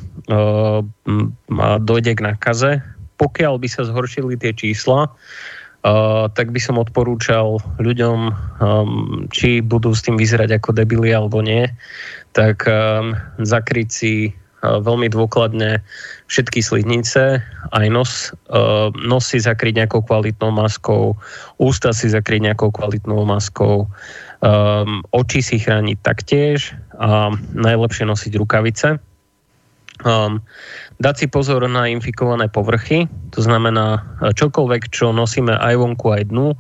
a 1.50 1.68
dojde 1.82 2.14
k 2.14 2.22
nakaze 2.22 2.86
pokiaľ 3.16 3.60
by 3.60 3.68
sa 3.72 3.88
zhoršili 3.88 4.36
tie 4.36 4.52
čísla, 4.52 5.08
tak 6.34 6.50
by 6.50 6.58
som 6.58 6.82
odporúčal 6.82 7.62
ľuďom, 7.78 8.20
um, 8.58 9.30
či 9.30 9.62
budú 9.62 9.93
s 9.93 10.02
tým 10.02 10.18
vyzerať 10.18 10.58
ako 10.58 10.74
debili 10.74 11.14
alebo 11.14 11.46
nie, 11.46 11.70
tak 12.36 12.68
um, 12.68 13.16
zakryť 13.40 13.90
si 13.90 14.14
veľmi 14.66 15.08
dôkladne 15.14 15.82
všetky 16.26 16.62
sliznice, 16.66 17.38
aj 17.70 17.86
nos, 17.94 18.34
nos 18.98 19.24
si 19.26 19.38
zakryť 19.38 19.86
nejakou 19.86 20.02
kvalitnou 20.02 20.50
maskou, 20.50 21.14
ústa 21.62 21.94
si 21.94 22.10
zakryť 22.10 22.52
nejakou 22.52 22.74
kvalitnou 22.74 23.26
maskou, 23.30 23.86
oči 25.14 25.40
si 25.42 25.62
chrániť 25.62 25.98
taktiež 26.02 26.74
a 26.98 27.34
najlepšie 27.54 28.10
nosiť 28.10 28.34
rukavice. 28.42 28.98
Um, 30.04 30.44
dať 30.96 31.16
si 31.16 31.28
pozor 31.28 31.68
na 31.68 31.91
infikované 31.91 32.48
povrchy, 32.48 33.12
to 33.36 33.43
znamená 33.43 34.04
čokoľvek, 34.24 34.88
čo 34.91 35.12
nosíme 35.12 35.52
aj 35.52 35.76
vonku, 35.76 36.08
aj 36.16 36.32
dnu, 36.32 36.56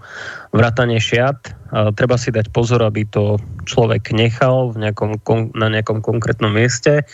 vrátanie 0.51 0.99
šiat, 0.99 1.39
uh, 1.47 1.95
treba 1.95 2.19
si 2.19 2.35
dať 2.35 2.51
pozor, 2.51 2.83
aby 2.83 3.07
to 3.07 3.39
človek 3.63 4.11
nechal 4.11 4.75
v 4.75 4.87
nejakom, 4.87 5.19
na 5.55 5.67
nejakom 5.71 6.03
konkrétnom 6.03 6.51
mieste. 6.51 7.07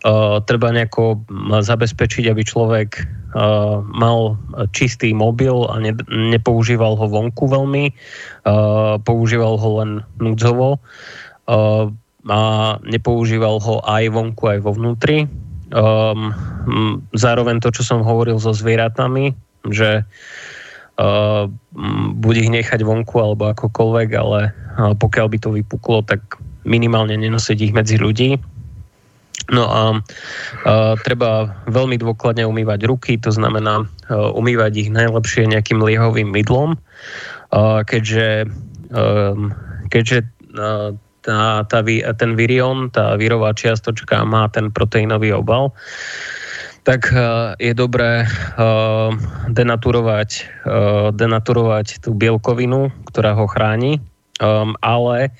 Uh, 0.00 0.40
treba 0.48 0.72
nejako 0.72 1.28
zabezpečiť, 1.60 2.32
aby 2.32 2.40
človek 2.40 3.20
mal 3.94 4.34
čistý 4.74 5.14
mobil 5.14 5.54
a 5.70 5.78
ne, 5.78 5.94
nepoužíval 6.10 6.98
ho 6.98 7.06
vonku 7.06 7.46
veľmi, 7.46 7.94
používal 9.06 9.54
ho 9.54 9.70
len 9.78 10.02
núdzovo 10.18 10.82
a 12.26 12.40
nepoužíval 12.82 13.62
ho 13.62 13.74
aj 13.86 14.04
vonku, 14.10 14.42
aj 14.50 14.58
vo 14.66 14.74
vnútri 14.74 15.30
Um, 15.70 16.34
zároveň 17.14 17.62
to, 17.62 17.70
čo 17.70 17.86
som 17.86 18.02
hovoril 18.02 18.42
so 18.42 18.50
zvieratami, 18.50 19.38
že 19.70 20.02
uh, 20.02 21.44
buď 22.18 22.34
ich 22.42 22.50
nechať 22.50 22.82
vonku 22.82 23.14
alebo 23.22 23.54
akokoľvek, 23.54 24.08
ale 24.18 24.50
uh, 24.50 24.94
pokiaľ 24.98 25.26
by 25.30 25.38
to 25.38 25.54
vypuklo, 25.54 26.02
tak 26.02 26.42
minimálne 26.66 27.14
nenosiť 27.14 27.58
ich 27.70 27.72
medzi 27.72 28.02
ľudí. 28.02 28.34
No 29.50 29.64
a 29.66 29.82
uh, 29.98 30.94
treba 31.06 31.54
veľmi 31.70 31.98
dôkladne 32.02 32.46
umývať 32.50 32.90
ruky, 32.90 33.18
to 33.18 33.30
znamená 33.30 33.86
uh, 33.86 34.30
umývať 34.34 34.86
ich 34.86 34.88
najlepšie 34.90 35.46
nejakým 35.46 35.78
liehovým 35.82 36.34
mydlom, 36.34 36.74
uh, 36.74 37.80
keďže, 37.86 38.50
um, 38.90 39.54
keďže 39.86 40.26
uh, 40.54 40.98
tá, 41.22 41.64
tá, 41.68 41.78
ten 42.16 42.30
virion, 42.36 42.88
tá 42.90 43.16
virová 43.16 43.52
čiastočka 43.52 44.24
má 44.24 44.48
ten 44.48 44.72
proteínový 44.72 45.36
obal, 45.36 45.72
tak 46.84 47.12
uh, 47.12 47.52
je 47.60 47.76
dobré 47.76 48.24
uh, 48.24 49.12
denaturovať, 49.52 50.30
uh, 50.64 51.08
denaturovať 51.12 52.00
tú 52.00 52.16
bielkovinu, 52.16 52.88
ktorá 53.12 53.36
ho 53.36 53.44
chráni, 53.44 54.00
um, 54.40 54.72
ale 54.80 55.32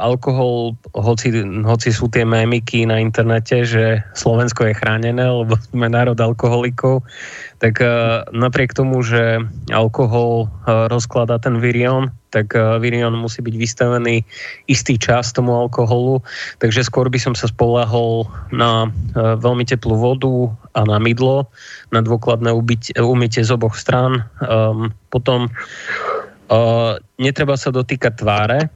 alkohol, 0.00 0.74
hoci, 0.92 1.32
hoci 1.62 1.90
sú 1.94 2.10
tie 2.10 2.26
mémiky 2.26 2.84
na 2.84 2.98
internete, 2.98 3.62
že 3.62 4.02
Slovensko 4.12 4.68
je 4.68 4.78
chránené, 4.78 5.22
lebo 5.22 5.56
sme 5.70 5.88
národ 5.88 6.18
alkoholikov, 6.18 7.06
tak 7.62 7.78
uh, 7.78 8.26
napriek 8.34 8.74
tomu, 8.74 9.06
že 9.06 9.38
alkohol 9.70 10.50
uh, 10.66 10.90
rozkladá 10.90 11.38
ten 11.38 11.62
virion, 11.62 12.10
tak 12.32 12.56
eh, 12.56 12.80
virion 12.80 13.12
musí 13.12 13.44
byť 13.44 13.54
vystavený 13.54 14.24
istý 14.66 14.96
čas 14.96 15.36
tomu 15.36 15.52
alkoholu, 15.52 16.24
takže 16.58 16.88
skôr 16.88 17.12
by 17.12 17.20
som 17.20 17.36
sa 17.36 17.46
spolahol 17.46 18.24
na 18.50 18.88
eh, 18.88 19.36
veľmi 19.36 19.68
teplú 19.68 20.00
vodu 20.00 20.48
a 20.72 20.88
na 20.88 20.96
mydlo, 20.96 21.44
na 21.92 22.00
dôkladné 22.00 22.56
umytie 22.96 23.44
z 23.44 23.50
oboch 23.52 23.76
strán. 23.76 24.24
Um, 24.40 24.88
potom 25.12 25.52
netreba 27.16 27.56
sa 27.56 27.72
dotýkať 27.72 28.12
tváre, 28.20 28.68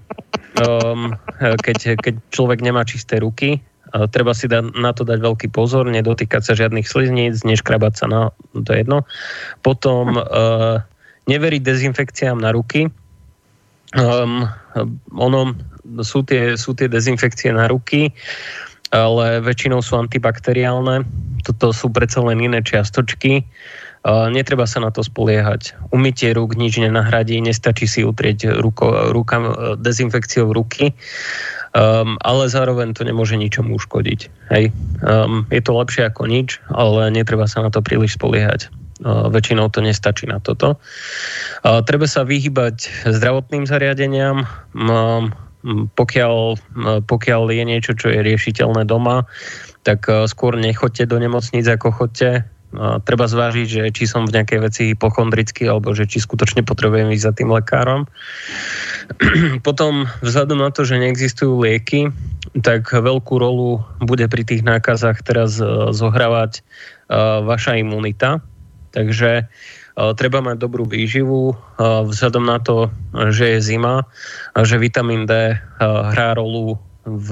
um, 0.63 1.13
keď, 1.39 2.01
keď 2.01 2.15
človek 2.33 2.65
nemá 2.65 2.87
čisté 2.89 3.21
ruky, 3.21 3.61
uh, 3.93 4.09
treba 4.09 4.33
si 4.33 4.49
da, 4.49 4.63
na 4.63 4.93
to 4.97 5.05
dať 5.05 5.21
veľký 5.21 5.49
pozor, 5.53 5.89
nedotýkať 5.89 6.43
sa 6.43 6.53
žiadnych 6.57 6.89
slizníc, 6.89 7.45
neškrabať 7.45 7.93
sa 7.97 8.07
na, 8.09 8.21
to 8.53 8.73
jedno. 8.73 9.05
Potom 9.61 10.17
uh, 10.17 10.81
neveriť 11.27 11.63
dezinfekciám 11.65 12.39
na 12.41 12.55
ruky, 12.55 12.89
Um, 13.95 14.51
ono, 15.15 15.55
sú 16.03 16.27
tie, 16.27 16.59
sú 16.59 16.75
tie 16.75 16.91
dezinfekcie 16.91 17.55
na 17.55 17.71
ruky, 17.71 18.11
ale 18.91 19.39
väčšinou 19.41 19.79
sú 19.79 19.95
antibakteriálne. 19.95 21.07
Toto 21.47 21.71
sú 21.71 21.89
predsa 21.95 22.19
len 22.27 22.43
iné 22.43 22.61
čiastočky. 22.67 23.47
Uh, 24.07 24.31
netreba 24.31 24.71
sa 24.71 24.79
na 24.79 24.95
to 24.95 25.03
spoliehať. 25.03 25.75
Umytie 25.91 26.31
rúk 26.31 26.55
nič 26.55 26.79
nenahradí, 26.79 27.43
nestačí 27.43 27.91
si 27.91 28.07
utrieť 28.07 28.55
ruko, 28.63 29.11
ruka, 29.11 29.43
dezinfekciou 29.83 30.55
ruky, 30.55 30.95
um, 31.75 32.15
ale 32.23 32.47
zároveň 32.47 32.95
to 32.95 33.03
nemôže 33.03 33.35
ničomu 33.35 33.75
uškodiť. 33.75 34.21
Hej. 34.55 34.71
Um, 35.03 35.43
je 35.51 35.59
to 35.59 35.75
lepšie 35.75 36.07
ako 36.07 36.31
nič, 36.31 36.63
ale 36.71 37.11
netreba 37.11 37.51
sa 37.51 37.67
na 37.67 37.75
to 37.75 37.83
príliš 37.83 38.15
spoliehať. 38.15 38.71
Väčšinou 39.05 39.69
to 39.69 39.85
nestačí 39.85 40.25
na 40.25 40.41
toto. 40.41 40.81
Treba 41.61 42.09
sa 42.09 42.25
vyhybať 42.25 43.05
zdravotným 43.05 43.69
zariadeniam, 43.69 44.49
pokiaľ, 45.93 46.35
pokiaľ 47.05 47.43
je 47.53 47.65
niečo, 47.69 47.93
čo 47.93 48.09
je 48.09 48.25
riešiteľné 48.25 48.89
doma, 48.89 49.29
tak 49.85 50.09
skôr 50.33 50.57
nechoďte 50.57 51.13
do 51.13 51.21
nemocnic, 51.21 51.69
ako 51.69 51.93
chodte. 51.93 52.49
Treba 52.75 53.25
zvážiť, 53.31 53.67
že 53.69 53.83
či 53.95 54.05
som 54.11 54.27
v 54.27 54.35
nejakej 54.37 54.59
veci 54.61 54.83
hypochondrický, 54.93 55.71
alebo 55.71 55.95
že 55.95 56.11
či 56.11 56.19
skutočne 56.19 56.67
potrebujem 56.67 57.15
ísť 57.15 57.25
za 57.25 57.33
tým 57.33 57.49
lekárom. 57.55 58.11
Potom, 59.67 60.11
vzhľadom 60.21 60.59
na 60.61 60.75
to, 60.75 60.83
že 60.83 61.01
neexistujú 61.01 61.63
lieky, 61.63 62.11
tak 62.61 62.91
veľkú 62.91 63.35
rolu 63.39 63.81
bude 64.03 64.27
pri 64.27 64.43
tých 64.43 64.67
nákazách 64.67 65.23
teraz 65.23 65.57
zohrávať 65.95 66.67
vaša 67.47 67.79
imunita 67.79 68.43
Takže 68.97 69.45
uh, 69.45 70.13
treba 70.17 70.41
mať 70.41 70.57
dobrú 70.57 70.89
výživu 70.89 71.53
vzhľadom 71.77 72.45
na 72.49 72.57
to, 72.57 72.89
že 73.29 73.57
je 73.57 73.77
zima 73.77 74.09
a 74.57 74.59
že 74.65 74.81
vitamín 74.81 75.29
D 75.29 75.53
hrá 75.81 76.33
rolu 76.33 76.81
v, 77.05 77.31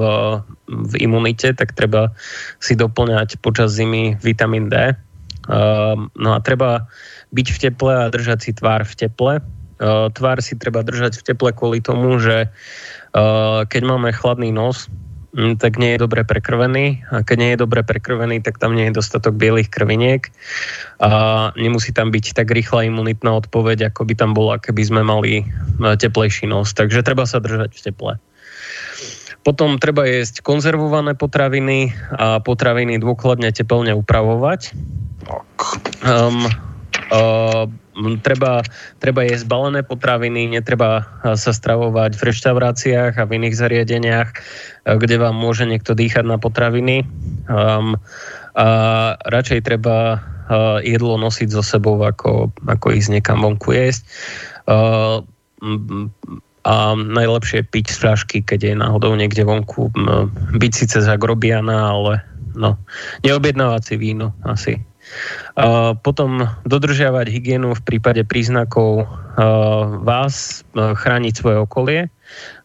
v 0.68 0.92
imunite, 1.00 1.56
tak 1.56 1.72
treba 1.72 2.12
si 2.60 2.76
doplňať 2.76 3.40
počas 3.40 3.72
zimy 3.72 4.20
vitamín 4.20 4.68
D. 4.68 4.92
No 6.14 6.30
a 6.32 6.38
treba 6.40 6.88
byť 7.36 7.46
v 7.52 7.58
teple 7.68 7.92
a 7.92 8.10
držať 8.12 8.38
si 8.48 8.50
tvár 8.56 8.86
v 8.88 8.94
teple. 8.94 9.32
Tvár 10.14 10.38
si 10.40 10.54
treba 10.56 10.80
držať 10.80 11.20
v 11.20 11.26
teple 11.32 11.50
kvôli 11.52 11.84
tomu, 11.84 12.16
že 12.16 12.48
keď 13.68 13.82
máme 13.84 14.14
chladný 14.14 14.54
nos, 14.54 14.88
Mm, 15.34 15.58
tak 15.58 15.82
nie 15.82 15.98
je 15.98 16.02
dobre 16.06 16.22
prekrvený. 16.22 17.02
A 17.10 17.26
keď 17.26 17.36
nie 17.42 17.50
je 17.52 17.62
dobre 17.66 17.82
prekrvený, 17.82 18.38
tak 18.38 18.62
tam 18.62 18.78
nie 18.78 18.86
je 18.86 18.94
dostatok 18.94 19.34
bielých 19.34 19.66
krviniek 19.66 20.30
a 21.02 21.50
nemusí 21.58 21.90
tam 21.90 22.14
byť 22.14 22.38
tak 22.38 22.54
rýchla 22.54 22.86
imunitná 22.86 23.34
odpoveď, 23.42 23.90
ako 23.90 24.06
by 24.06 24.14
tam 24.14 24.30
bola, 24.30 24.62
keby 24.62 24.82
sme 24.86 25.02
mali 25.02 25.42
e, 25.42 25.44
teplejší 25.98 26.46
nos. 26.46 26.70
Takže 26.70 27.02
treba 27.02 27.26
sa 27.26 27.42
držať 27.42 27.74
v 27.74 27.82
teple. 27.90 28.12
Potom 29.42 29.76
treba 29.82 30.06
jesť 30.06 30.40
konzervované 30.40 31.18
potraviny 31.18 31.92
a 32.14 32.38
potraviny 32.38 33.02
dôkladne 33.02 33.50
teplne 33.50 33.92
upravovať. 33.92 34.72
Um, 36.04 36.46
uh, 37.12 37.64
treba, 38.22 38.62
treba 38.98 39.20
jesť 39.22 39.46
balené 39.46 39.80
potraviny, 39.86 40.50
netreba 40.50 41.06
sa 41.22 41.52
stravovať 41.54 42.18
v 42.18 42.22
reštauráciách 42.26 43.14
a 43.16 43.26
v 43.26 43.34
iných 43.38 43.54
zariadeniach, 43.54 44.30
kde 44.84 45.16
vám 45.16 45.36
môže 45.38 45.64
niekto 45.64 45.94
dýchať 45.94 46.26
na 46.26 46.36
potraviny. 46.36 47.06
Um, 47.46 47.96
a 48.54 48.66
radšej 49.26 49.66
treba 49.66 50.18
uh, 50.18 50.78
jedlo 50.82 51.18
nosiť 51.18 51.48
so 51.50 51.62
sebou, 51.62 51.98
ako, 52.02 52.54
ako 52.66 52.86
ísť 52.94 53.18
niekam 53.18 53.42
vonku 53.42 53.74
jesť. 53.74 54.02
Uh, 54.66 55.22
a 56.64 56.96
najlepšie 56.96 57.68
piť 57.68 57.92
z 57.92 57.96
fľašky, 58.00 58.38
keď 58.40 58.60
je 58.72 58.74
náhodou 58.80 59.12
niekde 59.12 59.44
vonku. 59.44 59.92
Byť 60.56 60.72
síce 60.72 60.96
za 61.04 61.14
ale 61.20 62.12
no, 62.56 62.80
neobjednávať 63.20 63.82
si 63.84 63.94
víno 64.00 64.32
asi. 64.48 64.80
Potom 66.02 66.50
dodržiavať 66.66 67.26
hygienu 67.30 67.78
v 67.78 67.84
prípade 67.86 68.26
príznakov 68.26 69.06
vás, 70.02 70.66
chrániť 70.74 71.34
svoje 71.34 71.56
okolie 71.62 72.00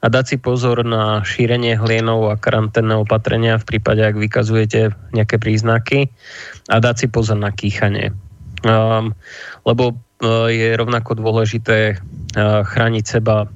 a 0.01 0.05
dať 0.09 0.25
si 0.25 0.37
pozor 0.41 0.81
na 0.81 1.21
šírenie 1.21 1.77
hlienov 1.77 2.33
a 2.33 2.39
karanténne 2.39 2.97
opatrenia 2.97 3.61
v 3.61 3.67
prípade, 3.75 4.01
ak 4.01 4.17
vykazujete 4.17 4.93
nejaké 5.13 5.37
príznaky 5.37 6.09
a 6.71 6.81
dať 6.81 6.95
si 7.05 7.07
pozor 7.09 7.37
na 7.37 7.53
kýchanie. 7.53 8.09
Lebo 9.63 9.83
je 10.49 10.69
rovnako 10.75 11.15
dôležité 11.15 12.01
chrániť 12.39 13.05
seba 13.05 13.47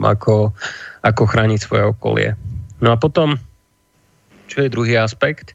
ako, 0.00 0.56
ako 1.04 1.22
chrániť 1.28 1.60
svoje 1.60 1.84
okolie. 1.90 2.28
No 2.80 2.94
a 2.94 2.96
potom, 2.96 3.36
čo 4.48 4.64
je 4.64 4.72
druhý 4.72 4.96
aspekt, 4.96 5.52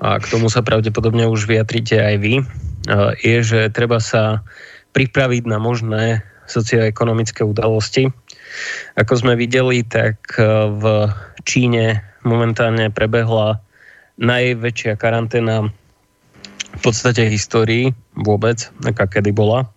a 0.00 0.20
k 0.20 0.28
tomu 0.28 0.52
sa 0.52 0.60
pravdepodobne 0.60 1.24
už 1.28 1.48
vyjadrite 1.48 1.96
aj 1.96 2.16
vy, 2.20 2.34
je, 3.20 3.36
že 3.42 3.60
treba 3.72 3.98
sa 3.98 4.44
pripraviť 4.92 5.44
na 5.48 5.58
možné 5.58 6.22
socioekonomické 6.46 7.42
udalosti. 7.42 8.08
Ako 8.94 9.18
sme 9.18 9.34
videli, 9.34 9.82
tak 9.82 10.38
v 10.70 10.84
Číne 11.42 12.06
momentálne 12.22 12.88
prebehla 12.94 13.60
najväčšia 14.16 14.96
karanténa 14.96 15.68
v 16.76 16.80
podstate 16.80 17.28
histórii 17.28 17.92
vôbec, 18.16 18.68
aká 18.84 19.08
kedy 19.08 19.32
bola. 19.32 19.68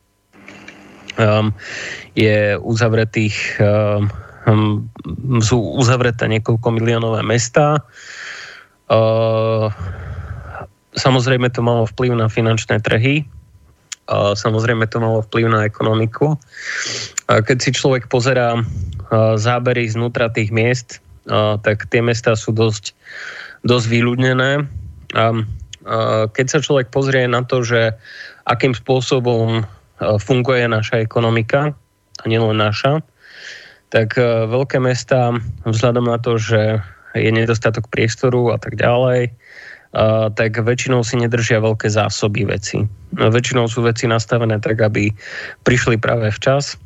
Um, 1.19 1.51
je 2.15 2.55
uzavretých 2.55 3.59
um, 3.59 4.07
sú 5.43 5.57
uzavreté 5.75 6.25
niekoľko 6.32 6.67
miliónové 6.71 7.21
mesta. 7.27 7.84
Uh, 8.89 9.69
samozrejme 10.97 11.53
to 11.53 11.61
malo 11.61 11.85
vplyv 11.85 12.17
na 12.17 12.27
finančné 12.27 12.81
trhy, 12.81 13.21
uh, 14.09 14.33
samozrejme 14.33 14.89
to 14.89 14.97
malo 14.97 15.21
vplyv 15.29 15.45
na 15.53 15.61
ekonomiku. 15.69 16.35
Keď 17.29 17.57
si 17.61 17.69
človek 17.77 18.09
pozerá 18.09 18.57
uh, 18.57 18.63
zábery 19.37 19.85
znútra 19.85 20.33
tých 20.33 20.49
miest, 20.49 20.99
tak 21.61 21.85
tie 21.93 22.01
mesta 22.01 22.33
sú 22.33 22.49
dosť, 22.49 22.97
dosť 23.61 23.85
vyľudnené. 23.85 24.65
Uh, 25.13 25.45
keď 26.33 26.45
sa 26.49 26.59
človek 26.59 26.89
pozrie 26.89 27.29
na 27.29 27.45
to, 27.45 27.61
že 27.61 27.93
akým 28.49 28.73
spôsobom 28.73 29.63
funguje 29.99 30.65
naša 30.65 31.05
ekonomika, 31.05 31.77
a 32.19 32.25
nielen 32.27 32.59
naša, 32.59 32.99
tak 33.89 34.19
veľké 34.49 34.77
mesta 34.83 35.33
vzhľadom 35.63 36.05
na 36.07 36.19
to, 36.19 36.35
že 36.35 36.83
je 37.18 37.30
nedostatok 37.32 37.89
priestoru 37.89 38.53
a 38.53 38.57
tak 38.62 38.78
ďalej, 38.78 39.34
Uh, 39.89 40.30
tak 40.38 40.53
väčšinou 40.53 41.01
si 41.01 41.18
nedržia 41.18 41.57
veľké 41.57 41.89
zásoby 41.89 42.45
veci. 42.45 42.86
No, 43.18 43.34
väčšinou 43.34 43.66
sú 43.66 43.82
veci 43.82 44.05
nastavené 44.05 44.62
tak, 44.62 44.86
aby 44.86 45.10
prišli 45.66 45.97
práve 45.97 46.30
včas. 46.30 46.78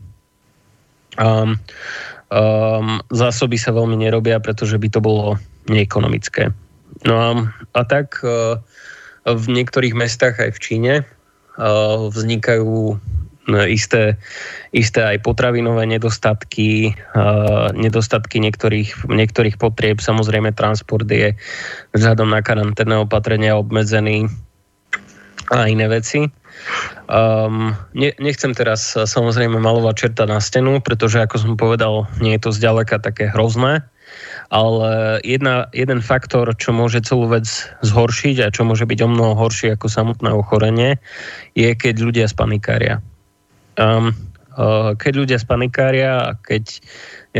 Um, 1.19 1.59
um, 2.31 3.03
zásoby 3.11 3.59
sa 3.59 3.75
veľmi 3.75 3.99
nerobia, 3.99 4.39
pretože 4.39 4.79
by 4.79 4.87
to 4.87 5.03
bolo 5.03 5.35
neekonomické. 5.67 6.55
No 7.03 7.15
a, 7.19 7.29
a 7.75 7.81
tak 7.83 8.23
uh, 8.23 8.55
v 9.27 9.45
niektorých 9.51 9.99
mestách 9.99 10.39
aj 10.39 10.55
v 10.55 10.61
Číne 10.63 10.93
uh, 11.03 12.07
vznikajú 12.07 12.95
isté, 13.47 14.15
isté 14.71 15.01
aj 15.03 15.19
potravinové 15.19 15.83
nedostatky, 15.83 16.95
nedostatky 17.75 18.39
niektorých, 18.39 19.11
niektorých 19.11 19.59
potrieb. 19.59 19.99
Samozrejme, 19.99 20.55
transport 20.55 21.07
je 21.11 21.35
vzhľadom 21.91 22.31
na 22.31 22.39
karanténne 22.39 23.03
opatrenia 23.03 23.59
obmedzený 23.59 24.31
a 25.51 25.67
iné 25.67 25.91
veci. 25.91 26.31
Um, 27.11 27.75
ne, 27.91 28.15
nechcem 28.15 28.55
teraz 28.55 28.95
samozrejme 28.95 29.59
malovať 29.59 29.95
čerta 29.97 30.23
na 30.23 30.39
stenu, 30.39 30.79
pretože 30.79 31.19
ako 31.19 31.35
som 31.35 31.53
povedal, 31.59 32.07
nie 32.23 32.39
je 32.39 32.47
to 32.47 32.55
zďaleka 32.55 33.03
také 33.03 33.27
hrozné, 33.27 33.83
ale 34.47 35.19
jedna, 35.25 35.67
jeden 35.75 35.99
faktor, 35.99 36.47
čo 36.55 36.71
môže 36.71 37.03
celú 37.03 37.27
vec 37.27 37.49
zhoršiť 37.83 38.47
a 38.47 38.53
čo 38.53 38.63
môže 38.63 38.87
byť 38.87 38.99
o 39.03 39.11
mnoho 39.11 39.33
horšie 39.35 39.75
ako 39.75 39.91
samotné 39.91 40.31
ochorenie, 40.31 41.01
je 41.57 41.67
keď 41.75 41.95
ľudia 41.99 42.27
spanikária. 42.31 43.03
Um, 43.79 44.13
keď 45.01 45.13
ľudia 45.17 45.39
spanikária 45.41 46.29
a 46.29 46.37
keď, 46.37 46.77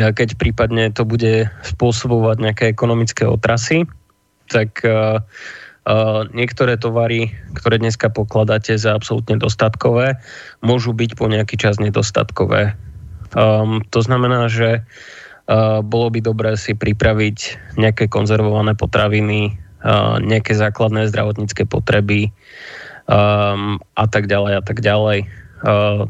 uh, 0.02 0.10
keď 0.10 0.34
prípadne 0.42 0.90
to 0.90 1.06
bude 1.06 1.46
spôsobovať 1.62 2.38
nejaké 2.42 2.66
ekonomické 2.74 3.30
otrasy, 3.30 3.86
tak 4.50 4.82
uh, 4.82 5.22
uh, 5.88 6.22
niektoré 6.34 6.76
tovary, 6.80 7.32
ktoré 7.54 7.80
dneska 7.80 8.10
pokladáte 8.10 8.76
za 8.76 8.96
absolútne 8.96 9.38
dostatkové, 9.38 10.18
môžu 10.66 10.92
byť 10.96 11.12
po 11.16 11.30
nejaký 11.30 11.56
čas 11.60 11.78
nedostatkové. 11.78 12.76
Um, 13.34 13.82
to 13.90 14.02
znamená, 14.02 14.50
že 14.50 14.82
uh, 14.84 15.82
bolo 15.82 16.14
by 16.14 16.20
dobré 16.22 16.58
si 16.58 16.78
pripraviť 16.78 17.38
nejaké 17.78 18.10
konzervované 18.10 18.78
potraviny, 18.78 19.58
uh, 19.82 20.22
nejaké 20.22 20.54
základné 20.54 21.10
zdravotnícke 21.10 21.66
potreby 21.66 22.30
um, 23.10 23.82
a 23.98 24.06
tak 24.06 24.30
ďalej 24.30 24.54
a 24.60 24.64
tak 24.64 24.82
ďalej 24.82 25.43
Uh, 25.64 26.04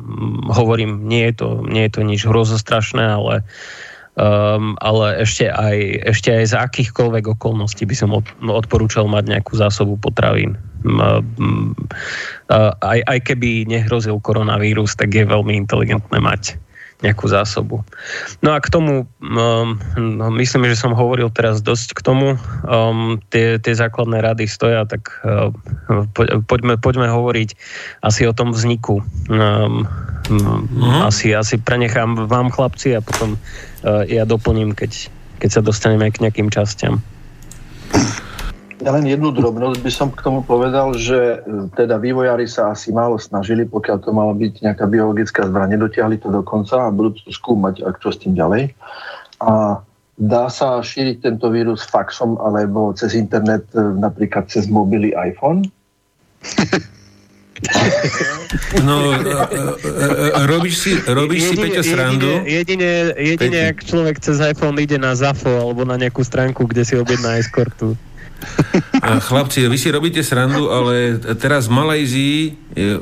hovorím, 0.50 1.06
nie 1.06 1.30
je 1.30 1.46
to, 1.46 1.50
nie 1.70 1.86
je 1.86 1.92
to 1.94 2.02
nič 2.02 2.26
hrozostrašné, 2.26 3.06
ale 3.06 3.46
Um, 4.14 4.78
ale 4.78 5.26
ešte 5.26 5.50
aj, 5.50 6.06
ešte 6.06 6.30
aj 6.30 6.54
za 6.54 6.70
akýchkoľvek 6.70 7.34
okolností 7.34 7.82
by 7.90 7.98
som 7.98 8.14
od, 8.14 8.22
odporúčal 8.46 9.10
mať 9.10 9.26
nejakú 9.26 9.58
zásobu 9.58 9.98
potravín. 9.98 10.54
Um, 10.86 11.74
uh, 12.54 12.78
aj, 12.86 13.02
aj 13.10 13.20
keby 13.26 13.66
nehrozil 13.66 14.22
koronavírus, 14.22 14.94
tak 14.94 15.18
je 15.18 15.26
veľmi 15.26 15.58
inteligentné 15.58 16.22
mať 16.22 16.62
nejakú 17.04 17.28
zásobu. 17.28 17.84
No 18.40 18.56
a 18.56 18.64
k 18.64 18.72
tomu, 18.72 19.04
um, 19.20 19.76
no, 20.00 20.26
myslím, 20.40 20.72
že 20.72 20.80
som 20.80 20.96
hovoril 20.96 21.28
teraz 21.28 21.60
dosť 21.60 22.00
k 22.00 22.02
tomu. 22.02 22.40
Um, 22.64 23.20
tie, 23.28 23.60
tie 23.60 23.76
základné 23.76 24.24
rady 24.24 24.48
stoja, 24.48 24.88
tak 24.88 25.12
uh, 25.28 25.52
poďme, 26.48 26.80
poďme 26.80 27.12
hovoriť 27.12 27.60
asi 28.02 28.24
o 28.24 28.34
tom 28.34 28.56
vzniku. 28.56 29.04
Um, 29.28 29.84
mm. 30.32 31.04
asi, 31.04 31.36
asi 31.36 31.60
prenechám 31.60 32.32
vám 32.32 32.56
chlapci 32.56 32.96
a 32.96 33.04
potom 33.04 33.36
uh, 33.36 34.08
ja 34.08 34.24
doplním, 34.24 34.72
keď, 34.72 35.12
keď 35.44 35.50
sa 35.60 35.62
dostaneme 35.62 36.08
k 36.08 36.24
nejakým 36.24 36.48
častiam. 36.48 37.04
Ja 38.84 38.92
len 38.92 39.08
jednu 39.08 39.32
drobnosť 39.32 39.80
by 39.80 39.92
som 39.96 40.12
k 40.12 40.20
tomu 40.20 40.44
povedal, 40.44 40.92
že 41.00 41.40
e, 41.40 41.72
teda 41.72 41.96
vývojári 42.04 42.44
sa 42.52 42.76
asi 42.76 42.92
málo 42.92 43.16
snažili, 43.16 43.64
pokiaľ 43.64 43.98
to 44.04 44.12
mala 44.12 44.36
byť 44.36 44.60
nejaká 44.60 44.84
biologická 44.92 45.48
zbraň, 45.48 45.80
nedotiahli 45.80 46.20
to 46.20 46.28
do 46.28 46.44
konca 46.44 46.84
a 46.84 46.92
budú 46.92 47.16
to 47.16 47.32
skúmať, 47.32 47.80
ak 47.80 48.04
čo 48.04 48.12
s 48.12 48.20
tým 48.20 48.36
ďalej. 48.36 48.76
A 49.40 49.80
dá 50.20 50.52
sa 50.52 50.84
šíriť 50.84 51.24
tento 51.24 51.48
vírus 51.48 51.88
faxom 51.88 52.36
alebo 52.44 52.92
cez 52.92 53.16
internet, 53.16 53.64
e, 53.72 53.80
napríklad 53.80 54.52
cez 54.52 54.68
mobily 54.68 55.16
iPhone? 55.16 55.64
No, 58.84 59.16
robíš 60.52 60.76
si, 60.84 60.92
robíš 61.08 61.48
jedine, 61.48 61.56
si 61.56 61.64
Peťo 61.64 61.84
srandu? 61.86 62.28
Jedine, 62.44 62.52
jedine, 62.52 62.90
jedine 63.16 63.60
ak 63.72 63.78
človek 63.88 64.20
cez 64.20 64.44
iPhone 64.44 64.76
ide 64.84 65.00
na 65.00 65.16
ZAFO 65.16 65.72
alebo 65.72 65.88
na 65.88 65.96
nejakú 65.96 66.28
stránku, 66.28 66.68
kde 66.68 66.84
si 66.84 67.00
objedná 67.00 67.40
eskortu. 67.40 67.96
Chlapci, 69.04 69.68
vy 69.68 69.78
si 69.78 69.92
robíte 69.92 70.24
srandu, 70.24 70.72
ale 70.72 71.20
teraz 71.36 71.68
v 71.68 71.76
Malajzii 71.76 72.38
e, 72.42 72.52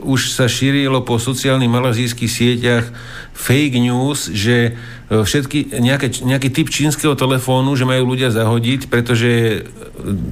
už 0.01 0.33
sa 0.33 0.49
šírilo 0.49 1.05
po 1.05 1.21
sociálnych 1.21 1.69
malajzijských 1.69 2.31
sieťach 2.31 2.85
fake 3.31 3.77
news, 3.77 4.27
že 4.33 4.73
e, 5.07 5.21
všetky, 5.21 5.77
nejaké, 5.77 6.25
nejaký 6.25 6.49
typ 6.49 6.67
čínskeho 6.73 7.13
telefónu, 7.13 7.77
že 7.77 7.85
majú 7.85 8.17
ľudia 8.17 8.33
zahodiť, 8.33 8.89
pretože 8.89 9.29
e, 9.31 9.59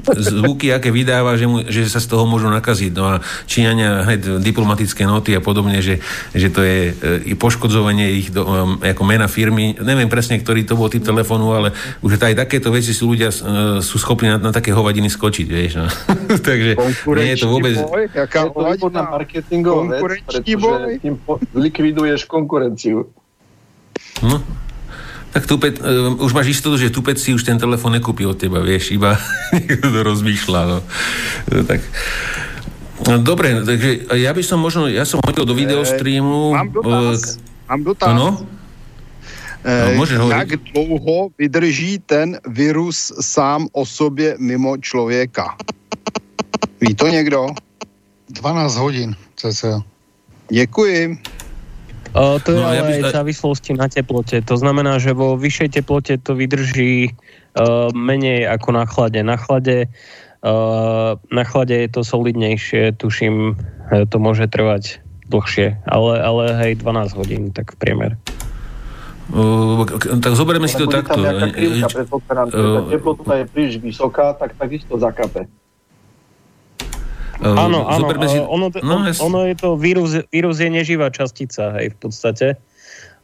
zvuky, 0.09 0.73
aké 0.73 0.89
vydáva, 0.89 1.37
že, 1.37 1.45
mu, 1.45 1.61
že 1.63 1.85
sa 1.85 2.01
z 2.01 2.09
toho 2.09 2.25
môžu 2.25 2.49
nakaziť. 2.49 2.91
No 2.97 3.05
a 3.05 3.15
Číňania 3.45 4.09
hneď 4.09 4.41
diplomatické 4.41 5.05
noty 5.05 5.37
a 5.37 5.41
podobne, 5.43 5.79
že, 5.85 6.01
že 6.33 6.49
to 6.49 6.65
je 6.65 6.97
i 7.29 7.33
poškodzovanie 7.37 8.09
ich 8.17 8.33
do, 8.33 8.43
ako 8.81 9.03
mena 9.05 9.29
firmy. 9.29 9.77
Neviem 9.77 10.09
presne, 10.09 10.41
ktorý 10.41 10.65
to 10.65 10.73
bol 10.73 10.89
typ 10.89 11.05
telefónu, 11.05 11.53
ale 11.53 11.69
už 12.01 12.17
aj 12.17 12.35
takéto 12.35 12.73
veci 12.73 12.91
sú 12.91 13.13
ľudia 13.13 13.29
sú 13.79 13.95
schopní 14.01 14.33
na, 14.33 14.37
na 14.37 14.51
také 14.51 14.73
hovadiny 14.99 15.07
skočiť, 15.09 15.47
vieš. 15.47 15.71
No. 15.79 15.87
Takže 16.51 16.71
nie 17.15 17.31
je 17.31 17.37
to 17.39 17.47
vôbec... 17.47 17.75
Boj, 17.79 18.11
jaká 18.11 18.39
je 18.45 18.51
to 18.51 18.59
výborná 18.67 19.01
marketingová 19.07 19.81
vec, 19.87 20.01
pretože 20.03 20.39
tým 20.43 21.15
likviduješ 21.55 22.27
konkurenciu. 22.27 23.07
No. 24.19 24.43
Tak 25.29 25.45
Tupet, 25.45 25.77
uh, 25.77 26.17
už 26.19 26.33
máš 26.33 26.57
istotu, 26.57 26.75
že 26.81 26.89
Tupet 26.89 27.21
si 27.21 27.31
už 27.31 27.45
ten 27.45 27.55
telefon 27.61 27.93
nekúpi 27.93 28.25
od 28.25 28.35
teba, 28.35 28.65
vieš, 28.65 28.91
iba 28.97 29.15
niekto 29.55 29.87
to 29.87 29.99
rozmýšľa. 30.03 30.61
No. 30.67 30.77
no 31.53 31.61
tak. 31.63 31.79
No, 32.99 33.15
dobre, 33.23 33.63
takže 33.63 34.11
ja 34.19 34.35
by 34.35 34.43
som 34.43 34.59
možno, 34.59 34.91
ja 34.91 35.07
som 35.07 35.23
hodil 35.23 35.47
do 35.47 35.55
videostreamu. 35.55 36.51
Mám 36.51 36.69
dotaz. 36.75 37.39
Uh, 37.39 37.71
mám 37.71 37.81
dotaz. 37.87 38.11
No? 38.11 38.27
No, 39.59 39.99
môže 39.99 40.15
Jak 40.15 40.55
dlouho 40.71 41.35
vydrží 41.35 41.99
ten 42.07 42.39
virus 42.47 43.11
sám 43.19 43.67
o 43.75 43.85
sobě 43.85 44.39
mimo 44.39 44.77
člověka? 44.77 45.57
Ví 46.81 46.95
to 46.95 47.07
někdo? 47.07 47.47
12 48.29 48.75
hodín, 48.75 49.15
cca. 49.35 49.83
Děkuji. 50.51 51.17
O, 52.13 52.39
to 52.39 52.51
je 52.51 52.57
no, 52.57 52.65
ale 52.65 52.75
ja 52.75 52.83
by... 52.83 52.93
aj 52.93 53.13
závislosti 53.21 53.71
na 53.77 53.85
teplote. 53.85 54.41
To 54.41 54.55
znamená, 54.57 54.97
že 54.97 55.13
vo 55.13 55.37
vyššej 55.37 55.69
teplote 55.77 56.17
to 56.17 56.33
vydrží 56.33 57.13
uh, 57.13 57.93
menej 57.93 58.49
ako 58.49 58.69
na 58.73 58.89
chlade. 58.89 59.21
Na 59.21 59.37
chlade, 59.37 59.85
uh, 60.41 61.21
na 61.29 61.43
chlade 61.45 61.75
je 61.77 61.89
to 61.93 62.01
solidnejšie, 62.01 62.97
tuším, 62.97 63.53
to 64.09 64.17
môže 64.17 64.49
trvať 64.49 65.05
dlhšie, 65.29 65.77
ale, 65.85 66.13
ale 66.17 66.43
hej, 66.65 66.81
12 66.81 67.13
hodín, 67.13 67.43
tak 67.53 67.73
v 67.73 67.75
priemer. 67.77 68.11
Uh, 69.29 69.85
tak 70.19 70.33
zoberieme 70.33 70.65
si 70.65 70.75
to 70.77 70.89
takto. 70.89 71.21
Krivka, 71.21 72.49
uh, 72.49 72.89
teplota 72.89 73.33
je 73.37 73.45
príliš 73.45 73.75
vysoká, 73.77 74.33
tak 74.33 74.57
takisto 74.57 74.97
zakape. 74.97 75.45
Uh, 77.39 77.55
áno, 77.55 77.85
áno, 77.85 78.09
si... 78.25 78.41
ono, 78.41 78.73
no, 78.73 78.95
on, 78.99 79.01
ono 79.05 79.39
je 79.45 79.55
to, 79.55 79.77
vírus, 79.77 80.25
vírus 80.33 80.57
je 80.57 80.69
neživá 80.73 81.13
častica, 81.13 81.77
hej, 81.77 81.93
v 81.93 81.97
podstate. 82.01 82.47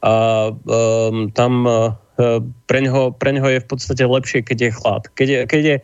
A 0.00 0.12
um, 0.54 1.28
tam 1.34 1.66
uh, 1.66 1.98
Pre 2.64 2.78
ňoho, 2.80 3.12
pre 3.12 3.36
ňoho 3.36 3.48
je 3.52 3.60
v 3.60 3.68
podstate 3.68 4.00
lepšie, 4.00 4.40
keď 4.40 4.58
je 4.64 4.70
chlad. 4.72 5.02
Keď 5.20 5.28
je, 5.28 5.40
keď 5.44 5.62
je, 5.68 5.76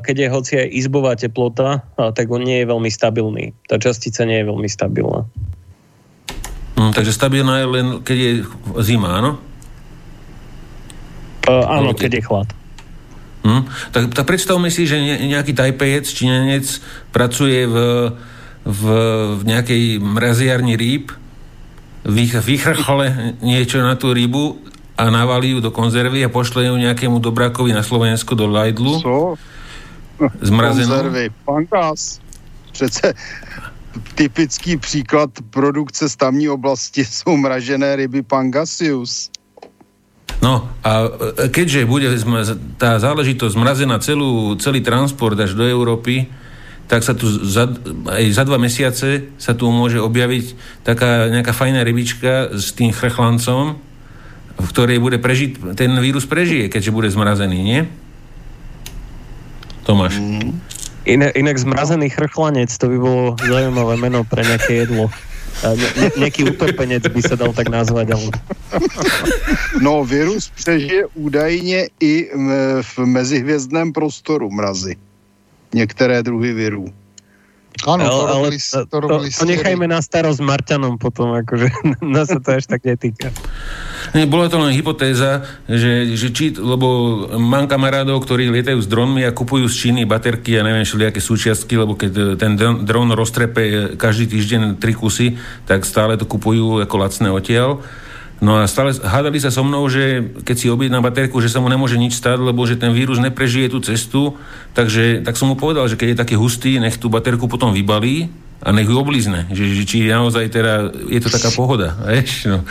keď 0.00 0.16
je 0.16 0.28
hoci 0.32 0.52
aj 0.56 0.68
izbová 0.72 1.12
teplota, 1.20 1.84
tak 2.00 2.32
on 2.32 2.48
nie 2.48 2.64
je 2.64 2.70
veľmi 2.72 2.88
stabilný. 2.88 3.52
Tá 3.68 3.76
častica 3.76 4.24
nie 4.24 4.40
je 4.40 4.48
veľmi 4.48 4.64
stabilná. 4.72 5.28
Mm, 6.80 6.96
takže 6.96 7.12
stabilná 7.12 7.60
je 7.60 7.66
len, 7.68 7.86
keď 8.00 8.16
je 8.16 8.32
zima, 8.80 9.20
áno? 9.20 9.36
Uh, 11.44 11.60
áno, 11.68 11.92
keď 11.92 12.10
je 12.16 12.22
chlad. 12.24 12.48
Hm? 13.44 13.68
Tak, 13.92 14.16
tak 14.16 14.24
predstavme 14.24 14.72
si, 14.72 14.88
že 14.88 14.96
nejaký 15.00 15.52
tajpejec, 15.52 16.08
činenec 16.08 16.64
pracuje 17.12 17.68
v, 17.68 17.76
v, 18.64 18.82
v 19.36 19.42
nejakej 19.44 20.00
mraziarni 20.00 20.80
rýb, 20.80 21.12
vychrchole 22.08 23.36
niečo 23.44 23.84
na 23.84 23.92
tú 23.92 24.16
rybu 24.16 24.56
a 24.96 25.12
navalí 25.12 25.52
ju 25.56 25.60
do 25.60 25.68
konzervy 25.68 26.24
a 26.24 26.32
pošle 26.32 26.68
ju 26.68 26.76
nejakému 26.80 27.20
dobrákovi 27.20 27.76
na 27.76 27.84
Slovensku 27.84 28.32
do 28.32 28.48
Lajdlu. 28.48 29.04
Co? 29.04 29.36
Zmrazenú. 30.40 30.96
Konzervy, 30.96 31.24
pankás. 31.44 32.20
Přece 32.72 33.12
typický 34.14 34.76
příklad 34.76 35.30
produkce 35.50 36.08
z 36.08 36.16
tamní 36.16 36.48
oblasti 36.48 37.04
jsou 37.10 37.36
mražené 37.36 37.96
ryby 37.96 38.22
Pangasius. 38.22 39.30
No 40.40 40.72
a 40.80 41.04
keďže 41.52 41.84
bude 41.84 42.08
tá 42.80 42.96
záležitosť 42.96 43.52
zmrazená 43.60 44.00
celú, 44.00 44.56
celý 44.56 44.80
transport 44.80 45.36
až 45.36 45.52
do 45.52 45.68
Európy, 45.68 46.32
tak 46.88 47.04
sa 47.04 47.12
tu 47.12 47.28
za, 47.28 47.68
aj 48.08 48.24
za 48.32 48.42
dva 48.48 48.56
mesiace 48.56 49.36
sa 49.36 49.52
tu 49.52 49.68
môže 49.68 50.00
objaviť 50.00 50.56
taká 50.80 51.28
nejaká 51.28 51.52
fajná 51.52 51.84
rybička 51.84 52.56
s 52.56 52.72
tým 52.72 52.88
chrchlancom, 52.88 53.76
v 54.58 54.66
ktorej 54.72 54.96
bude 54.96 55.20
prežiť, 55.20 55.76
ten 55.76 55.92
vírus 56.00 56.24
prežije, 56.24 56.72
keďže 56.72 56.90
bude 56.90 57.12
zmrazený, 57.12 57.58
nie? 57.60 57.80
Tomáš. 59.84 60.18
Mm. 60.18 60.56
Inak, 61.10 61.34
inak 61.34 61.56
zmrazený 61.58 62.06
chrchlanec, 62.14 62.70
to 62.78 62.86
by 62.86 62.98
bolo 63.02 63.24
zaujímavé 63.42 63.98
meno 63.98 64.22
pre 64.22 64.46
nejaké 64.46 64.86
jedlo. 64.86 65.10
Ne, 65.60 66.08
nejaký 66.16 66.54
utopenec 66.54 67.04
by 67.10 67.20
sa 67.20 67.34
dal 67.34 67.50
tak 67.50 67.68
nazvať. 67.68 68.14
Ale... 68.14 68.30
No, 69.82 70.06
virus 70.06 70.48
přežije 70.54 71.06
údajně 71.14 71.88
i 72.00 72.30
v 72.82 72.98
mezihvězdném 72.98 73.92
prostoru 73.92 74.50
mrazy. 74.50 74.96
Některé 75.74 76.22
druhy 76.22 76.52
virů. 76.52 76.86
Áno, 77.86 78.04
to, 78.04 78.12
ale, 78.12 78.32
robili, 78.34 78.58
to, 78.60 78.86
to, 78.86 78.96
robili 79.00 79.30
to, 79.30 79.38
to 79.40 79.44
nechajme 79.46 79.86
na 79.88 80.02
starosť 80.02 80.40
Marťanom 80.42 81.00
potom, 81.00 81.32
akože 81.32 81.70
nás 82.04 82.28
sa 82.28 82.36
to 82.42 82.60
až 82.60 82.68
tak 82.68 82.84
netýka. 82.84 83.32
Bola 84.10 84.50
to 84.50 84.58
len 84.58 84.74
hypotéza, 84.74 85.46
že, 85.70 86.18
že 86.18 86.34
či, 86.34 86.50
lebo 86.58 86.88
mám 87.38 87.70
kamarádov, 87.70 88.26
ktorí 88.26 88.50
lietajú 88.50 88.82
s 88.82 88.90
dronmi 88.90 89.22
a 89.22 89.30
kupujú 89.30 89.70
z 89.70 89.76
Číny 89.86 90.02
baterky 90.02 90.58
a 90.58 90.66
neviem, 90.66 90.82
všelijaké 90.82 91.22
súčiastky, 91.22 91.78
lebo 91.78 91.94
keď 91.94 92.34
ten 92.34 92.58
dron 92.58 93.14
roztrepe 93.14 93.94
každý 93.94 94.26
týždeň 94.34 94.82
tri 94.82 94.98
kusy, 94.98 95.38
tak 95.62 95.86
stále 95.86 96.18
to 96.18 96.26
kupujú 96.26 96.82
ako 96.82 96.96
lacné 96.98 97.30
odtiaľ. 97.30 97.86
No 98.40 98.56
a 98.56 98.64
stále 98.64 98.96
hádali 98.96 99.36
sa 99.36 99.52
so 99.52 99.60
mnou, 99.60 99.84
že 99.92 100.32
keď 100.48 100.56
si 100.56 100.72
objedná 100.72 101.04
baterku, 101.04 101.44
že 101.44 101.52
sa 101.52 101.60
mu 101.60 101.68
nemôže 101.68 102.00
nič 102.00 102.16
stať, 102.16 102.40
lebo 102.40 102.64
že 102.64 102.80
ten 102.80 102.88
vírus 102.96 103.20
neprežije 103.20 103.68
tú 103.68 103.84
cestu, 103.84 104.40
takže 104.72 105.20
tak 105.20 105.36
som 105.36 105.52
mu 105.52 105.60
povedal, 105.60 105.84
že 105.92 106.00
keď 106.00 106.16
je 106.16 106.20
taký 106.24 106.34
hustý, 106.40 106.80
nech 106.80 106.96
tú 106.96 107.12
baterku 107.12 107.52
potom 107.52 107.76
vybalí 107.76 108.32
a 108.64 108.72
nech 108.72 108.88
ju 108.88 108.96
oblízne, 108.96 109.44
že, 109.52 109.76
že 109.76 109.84
či 109.84 110.08
naozaj 110.08 110.48
teda 110.48 110.88
je 111.12 111.20
to 111.20 111.28
taká 111.28 111.52
pohoda, 111.52 111.92
vieš, 112.08 112.48
no. 112.48 112.64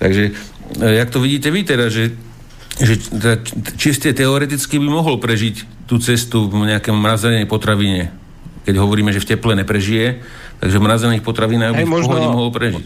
Takže, 0.00 0.32
e, 0.32 0.32
jak 0.78 1.10
to 1.10 1.18
vidíte 1.18 1.50
vy 1.50 1.60
teda, 1.66 1.90
že, 1.90 2.14
že 2.78 2.94
teda, 3.10 3.42
čiste 3.74 4.12
teoreticky 4.14 4.78
by 4.78 4.88
mohol 4.88 5.18
prežiť 5.18 5.86
tú 5.90 5.98
cestu 5.98 6.46
v 6.46 6.70
nejakom 6.70 6.94
mrazenej 6.94 7.50
potravine, 7.50 8.14
keď 8.62 8.74
hovoríme, 8.78 9.10
že 9.10 9.22
v 9.22 9.34
teple 9.34 9.58
neprežije, 9.58 10.22
takže 10.62 10.76
v 10.78 10.86
mrazených 10.86 11.22
potravinách 11.26 11.74
by 11.74 11.84
v 11.84 11.90
možno... 11.90 12.06
pohode 12.14 12.28
mohol 12.30 12.50
prežiť. 12.54 12.84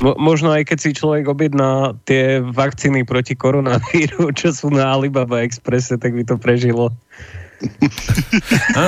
Mo- 0.00 0.16
možno 0.16 0.48
aj 0.52 0.64
keď 0.64 0.78
si 0.80 0.90
človek 0.96 1.28
objedná 1.28 1.92
tie 2.08 2.40
vakcíny 2.40 3.04
proti 3.04 3.36
koronavíru, 3.36 4.32
čo 4.32 4.52
sú 4.52 4.72
na 4.72 4.96
Alibaba 4.96 5.44
Expresse, 5.44 6.00
tak 6.00 6.16
by 6.16 6.24
to 6.24 6.40
prežilo. 6.40 6.88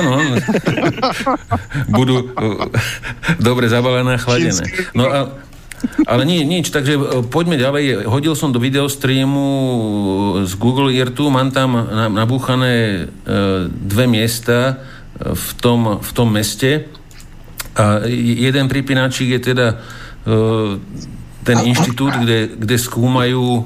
Áno, 0.01 0.17
budú 1.93 2.33
uh, 2.33 2.65
dobre 3.37 3.69
zabalené 3.69 4.17
a 4.17 4.21
chladené. 4.21 4.65
No 4.97 5.05
a 5.05 5.19
ale 6.03 6.23
nie, 6.23 6.43
nič, 6.47 6.69
takže 6.69 6.93
uh, 6.95 7.03
poďme 7.25 7.59
ďalej. 7.59 8.07
Hodil 8.07 8.33
som 8.35 8.51
do 8.51 8.59
videostreamu 8.59 9.45
uh, 9.45 9.79
z 10.47 10.53
Google 10.55 10.91
Earthu, 10.93 11.29
mám 11.29 11.51
tam 11.51 11.75
nabúchané 12.13 13.07
dve 13.69 14.05
miesta 14.07 14.83
v 15.19 15.49
tom, 15.61 16.01
v 16.01 16.11
tom 16.11 16.27
meste 16.33 16.89
a 17.73 18.05
jeden 18.09 18.65
pripínačík 18.69 19.37
je 19.37 19.41
teda 19.41 19.67
ten 21.43 21.57
inštitút, 21.67 22.15
kde, 22.23 22.55
kde 22.55 22.77
skúmajú 22.79 23.43
e, 23.59 23.61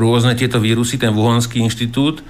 rôzne 0.00 0.32
tieto 0.34 0.58
vírusy, 0.58 0.96
ten 0.96 1.12
Wuhanský 1.12 1.60
inštitút. 1.60 2.24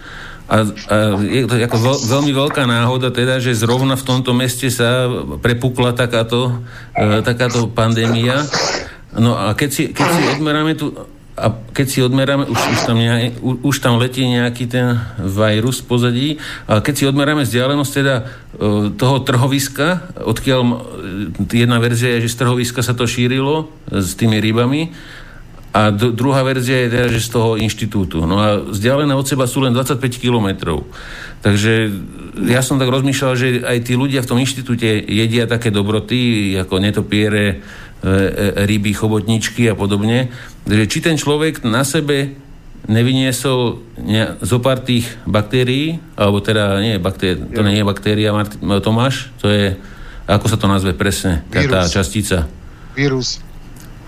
A, 0.46 0.62
a 0.62 0.96
je 1.22 1.42
to 1.46 1.58
ako 1.58 1.78
veľ, 1.78 1.96
veľmi 2.06 2.32
veľká 2.34 2.62
náhoda 2.70 3.10
teda, 3.10 3.42
že 3.42 3.54
zrovna 3.54 3.98
v 3.98 4.06
tomto 4.06 4.30
meste 4.30 4.70
sa 4.70 5.06
prepukla 5.42 5.94
takáto, 5.94 6.62
e, 6.94 7.22
takáto 7.22 7.70
pandémia. 7.70 8.42
No 9.16 9.36
a 9.36 9.56
keď 9.56 9.70
si, 9.72 9.82
keď 9.92 10.06
si 10.12 10.22
odmeráme 10.36 10.72
tu 10.76 10.92
a 11.36 11.52
keď 11.52 11.86
si 11.86 12.00
odmeráme, 12.00 12.48
už, 12.48 12.60
už, 12.72 12.80
tam 12.88 12.96
nejak, 12.96 13.44
už 13.44 13.76
tam 13.84 14.00
letí 14.00 14.24
nejaký 14.24 14.64
ten 14.72 14.96
vírus 15.20 15.84
pozadí, 15.84 16.40
a 16.64 16.80
keď 16.80 16.94
si 16.96 17.04
odmeráme 17.04 17.44
vzdialenosť 17.44 17.92
teda 17.92 18.14
e, 18.16 18.24
toho 18.96 19.20
trhoviska, 19.20 20.16
odkiaľ 20.24 20.60
jedna 21.52 21.76
verzia 21.76 22.16
je, 22.16 22.24
že 22.24 22.32
z 22.32 22.40
trhoviska 22.40 22.80
sa 22.80 22.96
to 22.96 23.04
šírilo 23.04 23.68
s 23.92 24.16
tými 24.16 24.40
rybami, 24.40 24.96
a 25.76 25.92
druhá 25.92 26.40
verzia 26.40 26.88
je 26.88 26.92
teda, 26.96 27.06
že 27.12 27.20
z 27.20 27.36
toho 27.36 27.60
inštitútu. 27.60 28.24
No 28.24 28.40
a 28.40 28.64
vzdialené 28.64 29.12
od 29.12 29.28
seba 29.28 29.44
sú 29.44 29.60
len 29.60 29.76
25 29.76 30.00
kilometrov. 30.16 30.88
Takže 31.44 31.92
ja 32.48 32.64
som 32.64 32.80
tak 32.80 32.88
rozmýšľal, 32.88 33.32
že 33.36 33.60
aj 33.60 33.84
tí 33.84 33.92
ľudia 33.92 34.24
v 34.24 34.30
tom 34.32 34.40
inštitúte 34.40 34.88
jedia 35.04 35.44
také 35.44 35.68
dobroty, 35.68 36.56
ako 36.56 36.80
netopiere, 36.80 37.60
E, 37.60 37.60
e, 37.60 37.85
ryby, 38.66 38.92
chobotničky 38.92 39.66
a 39.70 39.74
podobne, 39.74 40.30
že 40.68 40.84
či 40.86 40.98
ten 41.00 41.16
človek 41.16 41.64
na 41.64 41.82
sebe 41.82 42.36
nevyniesol 42.86 43.82
ne, 43.98 44.38
zo 44.38 44.62
pár 44.62 44.78
tých 44.78 45.10
baktérií, 45.26 45.98
alebo 46.14 46.38
teda 46.38 46.78
nie 46.78 47.02
baktéria, 47.02 47.42
to 47.42 47.60
nie 47.66 47.82
je 47.82 47.86
baktéria, 47.86 48.30
Mart- 48.30 48.62
Tomáš, 48.62 49.34
to 49.42 49.50
je, 49.50 49.74
ako 50.30 50.46
sa 50.46 50.56
to 50.58 50.70
nazve 50.70 50.94
presne, 50.94 51.42
tá, 51.50 51.66
tá 51.66 51.80
častica? 51.90 52.46
Vírus. 52.94 53.42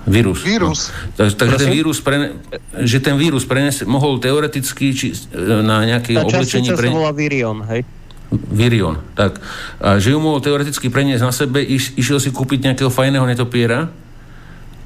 Vírus. 0.09 0.41
Vírus. 0.41 0.89
No. 0.89 1.21
Takže, 1.21 1.35
takže 1.37 1.57
ten 1.59 1.71
vírus, 1.75 1.99
pre, 2.01 2.33
že 2.81 2.99
ten 3.03 3.19
vírus 3.21 3.45
prenes, 3.45 3.85
mohol 3.85 4.17
teoreticky 4.23 4.95
či, 4.95 5.13
e, 5.13 5.17
na 5.61 5.85
nejaké 5.85 6.17
tá 6.17 6.25
oblečení... 6.25 6.71
Tá 6.71 6.81
pre... 6.81 6.89
sa 6.89 6.97
volá 6.97 7.13
Virion, 7.13 7.61
hej? 7.69 7.85
Virion, 8.29 9.01
tak. 9.17 9.41
A 9.81 9.97
že 9.97 10.13
ju 10.13 10.21
mohol 10.21 10.45
teoreticky 10.45 10.93
preniesť 10.93 11.25
na 11.25 11.33
sebe, 11.33 11.65
iš, 11.65 11.97
išiel 11.97 12.21
si 12.21 12.29
kúpiť 12.29 12.61
nejakého 12.61 12.93
fajného 12.93 13.25
netopiera 13.25 13.89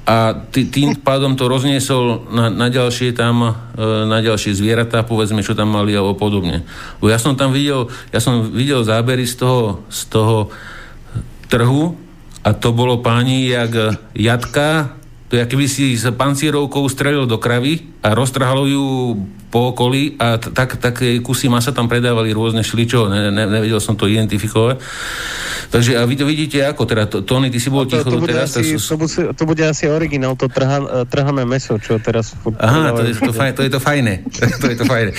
a 0.03 0.35
tý, 0.51 0.67
tým 0.67 0.99
pádom 0.99 1.35
to 1.39 1.47
rozniesol 1.47 2.27
na, 2.31 2.51
na 2.51 2.67
ďalšie 2.67 3.15
tam, 3.15 3.55
e, 3.75 3.83
na 4.07 4.19
ďalšie 4.19 4.51
zvieratá, 4.55 5.03
povedzme, 5.03 5.43
čo 5.43 5.55
tam 5.55 5.75
mali 5.75 5.95
alebo 5.95 6.15
podobne. 6.15 6.67
Bo 7.03 7.07
ja 7.07 7.19
som 7.19 7.35
tam 7.35 7.55
videl, 7.55 7.91
ja 8.11 8.19
som 8.23 8.51
videl 8.51 8.83
zábery 8.83 9.23
z 9.23 9.39
toho, 9.39 9.83
z 9.87 10.01
toho 10.11 10.51
trhu 11.47 11.99
a 12.43 12.51
to 12.51 12.75
bolo 12.75 12.99
páni 12.99 13.47
jak 13.47 13.99
jatka, 14.11 14.99
to 15.31 15.39
je, 15.39 15.47
keby 15.47 15.65
si 15.71 15.95
s 15.95 16.07
pancierovkou 16.11 16.83
strelil 16.91 17.23
do 17.23 17.39
kravy 17.39 17.87
a 18.03 18.11
roztrhalo 18.11 18.67
ju 18.67 18.85
po 19.53 19.69
okolí 19.69 20.17
a 20.17 20.41
t- 20.41 20.49
tak, 20.49 20.81
také 20.81 21.21
kusy 21.21 21.45
masa 21.45 21.69
tam 21.69 21.85
predávali 21.85 22.33
rôzne 22.33 22.65
šličo, 22.65 23.05
ne, 23.05 23.29
ne, 23.29 23.45
nevedel 23.45 23.77
som 23.77 23.93
to 23.93 24.09
identifikovať. 24.09 24.81
Takže 25.69 25.93
a 25.93 26.01
vy 26.09 26.15
to 26.17 26.25
vidíte 26.25 26.57
ako, 26.65 26.89
teda 26.89 27.05
to, 27.05 27.21
Tony, 27.21 27.53
ty 27.53 27.61
si 27.61 27.69
bol 27.69 27.85
ticho 27.85 28.09
to, 28.09 28.17
to, 28.17 28.25
teraz. 28.25 28.57
Asi, 28.57 28.81
to, 28.81 29.05
sú... 29.05 29.29
to, 29.29 29.43
bude 29.45 29.61
asi 29.61 29.85
originál, 29.85 30.33
to 30.33 30.49
trha, 30.49 31.05
trhané 31.05 31.45
meso, 31.45 31.77
čo 31.77 32.01
teraz... 32.01 32.33
Aha, 32.57 32.97
to 32.97 33.05
je 33.05 33.13
to, 33.13 33.29
faj, 33.29 33.53
to 33.53 33.61
je 33.61 33.69
to 33.69 33.77
fajné. 33.77 34.25
to 34.61 34.65
je 34.73 34.77
to 34.81 34.85
fajné. 34.89 35.13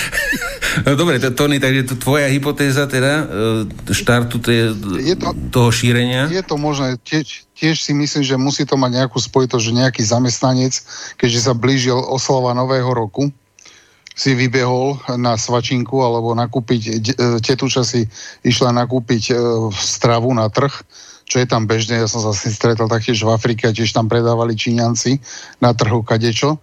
no 0.82 0.98
dobre, 0.98 1.22
to, 1.22 1.30
Tony, 1.30 1.62
takže 1.62 1.94
to 1.94 1.94
tvoja 1.94 2.26
hypotéza 2.26 2.90
teda 2.90 3.12
e, 3.22 3.94
štartu 3.94 4.42
te, 4.42 4.74
je 4.98 5.14
to, 5.14 5.30
toho 5.54 5.70
šírenia? 5.70 6.26
Je 6.26 6.42
to 6.42 6.58
možné, 6.58 6.98
tiež, 7.06 7.46
tiež 7.54 7.78
si 7.78 7.94
myslím, 7.94 8.26
že 8.26 8.34
musí 8.34 8.66
to 8.66 8.74
mať 8.74 8.98
nejakú 8.98 9.22
spojitosť, 9.22 9.62
že 9.62 9.72
nejaký 9.78 10.02
zamestnanec, 10.02 10.74
keďže 11.14 11.38
sa 11.38 11.54
blížil 11.54 11.94
oslava 11.94 12.50
nového 12.50 12.90
roku, 12.90 13.30
si 14.14 14.30
vybehol 14.38 15.02
na 15.18 15.34
svačinku 15.34 15.98
alebo 15.98 16.38
nakúpiť, 16.38 16.82
e, 16.86 16.92
tetuča 17.42 17.82
si 17.82 18.06
išla 18.46 18.70
nakúpiť 18.70 19.22
e, 19.30 19.34
stravu 19.74 20.30
na 20.30 20.46
trh, 20.46 20.70
čo 21.26 21.42
je 21.42 21.46
tam 21.50 21.66
bežné, 21.66 21.98
ja 21.98 22.08
som 22.08 22.22
sa 22.22 22.30
si 22.30 22.52
stretol 22.54 22.86
taktiež 22.86 23.26
v 23.26 23.34
Afrike, 23.34 23.74
tiež 23.74 23.90
tam 23.90 24.06
predávali 24.06 24.54
Číňanci 24.54 25.18
na 25.58 25.74
trhu 25.74 26.06
kadečo. 26.06 26.62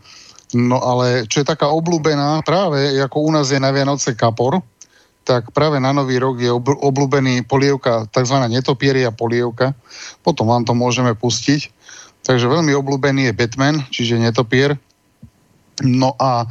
No 0.55 0.79
ale 0.79 1.27
čo 1.27 1.43
je 1.43 1.47
taká 1.47 1.71
obľúbená, 1.71 2.43
práve 2.43 2.95
ako 2.99 3.17
u 3.19 3.31
nás 3.35 3.51
je 3.51 3.59
na 3.59 3.71
Vianoce 3.71 4.15
kapor, 4.15 4.63
tak 5.23 5.53
práve 5.53 5.77
na 5.79 5.93
Nový 5.93 6.17
rok 6.17 6.41
je 6.41 6.51
obľúbený 6.51 7.45
polievka, 7.45 8.09
tzv. 8.09 8.37
netopieria 8.49 9.13
polievka. 9.13 9.77
Potom 10.25 10.49
vám 10.49 10.65
to 10.65 10.73
môžeme 10.73 11.13
pustiť. 11.13 11.69
Takže 12.21 12.49
veľmi 12.49 12.73
obľúbený 12.77 13.29
je 13.29 13.37
Batman, 13.37 13.75
čiže 13.89 14.21
netopier. 14.21 14.77
No 15.81 16.13
a 16.21 16.45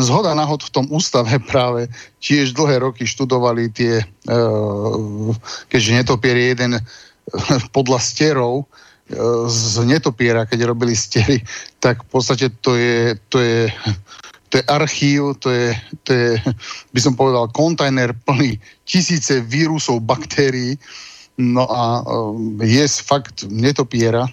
zhoda 0.00 0.32
náhod 0.32 0.64
v 0.64 0.72
tom 0.72 0.86
ústave 0.88 1.36
práve 1.52 1.88
tiež 2.20 2.56
dlhé 2.56 2.80
roky 2.80 3.04
študovali 3.04 3.70
tie, 3.70 4.00
e, 4.00 4.04
keďže 5.68 5.96
netopier 5.96 6.36
je 6.36 6.46
jeden 6.56 6.72
podľa 7.76 8.00
stierov, 8.00 8.64
e, 8.64 8.64
z 9.48 9.84
netopiera, 9.84 10.48
keď 10.48 10.72
robili 10.72 10.96
stiery, 10.96 11.44
tak 11.80 12.02
v 12.04 12.08
podstate 12.08 12.46
to 12.64 12.76
je, 12.76 13.16
to 13.28 13.38
je, 13.40 13.68
to 14.48 14.54
je 14.60 14.64
archív, 14.64 15.36
to 15.44 15.52
je, 15.52 15.76
to 16.08 16.10
je, 16.12 16.30
by 16.94 17.00
som 17.00 17.12
povedal, 17.12 17.52
kontajner 17.52 18.16
plný 18.24 18.56
tisíce 18.88 19.44
vírusov, 19.44 20.00
baktérií. 20.00 20.80
No 21.36 21.66
a 21.68 22.00
e, 22.00 22.02
je 22.64 22.84
fakt 23.04 23.44
netopiera, 23.50 24.24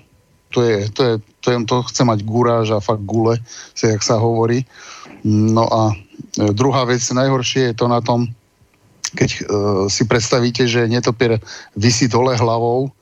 to 0.52 0.60
je, 0.62 0.92
to 0.92 1.02
je, 1.04 1.14
to, 1.40 1.48
je, 1.52 1.58
to 1.66 1.76
chce 1.88 2.02
mať 2.04 2.20
guráž 2.28 2.76
a 2.76 2.84
fakt 2.84 3.08
gule, 3.08 3.40
jak 3.80 4.04
sa 4.04 4.20
hovorí. 4.20 4.68
No 5.26 5.66
a 5.72 5.82
e, 5.92 6.54
druhá 6.54 6.86
vec, 6.86 7.02
najhoršie 7.02 7.72
je 7.72 7.76
to 7.76 7.88
na 7.88 8.04
tom, 8.04 8.30
keď 9.12 9.30
uh, 9.32 9.44
si 9.92 10.08
predstavíte, 10.08 10.64
že 10.72 10.88
netopier 10.88 11.36
vysí 11.76 12.08
dole 12.08 12.32
hlavou 12.32 12.96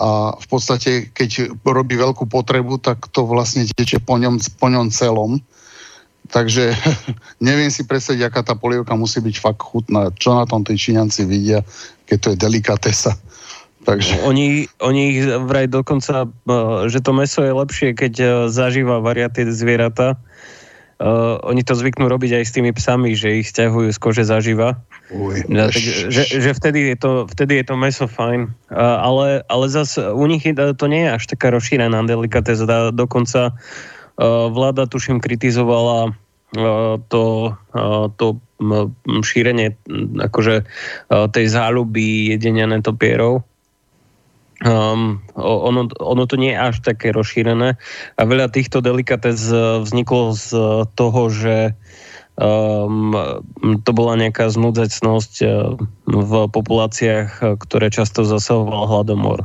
a 0.00 0.32
v 0.32 0.46
podstate, 0.48 1.12
keď 1.12 1.52
robí 1.60 2.00
veľkú 2.00 2.24
potrebu, 2.24 2.80
tak 2.80 3.12
to 3.12 3.28
vlastne 3.28 3.68
teče 3.68 4.00
po 4.00 4.16
ňom, 4.16 4.40
po 4.56 4.72
ňom 4.72 4.88
celom. 4.88 5.44
Takže 6.32 6.72
neviem 7.48 7.68
si 7.68 7.84
predstaviť, 7.84 8.20
aká 8.24 8.40
tá 8.40 8.54
polievka 8.56 8.96
musí 8.96 9.20
byť 9.20 9.36
fakt 9.36 9.60
chutná. 9.60 10.08
Čo 10.16 10.40
na 10.40 10.48
tom 10.48 10.64
tí 10.64 10.72
Číňanci 10.72 11.28
vidia, 11.28 11.60
keď 12.08 12.16
to 12.16 12.28
je 12.32 12.36
delikatesa. 12.40 13.12
Takže... 13.82 14.22
Oni, 14.22 14.70
oni 14.78 15.26
vraj 15.42 15.66
dokonca, 15.66 16.26
e, 16.26 16.56
že 16.86 17.02
to 17.02 17.10
meso 17.10 17.42
je 17.42 17.50
lepšie, 17.50 17.88
keď 17.98 18.46
zažíva 18.46 19.02
varia 19.02 19.26
tie 19.26 19.48
zvieratá, 19.50 20.18
Uh, 21.02 21.34
oni 21.42 21.66
to 21.66 21.74
zvyknú 21.74 22.06
robiť 22.06 22.38
aj 22.38 22.44
s 22.46 22.54
tými 22.54 22.70
psami, 22.70 23.18
že 23.18 23.42
ich 23.42 23.50
stiahujú 23.50 23.90
z 23.90 23.98
kože 23.98 24.22
zaživa. 24.22 24.78
Uj, 25.10 25.50
ja, 25.50 25.66
tak, 25.66 25.82
že, 26.14 26.22
že 26.30 26.50
vtedy, 26.54 26.94
je 26.94 26.96
to, 27.02 27.10
vtedy 27.26 27.58
je 27.58 27.66
to 27.66 27.74
meso 27.74 28.06
fajn. 28.06 28.54
Uh, 28.70 29.02
ale, 29.02 29.42
ale 29.50 29.66
zase 29.66 30.14
u 30.14 30.24
nich 30.30 30.46
to 30.46 30.86
nie 30.86 31.02
je 31.02 31.10
až 31.10 31.24
taká 31.26 31.50
rozšírená 31.50 31.98
delikateza. 32.06 32.94
Dokonca 32.94 33.50
uh, 33.50 34.46
vláda, 34.54 34.86
tuším, 34.86 35.18
kritizovala 35.18 36.14
to, 37.08 37.56
to 38.20 38.26
šírenie 39.24 39.72
akože 40.20 40.68
tej 41.08 41.46
záľuby 41.48 42.36
jedenia 42.36 42.68
netopierov 42.68 43.40
Um, 44.62 45.18
ono, 45.34 45.90
ono 45.98 46.24
to 46.30 46.38
nie 46.38 46.54
je 46.54 46.62
až 46.62 46.76
také 46.86 47.10
rozšírené 47.10 47.74
a 48.14 48.22
veľa 48.22 48.46
týchto 48.46 48.78
delikatez 48.78 49.50
vzniklo 49.82 50.38
z 50.38 50.48
toho, 50.94 51.22
že 51.34 51.74
um, 52.38 53.10
to 53.82 53.90
bola 53.90 54.14
nejaká 54.22 54.46
znúdzecnosť 54.54 55.34
uh, 55.42 55.74
v 56.06 56.32
populáciách, 56.46 57.58
ktoré 57.58 57.90
často 57.90 58.22
zasahoval 58.22 58.86
hladomor. 58.86 59.42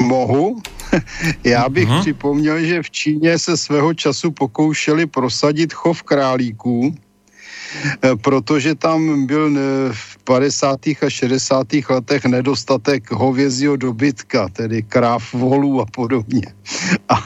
Mohu? 0.00 0.60
Já 1.44 1.68
bych 1.68 1.88
uh-huh. 1.88 2.00
připomněl, 2.00 2.64
že 2.64 2.82
v 2.82 2.90
Číně 2.90 3.38
se 3.38 3.56
svého 3.56 3.94
času 3.94 4.30
pokoušeli 4.30 5.06
prosadit 5.06 5.72
chov 5.72 6.02
králíků, 6.02 6.94
protože 8.22 8.74
tam 8.74 9.26
byl 9.26 9.56
eh, 9.56 9.92
v 9.92 10.18
50. 10.24 10.86
a 10.86 11.10
60. 11.10 11.66
letech 11.88 12.24
nedostatek 12.24 13.10
hovězího 13.10 13.76
dobytka, 13.76 14.48
tedy 14.48 14.82
kráv, 14.82 15.34
volů 15.34 15.80
a 15.80 15.86
podobně. 15.86 16.42
A 17.08 17.24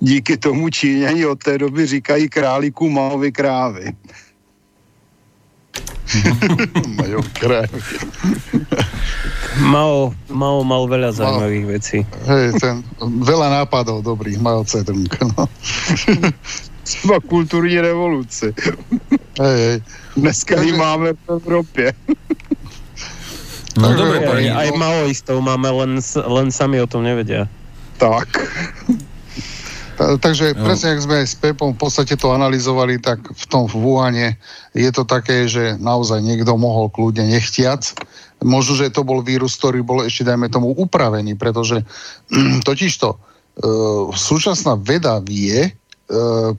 díky 0.00 0.36
tomu 0.36 0.68
Číňani 0.68 1.26
od 1.26 1.38
té 1.44 1.58
doby 1.58 1.86
říkají 1.86 2.28
králíku 2.28 2.90
Maovi 2.90 3.32
krávy. 3.32 3.92
Majú 6.98 7.22
krávy. 7.38 7.78
Mao, 9.62 10.10
Mao 10.26 10.66
mal 10.66 10.86
veľa 10.90 11.10
zaujímavých 11.14 11.66
vecí. 11.66 11.98
Hej, 12.26 12.58
ten, 12.58 12.82
veľa 13.02 13.62
nápadov 13.62 14.02
dobrých, 14.02 14.42
Mao 14.42 14.66
Cedrunk. 14.66 15.14
No. 15.22 15.46
Třeba 16.82 17.20
kulturní 17.20 17.80
revoluci. 17.80 18.54
Hej, 19.40 19.58
hej. 19.58 19.82
Dneska 20.16 20.62
ji 20.62 20.72
máme 20.72 21.12
v 21.12 21.22
Európe. 21.28 21.92
No 23.78 23.94
dobre, 23.94 24.26
aj, 24.26 24.44
aj 24.50 24.68
maoistov 24.74 25.38
máme, 25.40 25.70
len, 25.70 25.92
len 26.26 26.48
sami 26.50 26.82
o 26.82 26.90
tom 26.90 27.06
nevedia. 27.06 27.46
Tak. 28.02 28.26
Takže 30.00 30.56
no. 30.56 30.64
presne, 30.64 30.96
ak 30.96 31.04
sme 31.04 31.18
s 31.20 31.36
Pepom 31.36 31.76
v 31.76 31.78
podstate 31.78 32.16
to 32.16 32.32
analyzovali, 32.32 32.96
tak 32.98 33.20
v 33.20 33.44
tom 33.46 33.68
v 33.68 33.76
Wuhane 33.76 34.28
je 34.72 34.90
to 34.90 35.04
také, 35.04 35.44
že 35.44 35.76
naozaj 35.76 36.24
niekto 36.24 36.56
mohol 36.56 36.88
kľudne 36.88 37.28
nechtiac. 37.28 37.84
Možno, 38.40 38.80
že 38.80 38.88
to 38.88 39.04
bol 39.04 39.20
vírus, 39.20 39.60
ktorý 39.60 39.84
bol 39.84 40.00
ešte, 40.00 40.24
dajme 40.24 40.48
tomu, 40.48 40.72
upravený, 40.72 41.36
pretože 41.36 41.84
totižto 42.68 43.08
e, 43.12 43.16
súčasná 44.16 44.80
veda 44.80 45.20
vie 45.20 45.68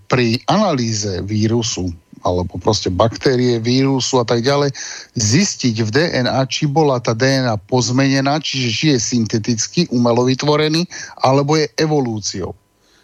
pri 0.08 0.40
analýze 0.48 1.20
vírusu 1.28 1.92
alebo 2.22 2.62
proste 2.62 2.94
baktérie, 2.94 3.58
vírusu 3.58 4.22
a 4.22 4.26
tak 4.26 4.46
ďalej, 4.46 4.70
zistiť 5.18 5.76
v 5.82 5.90
DNA, 5.90 6.40
či 6.48 6.70
bola 6.70 7.02
tá 7.02 7.18
DNA 7.18 7.58
pozmenená, 7.66 8.38
čiže 8.38 8.70
či 8.70 8.86
je 8.94 9.00
synteticky, 9.02 9.90
umelo 9.90 10.30
vytvorený, 10.30 10.86
alebo 11.18 11.58
je 11.58 11.66
evolúciou. 11.82 12.54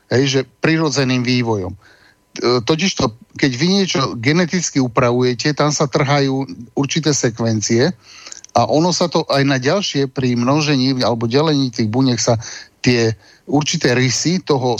Hej, 0.08 0.24
že 0.30 0.42
prirodzeným 0.64 1.26
vývojom. 1.26 1.74
E, 1.74 1.80
Totiž 2.64 2.92
to, 2.96 3.18
keď 3.36 3.52
vy 3.58 3.68
niečo 3.68 4.02
geneticky 4.16 4.80
upravujete, 4.80 5.52
tam 5.58 5.74
sa 5.74 5.90
trhajú 5.90 6.48
určité 6.78 7.12
sekvencie 7.12 7.92
a 8.56 8.62
ono 8.70 8.96
sa 8.96 9.12
to 9.12 9.28
aj 9.28 9.44
na 9.44 9.60
ďalšie 9.60 10.08
pri 10.08 10.40
množení 10.40 10.96
alebo 11.04 11.28
delení 11.28 11.74
tých 11.74 11.92
buniek 11.92 12.18
sa 12.18 12.40
tie 12.80 13.18
určité 13.48 13.96
rysy 13.96 14.44
toho, 14.44 14.76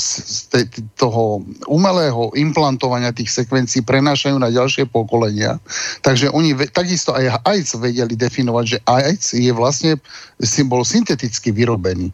toho 1.00 1.42
umelého 1.72 2.36
implantovania 2.36 3.16
tých 3.16 3.32
sekvencií 3.32 3.82
prenášajú 3.82 4.36
na 4.36 4.52
ďalšie 4.52 4.92
pokolenia. 4.92 5.58
Takže 6.04 6.30
oni 6.36 6.54
takisto 6.76 7.16
aj 7.16 7.42
AIDS 7.48 7.80
vedeli 7.80 8.14
definovať, 8.20 8.66
že 8.68 8.84
AIDS 8.84 9.28
je 9.40 9.52
vlastne 9.56 9.96
symbol 10.44 10.84
synteticky 10.84 11.56
vyrobený. 11.56 12.12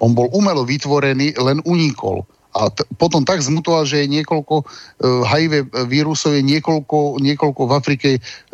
On 0.00 0.16
bol 0.16 0.32
umelo 0.32 0.64
vytvorený, 0.64 1.36
len 1.36 1.60
unikol. 1.68 2.24
A 2.50 2.70
t- 2.70 2.82
potom 2.98 3.22
tak 3.22 3.38
zmutoval, 3.42 3.86
že 3.86 4.02
je 4.02 4.12
niekoľko 4.20 4.54
uh, 4.62 4.66
HIV 5.22 5.70
vírusov, 5.86 6.34
je 6.34 6.42
niekoľko, 6.42 7.22
niekoľko 7.22 7.62
v 7.66 7.72
Afrike, 7.72 8.08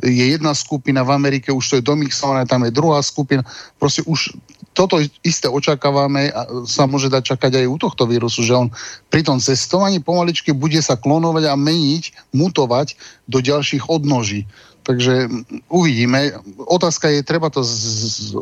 je 0.04 0.24
jedna 0.36 0.52
skupina, 0.52 1.00
v 1.00 1.16
Amerike 1.16 1.48
už 1.48 1.64
to 1.64 1.74
je 1.80 1.84
domixované, 1.84 2.44
tam 2.44 2.68
je 2.68 2.76
druhá 2.76 3.00
skupina. 3.00 3.40
Proste 3.80 4.04
už 4.04 4.36
toto 4.76 5.00
isté 5.24 5.48
očakávame 5.48 6.28
a 6.28 6.44
sa 6.68 6.84
môže 6.84 7.08
dať 7.08 7.32
čakať 7.32 7.64
aj 7.64 7.66
u 7.72 7.76
tohto 7.80 8.04
vírusu, 8.04 8.44
že 8.44 8.52
on 8.52 8.68
pri 9.08 9.24
tom 9.24 9.40
cestovaní 9.40 10.04
pomaličky 10.04 10.52
bude 10.52 10.76
sa 10.84 11.00
klonovať 11.00 11.48
a 11.48 11.56
meniť, 11.56 12.36
mutovať 12.36 13.00
do 13.24 13.40
ďalších 13.40 13.88
odnoží. 13.88 14.44
Takže 14.84 15.32
uvidíme. 15.72 16.36
Otázka 16.68 17.10
je, 17.10 17.26
treba 17.26 17.50
to 17.50 17.64
z, 17.64 17.72
z, 17.74 18.38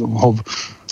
ho, 0.00 0.34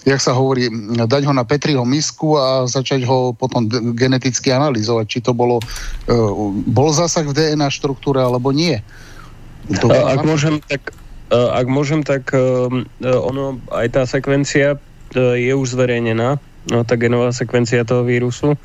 jak 0.03 0.21
sa 0.21 0.35
hovorí, 0.35 0.67
dať 0.99 1.23
ho 1.27 1.33
na 1.35 1.47
Petriho 1.47 1.87
misku 1.87 2.35
a 2.35 2.67
začať 2.67 3.07
ho 3.07 3.35
potom 3.35 3.71
geneticky 3.95 4.51
analyzovať, 4.51 5.07
či 5.07 5.19
to 5.23 5.31
bolo, 5.31 5.59
uh, 5.59 6.33
bol 6.67 6.91
zásah 6.91 7.23
v 7.23 7.35
DNA 7.35 7.71
štruktúre 7.71 8.19
alebo 8.19 8.51
nie. 8.51 8.83
To, 9.79 9.87
ak 9.89 10.27
môžem, 10.27 10.59
tak 10.67 10.91
ak 11.33 11.67
môžem, 11.71 12.05
tak 12.05 12.35
ono, 13.01 13.57
aj 13.73 13.87
tá 13.95 14.03
sekvencia 14.05 14.77
je 15.17 15.53
už 15.55 15.79
zverejnená, 15.79 16.37
no, 16.69 16.79
tá 16.85 16.99
genová 16.99 17.33
sekvencia 17.33 17.87
toho 17.89 18.05
vírusu. 18.05 18.59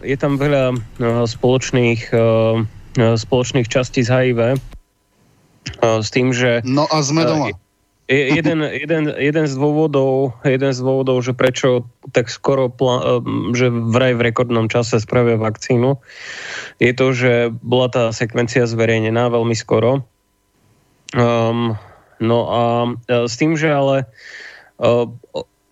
Je 0.00 0.16
tam 0.16 0.40
veľa 0.40 0.80
spoločných, 1.28 2.08
spoločných 2.96 3.68
častí 3.68 4.00
z 4.00 4.10
HIV 4.10 4.40
s 5.82 6.08
tým, 6.08 6.32
že... 6.32 6.64
No 6.64 6.88
a 6.88 7.04
sme 7.04 7.28
doma. 7.28 7.52
Jeden, 8.06 8.62
jeden, 8.62 9.10
jeden, 9.10 9.44
z 9.50 9.54
dôvodov, 9.58 10.38
jeden 10.46 10.70
z 10.70 10.78
dôvodov, 10.78 11.26
že 11.26 11.34
prečo 11.34 11.90
tak 12.14 12.30
skoro, 12.30 12.70
že 13.50 13.66
vraj 13.66 14.14
v 14.14 14.30
rekordnom 14.30 14.70
čase 14.70 15.02
spravia 15.02 15.34
vakcínu, 15.34 15.98
je 16.78 16.92
to, 16.94 17.06
že 17.10 17.50
bola 17.66 17.90
tá 17.90 18.14
sekvencia 18.14 18.62
zverejnená 18.70 19.26
veľmi 19.26 19.58
skoro. 19.58 20.06
Um, 21.18 21.74
no 22.22 22.38
a 22.46 22.62
e, 23.10 23.26
s 23.26 23.34
tým, 23.34 23.58
že 23.58 23.74
ale 23.74 24.06
uh, 24.78 25.10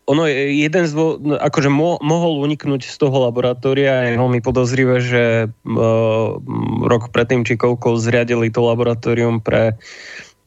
ono 0.04 0.22
je 0.28 0.58
jeden 0.58 0.84
z 0.84 0.92
dvo, 0.92 1.16
no, 1.16 1.38
akože 1.40 1.70
mo, 1.72 1.96
mohol 2.04 2.44
uniknúť 2.44 2.84
z 2.84 2.96
toho 3.00 3.24
laboratória, 3.24 4.10
je 4.10 4.20
veľmi 4.20 4.44
podozrivé, 4.44 5.00
že 5.00 5.24
uh, 5.48 6.26
rok 6.84 7.08
predtým 7.08 7.46
či 7.46 7.56
koľko 7.56 7.96
zriadili 7.96 8.52
to 8.52 8.60
laboratórium 8.60 9.40
pre 9.40 9.78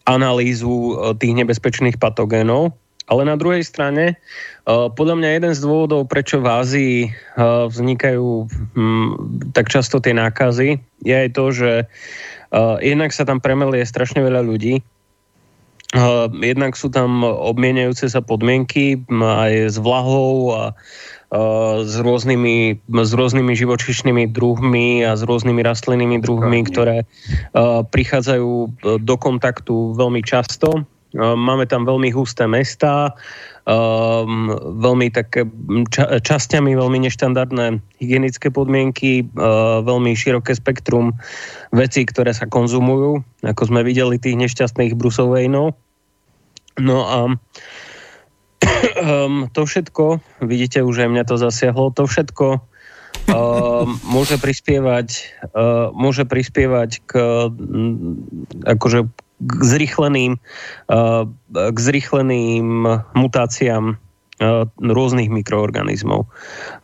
analýzu 0.08 0.72
uh, 0.72 1.12
tých 1.14 1.36
nebezpečných 1.36 2.00
patogénov. 2.00 2.72
Ale 3.08 3.24
na 3.24 3.40
druhej 3.40 3.64
strane, 3.64 4.16
uh, 4.16 4.92
podľa 4.92 5.16
mňa 5.20 5.30
jeden 5.36 5.54
z 5.56 5.64
dôvodov, 5.64 6.08
prečo 6.08 6.40
v 6.40 6.48
Ázii 6.48 6.98
uh, 7.08 7.68
vznikajú 7.68 8.28
um, 8.76 9.08
tak 9.52 9.68
často 9.68 10.00
tie 10.00 10.16
nákazy, 10.16 10.80
je 11.04 11.16
aj 11.16 11.30
to, 11.36 11.46
že 11.52 11.72
jednak 12.80 13.12
sa 13.12 13.28
tam 13.28 13.44
premelie 13.44 13.84
strašne 13.84 14.24
veľa 14.24 14.40
ľudí, 14.40 14.80
jednak 16.40 16.80
sú 16.80 16.88
tam 16.88 17.24
obmienajúce 17.28 18.08
sa 18.08 18.24
podmienky 18.24 19.04
aj 19.12 19.72
s 19.72 19.78
vlahou 19.80 20.56
a 20.56 20.64
s, 21.28 21.96
rôznymi, 22.00 22.80
s 22.88 23.12
rôznymi 23.12 23.52
živočišnými 23.52 24.32
druhmi 24.32 25.04
a 25.04 25.20
s 25.20 25.28
rôznymi 25.28 25.60
rastlinnými 25.60 26.24
druhmi, 26.24 26.64
ktoré 26.64 27.04
uh, 27.04 27.84
prichádzajú 27.84 28.52
do 29.04 29.16
kontaktu 29.20 29.92
veľmi 30.00 30.24
často. 30.24 30.88
Máme 31.18 31.64
tam 31.68 31.88
veľmi 31.88 32.12
husté 32.12 32.48
mesta, 32.48 33.16
um, 33.64 34.52
veľmi 34.80 35.08
také 35.12 35.48
ča- 35.92 36.20
časťami 36.20 36.76
veľmi 36.76 37.08
neštandardné 37.08 37.80
hygienické 38.00 38.52
podmienky, 38.52 39.28
uh, 39.36 39.84
veľmi 39.84 40.16
široké 40.16 40.56
spektrum 40.56 41.16
vecí, 41.76 42.08
ktoré 42.08 42.36
sa 42.36 42.48
konzumujú, 42.48 43.24
ako 43.44 43.62
sme 43.68 43.88
videli 43.88 44.20
tých 44.20 44.36
nešťastných 44.36 44.96
brusovejnov. 44.96 45.76
No 46.78 46.98
a 47.04 47.34
um, 49.02 49.50
to 49.52 49.66
všetko, 49.66 50.20
vidíte, 50.42 50.84
už 50.84 51.08
aj 51.08 51.10
mňa 51.10 51.24
to 51.28 51.36
zasiahlo, 51.40 51.94
to 51.94 52.06
všetko 52.06 52.48
uh, 52.60 53.84
môže 54.06 54.38
prispievať, 54.38 55.08
uh, 55.54 55.90
môže 55.94 56.26
prispievať 56.26 57.06
k, 57.06 57.12
um, 57.50 58.22
akože 58.66 59.10
k 59.38 59.52
zrychleným, 59.62 60.42
uh, 60.90 61.30
k 61.54 61.78
zrychleným 61.78 62.68
mutáciám 63.14 64.02
rôznych 64.78 65.34
mikroorganizmov. 65.34 66.30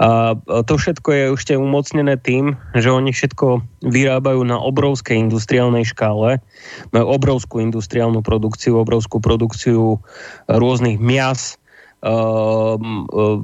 A 0.02 0.34
to 0.66 0.74
všetko 0.74 1.10
je 1.14 1.24
ešte 1.38 1.54
umocnené 1.54 2.18
tým, 2.18 2.58
že 2.74 2.90
oni 2.90 3.14
všetko 3.14 3.62
vyrábajú 3.86 4.42
na 4.42 4.58
obrovskej 4.58 5.22
industriálnej 5.30 5.86
škále, 5.86 6.42
majú 6.90 7.06
obrovskú 7.14 7.62
industriálnu 7.62 8.26
produkciu, 8.26 8.82
obrovskú 8.82 9.22
produkciu 9.22 10.02
rôznych 10.50 10.98
mias, 10.98 11.62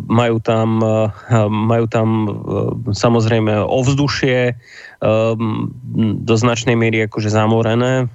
majú 0.10 0.38
tam, 0.44 0.70
ehm, 0.84 1.48
majú 1.48 1.86
tam 1.88 2.08
samozrejme 2.92 3.56
ovzdušie 3.56 4.60
do 6.20 6.36
značnej 6.36 6.76
miery 6.76 7.08
akože 7.08 7.32
zamorené. 7.32 8.12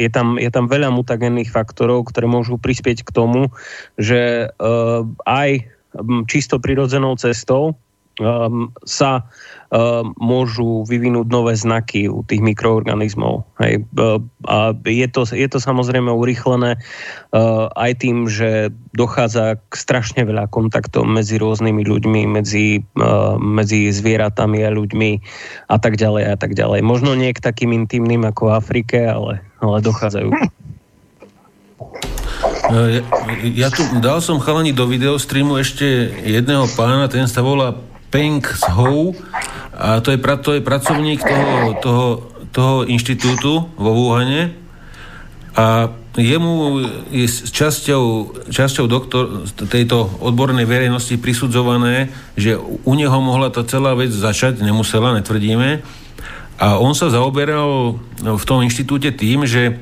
Je 0.00 0.08
tam, 0.08 0.40
je 0.40 0.48
tam 0.48 0.64
veľa 0.64 0.88
mutagénnych 0.88 1.52
faktorov, 1.52 2.08
ktoré 2.08 2.24
môžu 2.24 2.56
prispieť 2.56 3.04
k 3.04 3.12
tomu, 3.12 3.52
že 4.00 4.48
aj 5.28 5.50
čisto 6.24 6.56
prirodzenou 6.56 7.20
cestou 7.20 7.76
sa 8.84 9.10
Ehm, 9.72 10.12
môžu 10.20 10.84
vyvinúť 10.84 11.32
nové 11.32 11.56
znaky 11.56 12.04
u 12.04 12.20
tých 12.28 12.44
mikroorganizmov. 12.44 13.48
Hej. 13.56 13.88
Ehm, 13.96 14.28
a 14.44 14.76
je 14.84 15.08
to, 15.08 15.24
je 15.24 15.48
to 15.48 15.56
samozrejme 15.64 16.12
urychlené 16.12 16.76
ehm, 16.76 17.72
aj 17.72 17.92
tým, 18.04 18.28
že 18.28 18.68
dochádza 18.92 19.56
k 19.56 19.72
strašne 19.72 20.28
veľa 20.28 20.52
kontaktov 20.52 21.08
medzi 21.08 21.40
rôznymi 21.40 21.88
ľuďmi, 21.88 22.20
medzi, 22.28 22.84
medzi 23.40 23.88
zvieratami 23.88 24.60
a 24.60 24.76
ľuďmi 24.76 25.10
a 25.72 25.76
tak 25.80 25.96
ďalej 25.96 26.24
a 26.28 26.36
tak 26.36 26.52
ďalej. 26.52 26.84
Možno 26.84 27.16
nie 27.16 27.32
k 27.32 27.40
takým 27.40 27.72
intimným 27.72 28.28
ako 28.28 28.52
v 28.52 28.54
Afrike, 28.60 28.98
ale, 29.08 29.40
ale 29.64 29.80
dochádzajú. 29.80 30.28
Ja, 32.68 33.00
ja 33.40 33.68
tu 33.72 33.88
dal 34.04 34.20
som 34.20 34.36
chalani 34.36 34.76
do 34.76 34.84
videostreamu 34.84 35.56
ešte 35.56 36.12
jedného 36.28 36.68
pána, 36.76 37.08
ten 37.08 37.24
sa 37.24 37.40
volá 37.40 37.72
Peng 38.12 38.44
Shou 38.44 39.16
a 39.72 40.04
to 40.04 40.12
je, 40.12 40.20
to 40.20 40.50
je 40.52 40.60
pracovník 40.60 41.24
toho, 41.24 41.56
toho, 41.80 42.06
toho 42.52 42.76
inštitútu 42.84 43.72
vo 43.72 43.90
Wuhane. 43.96 44.52
A 45.56 45.88
jemu 46.16 46.84
je 47.08 47.24
časťou, 47.28 48.04
časťou 48.52 48.84
doktor, 48.84 49.48
tejto 49.68 50.12
odbornej 50.20 50.68
verejnosti 50.68 51.16
prisudzované, 51.16 52.12
že 52.36 52.60
u 52.60 52.92
neho 52.92 53.16
mohla 53.24 53.48
tá 53.48 53.64
celá 53.64 53.96
vec 53.96 54.12
začať, 54.12 54.60
nemusela, 54.60 55.16
netvrdíme. 55.16 55.80
A 56.60 56.76
on 56.76 56.92
sa 56.92 57.08
zaoberal 57.08 57.96
v 58.20 58.44
tom 58.44 58.60
inštitúte 58.60 59.08
tým, 59.16 59.48
že 59.48 59.80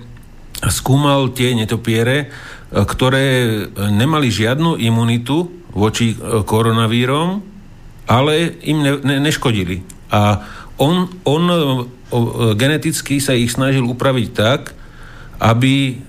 skúmal 0.71 1.35
tie 1.35 1.53
netopiere, 1.59 2.31
ktoré 2.71 3.67
nemali 3.75 4.31
žiadnu 4.31 4.79
imunitu 4.79 5.51
voči 5.75 6.15
koronavírom, 6.47 7.50
ale 8.11 8.59
im 8.67 8.83
ne, 8.83 8.93
ne, 9.07 9.17
neškodili. 9.23 9.87
A 10.11 10.43
on, 10.83 11.07
on 11.23 11.43
o, 12.11 12.19
geneticky 12.59 13.23
sa 13.23 13.39
ich 13.39 13.55
snažil 13.55 13.87
upraviť 13.87 14.29
tak, 14.35 14.75
aby 15.39 16.03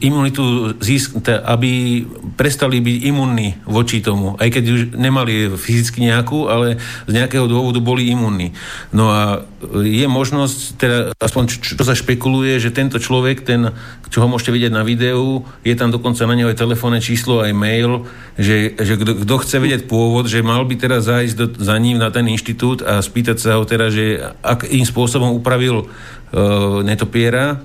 imunitu 0.00 0.74
získ- 0.78 1.18
aby 1.26 2.04
prestali 2.36 2.82
byť 2.82 2.96
imunní 3.08 3.56
voči 3.64 4.04
tomu, 4.04 4.36
aj 4.36 4.48
keď 4.52 4.64
už 4.68 4.80
nemali 4.94 5.52
fyzicky 5.56 6.04
nejakú, 6.06 6.50
ale 6.50 6.76
z 7.06 7.12
nejakého 7.12 7.48
dôvodu 7.48 7.80
boli 7.80 8.10
imunní. 8.12 8.52
No 8.92 9.10
a 9.10 9.46
je 9.82 10.06
možnosť, 10.06 10.58
teda 10.76 10.98
aspoň 11.16 11.42
čo, 11.48 11.76
čo 11.76 11.84
sa 11.84 11.96
špekuluje, 11.96 12.60
že 12.60 12.74
tento 12.74 13.00
človek, 13.00 13.42
ten, 13.42 13.72
čo 14.12 14.22
ho 14.22 14.28
môžete 14.30 14.52
vidieť 14.54 14.72
na 14.72 14.86
videu, 14.86 15.42
je 15.64 15.74
tam 15.74 15.90
dokonca 15.90 16.22
na 16.28 16.36
neho 16.36 16.52
aj 16.52 16.60
telefónne 16.60 17.00
číslo, 17.00 17.42
aj 17.42 17.52
mail, 17.56 18.06
že, 18.36 18.76
že 18.76 18.94
kto, 19.00 19.34
chce 19.42 19.56
vedieť 19.58 19.82
pôvod, 19.88 20.28
že 20.28 20.44
mal 20.44 20.62
by 20.68 20.74
teraz 20.76 21.08
zájsť 21.08 21.34
do, 21.34 21.46
za 21.56 21.76
ním 21.80 21.98
na 21.98 22.12
ten 22.12 22.28
inštitút 22.28 22.84
a 22.84 23.00
spýtať 23.00 23.36
sa 23.40 23.56
ho 23.58 23.64
teda, 23.64 23.88
že 23.88 24.20
akým 24.44 24.84
spôsobom 24.84 25.32
upravil 25.34 25.86
uh, 25.86 26.84
netopiera, 26.84 27.60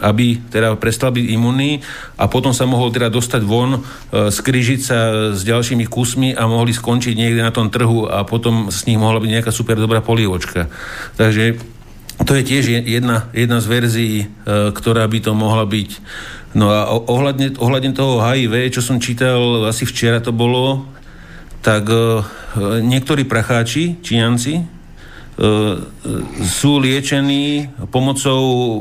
aby 0.00 0.40
teda 0.50 0.74
prestal 0.74 1.14
byť 1.14 1.26
imunný 1.30 1.78
a 2.18 2.26
potom 2.26 2.50
sa 2.50 2.66
mohol 2.66 2.90
teda 2.90 3.12
dostať 3.12 3.42
von, 3.46 3.78
e, 3.78 3.80
skrižiť 4.32 4.80
sa 4.80 4.98
s 5.32 5.46
ďalšími 5.46 5.86
kusmi 5.86 6.34
a 6.34 6.50
mohli 6.50 6.74
skončiť 6.74 7.14
niekde 7.14 7.40
na 7.44 7.54
tom 7.54 7.70
trhu 7.70 8.10
a 8.10 8.26
potom 8.26 8.72
z 8.74 8.90
nich 8.90 8.98
mohla 8.98 9.22
byť 9.22 9.30
nejaká 9.30 9.52
super 9.54 9.78
dobrá 9.78 10.02
polievočka. 10.02 10.66
Takže 11.14 11.62
to 12.22 12.32
je 12.38 12.42
tiež 12.46 12.64
jedna, 12.86 13.30
jedna 13.34 13.58
z 13.62 13.66
verzií, 13.70 14.18
e, 14.22 14.26
ktorá 14.74 15.06
by 15.06 15.18
to 15.22 15.32
mohla 15.36 15.66
byť. 15.66 15.90
No 16.54 16.70
a 16.70 16.86
ohľadne, 16.86 17.58
ohľadne 17.58 17.92
toho 17.94 18.22
HIV, 18.22 18.74
čo 18.74 18.82
som 18.82 19.02
čítal, 19.02 19.66
asi 19.66 19.86
včera 19.86 20.22
to 20.22 20.30
bolo, 20.30 20.86
tak 21.62 21.86
e, 21.90 22.22
niektorí 22.82 23.26
pracháči, 23.26 23.98
číňanci, 24.02 24.73
E, 24.73 24.73
sú 26.46 26.78
liečení 26.78 27.66
pomocou 27.90 28.42
e, 28.46 28.80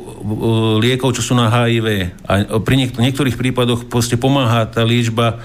liekov, 0.85 1.17
čo 1.17 1.25
sú 1.25 1.33
na 1.33 1.49
HIV. 1.49 2.13
A 2.29 2.61
pri 2.61 2.75
niek- 2.77 2.93
niektorých 2.97 3.37
prípadoch 3.37 3.89
proste 3.89 4.21
pomáha 4.21 4.69
tá 4.69 4.85
liečba 4.85 5.41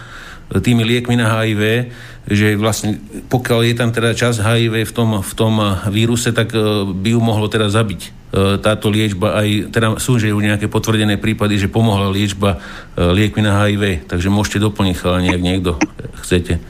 tými 0.52 0.85
liekmi 0.85 1.16
na 1.16 1.32
HIV, 1.32 1.93
že 2.28 2.60
vlastne 2.60 3.01
pokiaľ 3.32 3.60
je 3.64 3.74
tam 3.76 3.90
teda 3.93 4.12
čas 4.12 4.36
HIV 4.36 4.85
v 4.85 4.93
tom, 4.93 5.10
v 5.24 5.32
tom 5.32 5.60
víruse, 5.89 6.28
tak 6.36 6.52
e, 6.52 6.60
by 6.85 7.09
ju 7.16 7.20
mohlo 7.24 7.48
teda 7.48 7.72
zabiť 7.72 8.20
táto 8.60 8.93
liečba 8.93 9.40
aj, 9.40 9.72
teda 9.72 9.97
sú 9.97 10.20
že 10.20 10.28
nejaké 10.28 10.68
potvrdené 10.68 11.16
prípady, 11.16 11.56
že 11.56 11.72
pomohla 11.72 12.12
liečba 12.12 12.60
liekmi 12.93 13.40
na 13.40 13.56
HIV, 13.64 14.05
takže 14.05 14.28
môžete 14.28 14.60
doplniť, 14.60 15.01
ale 15.09 15.24
nejak 15.24 15.40
niekto 15.40 15.80
chcete. 16.20 16.60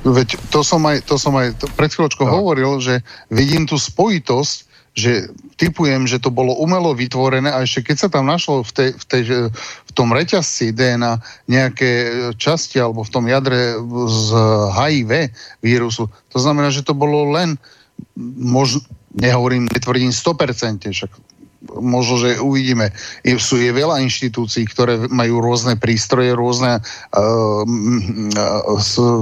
Veď 0.00 0.40
to 0.48 0.64
som 0.64 0.80
aj, 0.88 1.04
to 1.04 1.20
som 1.20 1.36
aj 1.36 1.56
pred 1.76 1.92
chvíľočkou 1.92 2.24
no. 2.24 2.32
hovoril, 2.40 2.80
že 2.80 3.04
vidím 3.28 3.68
tú 3.68 3.76
spojitosť, 3.76 4.70
že 4.90 5.30
typujem, 5.54 6.08
že 6.08 6.18
to 6.18 6.34
bolo 6.34 6.58
umelo 6.58 6.90
vytvorené 6.96 7.46
a 7.52 7.62
ešte 7.62 7.92
keď 7.92 7.96
sa 7.96 8.08
tam 8.10 8.26
našlo 8.26 8.66
v, 8.66 8.72
tej, 8.74 8.90
v, 8.98 9.04
tej, 9.06 9.22
v 9.54 9.90
tom 9.94 10.10
reťazci 10.10 10.74
DNA 10.74 11.20
nejaké 11.46 11.90
časti 12.34 12.82
alebo 12.82 13.06
v 13.06 13.12
tom 13.12 13.24
jadre 13.30 13.78
z 14.10 14.26
HIV 14.74 15.30
vírusu, 15.62 16.10
to 16.32 16.38
znamená, 16.42 16.74
že 16.74 16.82
to 16.82 16.96
bolo 16.96 17.30
len 17.30 17.54
možno, 18.40 18.82
nehovorím, 19.14 19.70
netvrdím 19.70 20.10
100%, 20.10 20.90
však 20.90 21.12
možno, 21.76 22.16
že 22.16 22.40
uvidíme. 22.40 22.90
Je, 23.20 23.36
sú 23.36 23.60
je 23.60 23.68
veľa 23.68 24.00
inštitúcií, 24.00 24.64
ktoré 24.64 25.06
majú 25.12 25.44
rôzne 25.44 25.76
prístroje, 25.76 26.32
rôzne 26.32 26.80
uh, 26.80 27.62
uh, 27.62 29.20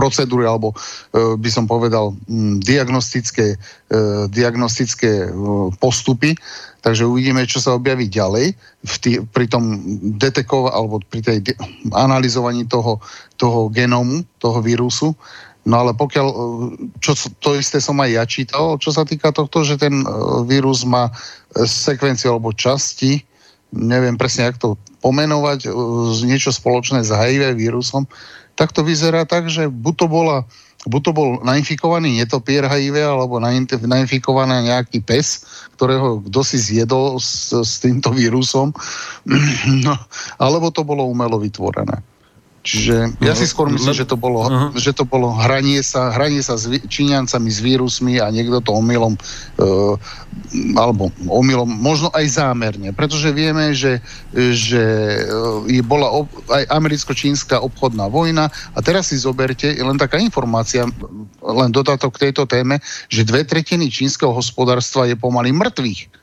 procedúry, 0.00 0.48
alebo 0.48 0.72
uh, 0.72 1.36
by 1.36 1.50
som 1.52 1.68
povedal 1.68 2.16
um, 2.16 2.56
diagnostické, 2.56 3.60
uh, 3.92 4.24
diagnostické 4.32 5.28
uh, 5.28 5.68
postupy. 5.76 6.32
Takže 6.80 7.04
uvidíme, 7.04 7.44
čo 7.44 7.60
sa 7.60 7.76
objaví 7.76 8.08
ďalej 8.08 8.56
v 8.80 8.94
tý, 9.04 9.20
pri 9.20 9.52
tom 9.52 9.76
detekova, 10.16 10.72
alebo 10.72 11.04
pri 11.12 11.20
tej 11.20 11.38
analyzovaní 11.92 12.64
toho, 12.64 12.96
toho 13.36 13.68
genomu, 13.68 14.24
toho 14.40 14.64
vírusu. 14.64 15.12
No 15.68 15.84
ale 15.84 15.92
pokiaľ, 15.92 16.26
čo, 17.04 17.12
to 17.44 17.52
isté 17.52 17.84
som 17.84 18.00
aj 18.00 18.10
ja 18.16 18.24
čítal, 18.24 18.80
čo 18.80 18.96
sa 18.96 19.04
týka 19.04 19.28
tohto, 19.28 19.60
že 19.60 19.76
ten 19.76 19.92
vírus 20.48 20.88
má 20.88 21.12
sekvenciu 21.52 22.32
alebo 22.32 22.56
časti, 22.56 23.20
neviem 23.68 24.16
presne, 24.16 24.48
jak 24.48 24.56
to 24.56 24.80
pomenovať, 25.04 25.68
niečo 26.24 26.48
spoločné 26.48 27.04
s 27.04 27.12
HIV 27.12 27.60
vírusom, 27.60 28.08
tak 28.60 28.76
to 28.76 28.84
vyzerá 28.84 29.24
tak, 29.24 29.48
že 29.48 29.72
buď 29.72 29.94
to 29.96 30.06
bola 30.12 30.44
buď 30.88 31.02
to 31.04 31.12
bol 31.12 31.28
nainfikovaný 31.44 32.24
netopier 32.24 32.64
HIV, 32.64 33.04
alebo 33.04 33.36
nainfikovaný 33.84 34.72
nejaký 34.72 35.04
pes, 35.04 35.44
ktorého 35.76 36.24
kto 36.24 36.40
si 36.40 36.56
zjedol 36.56 37.20
s, 37.20 37.52
s 37.52 37.84
týmto 37.84 38.08
vírusom, 38.16 38.72
no, 39.86 39.94
alebo 40.40 40.72
to 40.72 40.80
bolo 40.80 41.04
umelo 41.04 41.36
vytvorené. 41.36 42.00
Čiže 42.60 43.16
ja 43.24 43.32
si 43.32 43.48
skôr 43.48 43.72
myslím, 43.72 43.96
že 43.96 44.04
to 44.04 44.20
bolo, 44.20 44.44
uh-huh. 44.44 44.76
že 44.76 44.92
to 44.92 45.08
bolo 45.08 45.32
hranie 45.32 45.80
sa, 45.80 46.12
hranie 46.12 46.44
sa 46.44 46.60
s 46.60 46.68
Číňancami, 46.68 47.48
s 47.48 47.60
vírusmi 47.64 48.20
a 48.20 48.28
niekto 48.28 48.60
to 48.60 48.76
omylom, 48.76 49.16
uh, 49.16 49.96
alebo 50.76 51.08
omylom, 51.24 51.64
možno 51.64 52.12
aj 52.12 52.36
zámerne, 52.36 52.92
pretože 52.92 53.32
vieme, 53.32 53.72
že, 53.72 54.04
že 54.36 54.84
uh, 55.24 55.80
bola 55.80 56.12
ob, 56.12 56.28
aj 56.52 56.68
americko-čínska 56.68 57.64
obchodná 57.64 58.12
vojna 58.12 58.52
a 58.76 58.78
teraz 58.84 59.08
si 59.08 59.16
zoberte 59.16 59.72
len 59.80 59.96
taká 59.96 60.20
informácia, 60.20 60.84
len 61.40 61.70
dodatok 61.72 62.20
k 62.20 62.28
tejto 62.28 62.44
téme, 62.44 62.76
že 63.08 63.24
dve 63.24 63.48
tretiny 63.48 63.88
čínskeho 63.88 64.36
hospodárstva 64.36 65.08
je 65.08 65.16
pomaly 65.16 65.48
mŕtvych 65.56 66.19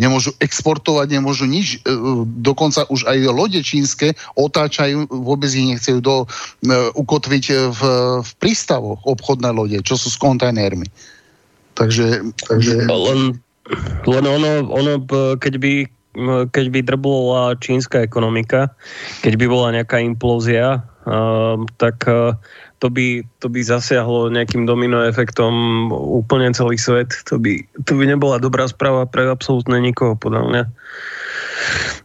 nemôžu 0.00 0.32
exportovať, 0.40 1.20
nemôžu 1.20 1.44
nič, 1.44 1.84
e, 1.84 1.92
dokonca 2.40 2.88
už 2.88 3.04
aj 3.04 3.18
lode 3.28 3.60
čínske 3.60 4.16
otáčajú, 4.32 5.04
vôbec 5.12 5.52
ich 5.52 5.76
nechcejú 5.76 6.00
do, 6.00 6.24
e, 6.24 6.26
ukotviť 6.96 7.44
v, 7.68 7.80
v 8.24 8.30
prístavoch 8.40 9.04
obchodné 9.04 9.52
lode, 9.52 9.76
čo 9.84 10.00
sú 10.00 10.08
s 10.08 10.16
kontajnermi. 10.16 10.88
Takže... 11.76 12.32
takže... 12.48 12.88
Len, 12.88 13.36
len 14.08 14.24
ono, 14.24 14.64
ono, 14.72 14.92
keď 15.36 15.56
by 15.60 15.74
keď 16.50 16.66
by 16.74 16.80
drbola 16.82 17.54
čínska 17.62 18.02
ekonomika, 18.02 18.74
keď 19.22 19.38
by 19.38 19.46
bola 19.46 19.68
nejaká 19.78 20.02
implózia, 20.02 20.82
tak 21.78 22.02
to 22.80 22.88
by, 22.88 23.20
to 23.44 23.46
by 23.52 23.60
zasiahlo 23.60 24.32
nejakým 24.32 24.64
domino 24.64 25.04
efektom 25.04 25.52
úplne 25.92 26.48
celý 26.56 26.80
svet. 26.80 27.12
To 27.28 27.36
by, 27.36 27.60
to 27.84 27.92
by 27.92 28.08
nebola 28.08 28.40
dobrá 28.40 28.64
správa 28.64 29.04
pre 29.04 29.28
absolútne 29.28 29.76
nikoho, 29.84 30.16
podľa 30.16 30.42
mňa. 30.48 30.62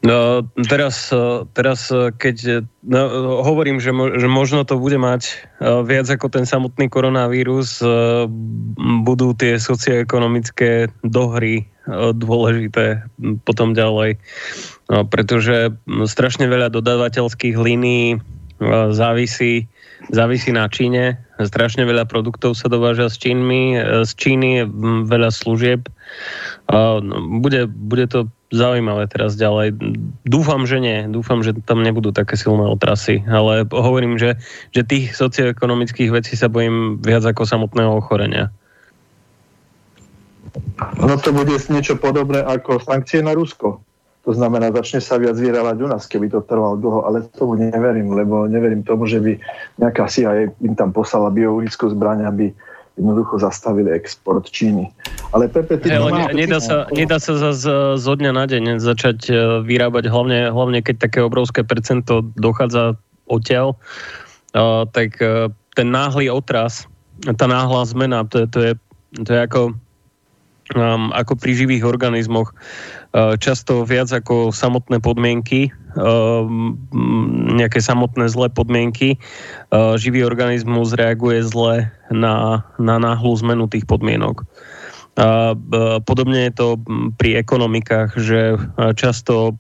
No, 0.03 0.43
teraz, 0.68 1.10
teraz, 1.56 1.88
keď 2.19 2.68
no, 2.84 3.02
hovorím, 3.41 3.80
že, 3.80 3.95
mo, 3.95 4.11
že 4.11 4.27
možno 4.27 4.68
to 4.68 4.76
bude 4.76 4.99
mať 4.99 5.31
uh, 5.64 5.81
viac 5.81 6.11
ako 6.11 6.27
ten 6.27 6.43
samotný 6.43 6.91
koronavírus, 6.91 7.80
uh, 7.80 8.27
budú 9.07 9.31
tie 9.31 9.56
socioekonomické 9.56 10.91
dohry 11.07 11.65
uh, 11.88 12.11
dôležité 12.11 13.07
potom 13.47 13.72
ďalej. 13.72 14.19
No, 14.91 15.07
pretože 15.07 15.72
strašne 16.06 16.52
veľa 16.52 16.69
dodávateľských 16.69 17.56
línií 17.56 18.19
závisí 18.91 19.68
závisí 20.10 20.52
na 20.53 20.69
Číne. 20.69 21.22
Strašne 21.38 21.86
veľa 21.86 22.06
produktov 22.06 22.56
sa 22.57 22.69
dováža 22.72 23.10
z, 23.11 23.15
Čínmi, 23.30 23.77
z 24.06 24.11
Číny, 24.15 24.65
veľa 25.06 25.30
služieb. 25.32 25.88
No, 26.69 27.02
bude, 27.41 27.68
bude 27.69 28.06
to 28.07 28.19
zaujímavé 28.53 29.10
teraz 29.10 29.36
ďalej. 29.36 29.76
Dúfam, 30.23 30.64
že 30.69 30.77
nie. 30.80 31.10
Dúfam, 31.10 31.41
že 31.41 31.57
tam 31.65 31.82
nebudú 31.82 32.15
také 32.15 32.38
silné 32.38 32.65
otrasy. 32.65 33.26
Ale 33.26 33.65
hovorím, 33.68 34.15
že, 34.15 34.38
že 34.72 34.88
tých 34.88 35.18
socioekonomických 35.18 36.14
vecí 36.14 36.38
sa 36.38 36.48
bojím 36.48 37.02
viac 37.02 37.26
ako 37.26 37.44
samotného 37.44 37.99
ochorenia. 37.99 38.53
No 40.95 41.19
to 41.19 41.36
bude 41.36 41.52
niečo 41.52 41.99
podobné 41.99 42.40
ako 42.40 42.80
sankcie 42.80 43.19
na 43.19 43.36
Rusko. 43.36 43.84
To 44.26 44.34
znamená, 44.34 44.73
začne 44.73 45.06
sa 45.06 45.22
viac 45.22 45.38
vyrábať 45.38 45.77
u 45.85 45.88
nás, 45.88 46.10
keby 46.10 46.34
to 46.34 46.41
trvalo 46.41 46.81
dlho, 46.81 47.06
ale 47.06 47.30
tomu 47.38 47.61
neverím, 47.61 48.10
lebo 48.10 48.49
neverím 48.49 48.81
tomu, 48.81 49.06
že 49.06 49.22
by 49.22 49.38
nejaká 49.77 50.10
CIA 50.10 50.49
im 50.65 50.73
tam 50.73 50.89
poslala 50.89 51.30
biologickú 51.30 51.93
zbraň, 51.93 52.26
aby 52.26 52.49
jednoducho 52.97 53.38
zastavili 53.38 53.91
export 53.93 54.49
Číny. 54.49 54.89
Ale 55.35 55.45
Pepe, 55.52 55.77
ty... 55.77 55.93
Hey, 55.93 55.99
ne, 55.99 56.31
nedá, 56.34 56.57
sa, 56.57 56.88
nedá 56.89 57.19
sa 57.19 57.38
za, 57.38 57.52
zo 57.99 58.14
dňa 58.15 58.31
na 58.34 58.45
deň 58.47 58.80
začať 58.80 59.30
e, 59.30 59.34
vyrábať, 59.61 60.07
hlavne, 60.07 60.49
hlavne 60.49 60.80
keď 60.80 61.06
také 61.06 61.19
obrovské 61.22 61.61
percento 61.61 62.23
dochádza 62.39 62.95
odtiaľ, 63.26 63.73
uh, 64.53 64.85
tak 64.93 65.18
uh, 65.18 65.49
ten 65.73 65.89
náhly 65.89 66.30
otras, 66.30 66.85
tá 67.26 67.49
náhla 67.49 67.81
zmena, 67.89 68.22
to, 68.30 68.45
to, 68.45 68.60
je, 68.61 68.73
to 69.26 69.30
je 69.34 69.39
ako, 69.41 69.73
um, 70.74 71.14
ako 71.14 71.38
pri 71.38 71.54
živých 71.54 71.86
organizmoch. 71.86 72.56
Eh, 73.16 73.40
často 73.40 73.88
viac 73.88 74.12
ako 74.12 74.52
samotné 74.52 75.00
podmienky, 75.00 75.72
eh, 75.72 76.42
nejaké 77.56 77.80
samotné 77.80 78.28
zlé 78.28 78.52
podmienky. 78.52 79.16
Eh, 79.16 79.94
živý 79.96 80.28
organizmus 80.28 80.92
reaguje 80.92 81.40
zle 81.48 81.88
na, 82.12 82.68
na 82.76 83.00
náhlu 83.00 83.32
zmenu 83.40 83.72
tých 83.72 83.88
podmienok. 83.88 84.44
Podobne 86.04 86.52
je 86.52 86.54
to 86.60 86.68
pri 87.16 87.40
ekonomikách, 87.40 88.20
že 88.20 88.60
často 89.00 89.56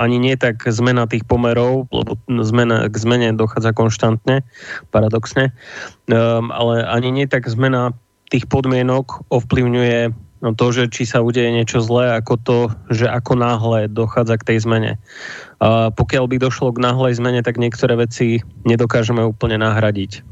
ani 0.00 0.16
nie 0.16 0.32
tak 0.32 0.64
zmena 0.64 1.04
tých 1.04 1.28
pomerov, 1.28 1.92
lebo 1.92 2.16
zmena, 2.24 2.88
k 2.88 2.96
zmene 2.96 3.36
dochádza 3.36 3.76
konštantne, 3.76 4.40
paradoxne, 4.88 5.52
ale 6.08 6.74
ani 6.88 7.12
nie 7.12 7.28
tak 7.28 7.52
zmena 7.52 7.92
tých 8.32 8.48
podmienok 8.48 9.28
ovplyvňuje 9.28 10.27
to, 10.38 10.66
že 10.70 10.90
či 10.90 11.02
sa 11.06 11.22
udeje 11.22 11.50
niečo 11.50 11.82
zlé, 11.82 12.14
ako 12.14 12.34
to, 12.42 12.58
že 12.94 13.10
ako 13.10 13.34
náhle 13.34 13.90
dochádza 13.90 14.38
k 14.38 14.46
tej 14.54 14.58
zmene. 14.64 14.92
A 15.58 15.90
pokiaľ 15.90 16.24
by 16.30 16.36
došlo 16.38 16.70
k 16.70 16.82
náhlej 16.82 17.18
zmene, 17.18 17.42
tak 17.42 17.58
niektoré 17.58 17.98
veci 17.98 18.42
nedokážeme 18.62 19.22
úplne 19.26 19.58
nahradiť. 19.58 20.22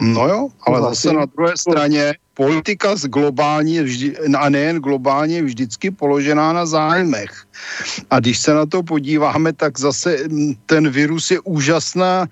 No 0.00 0.24
jo, 0.28 0.40
ale 0.64 0.80
zase 0.94 1.12
na 1.12 1.28
druhé 1.28 1.52
straně 1.56 2.14
politika 2.40 2.96
z 2.96 3.04
globálně, 3.04 3.82
vždy, 3.82 4.16
a 4.16 4.48
nejen 4.48 4.80
globálně, 4.80 5.42
vždycky 5.42 5.90
položená 5.90 6.52
na 6.52 6.64
zájmech. 6.64 7.44
A 8.10 8.20
když 8.20 8.38
se 8.38 8.54
na 8.54 8.64
to 8.66 8.82
podíváme, 8.82 9.52
tak 9.52 9.76
zase 9.76 10.24
ten 10.66 10.88
virus 10.88 11.30
je 11.30 11.40
úžasná 11.44 12.24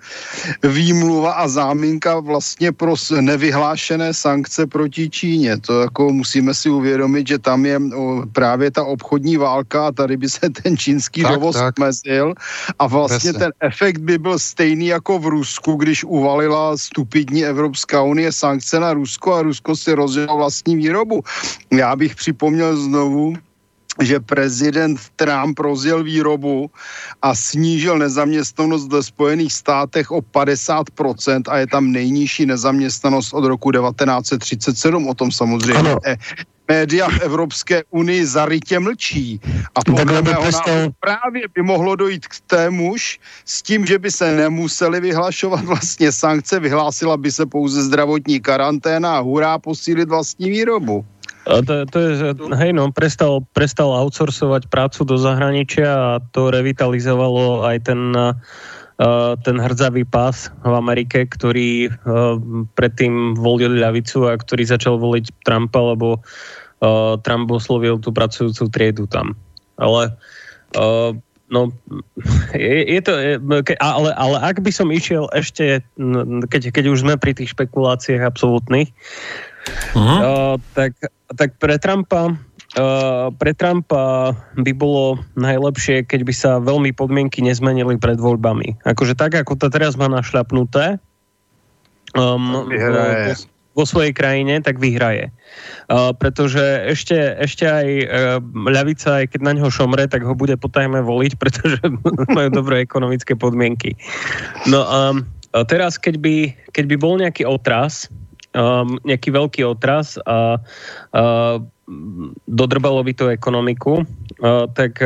výmluva 0.64 1.32
a 1.32 1.48
záminka 1.48 2.20
vlastně 2.24 2.72
pro 2.72 2.96
nevyhlášené 3.20 4.14
sankce 4.14 4.66
proti 4.66 5.10
Číně. 5.10 5.60
To 5.60 5.80
jako 5.80 6.12
musíme 6.12 6.54
si 6.54 6.72
uvědomit, 6.72 7.28
že 7.28 7.38
tam 7.38 7.66
je 7.66 7.76
právě 8.32 8.70
ta 8.70 8.84
obchodní 8.84 9.36
válka 9.36 9.86
a 9.86 9.92
tady 9.92 10.16
by 10.16 10.28
se 10.28 10.48
ten 10.62 10.76
čínský 10.76 11.22
tak, 11.22 11.32
dovoz 11.36 11.56
tak. 11.56 11.78
mezil 11.78 12.32
a 12.78 12.86
vlastně 12.86 13.32
Presne. 13.32 13.44
ten 13.44 13.52
efekt 13.60 13.98
by 14.00 14.18
byl 14.18 14.38
stejný 14.38 14.86
jako 14.86 15.18
v 15.18 15.26
Rusku, 15.26 15.76
když 15.76 16.04
uvalila 16.04 16.76
stupidní 16.76 17.44
Evropská 17.44 18.02
unie 18.02 18.32
sankce 18.32 18.80
na 18.80 18.96
Rusko 18.96 19.34
a 19.34 19.42
Rusko 19.42 19.76
si 19.76 19.97
rozjel 19.98 20.30
vlastní 20.36 20.76
výrobu. 20.76 21.22
Já 21.74 21.96
bych 21.96 22.14
připomněl 22.14 22.76
znovu, 22.76 23.34
že 24.00 24.20
prezident 24.20 25.00
Trump 25.16 25.58
rozjel 25.58 26.02
výrobu 26.04 26.70
a 27.22 27.34
snížil 27.34 27.98
nezaměstnanost 27.98 28.92
ve 28.92 29.02
Spojených 29.02 29.52
státech 29.52 30.10
o 30.10 30.22
50% 30.22 31.42
a 31.50 31.58
je 31.58 31.66
tam 31.66 31.90
nejnižší 31.90 32.46
nezaměstnanost 32.46 33.34
od 33.34 33.44
roku 33.44 33.72
1937. 33.72 35.08
O 35.08 35.14
tom 35.14 35.32
samozřejmě 35.32 35.74
ano. 35.74 35.98
Média 36.68 37.08
v 37.08 37.20
Evropské 37.20 37.82
unii 37.90 38.26
zarytě 38.26 38.78
mlčí. 38.78 39.40
A 39.74 39.80
podle 39.80 40.22
mého 40.22 40.44
právě 41.00 41.42
by 41.54 41.62
mohlo 41.62 41.96
dojít 41.96 42.26
k 42.26 42.34
témuž 42.46 43.20
s 43.44 43.62
tím, 43.62 43.86
že 43.86 43.98
by 43.98 44.10
se 44.10 44.36
nemuseli 44.36 45.00
vyhlašovat 45.00 45.64
vlastně 45.64 46.12
sankce, 46.12 46.60
vyhlásila 46.60 47.16
by 47.16 47.32
se 47.32 47.46
pouze 47.46 47.82
zdravotní 47.82 48.40
karanténa 48.40 49.16
a 49.16 49.24
hurá 49.24 49.58
posílit 49.58 50.08
vlastní 50.08 50.50
výrobu. 50.50 51.04
To, 51.48 51.86
to 51.88 51.98
je, 51.98 52.36
hej 52.60 52.76
no, 52.76 52.92
prestal, 52.92 53.40
prestal 53.56 53.88
outsourcovať 53.88 54.68
prácu 54.68 55.00
do 55.08 55.16
zahraničia 55.16 55.88
a 55.88 56.12
to 56.20 56.52
revitalizovalo 56.52 57.64
aj 57.64 57.88
ten, 57.88 58.12
uh, 58.12 58.36
ten 59.46 59.56
hrdzavý 59.62 60.02
pás 60.02 60.50
v 60.66 60.74
Amerike, 60.74 61.22
ktorý 61.30 61.86
uh, 61.86 62.34
predtým 62.74 63.38
volil 63.38 63.78
ľavicu 63.78 64.26
a 64.26 64.34
ktorý 64.34 64.66
začal 64.66 64.98
voliť 64.98 65.46
Trumpa, 65.46 65.94
lebo 65.94 66.18
uh, 66.18 67.14
Trump 67.22 67.46
oslovil 67.54 68.02
tú 68.02 68.10
pracujúcu 68.10 68.66
triedu 68.74 69.06
tam. 69.06 69.38
Ale 69.78 70.18
no, 71.48 71.72
je, 72.52 72.78
je 72.90 73.00
to, 73.00 73.12
je, 73.14 73.34
ale, 73.78 74.10
ale 74.18 74.36
ak 74.42 74.60
by 74.60 74.74
som 74.74 74.90
išiel 74.90 75.30
ešte, 75.32 75.80
keď, 76.50 76.74
keď 76.74 76.84
už 76.90 77.06
sme 77.06 77.14
pri 77.16 77.38
tých 77.38 77.54
špekuláciách 77.54 78.26
absolútnych, 78.26 78.90
uh-huh. 79.94 80.18
uh, 80.18 80.54
tak, 80.74 80.98
tak 81.38 81.54
pre 81.62 81.78
Trumpa 81.78 82.34
Uh, 82.76 83.32
pre 83.40 83.56
Trumpa 83.56 84.36
by 84.60 84.72
bolo 84.76 85.16
najlepšie, 85.40 86.04
keď 86.04 86.20
by 86.20 86.34
sa 86.36 86.50
veľmi 86.60 86.92
podmienky 86.92 87.40
nezmenili 87.40 87.96
pred 87.96 88.20
voľbami. 88.20 88.84
Akože 88.84 89.16
tak, 89.16 89.40
ako 89.40 89.56
to 89.56 89.72
teraz 89.72 89.96
má 89.96 90.04
našľapnuté 90.04 91.00
um, 92.12 92.68
vo, 92.68 93.00
vo 93.72 93.84
svojej 93.88 94.12
krajine, 94.12 94.60
tak 94.60 94.76
vyhraje. 94.76 95.32
Uh, 95.88 96.12
pretože 96.12 96.60
ešte, 96.84 97.16
ešte 97.40 97.64
aj 97.64 97.86
uh, 97.88 98.06
ľavica, 98.52 99.24
aj 99.24 99.32
keď 99.32 99.40
na 99.48 99.52
ňo 99.56 99.72
šomre, 99.72 100.04
tak 100.04 100.28
ho 100.28 100.36
bude 100.36 100.52
potajme 100.60 101.00
voliť, 101.00 101.32
pretože 101.42 101.80
majú 102.28 102.52
dobré 102.52 102.84
ekonomické 102.84 103.32
podmienky. 103.32 103.96
No 104.68 104.84
a 104.84 105.16
um, 105.16 105.24
teraz, 105.64 105.96
keď 105.96 106.20
by, 106.20 106.52
keď 106.76 106.84
by 106.84 106.96
bol 107.00 107.16
nejaký 107.16 107.48
otras, 107.48 108.12
um, 108.52 109.00
nejaký 109.08 109.32
veľký 109.32 109.64
otras 109.64 110.20
a 110.28 110.60
uh, 111.16 111.56
dodrbalo 112.44 113.00
by 113.00 113.12
tú 113.16 113.32
ekonomiku, 113.32 114.04
tak 114.76 115.00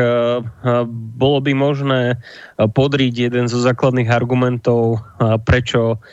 bolo 1.15 1.39
by 1.39 1.51
možné 1.55 2.19
podriť 2.59 3.31
jeden 3.31 3.47
zo 3.47 3.63
základných 3.63 4.11
argumentov, 4.11 4.99
prečo 5.47 6.03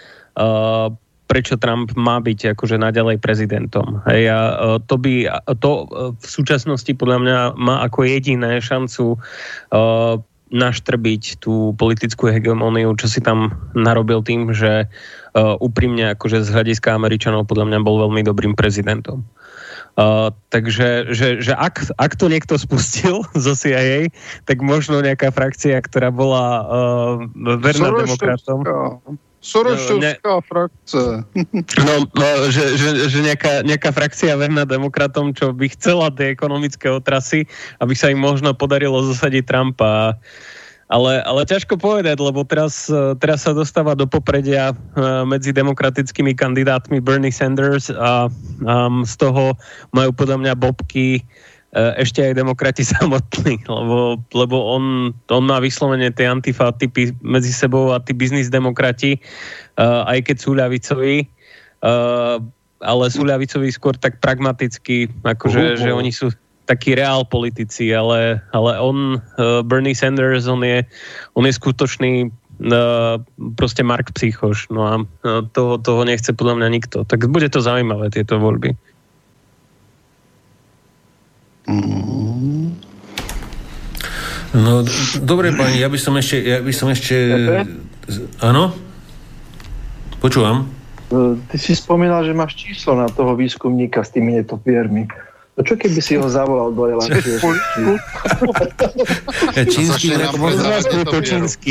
prečo 1.31 1.55
Trump 1.63 1.95
má 1.95 2.19
byť 2.19 2.59
akože 2.59 2.75
naďalej 2.75 3.23
prezidentom. 3.23 4.03
Hej, 4.03 4.35
a 4.35 4.39
to 4.83 4.99
by, 4.99 5.31
to 5.63 5.87
v 6.19 6.27
súčasnosti 6.27 6.91
podľa 6.99 7.19
mňa 7.23 7.39
má 7.55 7.87
ako 7.87 8.03
jediné 8.03 8.59
šancu 8.59 9.15
naštrbiť 10.51 11.39
tú 11.39 11.73
politickú 11.79 12.27
hegemóniu, 12.27 12.91
čo 12.99 13.07
si 13.07 13.23
tam 13.23 13.55
narobil 13.79 14.19
tým, 14.27 14.51
že 14.51 14.91
uh, 14.91 15.55
úprimne 15.63 16.19
akože 16.19 16.43
z 16.43 16.51
hľadiska 16.51 16.91
Američanov 16.91 17.47
podľa 17.47 17.71
mňa 17.71 17.79
bol 17.87 18.03
veľmi 18.03 18.27
dobrým 18.27 18.59
prezidentom. 18.59 19.23
Takže 20.49 21.11
že, 21.11 21.43
že 21.43 21.53
ak, 21.55 21.95
ak 21.99 22.13
to 22.17 22.31
niekto 22.31 22.55
spustil 22.57 23.27
zo 23.45 23.53
CIA, 23.57 24.11
tak 24.47 24.63
možno 24.63 25.03
nejaká 25.03 25.35
frakcia, 25.35 25.81
ktorá 25.83 26.13
bola 26.15 26.45
uh, 26.65 27.59
verná 27.59 27.91
demokratom. 27.95 28.63
Sorošovská 29.41 30.37
ne, 30.37 30.43
frakcia. 30.45 31.25
No, 31.89 32.05
no 32.13 32.27
že, 32.53 32.77
že, 32.77 33.09
že 33.09 33.19
nejaká, 33.25 33.65
nejaká 33.65 33.89
frakcia 33.89 34.37
verná 34.37 34.69
demokratom, 34.69 35.33
čo 35.33 35.57
by 35.57 35.73
chcela 35.73 36.13
tie 36.13 36.29
ekonomické 36.37 36.93
otrasy, 36.93 37.49
aby 37.81 37.97
sa 37.97 38.13
im 38.13 38.21
možno 38.21 38.53
podarilo 38.53 39.01
zasadiť 39.01 39.43
Trumpa. 39.49 40.21
Ale, 40.91 41.23
ale 41.23 41.47
ťažko 41.47 41.79
povedať, 41.79 42.19
lebo 42.19 42.43
teraz, 42.43 42.91
e, 42.91 43.15
teraz 43.23 43.47
sa 43.47 43.55
dostáva 43.55 43.95
do 43.95 44.11
popredia 44.11 44.75
e, 44.75 44.77
medzi 45.23 45.55
demokratickými 45.55 46.35
kandidátmi 46.35 46.99
Bernie 46.99 47.31
Sanders 47.31 47.95
a 47.95 48.27
um, 48.27 49.07
z 49.07 49.15
toho 49.23 49.55
majú 49.95 50.11
podľa 50.11 50.43
mňa 50.43 50.53
bobky 50.59 51.23
e, 51.23 51.83
ešte 51.95 52.27
aj 52.27 52.35
demokrati 52.35 52.83
samotní, 52.99 53.63
lebo, 53.71 54.19
lebo 54.35 54.57
on, 54.67 55.15
on 55.31 55.45
má 55.47 55.63
vyslovene 55.63 56.11
tie 56.11 56.27
antifa 56.27 56.75
typy 56.75 57.15
medzi 57.23 57.55
sebou 57.55 57.95
a 57.95 58.03
tí 58.03 58.11
biznis 58.11 58.51
demokrati, 58.51 59.23
uh, 59.79 60.03
aj 60.11 60.27
keď 60.27 60.37
sú 60.43 60.59
ľavicoví, 60.59 61.23
uh, 61.87 62.43
ale 62.83 63.05
sú 63.15 63.23
ľavicoví 63.23 63.71
skôr 63.71 63.95
tak 63.95 64.19
pragmaticky, 64.19 65.07
akože 65.23 65.61
uh, 65.63 65.71
uh. 65.71 65.79
že 65.79 65.91
oni 65.95 66.11
sú 66.11 66.35
takí 66.71 66.95
reál 66.95 67.27
politici, 67.27 67.91
ale, 67.91 68.39
ale 68.55 68.79
on, 68.79 69.19
uh, 69.19 69.67
Bernie 69.67 69.99
Sanders, 69.99 70.47
on 70.47 70.63
je, 70.63 70.87
on 71.35 71.43
je 71.43 71.51
skutočný 71.51 72.31
uh, 72.31 73.19
proste 73.59 73.83
Mark 73.83 74.15
Psychoš. 74.15 74.71
No 74.71 74.81
a 74.87 74.95
uh, 75.03 75.43
toho, 75.51 75.83
toho 75.83 76.07
nechce 76.07 76.31
podľa 76.31 76.63
mňa 76.63 76.69
nikto. 76.71 77.03
Tak 77.03 77.27
bude 77.27 77.51
to 77.51 77.59
zaujímavé, 77.59 78.15
tieto 78.15 78.39
voľby. 78.39 78.79
No, 84.51 84.83
dobre, 85.23 85.55
pani, 85.55 85.79
ja 85.83 85.91
by 85.91 85.99
som 85.99 86.15
ešte... 86.19 86.39
Ja 86.43 86.59
by 86.63 86.73
som 86.75 86.91
ešte... 86.91 87.15
Áno? 88.43 88.75
Počúvam. 90.19 90.67
Ty 91.11 91.57
si 91.59 91.75
spomínal, 91.75 92.23
že 92.27 92.35
máš 92.35 92.59
číslo 92.59 92.95
na 92.95 93.07
toho 93.11 93.35
výskumníka 93.39 94.03
s 94.03 94.15
tými 94.15 94.35
netopiermi. 94.39 95.07
No 95.59 95.67
čo 95.67 95.75
keby 95.75 96.01
si 96.01 96.15
ho 96.15 96.25
zavolal 96.31 96.71
do 96.73 96.83
relácie? 96.87 97.37
čínsky, 99.67 100.15
čínsky. 101.27 101.71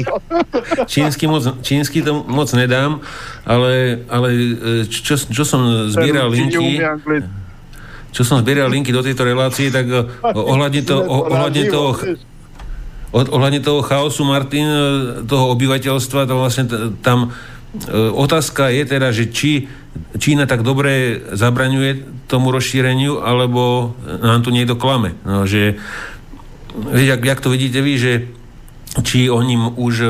čínsky, 0.86 1.26
moc, 1.26 1.44
čínsky 1.64 2.04
to 2.04 2.22
moc 2.28 2.52
nedám, 2.54 3.00
ale, 3.48 4.04
ale 4.12 4.28
e, 4.30 4.86
čo, 4.86 5.16
čo 5.16 5.44
som 5.48 5.90
zbieral 5.90 6.28
linky 6.30 6.84
čo 8.10 8.26
som 8.26 8.42
zbieral 8.42 8.74
linky 8.74 8.90
do 8.90 9.06
tejto 9.06 9.22
relácie, 9.22 9.70
tak 9.70 9.86
e, 9.86 10.02
ohľadne, 10.26 10.82
to, 10.82 10.96
ohľadne 11.06 11.64
toho 11.70 11.92
ohľadne 13.10 13.62
toho 13.66 13.82
chaosu, 13.82 14.22
Martin, 14.22 14.68
e, 14.70 14.82
toho 15.26 15.50
obyvateľstva, 15.58 16.30
to 16.30 16.36
vlastne 16.38 16.66
tam 17.02 17.34
otázka 18.14 18.74
je 18.74 18.84
teda, 18.86 19.14
že 19.14 19.30
či 19.30 19.70
Čína 20.18 20.46
tak 20.46 20.66
dobre 20.66 21.22
zabraňuje 21.34 22.26
tomu 22.30 22.54
rozšíreniu, 22.54 23.22
alebo 23.26 23.94
nám 24.06 24.46
tu 24.46 24.50
niekto 24.54 24.78
klame. 24.78 25.18
No, 25.26 25.46
že, 25.50 25.78
jak, 26.94 27.22
jak 27.22 27.40
to 27.42 27.50
vidíte 27.50 27.82
vy, 27.82 27.94
že 27.98 28.14
či 29.06 29.30
oni 29.30 29.58
už 29.78 29.94
e, 30.02 30.10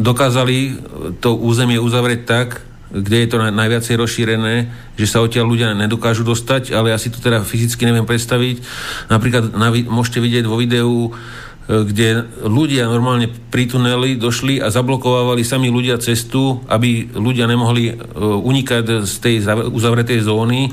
dokázali 0.00 0.80
to 1.20 1.36
územie 1.36 1.76
uzavrieť 1.76 2.20
tak, 2.24 2.48
kde 2.88 3.16
je 3.20 3.28
to 3.28 3.36
najviacej 3.52 3.94
rozšírené, 4.00 4.54
že 4.96 5.06
sa 5.10 5.20
odtiaľ 5.20 5.44
ľudia 5.44 5.76
nedokážu 5.76 6.24
dostať, 6.24 6.72
ale 6.72 6.92
ja 6.92 6.98
si 7.00 7.12
to 7.12 7.20
teda 7.20 7.44
fyzicky 7.44 7.84
neviem 7.84 8.08
predstaviť. 8.08 8.64
Napríklad 9.12 9.52
na, 9.52 9.68
môžete 9.72 10.24
vidieť 10.24 10.44
vo 10.48 10.56
videu 10.56 11.12
E, 11.12 11.45
kde 11.66 12.22
ľudia 12.46 12.86
normálne 12.86 13.26
pri 13.26 13.66
tuneli 13.66 14.14
došli 14.14 14.62
a 14.62 14.70
zablokovávali 14.70 15.42
sami 15.42 15.66
ľudia 15.66 15.98
cestu, 15.98 16.62
aby 16.70 17.10
ľudia 17.10 17.50
nemohli 17.50 17.90
e, 17.90 17.94
unikať 18.22 19.02
z 19.02 19.14
tej 19.18 19.36
uzavretej 19.74 20.22
zóny, 20.22 20.70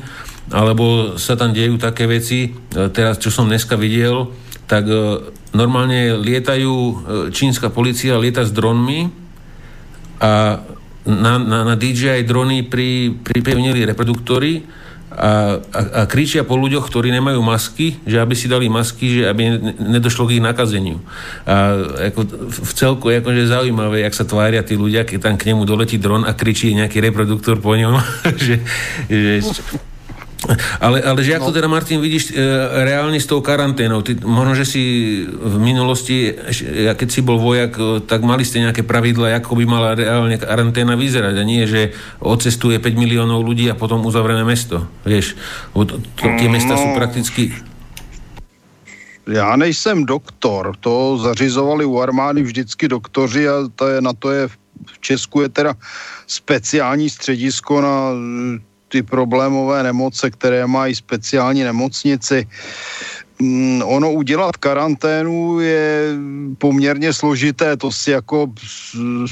alebo 0.54 1.18
sa 1.18 1.34
tam 1.34 1.50
dejú 1.50 1.82
také 1.82 2.06
veci. 2.06 2.46
E, 2.46 2.90
teraz, 2.94 3.18
čo 3.18 3.34
som 3.34 3.50
dneska 3.50 3.74
videl, 3.74 4.30
tak 4.70 4.88
normálne 5.52 6.16
lietajú, 6.24 7.04
čínska 7.36 7.68
policia 7.68 8.16
lieta 8.16 8.48
s 8.48 8.56
dronmi 8.56 9.12
a 10.24 10.64
na, 11.04 11.34
na, 11.36 11.60
na 11.68 11.76
DJI 11.76 12.24
drony 12.24 12.64
pri, 12.64 13.12
pripevnili 13.12 13.84
reproduktory 13.84 14.64
a, 15.14 15.62
a, 15.62 15.82
a 15.94 16.02
kričia 16.10 16.42
po 16.42 16.58
ľuďoch, 16.58 16.90
ktorí 16.90 17.14
nemajú 17.14 17.40
masky, 17.46 18.02
že 18.04 18.18
aby 18.18 18.34
si 18.34 18.50
dali 18.50 18.66
masky, 18.66 19.22
že 19.22 19.30
aby 19.30 19.62
nedošlo 19.78 20.26
k 20.26 20.42
ich 20.42 20.44
nakazeniu. 20.44 20.98
A 21.46 21.78
ako 22.10 22.22
v 22.50 22.72
celku 22.74 23.06
je 23.14 23.22
akože 23.22 23.54
zaujímavé, 23.54 24.02
jak 24.02 24.18
sa 24.18 24.26
tvária 24.26 24.66
tí 24.66 24.74
ľudia, 24.74 25.06
keď 25.06 25.30
tam 25.30 25.36
k 25.38 25.54
nemu 25.54 25.70
doletí 25.70 26.02
dron 26.02 26.26
a 26.26 26.34
kričí 26.34 26.74
nejaký 26.74 26.98
reproduktor 26.98 27.62
po 27.62 27.78
ňom, 27.78 28.02
že, 28.46 28.60
že 29.06 29.46
ale, 30.86 31.00
ale 31.00 31.20
že 31.24 31.40
ako 31.40 31.52
no. 31.52 31.56
teda, 31.56 31.68
Martin, 31.72 32.04
vidíš 32.04 32.32
e, 32.32 32.40
reálne 32.84 33.16
s 33.16 33.28
tou 33.28 33.40
karanténou? 33.40 34.04
Ty, 34.04 34.20
možno, 34.28 34.54
že 34.60 34.66
si 34.68 34.84
v 35.28 35.56
minulosti, 35.60 36.36
keď 36.94 37.08
si 37.08 37.22
bol 37.24 37.40
vojak, 37.40 37.72
e, 37.80 37.84
tak 38.04 38.28
mali 38.28 38.44
ste 38.44 38.64
nejaké 38.64 38.84
pravidla, 38.84 39.40
ako 39.40 39.56
by 39.60 39.64
mala 39.64 39.90
reálne 39.96 40.36
karanténa 40.36 41.00
vyzerať. 41.00 41.36
A 41.40 41.44
nie, 41.48 41.64
že 41.64 41.96
odcestuje 42.20 42.80
5 42.80 42.92
miliónov 42.96 43.44
ľudí 43.44 43.72
a 43.72 43.80
potom 43.80 44.04
uzavrieme 44.04 44.44
mesto. 44.44 44.84
Vieš, 45.08 45.40
to, 45.72 46.00
to, 46.00 46.24
tie 46.40 46.50
mesta 46.52 46.76
no. 46.76 46.82
sú 46.82 46.88
prakticky... 46.96 47.56
Já 49.24 49.56
nejsem 49.56 50.06
doktor, 50.06 50.76
to 50.80 51.18
zařizovali 51.18 51.86
u 51.86 52.00
armády 52.00 52.44
vždycky 52.44 52.88
doktoři 52.88 53.50
a 53.50 53.54
to 53.76 53.88
je, 53.88 54.02
na 54.02 54.14
to 54.14 54.32
je 54.32 54.48
v 54.88 55.00
Česku 55.00 55.42
je 55.42 55.50
teda 55.50 55.74
speciální 56.28 57.10
středisko 57.10 57.82
na 57.82 58.12
ty 58.94 59.02
problémové 59.02 59.84
nemoce, 59.84 60.30
které 60.30 60.70
mají 60.70 60.94
speciální 60.94 61.66
nemocnici. 61.66 62.46
Mm, 63.42 63.82
ono 63.82 64.14
udělat 64.14 64.62
karanténu 64.62 65.60
je 65.60 66.14
poměrně 66.62 67.10
složité, 67.10 67.74
to 67.78 67.90
si 67.90 68.14
jako 68.14 68.54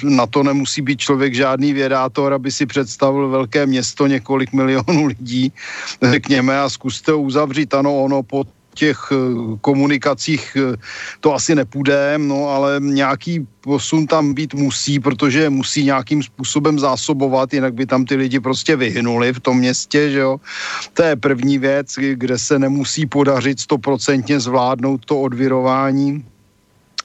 na 0.01 0.25
to 0.25 0.41
nemusí 0.41 0.81
být 0.81 0.99
člověk 1.05 1.37
žádný 1.37 1.77
vědátor, 1.77 2.33
aby 2.33 2.49
si 2.49 2.65
představil 2.65 3.29
velké 3.29 3.69
město, 3.69 4.09
několik 4.09 4.49
milionů 4.49 5.05
lidí, 5.13 5.53
řekněme, 6.01 6.57
a 6.57 6.65
zkuste 6.65 7.13
uzavřít. 7.13 7.77
Ano, 7.77 8.01
ono 8.01 8.25
pod 8.25 8.49
těch 8.73 8.99
eh, 9.11 9.15
komunikacích 9.61 10.57
eh, 10.59 10.77
to 11.19 11.33
asi 11.33 11.55
nepůjde, 11.55 12.13
no 12.17 12.49
ale 12.49 12.79
nějaký 12.79 13.47
posun 13.61 14.07
tam 14.07 14.33
být 14.33 14.53
musí, 14.53 14.99
protože 14.99 15.49
musí 15.49 15.85
nějakým 15.85 16.23
způsobem 16.23 16.79
zásobovat, 16.79 17.53
jinak 17.53 17.73
by 17.73 17.85
tam 17.85 18.05
ty 18.05 18.15
lidi 18.15 18.39
prostě 18.39 18.75
vyhnuli 18.75 19.33
v 19.33 19.39
tom 19.39 19.57
městě, 19.57 20.09
že 20.09 20.19
jo. 20.19 20.37
To 20.93 21.03
je 21.03 21.15
první 21.15 21.57
věc, 21.57 21.87
kde 22.13 22.37
se 22.37 22.59
nemusí 22.59 23.05
podařit 23.05 23.59
stoprocentně 23.59 24.39
zvládnout 24.39 25.05
to 25.05 25.21
odvirování 25.21 26.25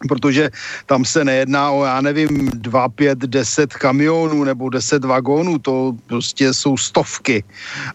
protože 0.06 0.50
tam 0.86 1.04
se 1.04 1.24
nejedná 1.24 1.70
o, 1.70 1.84
já 1.84 2.00
nevím, 2.00 2.50
2, 2.54 2.88
5, 2.88 3.18
10 3.18 3.74
kamionů 3.74 4.44
nebo 4.44 4.68
10 4.68 5.04
vagónů, 5.04 5.58
to 5.58 5.92
prostě 6.06 6.54
jsou 6.54 6.76
stovky. 6.76 7.44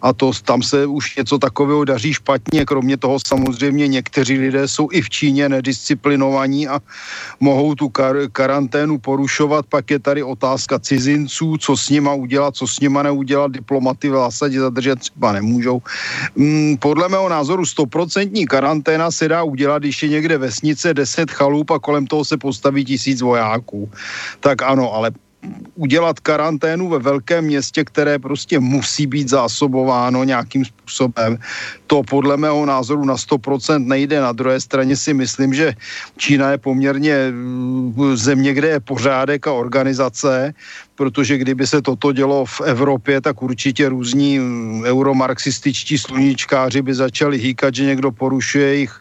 A 0.02 0.14
to 0.14 0.32
tam 0.46 0.64
se 0.64 0.86
už 0.86 1.16
něco 1.16 1.38
takového 1.38 1.86
daří 1.86 2.14
špatně, 2.14 2.66
kromě 2.66 2.98
toho 2.98 3.18
samozřejmě 3.28 3.88
někteří 3.88 4.38
lidé 4.38 4.68
jsou 4.68 4.90
i 4.92 5.02
v 5.02 5.10
Číně 5.10 5.50
nedisciplinovaní 5.50 6.68
a 6.68 6.80
mohou 7.40 7.76
tu 7.76 7.88
kar- 7.88 8.30
karanténu 8.32 8.98
porušovat, 9.00 9.66
pak 9.66 9.92
je 9.92 10.00
tady 10.00 10.24
otázka 10.24 10.80
cizinců, 10.80 11.58
co 11.58 11.78
s 11.78 11.90
nima 11.90 12.14
udělat, 12.14 12.56
co 12.56 12.68
s 12.68 12.80
nima 12.80 13.04
neudělat, 13.04 13.52
diplomaty 13.52 14.10
v 14.10 14.14
zásadě 14.14 14.60
zadržet 14.60 15.00
třeba 15.00 15.32
nemůžou. 15.32 15.82
Mm, 16.36 16.78
podle 16.78 17.10
mého 17.10 17.30
názoru 17.30 17.64
100% 17.64 18.46
karanténa 18.48 19.12
se 19.12 19.28
dá 19.28 19.44
udělat, 19.44 19.80
když 19.84 20.04
je 20.04 20.10
někde 20.10 20.38
vesnice 20.38 20.94
10 20.94 21.32
chalup 21.32 21.72
a 21.72 21.80
kolem 21.80 22.01
toho 22.08 22.26
se 22.26 22.38
postaví 22.38 22.86
tisíc 22.86 23.22
vojáků. 23.22 23.90
Tak 24.40 24.62
ano, 24.62 24.94
ale 24.94 25.12
udělat 25.76 26.20
karanténu 26.20 26.90
ve 26.90 27.00
velkém 27.00 27.46
městě, 27.46 27.84
které 27.84 28.20
prostě 28.20 28.60
musí 28.60 29.08
být 29.08 29.30
zásobováno 29.30 30.24
nějakým 30.24 30.66
způsobem. 30.66 31.38
To 31.88 32.04
podle 32.04 32.38
mého 32.38 32.66
názoru 32.66 33.06
na 33.06 33.16
100% 33.16 33.86
nejde. 33.86 34.22
Na 34.22 34.32
druhé 34.32 34.60
straně 34.62 34.96
si 34.96 35.14
myslím, 35.14 35.54
že 35.54 35.74
Čína 36.18 36.52
je 36.52 36.58
poměrně 36.58 37.32
mm, 37.32 38.16
země, 38.16 38.54
kde 38.54 38.68
je 38.68 38.80
pořádek 38.80 39.48
a 39.48 39.54
organizace, 39.54 40.54
protože 40.96 41.38
kdyby 41.38 41.68
se 41.68 41.82
toto 41.82 42.12
dělo 42.12 42.46
v 42.46 42.62
Evropě, 42.62 43.22
tak 43.22 43.42
určitě 43.42 43.90
různí 43.90 44.40
mm, 44.40 44.84
euromarxističtí 44.84 45.98
sluníčkáři 45.98 46.82
by 46.82 46.94
začali 46.94 47.38
hýkat, 47.38 47.76
že 47.76 47.86
někdo 47.86 48.12
porušuje 48.12 48.68
jejich 48.68 48.94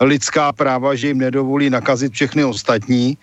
lidská 0.00 0.52
práva, 0.52 0.94
že 0.94 1.08
jim 1.08 1.18
nedovolí 1.18 1.70
nakazit 1.70 2.12
všechny 2.12 2.44
ostatní. 2.44 3.18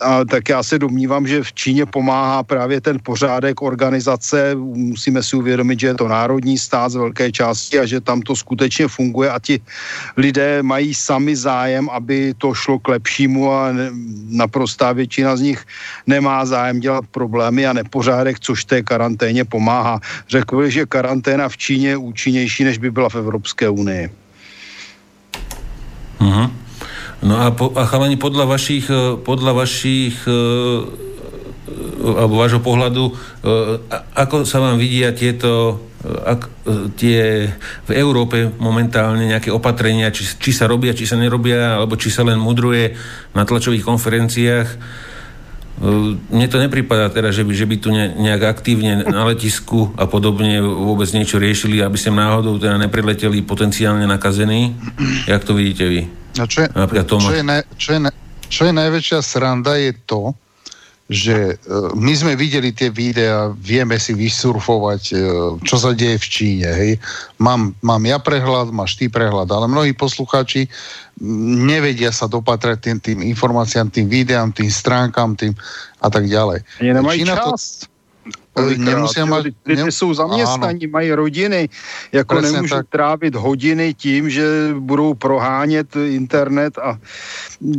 A 0.00 0.24
tak 0.24 0.48
já 0.48 0.62
se 0.62 0.78
domnívám, 0.78 1.26
že 1.26 1.42
v 1.42 1.52
Číně 1.52 1.86
pomáhá 1.86 2.42
právě 2.42 2.80
ten 2.80 2.98
pořádek 3.02 3.62
organizace. 3.62 4.54
Musíme 4.54 5.22
si 5.22 5.36
uvědomit, 5.36 5.80
že 5.80 5.86
je 5.86 5.94
to 5.94 6.08
národní 6.08 6.58
stát 6.58 6.88
z 6.88 6.96
velké 6.96 7.32
části 7.32 7.78
a 7.78 7.86
že 7.86 8.00
tam 8.00 8.22
to 8.22 8.36
skutečně 8.36 8.88
funguje 8.88 9.30
a 9.30 9.38
ti 9.38 9.60
lidé 10.16 10.62
mají 10.62 10.94
sami 10.94 11.36
zájem, 11.36 11.88
aby 11.90 12.34
to 12.38 12.54
šlo 12.54 12.78
k 12.78 12.88
lepšímu 12.88 13.52
a 13.52 13.72
naprostá 14.28 14.92
většina 14.92 15.36
z 15.36 15.40
nich 15.40 15.60
nemá 16.06 16.44
zájem 16.44 16.80
dělat 16.80 17.04
problémy 17.36 17.66
a 17.66 17.72
nepořádek, 17.72 18.40
což 18.40 18.64
té 18.64 18.82
karanténě 18.82 19.44
pomáhá. 19.44 20.00
Řekl 20.28 20.70
že 20.72 20.88
karanténa 20.88 21.48
v 21.48 21.56
Číně 21.56 21.88
je 21.88 21.96
účinnější, 21.96 22.64
než 22.64 22.78
by 22.78 22.90
byla 22.90 23.08
v 23.08 23.14
Evropské 23.14 23.68
unii. 23.68 24.08
Uh-huh. 26.20 26.48
No 27.22 27.34
a, 27.36 27.50
po, 27.52 27.76
a 27.76 27.84
chalani, 27.84 28.16
podľa 28.16 28.48
vašich, 28.48 28.88
e, 28.88 29.20
podľa 29.20 29.52
vašich 29.52 30.16
e, 30.24 30.32
alebo 32.06 32.38
vášho 32.38 32.62
pohľadu, 32.62 33.10
ako 34.14 34.46
sa 34.46 34.62
vám 34.62 34.78
vidia 34.78 35.10
tieto 35.10 35.82
ak, 36.06 36.46
tie 36.94 37.50
v 37.82 37.90
Európe 37.90 38.54
momentálne 38.62 39.26
nejaké 39.26 39.50
opatrenia, 39.50 40.14
či, 40.14 40.22
či 40.38 40.54
sa 40.54 40.70
robia, 40.70 40.94
či 40.94 41.02
sa 41.02 41.18
nerobia, 41.18 41.82
alebo 41.82 41.98
či 41.98 42.14
sa 42.14 42.22
len 42.22 42.38
mudruje 42.38 42.94
na 43.34 43.42
tlačových 43.42 43.82
konferenciách. 43.82 44.68
Mne 46.32 46.46
to 46.48 46.56
nepripadá 46.56 47.12
teda, 47.12 47.28
že 47.28 47.44
by, 47.44 47.52
že 47.52 47.66
by 47.68 47.76
tu 47.76 47.92
ne, 47.92 48.08
nejak 48.16 48.42
aktívne 48.48 49.04
na 49.04 49.28
letisku 49.28 49.92
a 50.00 50.08
podobne 50.08 50.64
vôbec 50.64 51.04
niečo 51.12 51.36
riešili, 51.36 51.84
aby 51.84 52.00
ste 52.00 52.08
náhodou 52.08 52.56
teda 52.56 52.80
neprileteli 52.80 53.44
potenciálne 53.44 54.08
nakazení. 54.08 54.72
Jak 55.28 55.44
to 55.44 55.52
vidíte 55.52 55.84
vy? 55.84 56.00
A 56.40 56.44
čo 56.48 56.64
je, 56.64 56.68
čo 57.04 57.32
je, 57.32 57.44
ne, 57.44 57.58
čo 57.76 57.88
je, 57.92 58.00
ne, 58.00 58.10
čo 58.48 58.62
je 58.68 58.72
najväčšia 58.72 59.20
sranda 59.20 59.76
je 59.76 59.92
to, 60.04 60.32
že 61.06 61.54
e, 61.54 61.74
my 61.94 62.12
sme 62.18 62.34
videli 62.34 62.74
tie 62.74 62.90
videá, 62.90 63.54
vieme 63.54 63.94
si 63.94 64.10
vysurfovať, 64.10 65.02
e, 65.10 65.16
čo 65.62 65.76
sa 65.78 65.94
deje 65.94 66.18
v 66.18 66.26
Číne. 66.26 66.68
Hej. 66.74 66.92
Mám, 67.38 67.78
mám 67.78 68.02
ja 68.02 68.18
prehľad, 68.18 68.74
máš 68.74 68.98
ty 68.98 69.06
prehľad, 69.06 69.46
ale 69.46 69.70
mnohí 69.70 69.94
poslucháči 69.94 70.66
nevedia 71.62 72.10
sa 72.10 72.26
dopatrať 72.26 72.78
tým, 72.82 72.98
tým 73.00 73.18
informáciám, 73.22 73.88
tým 73.88 74.10
videám, 74.10 74.50
tým 74.50 74.68
stránkam, 74.68 75.38
tým 75.38 75.54
a 76.02 76.08
tak 76.10 76.26
ďalej. 76.26 76.66
Čína 76.82 77.34
čas. 77.38 77.86
To, 77.86 77.95
Nemusí 78.76 79.20
mať... 79.20 79.46
Lidé 79.66 79.92
jsou 79.92 80.14
zaměstnaní, 80.14 80.86
mají 80.86 81.12
rodiny, 81.12 81.68
jako 82.12 82.34
Presne 82.34 82.52
nemůžu 82.52 82.74
tak. 82.74 82.86
trávit 82.88 83.34
hodiny 83.34 83.94
tím, 83.94 84.30
že 84.30 84.74
budou 84.78 85.14
prohánět 85.14 85.96
internet 85.96 86.78
a 86.78 86.98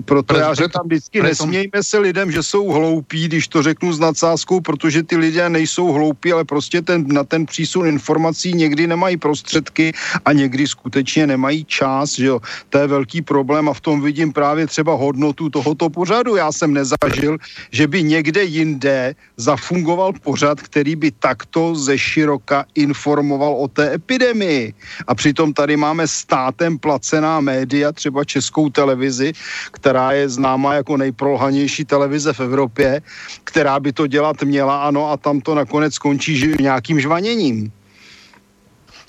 proto 0.05 0.33
Pre, 0.33 0.43
já 0.43 0.53
říkám 0.53 0.85
vždycky, 0.85 1.19
preto... 1.19 1.29
nesmějme 1.29 1.79
se 1.81 1.97
lidem, 1.97 2.31
že 2.31 2.43
jsou 2.43 2.69
hloupí, 2.69 3.27
když 3.27 3.47
to 3.47 3.63
řeknu 3.63 3.93
s 3.93 3.99
nadsázkou, 3.99 4.61
protože 4.61 5.03
ty 5.03 5.17
lidé 5.17 5.49
nejsou 5.49 5.91
hloupí, 5.91 6.33
ale 6.33 6.45
prostě 6.45 6.81
ten, 6.81 7.07
na 7.07 7.23
ten 7.23 7.45
přísun 7.45 7.87
informací 7.87 8.53
někdy 8.53 8.87
nemají 8.87 9.17
prostředky 9.17 9.93
a 10.25 10.33
někdy 10.33 10.67
skutečně 10.67 11.27
nemají 11.27 11.65
čas, 11.65 12.13
že 12.13 12.25
jo. 12.25 12.39
To 12.69 12.77
je 12.77 12.87
velký 12.87 13.21
problém 13.21 13.69
a 13.69 13.73
v 13.73 13.81
tom 13.81 14.01
vidím 14.01 14.33
právě 14.33 14.67
třeba 14.67 14.93
hodnotu 14.93 15.49
tohoto 15.49 15.89
pořadu. 15.89 16.35
Já 16.35 16.51
jsem 16.51 16.73
nezažil, 16.73 17.37
že 17.71 17.87
by 17.87 18.03
někde 18.03 18.43
jinde 18.43 19.15
zafungoval 19.37 20.13
pořad, 20.13 20.66
který 20.67 20.95
by 20.95 21.11
takto 21.11 21.75
ze 21.75 21.97
široka 21.97 22.65
informoval 22.75 23.55
o 23.55 23.67
té 23.67 23.95
epidemii. 23.95 24.73
A 25.07 25.15
přitom 25.15 25.53
tady 25.53 25.77
máme 25.77 26.07
státem 26.07 26.77
placená 26.77 27.39
média, 27.39 27.91
třeba 27.91 28.23
českou 28.23 28.69
televizi, 28.69 29.33
která 29.71 30.11
je 30.11 30.29
známá 30.29 30.83
jako 30.83 30.97
nejprolhanější 30.97 31.85
televize 31.85 32.33
v 32.33 32.39
Evropě, 32.39 33.01
která 33.43 33.79
by 33.79 33.93
to 33.93 34.07
dělat 34.07 34.43
měla, 34.43 34.83
ano, 34.83 35.11
a 35.11 35.17
tam 35.17 35.41
to 35.41 35.55
nakonec 35.55 35.93
skončí 35.93 36.59
nějakým 36.59 36.99
žvaněním. 36.99 37.71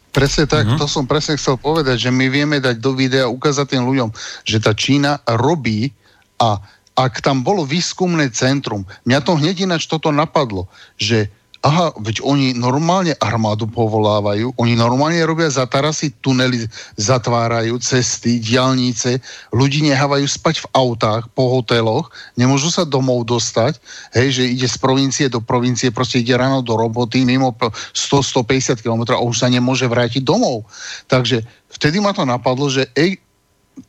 Presne 0.09 0.49
tak, 0.49 0.67
uh-huh. 0.67 0.81
to 0.81 0.89
som 0.89 1.05
presne 1.07 1.37
chcel 1.37 1.61
povedať, 1.61 2.09
že 2.09 2.11
my 2.11 2.33
vieme 2.33 2.59
dať 2.59 2.81
do 2.81 2.97
videa, 2.97 3.29
ukázať 3.29 3.77
tým 3.77 3.85
ľuďom, 3.87 4.11
že 4.43 4.59
tá 4.59 4.73
Čína 4.73 5.21
robí 5.29 5.93
a 6.41 6.59
ak 6.99 7.23
tam 7.23 7.47
bolo 7.47 7.63
výskumné 7.63 8.33
centrum, 8.35 8.83
mňa 9.07 9.21
to 9.23 9.39
hneď 9.39 9.69
ináč 9.69 9.87
toto 9.87 10.11
napadlo, 10.11 10.67
že 10.99 11.31
aha, 11.59 11.91
veď 11.99 12.23
oni 12.23 12.55
normálne 12.55 13.19
armádu 13.19 13.67
povolávajú, 13.67 14.55
oni 14.55 14.79
normálne 14.79 15.19
robia 15.27 15.51
zatarasy, 15.51 16.15
tunely 16.23 16.71
zatvárajú, 16.95 17.83
cesty, 17.83 18.39
diálnice, 18.39 19.19
ľudí 19.51 19.83
nehávajú 19.91 20.23
spať 20.23 20.63
v 20.63 20.71
autách, 20.79 21.27
po 21.35 21.51
hoteloch, 21.51 22.15
nemôžu 22.39 22.71
sa 22.71 22.87
domov 22.87 23.27
dostať, 23.27 23.83
hej, 24.15 24.29
že 24.39 24.45
ide 24.47 24.69
z 24.71 24.77
provincie 24.79 25.27
do 25.27 25.43
provincie, 25.43 25.91
proste 25.91 26.23
ide 26.23 26.39
ráno 26.39 26.63
do 26.63 26.79
roboty, 26.79 27.27
mimo 27.27 27.51
100-150 27.95 28.79
km 28.79 29.19
a 29.19 29.25
už 29.25 29.43
sa 29.43 29.51
nemôže 29.51 29.91
vrátiť 29.91 30.23
domov. 30.23 30.63
Takže 31.11 31.43
vtedy 31.75 31.99
ma 31.99 32.15
to 32.15 32.23
napadlo, 32.23 32.71
že 32.71 32.87
ej, 32.95 33.19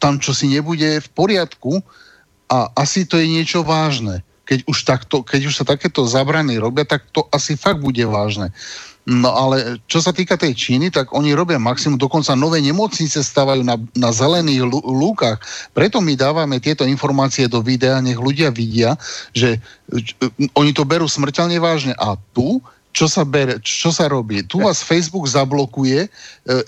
tam 0.01 0.17
čo 0.17 0.33
si 0.33 0.49
nebude 0.49 1.01
v 1.01 1.09
poriadku 1.13 1.81
a 2.49 2.73
asi 2.73 3.05
to 3.05 3.21
je 3.21 3.29
niečo 3.29 3.61
vážne 3.61 4.25
keď 4.49 4.65
už, 4.65 4.77
takto, 4.81 5.21
keď 5.21 5.41
už 5.45 5.61
sa 5.61 5.65
takéto 5.65 6.09
zabrany 6.09 6.57
robia, 6.57 6.81
tak 6.81 7.05
to 7.13 7.29
asi 7.29 7.53
fakt 7.53 7.85
bude 7.85 8.01
vážne. 8.09 8.49
No 9.05 9.29
ale 9.33 9.77
čo 9.85 10.01
sa 10.01 10.09
týka 10.09 10.37
tej 10.37 10.57
Číny, 10.57 10.89
tak 10.89 11.13
oni 11.13 11.37
robia 11.37 11.61
maximum, 11.61 12.01
dokonca 12.01 12.33
nové 12.33 12.57
nemocnice 12.61 13.21
stavajú 13.21 13.61
na, 13.61 13.77
na 13.93 14.09
zelených 14.09 14.65
lúkach. 14.85 15.37
Preto 15.73 16.01
my 16.01 16.17
dávame 16.17 16.57
tieto 16.57 16.81
informácie 16.85 17.45
do 17.45 17.61
videa, 17.61 18.01
nech 18.01 18.17
ľudia 18.17 18.49
vidia, 18.49 18.97
že 19.33 19.61
oni 20.57 20.71
to 20.73 20.81
berú 20.81 21.05
smrteľne 21.05 21.57
vážne. 21.61 21.93
A 21.97 22.17
tu 22.33 22.61
čo 22.89 23.05
sa, 23.05 23.21
bere, 23.21 23.61
čo 23.61 23.93
sa 23.93 24.09
robí? 24.09 24.41
Tu 24.43 24.57
vás 24.65 24.81
Facebook 24.81 25.29
zablokuje, 25.29 26.05
e, 26.05 26.09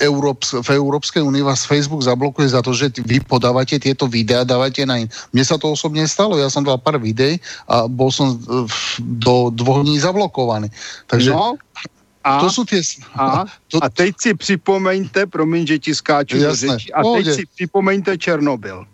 Európs, 0.02 0.54
v 0.54 0.70
Európskej 0.78 1.22
únii 1.22 1.44
vás 1.44 1.66
Facebook 1.66 2.06
zablokuje 2.06 2.54
za 2.54 2.62
to, 2.62 2.72
že 2.74 2.94
vy 3.02 3.22
podávate 3.26 3.82
tieto 3.82 4.06
videá, 4.06 4.46
dávate 4.46 4.86
na 4.86 5.02
in. 5.02 5.10
Mne 5.34 5.44
sa 5.46 5.58
to 5.58 5.74
osobne 5.74 6.06
stalo, 6.06 6.38
ja 6.38 6.48
som 6.48 6.62
dal 6.62 6.78
pár 6.78 7.02
videí 7.02 7.42
a 7.66 7.90
bol 7.90 8.14
som 8.14 8.38
e, 8.38 8.38
do 9.02 9.50
dvoch 9.50 9.82
dní 9.82 9.98
zablokovaný. 9.98 10.70
Takže 11.10 11.34
no. 11.34 11.58
A, 12.22 12.38
to 12.38 12.54
sú 12.54 12.62
tie... 12.70 12.86
A, 13.18 13.50
to, 13.72 13.82
a 13.82 13.90
teď 13.90 14.14
si 14.18 14.32
připomeňte, 14.38 15.26
promiň, 15.26 15.68
že 15.68 15.78
ti 15.82 15.92
skáču 15.96 16.38
do 16.38 16.54
řeči, 16.54 16.94
a 16.94 17.02
teď 17.02 17.26
si 17.34 17.44
připomeňte 17.50 18.18
Černobyl. 18.18 18.86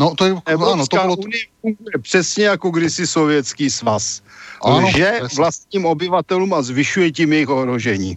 No 0.00 0.14
to 0.16 0.24
je, 0.24 0.32
Evropská 0.46 0.72
áno, 0.72 0.86
to 0.86 0.96
bolo... 0.96 1.28
unie 1.28 1.44
funguje 1.60 1.96
přesně 2.00 2.44
jako 2.44 2.70
kdysi 2.70 3.06
sovětský 3.06 3.70
svaz. 3.70 4.22
Áno, 4.60 4.92
že 4.92 5.24
presne. 5.24 5.36
vlastním 5.40 5.84
obyvateľom 5.88 6.50
a 6.52 6.60
zvyšuje 6.60 7.08
tím 7.16 7.32
jejich 7.32 7.50
ohrožení. 7.50 8.12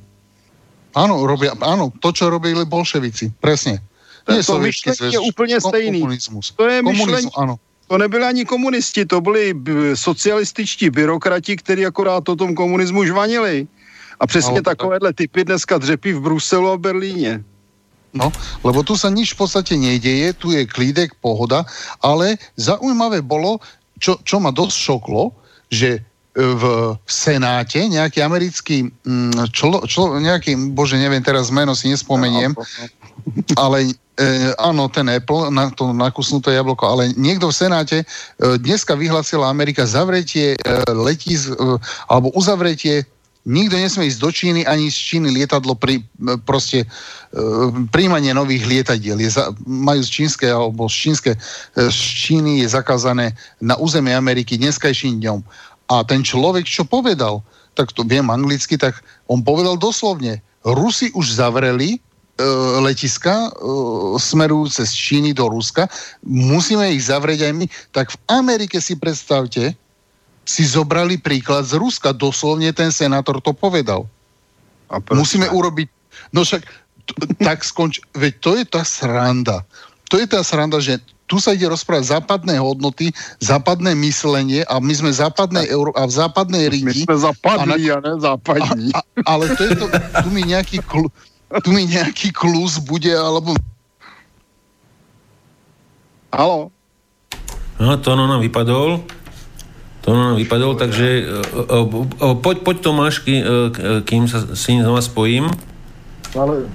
Áno, 0.93 1.23
robia, 1.25 1.55
áno, 1.63 1.89
to, 2.03 2.11
čo 2.13 2.29
robili 2.29 2.67
bolševici, 2.67 3.31
presne. 3.39 3.81
Nie 4.23 4.43
to 4.43 4.59
myšlení 4.59 5.11
je 5.11 5.19
úplně 5.19 5.59
stejný. 5.59 5.99
Komunismus. 5.99 6.55
To 6.55 6.63
je 6.63 6.79
myšlení, 6.79 7.27
áno. 7.35 7.59
To 7.91 7.99
nebyli 7.99 8.23
ani 8.23 8.43
komunisti, 8.45 9.05
to 9.05 9.19
byli 9.19 9.51
socialističtí 9.93 10.89
byrokrati, 10.89 11.59
kteří 11.59 11.85
akorát 11.85 12.29
o 12.29 12.35
tom 12.35 12.55
komunismu 12.55 13.03
žvanili. 13.03 13.67
A 14.19 14.27
přesně 14.27 14.51
Ale, 14.51 14.61
takovéhle 14.61 15.13
typy 15.13 15.43
dneska 15.43 15.77
dřepí 15.77 16.13
v 16.13 16.21
Bruselu 16.21 16.71
a 16.71 16.77
Berlíně. 16.77 17.43
No, 18.13 18.31
lebo 18.63 18.85
tu 18.85 18.93
sa 18.93 19.09
nič 19.09 19.33
v 19.33 19.41
podstate 19.41 19.73
nedeje, 19.73 20.37
tu 20.37 20.53
je 20.53 20.69
klídek, 20.69 21.17
pohoda, 21.17 21.65
ale 21.97 22.37
zaujímavé 22.61 23.25
bolo, 23.25 23.57
čo, 23.97 24.21
čo 24.21 24.37
ma 24.37 24.53
dosť 24.53 24.77
šoklo, 24.77 25.33
že 25.73 26.05
v 26.33 26.97
Senáte 27.05 27.77
nejaký 27.85 28.25
americký 28.25 28.89
mm, 28.89 29.53
člo, 29.53 29.85
člo, 29.85 30.17
nejaký, 30.17 30.57
bože, 30.73 30.97
neviem 30.97 31.21
teraz 31.21 31.53
meno 31.53 31.77
si 31.77 31.93
nespomeniem, 31.93 32.57
ale 33.53 33.93
e, 34.17 34.49
áno, 34.57 34.89
ten 34.89 35.05
Apple, 35.13 35.53
na 35.53 35.69
to 35.69 35.93
nakusnuté 35.93 36.57
jablko, 36.57 36.89
ale 36.89 37.13
niekto 37.13 37.53
v 37.53 37.57
Senáte 37.57 37.97
e, 38.01 38.05
dneska 38.57 38.97
vyhlasila 38.97 39.45
Amerika 39.45 39.85
zavretie 39.85 40.57
e, 40.57 40.57
letísk, 40.89 41.53
e, 41.53 41.77
alebo 42.09 42.33
uzavretie 42.33 43.05
Nikto 43.43 43.75
nesmie 43.75 44.07
ísť 44.07 44.21
do 44.23 44.31
Číny, 44.31 44.61
ani 44.63 44.87
z 44.87 44.95
Číny 44.95 45.27
lietadlo 45.35 45.75
pri, 45.75 45.99
proste 46.47 46.87
e, 46.87 46.87
príjmanie 47.91 48.31
nových 48.31 48.63
lietadiel. 48.63 49.19
Je 49.19 49.35
za, 49.35 49.51
majú 49.67 49.99
z 49.99 50.07
čínske 50.07 50.47
alebo 50.47 50.87
z, 50.87 50.95
čínske, 50.95 51.31
e, 51.35 51.39
z 51.91 51.99
Číny 52.23 52.63
je 52.63 52.71
zakázané 52.71 53.35
na 53.59 53.75
území 53.75 54.15
Ameriky 54.15 54.55
dneskajším 54.55 55.19
dňom. 55.19 55.43
A 55.93 56.01
ten 56.01 56.25
človek, 56.25 56.65
čo 56.65 56.89
povedal, 56.89 57.45
tak 57.77 57.93
to 57.93 58.01
viem 58.01 58.25
anglicky, 58.33 58.81
tak 58.81 58.97
on 59.29 59.45
povedal 59.45 59.77
doslovne, 59.77 60.41
Rusi 60.65 61.13
už 61.13 61.37
zavreli 61.37 61.97
e, 61.97 61.99
letiska 62.81 63.45
e, 63.45 63.49
smerujúce 64.17 64.81
z 64.89 64.93
Číny 64.93 65.31
do 65.37 65.45
Ruska, 65.51 65.85
musíme 66.25 66.89
ich 66.89 67.05
zavrieť 67.05 67.45
aj 67.45 67.53
my. 67.53 67.65
Tak 67.93 68.15
v 68.15 68.17
Amerike 68.31 68.81
si 68.81 68.97
predstavte, 68.97 69.77
si 70.43 70.63
zobrali 70.65 71.19
príklad 71.19 71.67
z 71.67 71.77
Ruska. 71.79 72.11
Doslovne 72.15 72.71
ten 72.75 72.91
senátor 72.91 73.39
to 73.39 73.53
povedal. 73.53 74.07
A 74.91 74.99
Musíme 75.13 75.47
urobiť... 75.51 75.87
No 76.35 76.43
však 76.43 76.63
t- 77.07 77.35
tak 77.39 77.63
skonč... 77.63 78.03
Veď 78.15 78.33
to 78.39 78.51
je 78.59 78.63
tá 78.67 78.81
sranda. 78.83 79.63
To 80.11 80.15
je 80.19 80.25
tá 80.27 80.43
sranda, 80.43 80.81
že 80.83 80.99
tu 81.23 81.39
sa 81.39 81.55
ide 81.55 81.65
rozprávať 81.65 82.19
západné 82.19 82.59
hodnoty, 82.59 83.09
západné 83.39 83.95
myslenie 83.97 84.61
a 84.67 84.77
my 84.77 84.93
sme 84.93 85.09
západnej 85.09 85.65
Euró- 85.71 85.95
a 85.95 86.05
v 86.05 86.13
západnej 86.13 86.69
ríti. 86.69 87.07
My 87.07 87.15
sme 87.15 87.17
západní 87.31 87.83
a, 87.89 87.97
na... 87.97 87.97
a 87.97 87.99
ne 88.03 88.13
západní. 88.21 88.87
A, 88.93 88.99
a, 89.01 89.01
ale 89.25 89.49
to 89.55 89.61
je 89.65 89.71
to, 89.73 89.85
tu 90.21 90.29
mi 90.29 90.43
nejaký, 90.45 90.83
kl, 90.83 91.09
tu 91.63 91.69
mi 91.71 91.87
nejaký 91.89 92.29
klus 92.35 92.77
bude, 92.77 93.09
alebo... 93.09 93.55
Halo? 96.29 96.69
No, 97.79 97.97
to 97.97 98.13
no 98.13 98.29
nám 98.29 98.43
vypadol. 98.43 99.01
To 100.03 100.09
nám 100.11 100.35
vypadol, 100.35 100.75
takže 100.75 101.23
uh, 101.23 101.87
uh, 101.87 102.35
poď, 102.35 102.67
poď 102.67 102.77
Tomáš, 102.83 103.23
kým 104.03 104.27
sa 104.27 104.43
s 104.51 104.63
ním 104.67 104.83
znova 104.83 104.99
spojím. 104.99 105.47
Ale... 106.35 106.67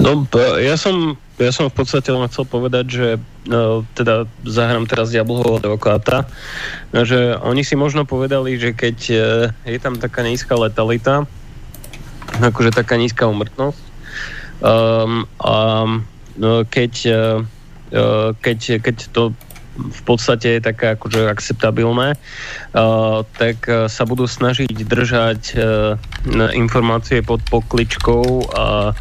No, 0.00 0.24
ja 0.58 0.74
som, 0.80 1.14
ja 1.36 1.52
som 1.52 1.68
v 1.68 1.76
podstate 1.76 2.08
len 2.08 2.24
chcel 2.32 2.48
povedať, 2.48 2.84
že 2.88 3.08
no, 3.44 3.84
teda 3.92 4.24
zahrám 4.48 4.88
teraz 4.88 5.12
diablovho 5.12 5.60
advokáta, 5.60 6.24
že 6.92 7.36
oni 7.44 7.60
si 7.60 7.76
možno 7.76 8.08
povedali, 8.08 8.56
že 8.56 8.72
keď 8.72 8.96
je 9.68 9.78
tam 9.78 10.00
taká 10.00 10.24
nízka 10.24 10.56
letalita, 10.56 11.28
akože 12.40 12.72
taká 12.72 12.96
nízka 12.96 13.28
umrtnosť, 13.28 13.80
um, 14.64 15.28
a 15.40 15.54
no, 16.40 16.64
keď, 16.64 16.92
uh, 17.12 18.32
keď, 18.40 18.80
keď 18.80 18.96
to 19.12 19.36
v 19.76 20.00
podstate 20.08 20.58
je 20.58 20.60
také 20.64 20.96
akože 20.96 21.28
akceptabilné, 21.28 22.16
uh, 22.16 23.22
tak 23.36 23.68
uh, 23.68 23.86
sa 23.86 24.08
budú 24.08 24.24
snažiť 24.24 24.72
držať 24.72 25.40
uh, 25.54 25.60
informácie 26.56 27.20
pod 27.20 27.44
pokličkou 27.46 28.52
a 28.56 28.96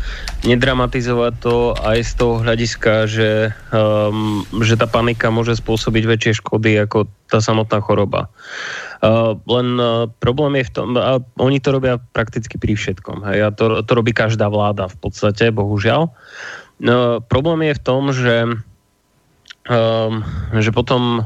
nedramatizovať 0.45 1.33
to 1.41 1.73
aj 1.79 1.97
z 2.05 2.11
toho 2.19 2.35
hľadiska, 2.43 2.93
že, 3.09 3.31
um, 3.73 4.45
že 4.61 4.77
tá 4.77 4.85
panika 4.85 5.33
môže 5.33 5.57
spôsobiť 5.57 6.03
väčšie 6.05 6.33
škody 6.43 6.77
ako 6.85 7.09
tá 7.31 7.41
samotná 7.41 7.81
choroba. 7.81 8.29
Uh, 9.01 9.37
len 9.49 9.67
uh, 9.81 10.05
problém 10.21 10.61
je 10.61 10.69
v 10.69 10.71
tom, 10.71 10.87
a 10.95 11.17
oni 11.41 11.57
to 11.57 11.73
robia 11.73 11.97
prakticky 12.13 12.61
pri 12.61 12.77
všetkom. 12.77 13.25
Hej, 13.25 13.39
a 13.41 13.49
to, 13.51 13.81
to 13.81 13.91
robí 13.95 14.13
každá 14.13 14.51
vláda 14.51 14.91
v 14.91 14.97
podstate, 15.01 15.49
bohužiaľ. 15.49 16.13
Uh, 16.83 17.21
problém 17.25 17.71
je 17.71 17.73
v 17.73 17.81
tom, 17.81 18.01
že 18.13 18.35
že 20.53 20.69
potom 20.69 21.21
um, 21.21 21.25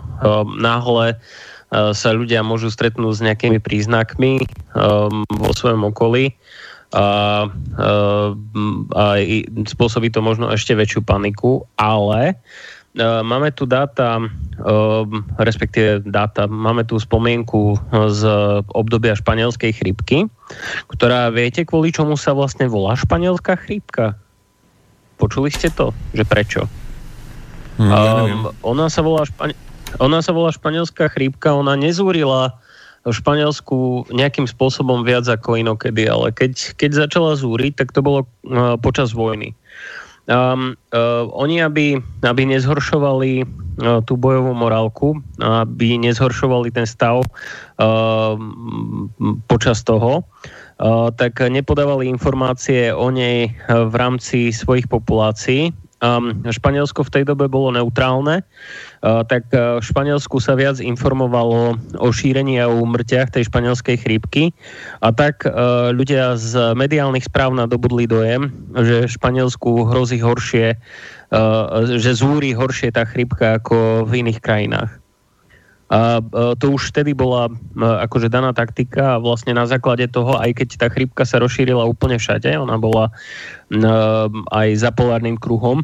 náhle 0.56 1.16
uh, 1.16 1.92
sa 1.92 2.10
ľudia 2.16 2.40
môžu 2.40 2.72
stretnúť 2.72 3.14
s 3.20 3.26
nejakými 3.26 3.60
príznakmi 3.60 4.40
um, 4.76 5.28
vo 5.28 5.52
svojom 5.52 5.92
okolí 5.92 6.32
a, 6.96 7.46
uh, 7.52 8.30
a 8.96 9.06
spôsobí 9.68 10.10
to 10.10 10.24
možno 10.24 10.50
ešte 10.50 10.72
väčšiu 10.72 11.04
paniku, 11.04 11.68
ale 11.76 12.34
uh, 12.34 13.22
máme 13.22 13.52
tu 13.54 13.68
dáta, 13.68 14.24
respektíve 15.38 16.02
dáta, 16.08 16.48
máme 16.50 16.84
tu 16.84 16.98
spomienku 16.98 17.78
z 18.10 18.22
obdobia 18.74 19.14
španielskej 19.14 19.72
chrypky, 19.78 20.26
ktorá 20.90 21.30
viete, 21.30 21.64
kvôli 21.64 21.94
čomu 21.94 22.18
sa 22.18 22.34
vlastne 22.34 22.66
volá 22.66 22.98
španielská 22.98 23.56
chrypka? 23.62 24.18
Počuli 25.20 25.52
ste 25.52 25.70
to? 25.70 25.92
Že 26.16 26.24
prečo? 26.26 26.62
Hm, 27.80 27.88
ja 27.88 28.12
um, 28.28 28.52
ona, 28.62 28.92
sa 28.92 29.00
volá 29.00 29.24
špani- 29.24 29.56
ona 30.04 30.20
sa 30.20 30.36
volá 30.36 30.52
španielská 30.52 31.08
chrípka, 31.10 31.56
ona 31.56 31.80
nezúrila 31.80 32.60
v 33.08 33.16
Španielsku 33.16 34.12
nejakým 34.12 34.44
spôsobom 34.44 35.08
viac 35.08 35.24
ako 35.26 35.56
inokedy, 35.56 36.04
ale 36.06 36.36
keď, 36.36 36.76
keď 36.76 37.08
začala 37.08 37.40
zúriť, 37.40 37.80
tak 37.80 37.96
to 37.96 38.04
bolo 38.04 38.28
uh, 38.28 38.76
počas 38.76 39.16
vojny. 39.16 39.56
Um, 40.30 40.78
uh, 40.94 41.26
oni, 41.34 41.64
aby, 41.64 41.98
aby 42.22 42.42
nezhoršovali 42.54 43.42
uh, 43.42 44.04
tú 44.06 44.14
bojovú 44.14 44.54
morálku, 44.54 45.18
aby 45.42 45.98
nezhoršovali 45.98 46.70
ten 46.70 46.86
stav 46.86 47.26
uh, 47.26 48.36
počas 49.50 49.82
toho, 49.82 50.22
uh, 50.22 51.10
tak 51.16 51.40
nepodávali 51.40 52.06
informácie 52.06 52.94
o 52.94 53.10
nej 53.10 53.58
v 53.66 53.94
rámci 53.96 54.54
svojich 54.54 54.86
populácií 54.86 55.74
um, 56.00 56.36
Španielsko 56.48 57.04
v 57.06 57.14
tej 57.14 57.24
dobe 57.28 57.48
bolo 57.52 57.72
neutrálne, 57.76 58.42
uh, 58.42 59.24
tak 59.28 59.48
uh, 59.52 59.80
v 59.80 59.86
Španielsku 59.86 60.40
sa 60.40 60.56
viac 60.56 60.80
informovalo 60.80 61.80
o 62.00 62.10
šírení 62.10 62.60
a 62.60 62.72
o 62.72 62.82
úmrtiach 62.84 63.32
tej 63.32 63.48
španielskej 63.48 64.00
chrípky 64.00 64.52
a 65.04 65.12
tak 65.12 65.44
uh, 65.46 65.92
ľudia 65.92 66.40
z 66.40 66.76
mediálnych 66.76 67.28
správ 67.28 67.56
nadobudli 67.56 68.08
dojem, 68.08 68.52
že 68.76 69.12
Španielsku 69.12 69.88
hrozí 69.88 70.20
horšie, 70.20 70.76
uh, 70.76 71.86
že 72.00 72.12
zúri 72.16 72.56
horšie 72.56 72.96
tá 72.96 73.04
chrípka 73.04 73.60
ako 73.60 74.08
v 74.08 74.26
iných 74.26 74.40
krajinách. 74.40 75.09
A 75.90 76.22
to 76.62 76.78
už 76.78 76.94
vtedy 76.94 77.18
bola 77.18 77.50
akože 77.74 78.30
daná 78.30 78.54
taktika 78.54 79.18
a 79.18 79.22
vlastne 79.22 79.58
na 79.58 79.66
základe 79.66 80.06
toho, 80.06 80.38
aj 80.38 80.62
keď 80.62 80.70
tá 80.78 80.88
chrypka 80.94 81.26
sa 81.26 81.42
rozšírila 81.42 81.82
úplne 81.90 82.22
všade, 82.22 82.54
ona 82.62 82.78
bola 82.78 83.10
aj 84.54 84.68
za 84.78 84.94
polárnym 84.94 85.34
kruhom, 85.34 85.82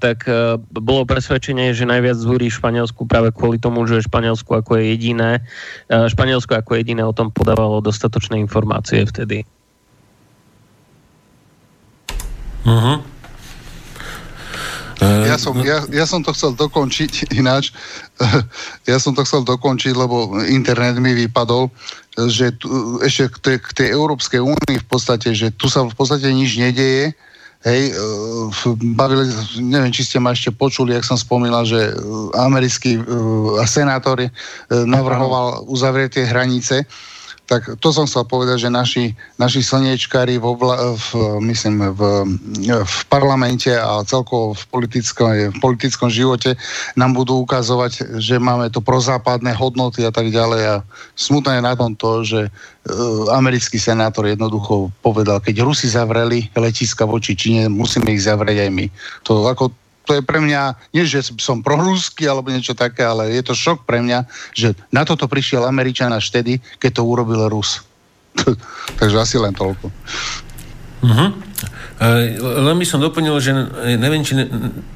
tak 0.00 0.24
bolo 0.72 1.04
presvedčenie, 1.04 1.76
že 1.76 1.84
najviac 1.84 2.16
zúri 2.16 2.48
Španielsku 2.48 3.04
práve 3.04 3.28
kvôli 3.36 3.60
tomu, 3.60 3.84
že 3.84 4.00
Španielsku 4.08 4.48
ako 4.48 4.80
je 4.80 4.84
jediné, 4.96 5.44
Španielsko 5.92 6.56
ako 6.56 6.72
jediné 6.80 7.04
o 7.04 7.12
tom 7.12 7.28
podávalo 7.28 7.84
dostatočné 7.84 8.40
informácie 8.40 9.04
vtedy. 9.04 9.44
Uh-huh. 12.64 13.04
Ja 15.02 15.36
som, 15.38 15.58
ja, 15.66 15.82
ja 15.90 16.06
som 16.06 16.22
to 16.22 16.30
chcel 16.30 16.54
dokončiť 16.54 17.26
ináč. 17.40 17.74
Ja 18.86 19.02
som 19.02 19.16
to 19.16 19.26
chcel 19.26 19.42
dokončiť, 19.42 19.92
lebo 19.98 20.38
internet 20.46 21.02
mi 21.02 21.12
vypadol, 21.16 21.68
že 22.30 22.54
tu, 22.60 22.98
ešte 23.02 23.32
k 23.32 23.36
tej, 23.42 23.56
k 23.58 23.70
tej 23.82 23.88
Európskej 23.96 24.40
únii 24.40 24.78
v 24.78 24.86
podstate, 24.86 25.34
že 25.34 25.50
tu 25.54 25.66
sa 25.66 25.82
v 25.82 25.94
podstate 25.94 26.30
nič 26.30 26.54
nedeje. 26.54 27.16
Hej, 27.62 27.94
bavili, 28.98 29.30
neviem, 29.62 29.94
či 29.94 30.02
ste 30.02 30.18
ma 30.18 30.34
ešte 30.34 30.50
počuli, 30.50 30.98
ak 30.98 31.06
som 31.06 31.14
spomínal, 31.14 31.62
že 31.62 31.94
americký 32.34 32.98
senátor 33.70 34.18
navrhoval 34.66 35.62
uzavrieť 35.70 36.18
tie 36.18 36.24
hranice 36.26 36.82
tak 37.46 37.76
to 37.82 37.88
som 37.90 38.06
chcel 38.06 38.24
povedať, 38.24 38.64
že 38.64 38.70
naši, 38.70 39.04
naši 39.36 39.60
slniečkári 39.60 40.38
v, 40.38 40.44
obla, 40.46 40.94
v, 40.94 41.08
myslím, 41.44 41.90
v, 41.92 42.00
v 42.80 42.96
parlamente 43.10 43.68
a 43.68 44.00
celkovo 44.06 44.54
v 44.54 44.64
politickom, 44.70 45.30
v 45.50 45.58
politickom 45.60 46.08
živote 46.08 46.54
nám 46.94 47.12
budú 47.12 47.42
ukazovať, 47.42 48.22
že 48.22 48.38
máme 48.38 48.70
to 48.70 48.80
prozápadné 48.80 49.52
hodnoty 49.52 50.06
a 50.06 50.14
tak 50.14 50.30
ďalej 50.30 50.62
a 50.64 50.76
smutné 51.18 51.58
je 51.58 51.66
na 51.66 51.74
tom 51.74 51.92
to, 51.98 52.22
že 52.24 52.40
uh, 52.48 53.28
americký 53.34 53.76
senátor 53.76 54.24
jednoducho 54.24 54.94
povedal, 55.02 55.42
keď 55.42 55.66
Rusi 55.66 55.90
zavreli 55.90 56.48
letiska 56.54 57.04
voči 57.04 57.34
Číne, 57.34 57.66
musíme 57.66 58.08
ich 58.14 58.22
zavrieť 58.24 58.64
aj 58.64 58.70
my. 58.70 58.86
To 59.26 59.44
ako 59.50 59.81
to 60.02 60.18
je 60.18 60.22
pre 60.22 60.42
mňa, 60.42 60.92
nie 60.94 61.06
že 61.06 61.30
som 61.38 61.62
proruský 61.62 62.26
alebo 62.26 62.50
niečo 62.50 62.74
také, 62.74 63.06
ale 63.06 63.34
je 63.38 63.42
to 63.46 63.54
šok 63.54 63.86
pre 63.86 64.02
mňa, 64.02 64.26
že 64.54 64.74
na 64.90 65.06
toto 65.06 65.30
prišiel 65.30 65.62
Američan 65.62 66.10
až 66.10 66.30
vtedy, 66.34 66.58
keď 66.82 66.98
to 66.98 67.02
urobil 67.06 67.46
Rus. 67.46 67.82
Takže 69.00 69.16
asi 69.22 69.36
len 69.38 69.54
toľko. 69.54 69.86
Uh-huh. 71.02 71.28
Len 72.42 72.76
by 72.76 72.86
som 72.86 72.98
doplnil, 72.98 73.36
že 73.38 73.52
neviem, 73.96 74.26
či 74.26 74.34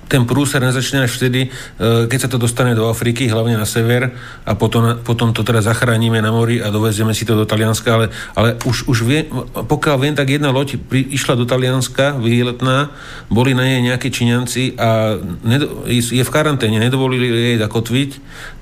ten 0.06 0.22
prúser 0.22 0.62
nezačne 0.62 1.02
až 1.06 1.18
vtedy, 1.18 1.50
e, 1.50 2.06
keď 2.06 2.18
sa 2.26 2.30
to 2.30 2.38
dostane 2.38 2.78
do 2.78 2.86
Afriky, 2.86 3.26
hlavne 3.26 3.58
na 3.58 3.66
sever, 3.66 4.14
a 4.46 4.54
potom, 4.54 5.02
potom 5.02 5.34
to 5.34 5.42
teda 5.42 5.62
zachránime 5.62 6.22
na 6.22 6.30
mori 6.30 6.62
a 6.62 6.70
dovezieme 6.70 7.10
si 7.10 7.26
to 7.26 7.34
do 7.34 7.44
Talianska, 7.46 7.90
ale, 7.90 8.06
ale 8.38 8.54
už, 8.62 8.86
už 8.86 8.98
vie, 9.02 9.26
pokiaľ 9.66 9.96
viem, 9.98 10.14
tak 10.14 10.30
jedna 10.30 10.54
loď 10.54 10.78
pri, 10.78 11.02
išla 11.10 11.34
do 11.34 11.44
Talianska, 11.44 12.14
výletná, 12.22 12.94
boli 13.26 13.52
na 13.52 13.66
nej 13.66 13.82
nejakí 13.82 14.14
Číňanci 14.14 14.78
a 14.78 15.18
nedo, 15.42 15.82
je 15.90 16.22
v 16.22 16.30
karanténe, 16.30 16.78
nedovolili 16.78 17.26
jej 17.26 17.58
zakotviť, 17.58 18.10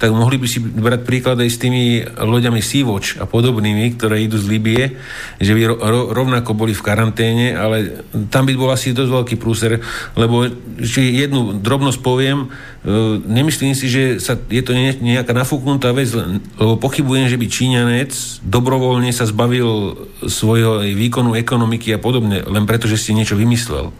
tak 0.01 0.10
mohli 0.16 0.40
by 0.40 0.47
si 0.48 0.64
brať 0.64 1.01
príklad 1.05 1.36
aj 1.44 1.51
s 1.52 1.60
tými 1.60 2.01
loďami 2.09 2.64
Sea-Watch 2.64 3.20
a 3.20 3.28
podobnými, 3.28 3.85
ktoré 4.01 4.24
idú 4.24 4.40
z 4.40 4.48
Libie, 4.48 4.97
že 5.36 5.52
by 5.52 5.76
ro, 5.76 6.01
rovnako 6.16 6.56
boli 6.56 6.72
v 6.72 6.81
karanténe, 6.81 7.52
ale 7.52 7.93
tam 8.30 8.46
by 8.46 8.54
bol 8.58 8.70
asi 8.70 8.96
dosť 8.96 9.10
veľký 9.10 9.36
prúser, 9.38 9.82
lebo 10.18 10.48
či 10.82 11.20
jednu 11.20 11.58
drobnosť 11.58 11.98
poviem. 12.02 12.46
E, 12.46 12.46
nemyslím 13.22 13.74
si, 13.76 13.86
že 13.90 14.02
sa, 14.22 14.34
je 14.36 14.62
to 14.62 14.74
nejaká 14.76 15.32
nafúknutá 15.32 15.94
vec, 15.94 16.10
lebo 16.58 16.78
pochybujem, 16.78 17.30
že 17.30 17.40
by 17.40 17.46
Číňanec 17.46 18.12
dobrovoľne 18.44 19.10
sa 19.14 19.28
zbavil 19.28 19.94
svojho 20.24 20.84
výkonu 20.84 21.38
ekonomiky 21.38 21.94
a 21.94 22.02
podobne, 22.02 22.42
len 22.44 22.64
preto, 22.66 22.90
že 22.90 23.00
si 23.00 23.16
niečo 23.16 23.38
vymyslel. 23.38 23.94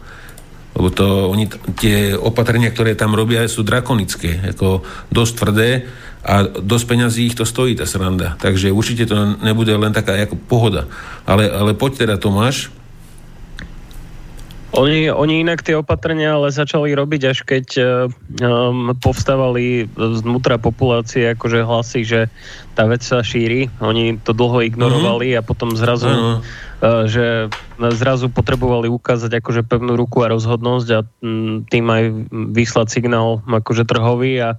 Lebo 0.75 0.87
to, 0.91 1.31
oni, 1.31 1.47
tie 1.79 2.19
opatrenia, 2.19 2.67
ktoré 2.67 2.99
tam 2.99 3.15
robia, 3.15 3.47
sú 3.47 3.63
drakonické, 3.63 4.51
ako 4.51 4.83
dosť 5.07 5.33
tvrdé 5.39 5.69
a 6.25 6.43
dosť 6.43 6.85
peňazí 6.89 7.21
ich 7.31 7.37
to 7.37 7.47
stojí, 7.47 7.77
tá 7.79 7.87
sranda. 7.87 8.35
Takže 8.41 8.73
určite 8.75 9.07
to 9.07 9.39
nebude 9.39 9.71
len 9.71 9.95
taká 9.95 10.17
ako 10.19 10.35
pohoda. 10.35 10.89
Ale, 11.23 11.47
ale 11.47 11.77
poď 11.77 12.03
teda, 12.03 12.15
Tomáš, 12.19 12.73
oni, 14.75 15.07
oni 15.07 15.41
inak 15.41 15.63
tie 15.63 15.79
opatrenia 15.79 16.35
ale 16.35 16.51
začali 16.51 16.91
robiť, 16.91 17.21
až 17.31 17.39
keď 17.47 17.67
um, 17.79 18.91
povstávali 18.99 19.87
znútra 19.95 20.59
populácie 20.59 21.31
akože 21.31 21.59
hlasy, 21.63 22.01
že 22.03 22.21
tá 22.75 22.83
vec 22.83 22.99
sa 22.99 23.23
šíri. 23.23 23.71
Oni 23.79 24.19
to 24.19 24.35
dlho 24.35 24.67
ignorovali 24.67 25.31
mm-hmm. 25.31 25.43
a 25.43 25.47
potom 25.47 25.79
zrazu, 25.79 26.11
mm-hmm. 26.11 26.37
uh, 26.83 27.03
že 27.07 27.47
zrazu 27.95 28.27
potrebovali 28.27 28.91
ukázať 28.91 29.39
akože 29.39 29.63
pevnú 29.63 29.95
ruku 29.95 30.27
a 30.27 30.31
rozhodnosť 30.35 30.87
a 30.91 30.99
um, 31.23 31.63
tým 31.63 31.87
aj 31.87 32.03
vyslať 32.51 32.87
signál 32.91 33.39
akože 33.47 33.87
trhový 33.87 34.43
a 34.43 34.49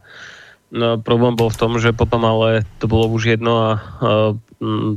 no, 0.73 0.97
problém 0.97 1.37
bol 1.37 1.53
v 1.53 1.61
tom, 1.61 1.77
že 1.77 1.93
potom 1.93 2.25
ale 2.25 2.65
to 2.81 2.89
bolo 2.89 3.13
už 3.13 3.37
jedno 3.37 3.53
a 3.61 3.71
uh, 3.77 4.33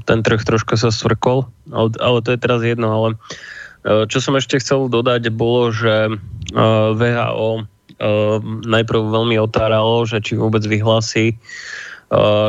ten 0.07 0.23
trh 0.23 0.39
troška 0.39 0.79
sa 0.79 0.87
svrkol, 0.87 1.43
ale, 1.67 1.91
ale 1.99 2.23
to 2.23 2.31
je 2.31 2.39
teraz 2.39 2.63
jedno, 2.63 2.87
ale 2.95 3.19
uh, 3.19 3.58
čo 3.85 4.17
som 4.19 4.35
ešte 4.35 4.59
chcel 4.59 4.91
dodať, 4.91 5.31
bolo, 5.31 5.71
že 5.71 6.11
eh, 6.11 6.89
VHO 6.95 7.51
eh, 7.59 7.65
najprv 8.43 9.01
veľmi 9.07 9.35
otáralo, 9.39 10.03
že 10.03 10.19
či 10.19 10.35
vôbec 10.35 10.63
vyhlási 10.63 11.39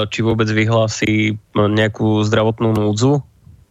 či 0.08 0.24
vôbec 0.24 0.48
vyhlási 0.48 1.36
nejakú 1.52 2.24
zdravotnú 2.24 2.72
núdzu, 2.72 3.20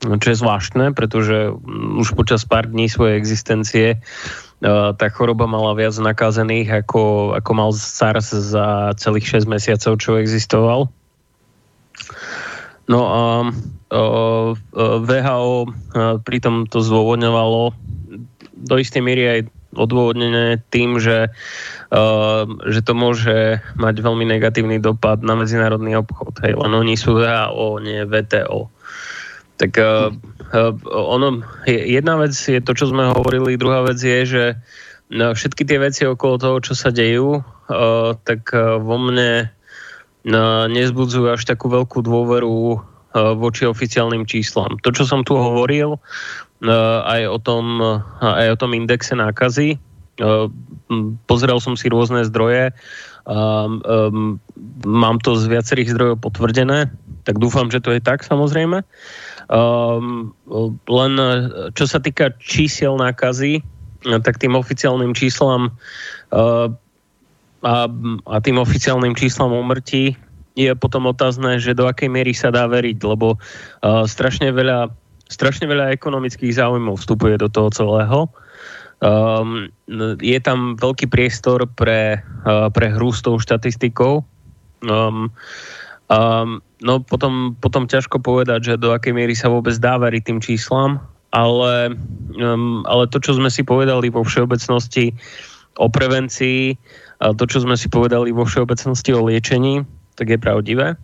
čo 0.05 0.27
je 0.29 0.37
zvláštne, 0.37 0.93
pretože 0.93 1.49
mm, 1.49 2.05
už 2.05 2.13
počas 2.13 2.45
pár 2.45 2.69
dní 2.69 2.85
svojej 2.85 3.17
existencie 3.17 3.97
tá 4.61 5.07
choroba 5.09 5.47
mala 5.47 5.71
viac 5.71 5.95
nakazených, 5.95 6.83
ako, 6.83 7.33
ako 7.33 7.51
mal 7.55 7.71
SARS 7.71 8.35
za 8.35 8.91
celých 8.99 9.39
6 9.41 9.47
mesiacov, 9.47 9.95
čo 9.97 10.19
existoval. 10.19 10.91
No 12.89 12.99
a 13.05 13.23
VHO 15.05 15.69
pritom 16.25 16.65
to 16.65 16.81
zdôvodňovalo 16.81 17.77
do 18.59 18.75
istej 18.81 19.05
miery 19.05 19.23
aj 19.29 19.41
odôvodnené 19.77 20.57
tým, 20.73 20.97
že, 20.97 21.29
že 22.65 22.81
to 22.81 22.93
môže 22.97 23.61
mať 23.77 23.95
veľmi 24.01 24.25
negatívny 24.25 24.81
dopad 24.81 25.21
na 25.21 25.37
medzinárodný 25.37 26.01
obchod. 26.01 26.41
Hej, 26.41 26.57
len 26.57 26.73
oni 26.73 26.97
sú 26.97 27.13
VHO, 27.13 27.77
nie 27.77 28.01
VTO. 28.09 28.73
Tak 29.61 29.77
ono, 30.89 31.27
jedna 31.69 32.17
vec 32.17 32.33
je 32.33 32.57
to, 32.57 32.73
čo 32.73 32.89
sme 32.89 33.13
hovorili, 33.13 33.61
druhá 33.61 33.85
vec 33.85 34.01
je, 34.01 34.19
že 34.25 34.43
všetky 35.13 35.61
tie 35.69 35.77
veci 35.77 36.09
okolo 36.09 36.41
toho, 36.41 36.57
čo 36.65 36.73
sa 36.73 36.89
dejú, 36.89 37.45
tak 38.25 38.49
vo 38.81 38.97
mne 38.97 39.53
nezbudzujú 40.69 41.31
až 41.31 41.47
takú 41.47 41.71
veľkú 41.71 42.03
dôveru 42.03 42.75
e, 42.75 42.77
voči 43.39 43.63
oficiálnym 43.63 44.27
číslam. 44.27 44.75
To, 44.83 44.91
čo 44.91 45.07
som 45.07 45.23
tu 45.23 45.39
hovoril, 45.39 45.95
e, 45.95 45.99
aj 47.07 47.21
o 47.31 47.39
tom, 47.39 47.79
aj 48.19 48.47
o 48.53 48.59
tom 48.59 48.71
indexe 48.75 49.15
nákazy, 49.15 49.79
pozeral 51.31 51.63
som 51.63 51.79
si 51.79 51.87
rôzne 51.87 52.27
zdroje, 52.27 52.75
mám 54.83 55.17
to 55.23 55.39
z 55.39 55.43
viacerých 55.47 55.95
zdrojov 55.95 56.17
potvrdené, 56.19 56.91
tak 57.23 57.39
dúfam, 57.39 57.71
že 57.71 57.79
to 57.79 57.95
je 57.95 58.03
tak 58.03 58.27
samozrejme. 58.27 58.83
Len 60.89 61.13
čo 61.71 61.85
sa 61.87 61.99
týka 62.03 62.35
čísiel 62.43 62.99
nákazy, 62.99 63.63
tak 64.23 64.43
tým 64.43 64.59
oficiálnym 64.59 65.15
číslam 65.15 65.71
a, 67.63 67.87
a 68.27 68.35
tým 68.39 68.57
oficiálnym 68.59 69.15
číslom 69.15 69.51
umrtí 69.51 70.15
je 70.59 70.71
potom 70.75 71.07
otázne, 71.07 71.59
že 71.59 71.75
do 71.75 71.87
akej 71.87 72.11
miery 72.11 72.35
sa 72.35 72.51
dá 72.51 72.67
veriť, 72.67 72.97
lebo 73.03 73.39
uh, 73.39 74.03
strašne 74.03 74.51
veľa 74.51 74.91
strašne 75.29 75.69
veľa 75.69 75.93
ekonomických 75.93 76.57
záujmov 76.57 76.97
vstupuje 76.97 77.37
do 77.37 77.47
toho 77.47 77.69
celého. 77.69 78.19
Um, 78.99 79.71
je 80.19 80.39
tam 80.43 80.75
veľký 80.75 81.07
priestor 81.07 81.69
pre, 81.77 82.19
uh, 82.19 82.67
pre 82.73 82.91
hru 82.91 83.13
s 83.13 83.23
tou 83.23 83.37
štatistikou. 83.37 84.25
Um, 84.83 85.31
um, 86.09 86.59
no 86.81 86.93
potom, 87.05 87.55
potom 87.61 87.87
ťažko 87.87 88.19
povedať, 88.19 88.73
že 88.73 88.81
do 88.81 88.91
akej 88.91 89.13
miery 89.15 89.37
sa 89.37 89.53
vôbec 89.53 89.77
dá 89.77 89.95
veriť 90.01 90.33
tým 90.33 90.39
číslam, 90.41 90.99
ale, 91.31 91.95
um, 92.35 92.83
ale 92.89 93.07
to, 93.07 93.21
čo 93.21 93.37
sme 93.37 93.53
si 93.53 93.61
povedali 93.61 94.09
vo 94.09 94.25
všeobecnosti 94.25 95.13
o 95.79 95.87
prevencii, 95.87 96.75
to, 97.19 97.43
čo 97.45 97.67
sme 97.67 97.75
si 97.75 97.91
povedali 97.91 98.31
vo 98.31 98.47
všeobecnosti 98.47 99.11
o 99.11 99.27
liečení, 99.27 99.83
tak 100.15 100.31
je 100.31 100.39
pravdivé. 100.39 100.95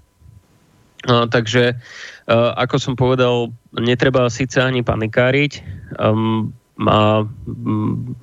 A, 1.05 1.27
takže, 1.27 1.75
a, 1.75 2.55
ako 2.55 2.75
som 2.79 2.93
povedal, 2.95 3.51
netreba 3.75 4.31
síce 4.31 4.63
ani 4.63 4.81
panikáriť, 4.81 5.59
um, 5.99 6.55
a 6.75 7.23
um, 7.23 8.15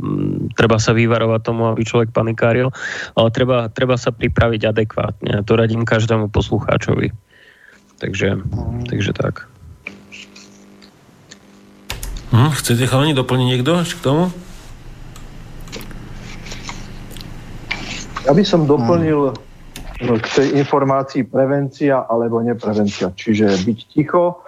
treba 0.53 0.77
sa 0.77 0.93
vyvarovať 0.93 1.41
tomu, 1.41 1.73
aby 1.73 1.89
človek 1.89 2.13
panikáril, 2.13 2.69
ale 3.17 3.29
treba, 3.33 3.73
treba 3.73 3.97
sa 3.97 4.13
pripraviť 4.13 4.69
adekvátne. 4.69 5.41
A 5.41 5.45
to 5.45 5.57
radím 5.57 5.89
každému 5.89 6.29
poslucháčovi. 6.29 7.17
Takže, 7.97 8.45
takže 8.93 9.13
tak. 9.17 9.49
Hm, 12.33 12.53
chcete 12.57 12.85
chalani 12.89 13.17
doplniť 13.17 13.47
niekto 13.57 13.73
k 13.85 14.01
tomu? 14.05 14.29
Ja 18.23 18.31
by 18.31 18.45
som 18.47 18.71
doplnil 18.71 19.35
hmm. 19.35 20.19
k 20.23 20.27
tej 20.31 20.49
informácii 20.63 21.27
prevencia 21.27 22.07
alebo 22.07 22.39
neprevencia. 22.39 23.11
Čiže 23.11 23.67
byť 23.67 23.79
ticho 23.91 24.43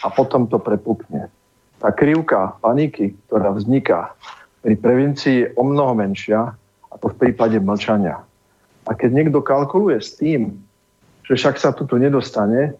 a 0.00 0.06
potom 0.08 0.48
to 0.48 0.56
prepukne. 0.56 1.28
Tá 1.78 1.92
krivka 1.92 2.56
paniky, 2.64 3.14
ktorá 3.28 3.52
vzniká 3.52 4.16
pri 4.64 4.74
prevencii 4.74 5.36
je 5.44 5.46
o 5.54 5.62
mnoho 5.62 5.94
menšia 5.94 6.56
ako 6.90 7.14
v 7.14 7.18
prípade 7.20 7.60
mlčania. 7.62 8.18
A 8.88 8.90
keď 8.96 9.10
niekto 9.12 9.44
kalkuluje 9.44 10.00
s 10.00 10.16
tým, 10.16 10.58
že 11.28 11.36
však 11.36 11.60
sa 11.60 11.70
tu 11.76 11.84
nedostane, 12.00 12.74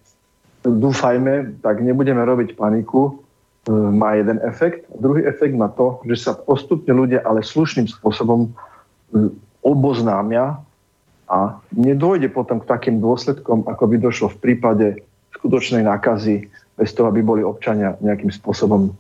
dúfajme, 0.65 1.61
tak 1.61 1.85
nebudeme 1.85 2.25
robiť 2.25 2.57
paniku, 2.57 3.21
e, 3.69 3.73
má 3.73 4.17
jeden 4.17 4.41
efekt. 4.43 4.89
Druhý 4.97 5.29
efekt 5.29 5.55
má 5.55 5.69
to, 5.71 6.01
že 6.09 6.25
sa 6.25 6.33
postupne 6.35 6.91
ľudia 6.97 7.21
ale 7.23 7.45
slušným 7.45 7.87
spôsobom 7.87 8.49
e, 8.49 9.29
oboznámia 9.63 10.61
a 11.29 11.61
nedôjde 11.77 12.33
potom 12.33 12.63
k 12.63 12.69
takým 12.69 13.05
dôsledkom, 13.05 13.69
ako 13.69 13.85
by 13.85 13.97
došlo 14.01 14.27
v 14.33 14.39
prípade 14.41 14.87
skutočnej 15.37 15.85
nákazy, 15.85 16.49
bez 16.79 16.95
toho, 16.95 17.11
aby 17.11 17.21
boli 17.21 17.43
občania 17.43 17.99
nejakým 17.99 18.31
spôsobom 18.31 18.95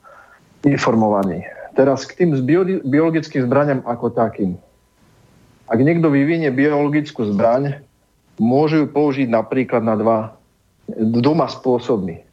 informovaní. 0.67 1.47
Teraz 1.79 2.03
k 2.05 2.27
tým 2.27 2.35
biologickým 2.83 3.47
zbraniam 3.47 3.87
ako 3.87 4.11
takým. 4.11 4.59
Ak 5.71 5.79
niekto 5.79 6.11
vyvinie 6.11 6.51
biologickú 6.51 7.23
zbraň, 7.31 7.79
môže 8.43 8.83
ju 8.83 8.87
použiť 8.91 9.31
napríklad 9.31 9.87
na 9.87 9.95
dva, 9.95 10.19
dvoma 10.91 11.47
spôsobmi. 11.47 12.27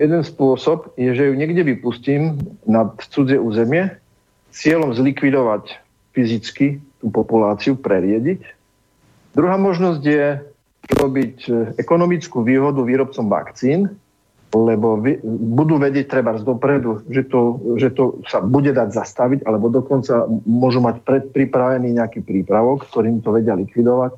Jeden 0.00 0.22
spôsob 0.26 0.90
je, 0.98 1.14
že 1.14 1.30
ju 1.30 1.34
niekde 1.38 1.62
vypustím 1.62 2.42
na 2.66 2.90
cudzie 3.12 3.38
územie 3.38 3.92
cieľom 4.50 4.96
zlikvidovať 4.96 5.78
fyzicky 6.16 6.82
tú 7.02 7.10
populáciu 7.10 7.74
preriediť. 7.74 8.40
Druhá 9.34 9.58
možnosť 9.58 10.02
je 10.06 10.24
robiť 10.94 11.36
e, 11.50 11.52
ekonomickú 11.82 12.46
výhodu 12.46 12.86
výrobcom 12.86 13.26
vakcín 13.26 13.90
lebo 14.52 15.00
budú 15.56 15.80
vedieť 15.80 16.12
treba 16.12 16.36
z 16.36 16.44
dopredu, 16.44 17.00
že 17.08 17.24
to, 17.24 17.56
že 17.80 17.88
to 17.96 18.20
sa 18.28 18.44
bude 18.44 18.68
dať 18.68 18.92
zastaviť, 18.92 19.48
alebo 19.48 19.72
dokonca 19.72 20.28
môžu 20.44 20.84
mať 20.84 21.00
predpripravený 21.08 21.96
nejaký 21.96 22.20
prípravok, 22.20 22.84
ktorým 22.84 23.24
to 23.24 23.32
vedia 23.32 23.56
likvidovať 23.56 24.12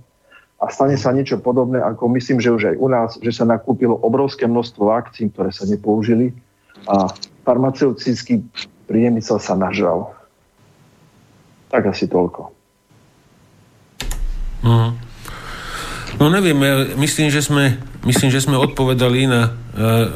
a 0.58 0.64
stane 0.74 0.98
sa 0.98 1.14
niečo 1.14 1.38
podobné, 1.38 1.78
ako 1.78 2.10
myslím, 2.18 2.42
že 2.42 2.50
už 2.50 2.62
aj 2.74 2.76
u 2.82 2.88
nás, 2.90 3.10
že 3.22 3.30
sa 3.30 3.46
nakúpilo 3.46 3.94
obrovské 4.02 4.50
množstvo 4.50 4.90
vakcín, 4.90 5.30
ktoré 5.30 5.54
sa 5.54 5.70
nepoužili 5.70 6.34
a 6.90 7.06
farmaceutický 7.46 8.42
priemysel 8.90 9.38
sa 9.38 9.54
nažal. 9.54 10.10
Tak 11.70 11.94
asi 11.94 12.10
toľko. 12.10 12.63
Uh-huh. 14.64 14.96
No 16.16 16.32
neviem, 16.32 16.56
ja 16.64 16.74
myslím, 16.96 17.28
že 17.28 17.44
sme, 17.44 17.76
myslím, 18.08 18.32
že 18.32 18.40
sme 18.40 18.56
odpovedali 18.56 19.28
na 19.28 19.52
uh, 19.52 20.08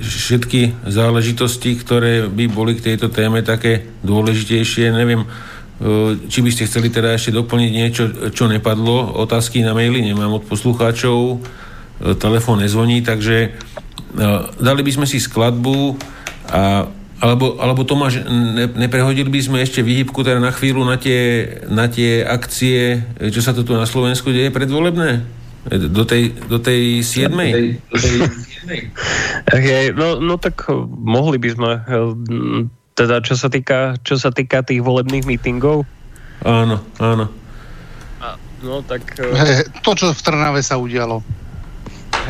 všetky 0.00 0.88
záležitosti, 0.88 1.76
ktoré 1.76 2.24
by 2.26 2.44
boli 2.48 2.72
k 2.80 2.92
tejto 2.92 3.12
téme 3.12 3.44
také 3.44 3.84
dôležitejšie. 4.00 4.88
Neviem, 4.88 5.28
uh, 5.28 6.16
či 6.32 6.40
by 6.40 6.50
ste 6.50 6.64
chceli 6.64 6.88
teda 6.88 7.12
ešte 7.12 7.36
doplniť 7.36 7.70
niečo, 7.70 8.04
čo 8.32 8.48
nepadlo. 8.48 9.20
Otázky 9.20 9.60
na 9.60 9.76
maily 9.76 10.00
nemám 10.00 10.40
od 10.40 10.48
poslucháčov, 10.48 11.18
uh, 11.36 11.38
telefón 12.16 12.64
nezvoní, 12.64 13.04
takže 13.04 13.54
dali 14.58 14.82
by 14.82 14.90
sme 14.90 15.06
si 15.06 15.22
skladbu 15.22 15.94
a 16.50 16.90
alebo, 17.20 17.60
alebo 17.60 17.84
Tomáš, 17.84 18.24
ne, 18.24 18.64
neprehodili 18.64 19.28
by 19.28 19.40
sme 19.44 19.58
ešte 19.60 19.84
výhybku 19.84 20.24
teda 20.24 20.40
na 20.40 20.50
chvíľu 20.50 20.88
na 20.88 20.96
tie, 20.96 21.46
na 21.68 21.86
tie 21.86 22.24
akcie, 22.24 23.04
čo 23.28 23.40
sa 23.44 23.52
to 23.52 23.60
tu 23.60 23.76
na 23.76 23.84
Slovensku 23.84 24.32
deje 24.32 24.48
predvolebné? 24.48 25.40
Do 25.68 26.08
tej, 26.08 26.32
do 26.48 26.56
tej 26.56 27.04
7. 27.04 27.28
Do 27.28 27.36
tej, 27.36 27.66
okay, 29.56 29.92
no, 29.92 30.16
no 30.16 30.40
tak 30.40 30.64
mohli 30.88 31.36
by 31.36 31.48
sme 31.52 31.70
teda 32.96 33.20
čo 33.20 33.36
sa 33.36 33.52
týka, 33.52 34.00
čo 34.00 34.16
sa 34.16 34.32
týka 34.32 34.64
tých 34.64 34.80
volebných 34.80 35.28
mítingov. 35.28 35.84
Áno, 36.40 36.80
áno. 36.96 37.28
No 38.60 38.84
tak... 38.84 39.16
Hey, 39.16 39.64
to, 39.80 39.96
čo 39.96 40.12
v 40.12 40.20
Trnave 40.20 40.60
sa 40.60 40.76
udialo. 40.76 41.24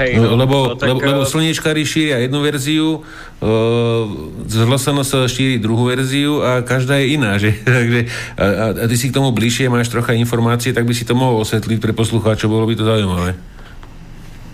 Hej, 0.00 0.16
no, 0.16 0.32
lebo, 0.32 0.72
no, 0.72 0.80
tak, 0.80 0.88
lebo, 0.88 0.98
lebo 1.04 1.22
slniečkári 1.28 1.84
šíria 1.84 2.24
jednu 2.24 2.40
verziu, 2.40 3.04
uh, 3.04 4.08
z 4.48 4.64
sa 5.04 5.28
šíri 5.28 5.60
druhú 5.60 5.92
verziu 5.92 6.40
a 6.40 6.64
každá 6.64 6.96
je 7.04 7.20
iná. 7.20 7.36
Že? 7.42 7.52
Takže, 7.60 8.00
a, 8.40 8.44
a 8.80 8.84
ty 8.88 8.96
si 8.96 9.12
k 9.12 9.16
tomu 9.20 9.36
bližšie, 9.36 9.68
máš 9.68 9.92
trocha 9.92 10.16
informácie, 10.16 10.72
tak 10.72 10.88
by 10.88 10.96
si 10.96 11.04
to 11.04 11.12
mohol 11.12 11.44
osvetliť 11.44 11.78
pre 11.84 11.92
poslucháčov, 11.92 12.48
bolo 12.48 12.64
by 12.64 12.74
to 12.80 12.88
zaujímavé. 12.88 13.36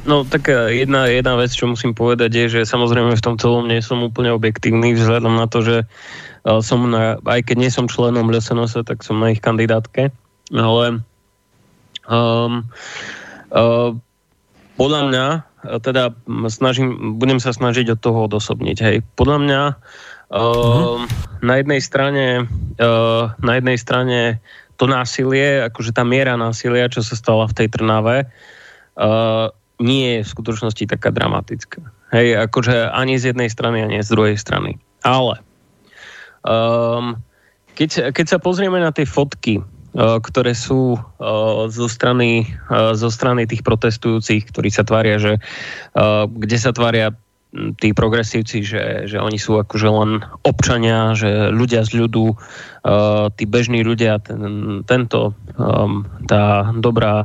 No 0.06 0.26
tak 0.26 0.50
e, 0.50 0.82
jedna, 0.82 1.06
jedna 1.06 1.38
vec, 1.38 1.54
čo 1.54 1.70
musím 1.70 1.94
povedať, 1.94 2.30
je, 2.30 2.46
že 2.58 2.60
samozrejme 2.66 3.14
v 3.14 3.24
tom 3.24 3.38
celom 3.38 3.70
nie 3.70 3.78
som 3.82 4.02
úplne 4.02 4.34
objektívny 4.34 4.98
vzhľadom 4.98 5.34
na 5.38 5.46
to, 5.46 5.62
že 5.62 5.76
som 6.62 6.86
na, 6.86 7.18
aj 7.26 7.42
keď 7.42 7.56
nie 7.58 7.70
som 7.74 7.90
členom 7.90 8.30
LSNS, 8.30 8.86
tak 8.86 9.02
som 9.02 9.18
na 9.18 9.34
ich 9.34 9.42
kandidátke, 9.42 10.14
ale 10.54 11.02
um, 12.06 12.62
uh, 13.50 13.90
podľa 14.76 15.00
mňa, 15.08 15.26
teda 15.82 16.12
snažím, 16.52 17.18
budem 17.18 17.40
sa 17.40 17.50
snažiť 17.50 17.96
od 17.96 18.00
toho 18.00 18.18
odosobniť. 18.28 18.76
Hej. 18.84 18.96
Podľa 19.16 19.38
mňa 19.42 19.62
uh, 19.72 20.96
na 21.42 21.54
jednej 21.58 21.80
strane 21.80 22.46
uh, 22.78 23.32
na 23.40 23.52
jednej 23.56 23.78
strane 23.80 24.20
to 24.76 24.84
násilie, 24.84 25.64
akože 25.72 25.96
tá 25.96 26.04
miera 26.04 26.36
násilia, 26.36 26.92
čo 26.92 27.00
sa 27.00 27.16
stala 27.16 27.48
v 27.48 27.56
tej 27.56 27.68
Trnave, 27.72 28.28
uh, 29.00 29.48
nie 29.80 30.20
je 30.20 30.24
v 30.24 30.32
skutočnosti 30.32 30.84
taká 30.88 31.08
dramatická. 31.08 31.80
Hej, 32.12 32.36
akože 32.48 32.92
ani 32.92 33.16
z 33.16 33.32
jednej 33.32 33.48
strany, 33.48 33.82
ani 33.82 34.04
z 34.04 34.12
druhej 34.12 34.36
strany. 34.36 34.76
Ale 35.04 35.40
um, 36.44 37.16
keď, 37.76 38.12
keď 38.12 38.26
sa 38.36 38.38
pozrieme 38.40 38.80
na 38.80 38.92
tie 38.92 39.08
fotky 39.08 39.60
ktoré 39.96 40.52
sú 40.52 40.96
eh, 40.96 41.02
zo 41.72 41.86
strany, 41.88 42.44
eh, 42.44 42.92
zo 42.92 43.08
strany 43.08 43.48
tých 43.48 43.64
protestujúcich, 43.64 44.52
ktorí 44.52 44.68
sa 44.68 44.84
tvária, 44.84 45.16
že 45.16 45.40
kde 46.28 46.58
sa 46.60 46.76
tvária 46.76 47.16
tí 47.80 47.96
progresívci, 47.96 48.60
že, 48.60 49.08
že 49.08 49.16
oni 49.16 49.40
sú 49.40 49.56
akože 49.56 49.88
len 49.88 50.20
občania, 50.44 51.16
že 51.16 51.48
ľudia 51.48 51.88
z 51.88 52.04
ľudu, 52.04 52.36
tí 53.32 53.44
bežní 53.48 53.80
ľudia, 53.80 54.20
ten, 54.20 54.84
tento, 54.84 55.32
tá 56.28 56.44
dobrá 56.76 57.24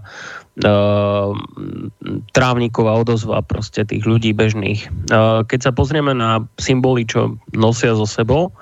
trávniková 2.32 2.92
odozva 2.96 3.44
proste 3.44 3.84
tých 3.84 4.08
ľudí 4.08 4.32
bežných. 4.32 5.12
Keď 5.52 5.60
sa 5.60 5.76
pozrieme 5.76 6.16
na 6.16 6.48
symboly, 6.56 7.04
čo 7.04 7.36
nosia 7.52 7.92
so 7.92 8.08
sebou, 8.08 8.56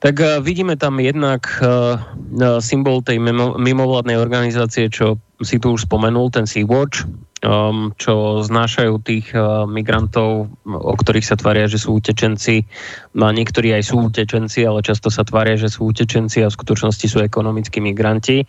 tak 0.00 0.16
uh, 0.20 0.40
vidíme 0.40 0.80
tam 0.80 0.96
jednak 0.98 1.46
uh, 1.60 2.00
symbol 2.64 3.04
tej 3.04 3.20
mimo, 3.20 3.60
mimovládnej 3.60 4.16
organizácie, 4.16 4.88
čo 4.88 5.20
si 5.44 5.60
tu 5.60 5.76
už 5.76 5.88
spomenul, 5.88 6.28
ten 6.32 6.44
Sea-Watch, 6.44 7.08
um, 7.44 7.96
čo 7.96 8.44
znášajú 8.44 9.00
tých 9.00 9.32
migrantov, 9.68 10.52
o 10.68 10.94
ktorých 10.96 11.24
sa 11.24 11.36
tvária, 11.40 11.64
že 11.64 11.80
sú 11.80 11.96
utečenci. 11.96 12.68
No 13.16 13.24
a 13.24 13.32
niektorí 13.32 13.72
aj 13.72 13.88
sú 13.88 14.12
utečenci, 14.12 14.68
ale 14.68 14.84
často 14.84 15.08
sa 15.08 15.24
tvária, 15.24 15.56
že 15.56 15.72
sú 15.72 15.88
utečenci 15.88 16.44
a 16.44 16.52
v 16.52 16.56
skutočnosti 16.60 17.06
sú 17.08 17.24
ekonomickí 17.24 17.80
migranti. 17.80 18.44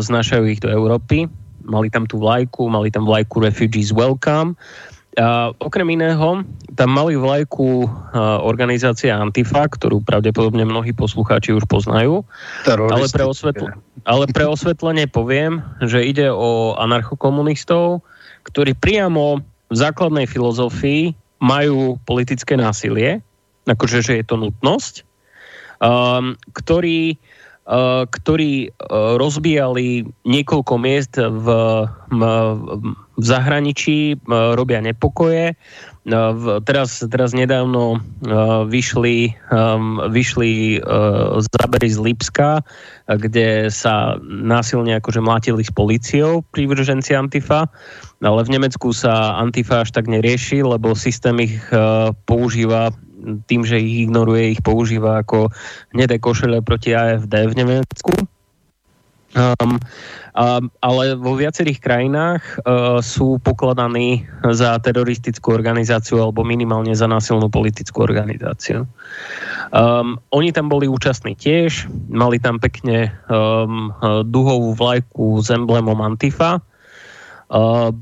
Znášajú 0.00 0.44
ich 0.48 0.64
do 0.64 0.72
Európy. 0.72 1.28
Mali 1.68 1.92
tam 1.92 2.08
tú 2.08 2.16
vlajku, 2.24 2.64
mali 2.72 2.88
tam 2.88 3.04
vlajku 3.04 3.44
Refugees 3.44 3.92
Welcome 3.92 4.56
a 5.18 5.50
okrem 5.58 5.98
iného, 5.98 6.46
tam 6.78 6.90
mali 6.94 7.18
vlajku 7.18 7.90
organizácia 8.46 9.18
Antifa, 9.18 9.66
ktorú 9.66 10.06
pravdepodobne 10.06 10.62
mnohí 10.62 10.94
poslucháči 10.94 11.50
už 11.50 11.66
poznajú. 11.66 12.22
Ale 12.62 13.10
pre, 13.10 13.24
osvetl- 13.26 13.74
ale 14.06 14.24
pre 14.30 14.46
osvetlenie 14.46 15.10
poviem, 15.10 15.66
že 15.82 16.06
ide 16.06 16.30
o 16.30 16.78
anarchokomunistov, 16.78 18.06
ktorí 18.46 18.78
priamo 18.78 19.42
v 19.70 19.74
základnej 19.74 20.30
filozofii 20.30 21.10
majú 21.42 21.98
politické 22.06 22.54
násilie, 22.54 23.18
akože 23.66 24.06
že 24.06 24.22
je 24.22 24.24
to 24.26 24.38
nutnosť, 24.38 25.02
um, 25.82 26.38
ktorí 26.54 27.18
Eh, 27.70 28.02
ktorí 28.02 28.66
eh, 28.66 28.72
rozbíjali 29.14 30.02
niekoľko 30.26 30.74
miest 30.74 31.14
v, 31.22 31.46
v 32.10 32.22
zahraničí, 33.24 34.16
eh, 34.16 34.18
robia 34.56 34.80
nepokoje. 34.80 35.54
Teraz, 36.64 37.04
teraz 37.12 37.36
nedávno 37.36 38.00
vyšli, 38.66 39.36
vyšli 40.08 40.80
zábery 41.44 41.88
z 41.92 41.98
Lipska, 42.00 42.64
kde 43.04 43.68
sa 43.68 44.16
násilne 44.24 44.96
akože 44.96 45.20
mlátili 45.20 45.60
s 45.60 45.68
policiou 45.68 46.40
prívrženci 46.56 47.12
Antifa, 47.12 47.68
ale 48.24 48.40
v 48.48 48.52
Nemecku 48.58 48.96
sa 48.96 49.36
Antifa 49.36 49.84
až 49.84 49.92
tak 49.92 50.08
nerieši, 50.08 50.64
lebo 50.64 50.96
systém 50.96 51.36
ich 51.44 51.60
používa 52.24 52.96
tým, 53.46 53.62
že 53.68 53.76
ich 53.76 54.08
ignoruje, 54.08 54.56
ich 54.56 54.62
používa 54.64 55.20
ako 55.20 55.52
hnedé 55.92 56.16
košele 56.16 56.64
proti 56.64 56.96
AFD 56.96 57.52
v 57.52 57.54
Nemecku. 57.60 58.12
Um, 59.30 59.78
um, 60.34 60.64
ale 60.82 61.14
vo 61.14 61.38
viacerých 61.38 61.78
krajinách 61.78 62.42
uh, 62.66 62.98
sú 62.98 63.38
pokladaní 63.38 64.26
za 64.50 64.74
teroristickú 64.82 65.54
organizáciu 65.54 66.18
alebo 66.18 66.42
minimálne 66.42 66.90
za 66.90 67.06
násilnú 67.06 67.46
politickú 67.46 68.02
organizáciu. 68.02 68.90
Um, 69.70 70.18
oni 70.34 70.50
tam 70.50 70.66
boli 70.66 70.90
účastní 70.90 71.38
tiež, 71.38 71.86
mali 72.10 72.42
tam 72.42 72.58
pekne 72.58 73.14
um, 73.30 73.94
duhovú 74.26 74.74
vlajku 74.74 75.38
s 75.38 75.46
emblémom 75.54 76.02
Antifa. 76.02 76.58
Uh, 77.46 77.94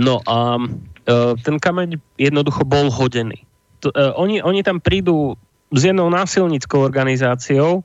no 0.00 0.24
a 0.24 0.56
uh, 0.56 1.36
ten 1.44 1.60
kameň 1.60 2.00
jednoducho 2.16 2.64
bol 2.64 2.88
hodený 2.88 3.44
uh, 3.92 4.12
oni, 4.16 4.40
oni 4.40 4.64
tam 4.64 4.80
prídu 4.80 5.36
s 5.74 5.80
jednou 5.84 6.08
násilnickou 6.08 6.80
organizáciou, 6.80 7.82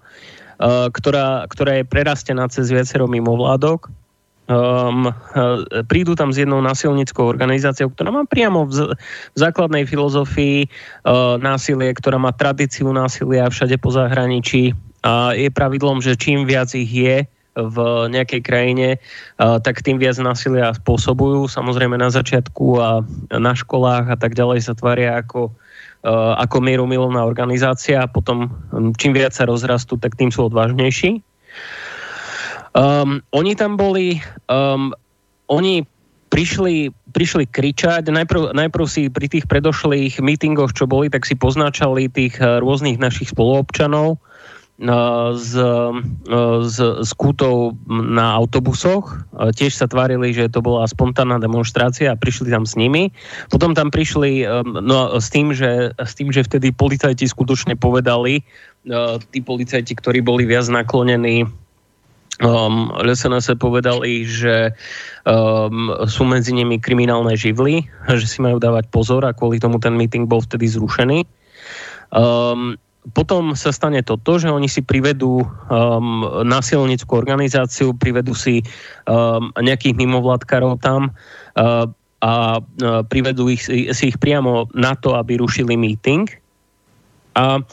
ktorá, 0.59 1.47
ktorá 1.47 1.79
je 1.79 1.87
prerastená 1.87 2.51
cez 2.51 2.67
viacero 2.67 3.07
mimovládok. 3.07 3.87
Um, 4.49 5.13
prídu 5.85 6.17
tam 6.17 6.33
s 6.33 6.41
jednou 6.41 6.57
násilnickou 6.57 7.21
organizáciou, 7.21 7.93
ktorá 7.93 8.09
má 8.09 8.25
priamo 8.25 8.65
v, 8.65 8.97
v 8.97 9.37
základnej 9.37 9.85
filozofii 9.85 10.65
uh, 10.65 11.37
násilie, 11.37 11.93
ktorá 11.93 12.17
má 12.17 12.33
tradíciu 12.33 12.89
násilia 12.89 13.45
všade 13.45 13.77
po 13.77 13.93
zahraničí 13.93 14.73
a 15.05 15.37
je 15.37 15.53
pravidlom, 15.53 16.01
že 16.01 16.17
čím 16.17 16.49
viac 16.49 16.73
ich 16.75 16.89
je, 16.91 17.29
v 17.59 17.77
nejakej 18.07 18.41
krajine, 18.45 18.89
tak 19.35 19.83
tým 19.83 19.99
viac 19.99 20.15
násilia 20.21 20.71
spôsobujú. 20.79 21.49
Samozrejme 21.51 21.99
na 21.99 22.07
začiatku 22.07 22.65
a 22.79 23.03
na 23.35 23.51
školách 23.51 24.07
a 24.07 24.15
tak 24.15 24.31
ďalej 24.31 24.63
sa 24.63 24.77
tvária 24.77 25.19
ako 25.19 25.51
Eh, 25.51 25.68
ako 26.07 26.63
mierumilovná 26.63 27.27
organizácia 27.27 28.03
a 28.03 28.11
potom 28.11 28.47
hm, 28.71 28.95
čím 28.95 29.11
viac 29.11 29.35
sa 29.35 29.43
rozrastú, 29.43 29.99
tak 29.99 30.15
tým 30.15 30.31
sú 30.31 30.47
odvážnejší. 30.47 31.19
Um, 32.77 33.19
oni 33.33 33.57
tam 33.57 33.75
boli, 33.75 34.21
um, 34.47 34.93
oni 35.49 35.83
prišli, 36.29 36.93
prišli 37.11 37.49
kričať, 37.49 38.07
najprv, 38.07 38.53
najprv 38.53 38.85
si 38.85 39.09
pri 39.09 39.27
tých 39.27 39.49
predošlých 39.49 40.21
mítingoch, 40.21 40.71
čo 40.77 40.85
boli, 40.85 41.09
tak 41.09 41.25
si 41.25 41.33
poznačali 41.33 42.07
tých 42.07 42.37
rôznych 42.37 43.01
našich 43.01 43.33
spoluobčanov, 43.33 44.21
s, 44.79 45.51
s, 46.63 46.77
s 46.79 47.11
kútou 47.19 47.75
na 47.91 48.31
autobusoch. 48.39 49.27
Tiež 49.35 49.75
sa 49.75 49.91
tvárili, 49.91 50.31
že 50.31 50.47
to 50.47 50.63
bola 50.63 50.87
spontánna 50.87 51.35
demonstrácia 51.35 52.15
a 52.15 52.19
prišli 52.19 52.47
tam 52.47 52.63
s 52.63 52.79
nimi. 52.79 53.11
Potom 53.51 53.75
tam 53.75 53.91
prišli 53.91 54.47
no, 54.63 55.19
s, 55.19 55.27
tým, 55.27 55.51
že, 55.51 55.91
s 55.99 56.13
tým, 56.15 56.31
že 56.31 56.47
vtedy 56.47 56.71
policajti 56.71 57.27
skutočne 57.27 57.75
povedali, 57.75 58.39
tí 59.35 59.39
policajti, 59.43 59.93
ktorí 59.99 60.23
boli 60.23 60.47
viac 60.47 60.71
naklonení 60.71 61.43
Um, 62.39 62.95
sa 63.19 63.55
povedali, 63.59 64.23
že 64.23 64.71
um, 65.27 65.91
sú 66.07 66.23
medzi 66.23 66.55
nimi 66.55 66.79
kriminálne 66.79 67.35
živly, 67.35 67.83
že 68.15 68.23
si 68.23 68.39
majú 68.39 68.63
dávať 68.63 68.87
pozor 68.95 69.27
a 69.27 69.35
kvôli 69.35 69.59
tomu 69.59 69.75
ten 69.75 69.91
meeting 69.91 70.23
bol 70.23 70.39
vtedy 70.39 70.71
zrušený. 70.71 71.27
Um, 72.15 72.79
potom 73.15 73.55
sa 73.55 73.71
stane 73.71 74.03
toto, 74.03 74.37
že 74.37 74.51
oni 74.51 74.67
si 74.67 74.83
privedú 74.83 75.41
um, 75.41 76.43
násilnickú 76.43 77.15
organizáciu, 77.15 77.95
privedú 77.95 78.35
si 78.35 78.59
um, 79.07 79.49
nejakých 79.55 79.95
mimovládkarov 79.95 80.83
tam 80.83 81.15
uh, 81.55 81.87
a 82.19 82.33
uh, 82.59 83.01
privedú 83.07 83.47
ich, 83.47 83.63
si 83.71 84.03
ich 84.11 84.17
priamo 84.19 84.67
na 84.75 84.99
to, 84.99 85.15
aby 85.15 85.39
rušili 85.39 85.79
meeting. 85.79 86.27
A, 87.39 87.63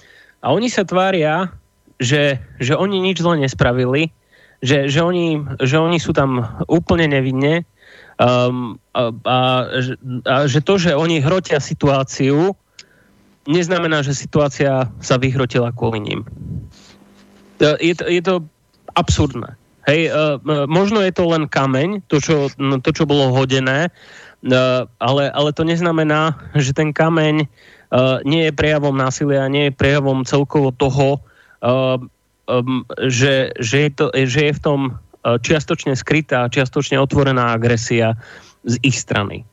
a 0.40 0.47
oni 0.55 0.70
sa 0.70 0.86
tvária, 0.86 1.51
že, 1.98 2.39
že 2.62 2.78
oni 2.78 3.03
nič 3.03 3.19
zle 3.19 3.43
nespravili, 3.43 4.15
že, 4.62 4.86
že, 4.86 5.03
oni, 5.03 5.43
že 5.59 5.77
oni 5.77 5.98
sú 5.98 6.15
tam 6.15 6.47
úplne 6.70 7.11
nevinne 7.11 7.66
um, 8.23 8.78
a, 8.94 9.11
a, 9.11 9.39
a 10.24 10.35
že 10.47 10.62
to, 10.62 10.78
že 10.78 10.97
oni 10.97 11.20
hrotia 11.20 11.61
situáciu, 11.61 12.55
neznamená, 13.47 14.02
že 14.02 14.14
situácia 14.14 14.90
sa 15.01 15.16
vyhrotila 15.16 15.73
kvôli 15.73 16.02
ním. 16.02 16.20
Je 17.62 17.94
to, 17.97 18.05
je 18.06 18.23
to 18.23 18.35
absurdné. 18.93 19.56
Hej, 19.86 20.10
uh, 20.10 20.43
možno 20.66 20.98
je 21.01 21.14
to 21.14 21.31
len 21.31 21.47
kameň, 21.47 22.05
to 22.10 22.18
čo, 22.18 22.51
to, 22.59 22.90
čo 22.90 23.06
bolo 23.06 23.31
hodené, 23.31 23.89
uh, 23.89 24.85
ale, 24.98 25.31
ale 25.31 25.51
to 25.55 25.62
neznamená, 25.62 26.35
že 26.59 26.74
ten 26.74 26.90
kameň 26.90 27.47
nie 28.27 28.51
je 28.51 28.52
prejavom 28.52 28.98
násilia, 28.98 29.47
nie 29.47 29.70
je 29.70 29.78
prejavom 29.78 30.27
celkovo 30.27 30.74
toho, 30.74 31.23
že, 33.06 33.55
že, 33.62 33.77
je 33.78 33.90
to, 33.94 34.06
že 34.10 34.40
je 34.51 34.52
v 34.59 34.60
tom 34.60 34.81
čiastočne 35.23 35.94
skrytá, 35.94 36.51
čiastočne 36.51 36.98
otvorená 36.98 37.55
agresia 37.55 38.18
z 38.66 38.82
ich 38.82 38.98
strany. 38.98 39.47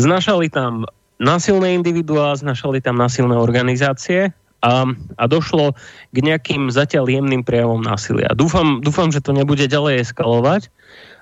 Znašali 0.00 0.48
tam 0.48 0.88
násilné 1.18 1.74
individuá, 1.74 2.34
znašali 2.38 2.78
tam 2.78 2.96
násilné 2.96 3.34
organizácie 3.34 4.30
a, 4.62 4.86
a 5.18 5.24
došlo 5.30 5.74
k 6.14 6.18
nejakým 6.18 6.70
zatiaľ 6.70 7.06
jemným 7.06 7.46
prejavom 7.46 7.82
násilia. 7.82 8.34
Dúfam, 8.34 8.82
dúfam 8.82 9.10
že 9.10 9.22
to 9.22 9.30
nebude 9.34 9.62
ďalej 9.66 10.06
eskalovať, 10.06 10.70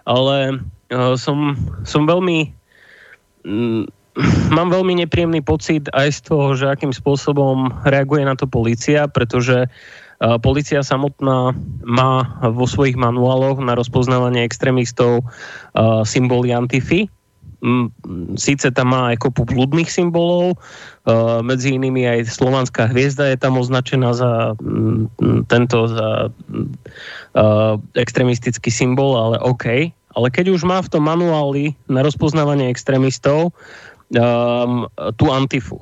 ale 0.08 0.60
uh, 0.92 1.16
som, 1.16 1.56
som 1.84 2.08
veľmi... 2.08 2.52
Mm, 3.44 3.84
mám 4.56 4.72
veľmi 4.72 5.04
nepríjemný 5.04 5.44
pocit 5.44 5.92
aj 5.92 6.08
z 6.08 6.20
toho, 6.32 6.56
že 6.56 6.72
akým 6.72 6.92
spôsobom 6.96 7.84
reaguje 7.84 8.24
na 8.24 8.32
to 8.32 8.48
policia, 8.48 9.04
pretože 9.12 9.68
uh, 9.68 10.36
policia 10.40 10.80
samotná 10.80 11.52
má 11.84 12.12
vo 12.52 12.64
svojich 12.64 12.96
manuáloch 12.96 13.60
na 13.60 13.76
rozpoznávanie 13.76 14.48
extrémistov 14.48 15.20
uh, 15.20 16.00
symboly 16.08 16.56
Antify, 16.56 17.04
síce 18.38 18.70
tam 18.70 18.94
má 18.94 19.14
aj 19.14 19.26
kopu 19.26 19.42
blúdnych 19.46 19.90
symbolov, 19.90 20.58
medzi 21.42 21.74
inými 21.74 22.06
aj 22.06 22.30
slovanská 22.30 22.90
hviezda 22.90 23.30
je 23.30 23.38
tam 23.38 23.58
označená 23.58 24.14
za 24.14 24.54
tento 25.50 25.78
za 25.90 26.30
extremistický 27.94 28.70
symbol, 28.70 29.14
ale 29.14 29.36
OK. 29.42 29.92
Ale 30.16 30.32
keď 30.32 30.56
už 30.56 30.64
má 30.64 30.80
v 30.80 30.88
tom 30.88 31.04
manuáli 31.04 31.76
na 31.92 32.00
rozpoznávanie 32.00 32.72
extrémistov 32.72 33.52
um, 34.16 34.88
tú 35.20 35.28
antifu 35.28 35.76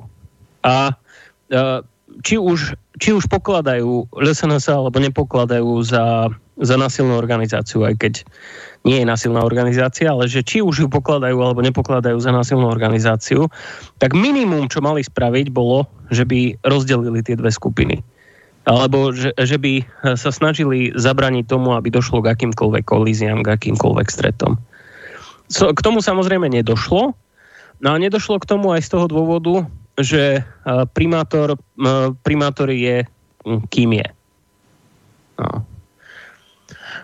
a 0.59 0.91
uh, 0.91 1.79
či 2.23 2.35
už, 2.35 2.75
či 2.99 3.15
už 3.15 3.31
pokladajú 3.31 4.11
LSNS 4.11 4.71
alebo 4.71 4.99
nepokladajú 4.99 5.83
za, 5.83 6.27
za 6.55 6.75
násilnú 6.79 7.19
organizáciu, 7.19 7.83
aj 7.83 7.95
keď 7.99 8.13
nie 8.85 9.01
je 9.01 9.07
násilná 9.09 9.43
organizácia, 9.43 10.07
ale 10.07 10.29
že 10.29 10.45
či 10.45 10.61
už 10.61 10.85
ju 10.85 10.87
pokladajú 10.87 11.35
alebo 11.41 11.59
nepokladajú 11.59 12.21
za 12.21 12.31
násilnú 12.31 12.69
organizáciu, 12.69 13.49
tak 13.97 14.13
minimum, 14.13 14.69
čo 14.69 14.79
mali 14.79 15.01
spraviť, 15.01 15.51
bolo, 15.51 15.89
že 16.13 16.23
by 16.23 16.61
rozdelili 16.63 17.19
tie 17.25 17.35
dve 17.35 17.49
skupiny. 17.49 17.99
Alebo 18.65 19.13
že, 19.13 19.33
že 19.35 19.57
by 19.61 19.85
sa 20.17 20.31
snažili 20.33 20.93
zabraniť 20.95 21.45
tomu, 21.49 21.73
aby 21.73 21.93
došlo 21.93 22.21
k 22.21 22.33
akýmkoľvek 22.33 22.85
kolíziám, 22.85 23.45
k 23.45 23.51
akýmkoľvek 23.57 24.07
stretom. 24.09 24.57
So, 25.49 25.69
k 25.69 25.81
tomu 25.81 26.01
samozrejme 26.01 26.49
nedošlo. 26.49 27.13
No 27.83 27.87
a 27.91 28.01
nedošlo 28.01 28.41
k 28.41 28.49
tomu 28.49 28.73
aj 28.73 28.85
z 28.85 28.89
toho 28.97 29.05
dôvodu, 29.05 29.69
že 30.01 30.41
primátor, 30.97 31.59
primátor 32.25 32.73
je 32.73 33.05
kým 33.69 34.01
je. 34.01 34.07
No. 35.37 35.61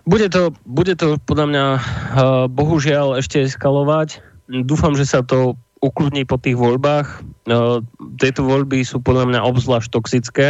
Bude 0.08 0.28
to, 0.32 0.56
bude 0.66 0.94
to 0.98 1.22
podľa 1.24 1.46
mňa 1.48 1.66
uh, 1.74 1.82
bohužiaľ 2.48 3.20
ešte 3.20 3.44
eskalovať. 3.46 4.22
Dúfam, 4.68 4.98
že 4.98 5.08
sa 5.08 5.24
to 5.24 5.56
ukludní 5.82 6.26
po 6.28 6.38
tých 6.38 6.58
voľbách. 6.58 7.24
Uh, 7.48 7.82
tieto 8.22 8.46
voľby 8.46 8.84
sú 8.84 9.02
podľa 9.02 9.30
mňa 9.32 9.40
obzvlášť 9.46 9.90
toxické. 9.92 10.48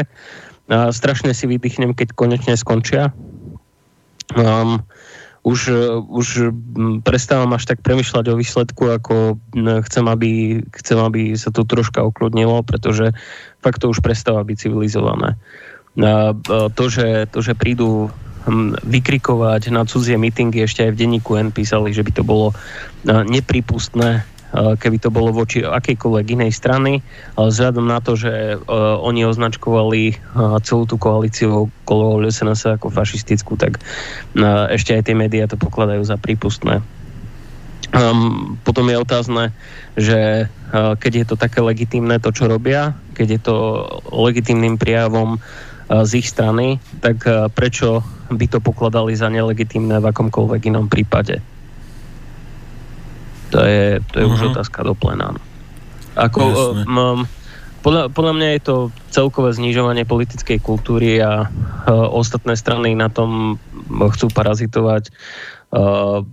Uh, 0.68 0.90
strašne 0.92 1.36
si 1.36 1.48
vydýchnem, 1.48 1.96
keď 1.96 2.16
konečne 2.16 2.56
skončia. 2.56 3.12
Um, 4.36 4.84
už, 5.42 5.74
už 6.06 6.54
prestávam 7.02 7.58
až 7.58 7.66
tak 7.66 7.82
premyšľať 7.82 8.26
o 8.30 8.38
výsledku, 8.38 8.94
ako 8.94 9.42
chcem 9.90 10.06
aby, 10.06 10.62
chcem, 10.70 11.02
aby 11.02 11.34
sa 11.34 11.50
to 11.50 11.66
troška 11.66 12.06
ukludnilo, 12.06 12.62
pretože 12.62 13.10
fakt 13.66 13.82
to 13.82 13.90
už 13.90 14.06
prestáva 14.06 14.46
byť 14.46 14.70
civilizované. 14.70 15.42
To, 16.78 16.84
že, 16.88 17.26
to, 17.34 17.42
že 17.42 17.58
prídu 17.58 18.14
vykrikovať 18.82 19.70
na 19.70 19.86
cudzie 19.86 20.18
mítingy, 20.18 20.66
ešte 20.66 20.90
aj 20.90 20.92
v 20.98 21.00
denníku 21.06 21.38
N 21.38 21.54
písali, 21.54 21.94
že 21.94 22.02
by 22.02 22.12
to 22.16 22.24
bolo 22.26 22.54
eh, 22.54 23.22
nepripustné, 23.22 24.10
eh, 24.22 24.74
keby 24.82 24.98
to 24.98 25.14
bolo 25.14 25.30
voči 25.30 25.62
akejkoľvek 25.62 26.26
inej 26.42 26.52
strany, 26.58 27.06
ale 27.38 27.48
vzhľadom 27.54 27.86
na 27.86 28.00
to, 28.02 28.18
že 28.18 28.58
uh, 28.58 28.98
oni 29.02 29.26
označkovali 29.26 30.18
celú 30.66 30.84
tú 30.90 30.96
koalíciu 30.98 31.70
okolo 31.86 32.26
SNS 32.26 32.82
ako 32.82 32.90
fašistickú, 32.90 33.56
tak 33.56 33.80
ešte 34.72 34.98
aj 34.98 35.06
tie 35.06 35.16
médiá 35.16 35.46
to 35.46 35.56
pokladajú 35.56 36.02
za 36.04 36.18
prípustné. 36.18 36.82
Um, 37.92 38.56
potom 38.64 38.88
je 38.88 39.04
otázne, 39.04 39.44
že 40.00 40.48
keď 40.72 41.12
je 41.12 41.26
to 41.28 41.36
také 41.36 41.60
legitímne 41.60 42.16
to, 42.24 42.32
čo 42.32 42.48
robia, 42.48 42.96
keď 43.12 43.28
je 43.28 43.40
to 43.44 43.56
legitímnym 44.16 44.80
prijavom 44.80 45.44
z 45.92 46.12
ich 46.24 46.28
strany, 46.32 46.80
tak 47.04 47.28
prečo 47.52 48.00
by 48.32 48.46
to 48.48 48.64
pokladali 48.64 49.12
za 49.12 49.28
nelegitímne 49.28 50.00
v 50.00 50.08
akomkoľvek 50.08 50.72
inom 50.72 50.88
prípade? 50.88 51.44
To 53.52 53.60
je, 53.60 54.00
to 54.00 54.16
je 54.24 54.26
uh-huh. 54.26 54.36
už 54.36 54.42
mhm. 54.42 54.50
otázka 54.56 54.80
do 54.88 54.96
plenánu. 54.96 55.42
Ako, 56.16 56.42
um, 56.88 57.24
podľa, 57.84 58.12
podľa 58.12 58.34
mňa 58.36 58.50
je 58.56 58.62
to 58.64 58.76
celkové 59.12 59.56
znižovanie 59.56 60.04
politickej 60.04 60.60
kultúry 60.60 61.24
a 61.24 61.48
uh, 61.48 62.08
ostatné 62.12 62.56
strany 62.60 62.96
na 62.96 63.08
tom 63.08 63.60
chcú 63.88 64.28
parazitovať, 64.32 65.12
uh, 65.76 66.24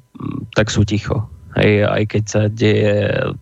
tak 0.55 0.71
sú 0.71 0.83
ticho. 0.83 1.31
Hej, 1.59 1.87
aj 1.87 2.03
keď 2.07 2.23
sa 2.27 2.43
deje 2.47 2.95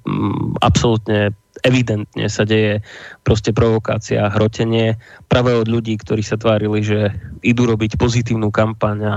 um, 0.05 0.57
absolútne 0.61 1.37
evidentne 1.65 2.29
sa 2.29 2.45
deje 2.45 2.85
proste 3.23 3.55
provokácia, 3.55 4.29
hrotenie 4.33 4.99
práve 5.31 5.55
od 5.57 5.71
ľudí, 5.71 5.97
ktorí 5.97 6.21
sa 6.21 6.37
tvárili, 6.37 6.83
že 6.85 7.15
idú 7.41 7.65
robiť 7.71 7.97
pozitívnu 7.97 8.53
kampaň 8.53 8.99
a 9.07 9.17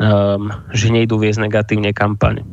um, 0.00 0.48
že 0.72 0.88
nejdú 0.88 1.20
viesť 1.20 1.44
negatívne 1.44 1.90
kampaň. 1.92 2.46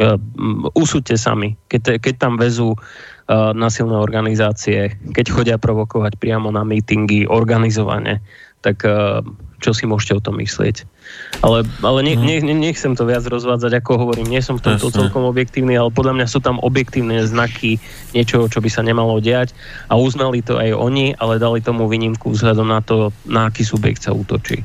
Um, 0.00 0.66
usúďte 0.74 1.14
sami, 1.20 1.54
keď, 1.70 2.02
keď 2.02 2.14
tam 2.18 2.34
vezú 2.40 2.74
uh, 2.74 3.52
nasilné 3.54 3.94
organizácie, 3.94 4.96
keď 5.14 5.26
chodia 5.30 5.56
provokovať 5.60 6.18
priamo 6.18 6.50
na 6.50 6.66
mítingy 6.66 7.28
organizovane, 7.28 8.18
tak 8.64 8.82
uh, 8.82 9.20
čo 9.60 9.70
si 9.76 9.84
môžete 9.84 10.18
o 10.18 10.24
tom 10.24 10.40
myslieť? 10.40 10.93
Ale, 11.42 11.66
ale 11.84 11.98
ne, 12.00 12.14
mhm. 12.16 12.46
ne, 12.46 12.54
nechcem 12.56 12.96
to 12.96 13.04
viac 13.04 13.26
rozvádzať, 13.26 13.82
ako 13.82 13.90
hovorím, 14.00 14.32
nie 14.32 14.40
som 14.40 14.56
v 14.56 14.64
tomto 14.70 14.88
Jasne. 14.88 14.96
celkom 14.96 15.28
objektívny, 15.28 15.76
ale 15.76 15.92
podľa 15.92 16.16
mňa 16.20 16.26
sú 16.30 16.40
tam 16.40 16.56
objektívne 16.62 17.20
znaky 17.26 17.82
niečoho, 18.16 18.48
čo 18.48 18.64
by 18.64 18.70
sa 18.72 18.80
nemalo 18.80 19.20
diať 19.20 19.52
a 19.90 19.98
uznali 19.98 20.40
to 20.40 20.56
aj 20.56 20.72
oni, 20.72 21.12
ale 21.18 21.42
dali 21.42 21.60
tomu 21.60 21.84
výnimku 21.90 22.32
vzhľadom 22.32 22.68
na 22.70 22.80
to, 22.80 23.12
na 23.28 23.50
aký 23.50 23.66
subjekt 23.66 24.06
sa 24.06 24.16
útočí. 24.16 24.64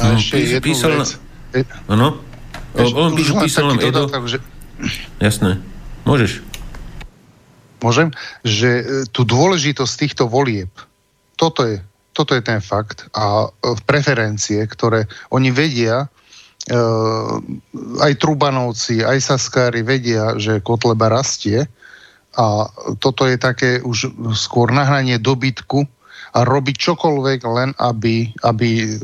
A 0.00 0.16
ešte 0.16 0.40
jednu 0.40 0.64
písal... 0.64 0.90
vec. 1.52 1.68
Áno? 1.86 2.18
On 2.74 3.14
písal 3.14 3.70
nám 3.70 3.78
Edo... 3.78 4.10
že, 4.26 4.42
Jasné. 5.22 5.62
Môžeš. 6.04 6.42
Môžem? 7.80 8.10
Že 8.42 8.68
e, 8.68 8.82
tú 9.12 9.22
dôležitosť 9.28 9.92
týchto 10.00 10.24
volieb, 10.26 10.72
toto 11.36 11.64
je, 11.68 11.84
toto 12.14 12.32
je 12.32 12.42
ten 12.46 12.62
fakt 12.62 13.10
a 13.12 13.44
e, 13.44 13.74
preferencie, 13.84 14.62
ktoré 14.64 15.10
oni 15.34 15.50
vedia, 15.50 16.06
e, 16.06 16.08
aj 18.00 18.12
Trubanovci, 18.22 19.02
aj 19.02 19.18
Saskári 19.18 19.82
vedia, 19.82 20.38
že 20.38 20.62
Kotleba 20.62 21.10
rastie 21.10 21.66
a 22.38 22.70
toto 23.02 23.26
je 23.26 23.36
také 23.38 23.82
už 23.82 24.14
skôr 24.38 24.70
nahranie 24.70 25.18
dobytku 25.18 25.86
a 26.34 26.42
robiť 26.42 26.76
čokoľvek 26.78 27.40
len, 27.46 27.70
aby, 27.78 28.26
aby 28.42 28.98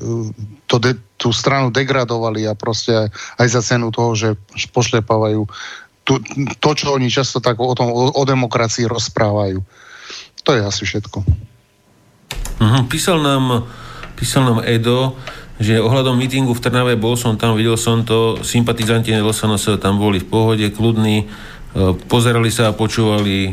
to 0.66 0.82
de, 0.82 0.98
tú 1.14 1.30
stranu 1.30 1.70
degradovali 1.70 2.46
a 2.46 2.58
proste 2.58 3.06
aj 3.38 3.46
za 3.46 3.62
cenu 3.62 3.94
toho, 3.94 4.18
že 4.18 4.28
pošlepávajú 4.74 5.46
tu, 6.02 6.18
to, 6.58 6.70
čo 6.74 6.98
oni 6.98 7.06
často 7.06 7.38
tak 7.38 7.60
o, 7.62 7.70
tom, 7.78 7.94
o, 7.94 8.10
o 8.10 8.22
demokracii 8.26 8.90
rozprávajú. 8.90 9.62
To 10.42 10.50
je 10.56 10.62
asi 10.64 10.82
všetko. 10.82 11.22
Uh-huh. 12.60 12.82
Písal, 12.86 13.18
nám, 13.22 13.66
písal 14.14 14.44
nám 14.44 14.60
Edo, 14.66 15.16
že 15.60 15.80
ohľadom 15.80 16.16
mítingu 16.16 16.56
v 16.56 16.62
Trnave 16.62 16.94
bol 16.96 17.16
som 17.16 17.36
tam, 17.36 17.56
videl 17.56 17.76
som 17.76 18.04
to, 18.04 18.40
sympatizanti 18.40 19.12
LSNS 19.12 19.76
tam 19.80 20.00
boli 20.00 20.20
v 20.20 20.28
pohode, 20.28 20.66
kľudní, 20.72 21.28
E, 21.70 21.94
pozerali 21.94 22.50
sa 22.50 22.74
a 22.74 22.74
počúvali, 22.74 23.46
e, 23.46 23.52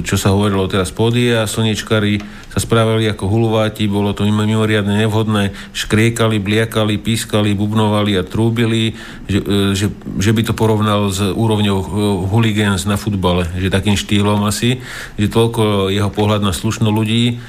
čo 0.00 0.16
sa 0.16 0.32
hovorilo 0.32 0.64
teraz 0.64 0.96
pódie 0.96 1.36
a 1.36 1.44
slnečkári 1.44 2.16
sa 2.48 2.56
správali 2.56 3.04
ako 3.04 3.28
hulváti, 3.28 3.84
bolo 3.84 4.16
to 4.16 4.24
mimoriadne 4.24 4.96
nevhodné, 5.04 5.52
škriekali, 5.76 6.40
bliakali, 6.40 6.96
pískali, 6.96 7.52
bubnovali 7.52 8.16
a 8.16 8.24
trúbili, 8.24 8.96
že, 9.28 9.44
e, 9.44 9.76
že, 9.76 9.92
že 9.92 10.32
by 10.32 10.42
to 10.48 10.56
porovnal 10.56 11.12
s 11.12 11.20
úrovňou 11.20 11.78
hooligans 12.32 12.88
na 12.88 12.96
futbale, 12.96 13.44
že 13.60 13.68
takým 13.68 14.00
štýlom 14.00 14.40
asi, 14.48 14.80
že 15.20 15.28
toľko 15.28 15.92
jeho 15.92 16.08
pohľad 16.08 16.40
na 16.40 16.56
slušnú 16.56 16.88
ľudí. 16.88 17.44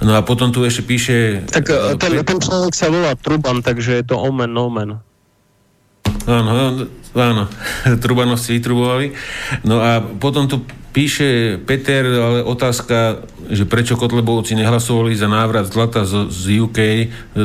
No 0.00 0.16
a 0.16 0.24
potom 0.24 0.48
tu 0.48 0.64
ešte 0.64 0.80
píše... 0.80 1.44
Tak 1.44 1.96
ten, 2.00 2.24
ten 2.24 2.38
človek 2.40 2.72
sa 2.72 2.88
volá 2.88 3.12
Truban, 3.16 3.60
takže 3.60 4.00
je 4.00 4.04
to 4.08 4.16
omen, 4.16 4.52
omen. 4.56 4.96
Áno, 6.24 6.50
áno, 7.16 7.42
Trubanovci 8.02 8.56
vytrubovali. 8.60 9.12
No 9.64 9.80
a 9.80 10.00
potom 10.00 10.48
tu 10.48 10.64
píše 10.90 11.60
Peter, 11.62 12.02
ale 12.02 12.42
otázka, 12.42 13.22
že 13.46 13.66
prečo 13.66 13.94
Kotlebovci 13.94 14.58
nehlasovali 14.58 15.14
za 15.14 15.30
návrat 15.30 15.70
zlata 15.70 16.02
z, 16.02 16.30
z 16.30 16.66
UK, 16.66 16.78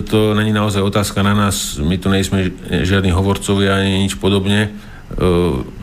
to 0.09 0.33
není 0.33 0.49
naozaj 0.49 0.81
otázka 0.81 1.21
na 1.21 1.37
nás, 1.37 1.77
my 1.77 1.97
tu 2.01 2.09
nejsme 2.09 2.49
žiadni 2.69 3.13
hovorcovia 3.13 3.77
ani 3.77 4.05
nič 4.05 4.17
podobne, 4.17 4.69
e, 4.69 5.21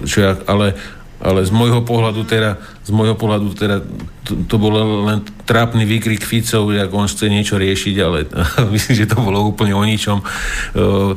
čo 0.07 0.19
ale, 0.51 0.75
ale 1.23 1.47
z 1.47 1.55
môjho 1.55 1.87
pohľadu 1.87 2.27
teda, 2.27 2.59
z 2.83 2.91
môjho 2.91 3.15
pohľadu 3.15 3.55
teda 3.55 3.79
to, 4.27 4.35
to 4.51 4.57
bolo 4.59 5.07
len 5.07 5.23
trápny 5.47 5.87
výkrik 5.87 6.27
Ficov, 6.27 6.75
ako 6.75 6.95
on 6.99 7.07
chce 7.07 7.31
niečo 7.31 7.55
riešiť, 7.63 7.97
ale 8.03 8.27
myslím, 8.75 8.95
že 8.99 9.07
to 9.07 9.23
bolo 9.23 9.47
úplne 9.47 9.71
o 9.71 9.83
ničom. 9.87 10.19
Uh, 10.75 11.15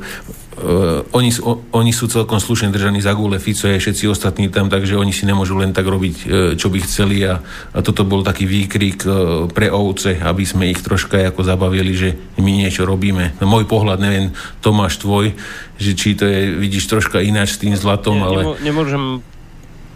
oni, 1.12 1.36
o, 1.44 1.68
oni 1.76 1.92
sú 1.92 2.08
celkom 2.08 2.40
slušne 2.40 2.72
držaní 2.72 3.04
za 3.04 3.12
gule, 3.12 3.44
Fico 3.44 3.68
je 3.68 3.76
všetci 3.76 4.08
ostatní 4.08 4.48
tam, 4.48 4.72
takže 4.72 4.96
oni 4.96 5.12
si 5.12 5.28
nemôžu 5.28 5.60
len 5.60 5.76
tak 5.76 5.84
robiť, 5.84 6.16
uh, 6.16 6.28
čo 6.56 6.70
by 6.70 6.80
chceli 6.86 7.26
a, 7.26 7.42
a 7.74 7.80
toto 7.82 8.08
bol 8.08 8.22
taký 8.24 8.48
výkrik 8.48 9.04
uh, 9.04 9.50
pre 9.52 9.74
ovce, 9.74 10.22
aby 10.22 10.46
sme 10.46 10.72
ich 10.72 10.80
troška 10.80 11.18
ako 11.34 11.44
zabavili, 11.44 11.92
že 11.98 12.10
my 12.40 12.52
niečo 12.62 12.86
robíme. 12.86 13.36
No, 13.42 13.50
môj 13.50 13.66
pohľad, 13.66 14.00
neviem, 14.00 14.32
Tomáš 14.62 15.02
tvoj, 15.02 15.34
že 15.82 15.92
či 15.98 16.14
to 16.14 16.30
je, 16.30 16.56
vidíš 16.56 16.88
troška 16.88 17.20
ináč 17.20 17.58
s 17.58 17.62
tým 17.66 17.76
zlatom, 17.76 18.22
ja, 18.22 18.30
ale... 18.30 18.40
Nemôžem 18.64 19.26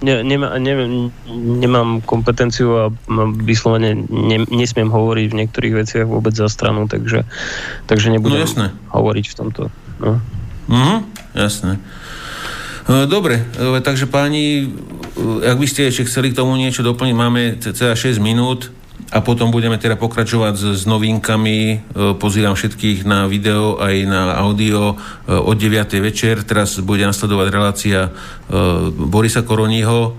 ne, 0.02 0.24
nema, 0.24 0.58
ne, 0.60 0.74
nemám 1.36 2.02
kompetenciu 2.02 2.70
a 2.78 2.84
vyslovene 3.44 3.96
ne, 4.10 4.38
nesmiem 4.48 4.88
hovoriť 4.88 5.28
v 5.30 5.38
niektorých 5.44 5.74
veciach 5.76 6.08
vôbec 6.08 6.34
za 6.36 6.48
stranu, 6.48 6.88
takže, 6.88 7.28
takže 7.86 8.12
nebudem 8.12 8.48
no, 8.56 8.72
hovoriť 8.96 9.26
v 9.32 9.36
tomto. 9.36 9.62
No. 10.00 10.20
Mhm, 10.70 10.98
jasné. 11.36 11.80
E, 12.90 13.06
dobre, 13.06 13.44
e, 13.58 13.82
takže 13.84 14.10
páni, 14.10 14.66
e, 14.66 15.46
ak 15.46 15.58
by 15.60 15.68
ste 15.68 15.92
ešte 15.92 16.08
chceli 16.10 16.32
k 16.32 16.40
tomu 16.40 16.56
niečo 16.56 16.82
doplniť, 16.82 17.16
máme 17.16 17.42
cca 17.62 17.94
6 17.94 18.18
minút 18.18 18.74
a 19.10 19.26
potom 19.26 19.50
budeme 19.50 19.82
teda 19.82 19.98
pokračovať 19.98 20.54
s, 20.54 20.64
s 20.80 20.84
novinkami. 20.86 21.82
Pozývam 22.22 22.54
všetkých 22.54 23.10
na 23.10 23.26
video 23.26 23.82
aj 23.82 23.96
na 24.06 24.38
audio 24.38 25.02
od 25.26 25.58
9. 25.58 25.98
večer. 25.98 26.46
Teraz 26.46 26.78
bude 26.78 27.02
nasledovať 27.10 27.48
relácia 27.50 28.14
Borisa 28.94 29.42
Koroního 29.42 30.14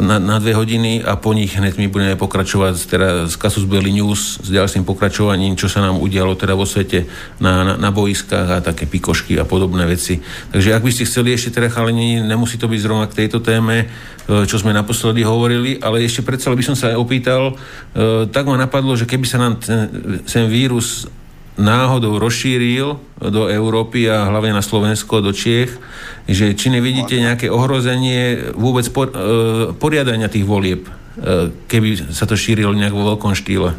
na, 0.00 0.20
na 0.20 0.36
dve 0.40 0.56
hodiny 0.56 1.04
a 1.04 1.16
po 1.16 1.32
nich 1.32 1.56
hneď 1.56 1.76
my 1.80 1.86
budeme 1.88 2.14
pokračovať 2.16 2.74
teda 2.88 3.08
z 3.28 3.34
Kasus 3.36 3.64
Belli 3.64 3.96
News 3.96 4.40
s 4.40 4.48
ďalším 4.48 4.84
pokračovaním, 4.84 5.56
čo 5.56 5.68
sa 5.72 5.80
nám 5.80 6.00
udialo 6.00 6.36
teda 6.36 6.52
vo 6.56 6.68
svete 6.68 7.08
na, 7.40 7.64
na, 7.64 7.74
na 7.76 7.90
boiskách 7.92 8.48
a 8.48 8.64
také 8.64 8.84
pikošky 8.84 9.40
a 9.40 9.48
podobné 9.48 9.88
veci. 9.88 10.20
Takže 10.52 10.76
ak 10.76 10.84
by 10.84 10.90
ste 10.92 11.08
chceli 11.08 11.32
ešte 11.32 11.56
teda 11.56 11.72
chalení, 11.72 12.20
nemusí 12.20 12.60
to 12.60 12.68
byť 12.68 12.80
zrovna 12.80 13.06
k 13.08 13.24
tejto 13.24 13.40
téme, 13.40 13.84
e, 13.84 14.44
čo 14.44 14.60
sme 14.60 14.76
naposledy 14.76 15.24
hovorili, 15.24 15.80
ale 15.80 16.04
ešte 16.04 16.24
predsa 16.24 16.52
by 16.52 16.64
som 16.64 16.76
sa 16.76 16.96
opýtal, 16.96 17.52
e, 17.52 18.24
tak 18.28 18.44
ma 18.44 18.60
napadlo, 18.60 18.96
že 18.96 19.08
keby 19.08 19.26
sa 19.28 19.40
nám 19.40 19.60
ten, 19.60 19.88
ten 20.24 20.44
vírus 20.48 21.08
náhodou 21.58 22.20
rozšíril 22.20 23.00
do 23.18 23.42
Európy 23.50 24.06
a 24.06 24.30
hlavne 24.30 24.54
na 24.54 24.64
Slovensko, 24.64 25.24
do 25.24 25.34
Čiech, 25.34 25.74
že 26.30 26.54
či 26.54 26.70
nevidíte 26.70 27.18
nejaké 27.18 27.50
ohrozenie 27.50 28.54
vôbec 28.54 28.86
por, 28.94 29.10
e, 29.10 29.16
poriadania 29.74 30.30
tých 30.30 30.46
volieb, 30.46 30.86
e, 30.86 30.90
keby 31.66 32.14
sa 32.14 32.24
to 32.28 32.38
šírilo 32.38 32.70
nejak 32.76 32.94
vo 32.94 33.14
veľkom 33.14 33.34
štýle? 33.34 33.74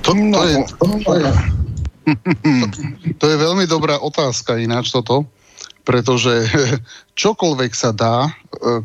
To, 0.00 0.10
to, 0.14 0.40
je, 0.46 0.56
to, 1.04 1.12
je, 1.18 1.24
to, 1.28 3.12
to 3.20 3.24
je 3.26 3.36
veľmi 3.36 3.64
dobrá 3.68 4.00
otázka 4.00 4.56
ináč 4.56 4.94
toto, 4.94 5.28
pretože 5.84 6.46
čokoľvek 7.20 7.72
sa 7.74 7.90
dá, 7.90 8.28
e, 8.28 8.30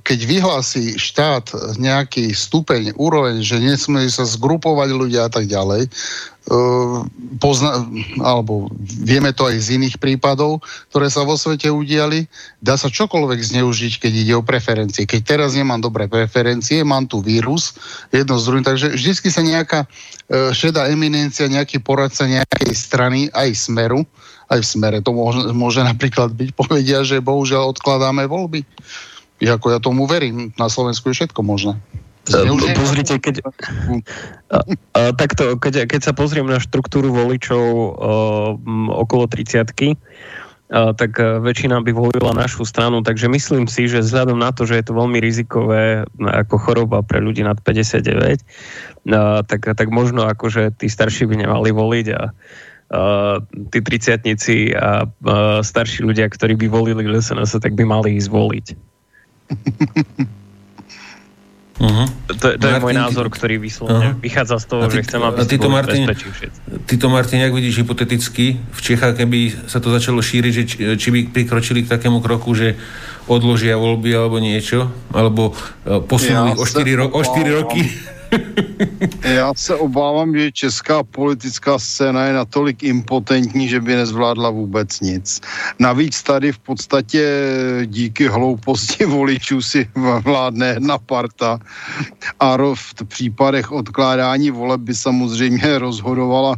keď 0.01 0.19
vyhlási 0.25 0.95
štát 0.95 1.77
nejaký 1.79 2.31
stupeň, 2.31 2.95
úroveň, 2.95 3.41
že 3.41 3.61
nesmie 3.61 4.07
sa 4.07 4.27
zgrupovať 4.27 4.89
ľudia 4.91 5.27
a 5.27 5.31
tak 5.31 5.47
ďalej, 5.47 5.91
Ehm, 6.45 7.09
pozna, 7.41 7.81
alebo 8.21 8.69
vieme 9.01 9.33
to 9.33 9.49
aj 9.49 9.65
z 9.65 9.81
iných 9.81 9.97
prípadov, 9.97 10.61
ktoré 10.93 11.09
sa 11.09 11.25
vo 11.25 11.33
svete 11.33 11.73
udiali, 11.73 12.29
dá 12.61 12.77
sa 12.77 12.85
čokoľvek 12.85 13.41
zneužiť, 13.41 13.97
keď 13.97 14.13
ide 14.13 14.33
o 14.37 14.45
preferencie. 14.45 15.09
Keď 15.09 15.25
teraz 15.25 15.57
nemám 15.57 15.81
dobré 15.81 16.05
preferencie, 16.05 16.85
mám 16.85 17.09
tu 17.09 17.25
vírus, 17.25 17.73
jedno 18.13 18.37
z 18.37 18.45
druhým, 18.45 18.61
takže 18.61 18.93
vždy 18.93 19.25
sa 19.33 19.41
nejaká 19.41 19.79
e, 19.81 20.53
šedá 20.53 20.85
eminencia, 20.93 21.49
nejaký 21.49 21.81
poradca 21.81 22.29
nejakej 22.29 22.77
strany, 22.77 23.25
aj 23.33 23.49
smeru, 23.65 24.05
aj 24.49 24.59
v 24.61 24.67
smere. 24.67 24.97
To 25.01 25.11
môže, 25.13 25.49
môže 25.51 25.81
napríklad 25.81 26.33
byť, 26.33 26.49
povedia, 26.53 27.01
že 27.01 27.23
bohužiaľ 27.23 27.73
odkladáme 27.75 28.29
voľby. 28.29 28.65
Ako 29.41 29.75
ja 29.75 29.79
tomu 29.83 30.07
verím, 30.07 30.55
na 30.55 30.71
Slovensku 30.71 31.11
je 31.11 31.23
všetko 31.23 31.41
možné. 31.43 31.75
Pozrite, 32.73 33.21
keď, 33.21 33.45
a, 33.45 34.57
a, 34.97 35.01
takto, 35.13 35.61
keď, 35.61 35.85
keď 35.85 36.01
sa 36.09 36.13
pozriem 36.17 36.49
na 36.49 36.57
štruktúru 36.57 37.13
voličov 37.13 37.61
a, 37.61 37.85
okolo 39.05 39.29
30 39.29 39.69
tak 40.73 41.21
väčšina 41.21 41.77
by 41.85 41.93
volila 41.93 42.33
našu 42.33 42.65
stranu, 42.65 43.05
takže 43.05 43.29
myslím 43.29 43.69
si, 43.69 43.85
že 43.85 44.01
vzhľadom 44.01 44.41
na 44.41 44.49
to, 44.49 44.65
že 44.65 44.81
je 44.81 44.85
to 44.89 44.97
veľmi 44.97 45.21
rizikové 45.21 46.09
ako 46.17 46.57
choroba 46.57 47.05
pre 47.05 47.21
ľudí 47.21 47.45
nad 47.45 47.61
59, 47.61 48.09
a, 49.13 49.45
tak, 49.45 49.61
tak 49.61 49.87
možno 49.93 50.25
akože 50.25 50.73
tí 50.81 50.89
starší 50.89 51.29
by 51.29 51.45
nemali 51.45 51.69
voliť 51.69 52.07
a, 52.17 52.33
a 52.85 53.41
tí 53.73 53.79
triciatnici 53.81 54.77
a, 54.77 54.77
a 54.77 55.59
starší 55.65 56.05
ľudia, 56.05 56.29
ktorí 56.29 56.53
by 56.53 56.67
volili 56.69 57.01
LSNS, 57.09 57.57
tak 57.57 57.73
by 57.73 57.81
mali 57.81 58.13
ísť 58.21 58.29
voliť. 58.29 58.65
Uh-huh. 61.75 62.07
To, 62.25 62.55
to 62.55 62.55
Martin, 62.55 62.71
je 62.71 62.79
môj 62.87 62.95
názor, 62.95 63.27
ktorý 63.27 63.59
vyslovene 63.59 64.15
uh-huh. 64.15 64.23
vychádza 64.23 64.63
z 64.63 64.65
toho, 64.65 64.87
ty, 64.87 64.95
že 64.95 65.11
chcem, 65.11 65.19
aby 65.19 65.43
si 65.43 65.59
to 65.59 65.67
Martin, 65.67 66.07
Ty 66.87 66.95
to, 66.95 67.07
Martin, 67.11 67.39
jak 67.43 67.51
vidíš 67.51 67.83
hypoteticky, 67.83 68.55
v 68.55 68.79
Čechách, 68.79 69.19
keby 69.19 69.67
sa 69.67 69.83
to 69.83 69.91
začalo 69.91 70.23
šíriť, 70.23 70.51
že 70.55 70.63
či, 70.63 70.77
či 70.95 71.07
by 71.11 71.19
prikročili 71.35 71.83
k 71.83 71.91
takému 71.91 72.23
kroku, 72.23 72.55
že 72.55 72.79
odložia 73.27 73.75
voľby 73.75 74.07
alebo 74.15 74.39
niečo, 74.39 74.87
alebo 75.11 75.51
uh, 75.51 75.99
posunuli 75.99 76.55
ja 76.55 76.59
o 76.59 76.63
4, 76.63 76.99
ro- 76.99 77.11
o 77.11 77.21
4 77.21 77.57
roky 77.59 77.81
Já 79.23 79.53
se 79.55 79.75
obávám, 79.75 80.37
že 80.37 80.51
česká 80.51 81.03
politická 81.03 81.79
scéna 81.79 82.25
je 82.25 82.33
natolik 82.33 82.83
impotentní, 82.83 83.69
že 83.69 83.81
by 83.81 83.95
nezvládla 83.95 84.49
vůbec 84.49 84.99
nic. 84.99 85.41
Navíc 85.79 86.23
tady 86.23 86.51
v 86.51 86.59
podstatě 86.59 87.23
díky 87.85 88.27
hlouposti 88.27 89.05
voličů 89.05 89.61
si 89.61 89.89
vládne 90.23 90.67
jedna 90.67 90.97
parta 90.97 91.59
a 92.39 92.57
v 92.57 92.93
případech 93.05 93.71
odkládání 93.71 94.51
voleb 94.51 94.81
by 94.81 94.95
samozřejmě 94.95 95.79
rozhodovala 95.79 96.55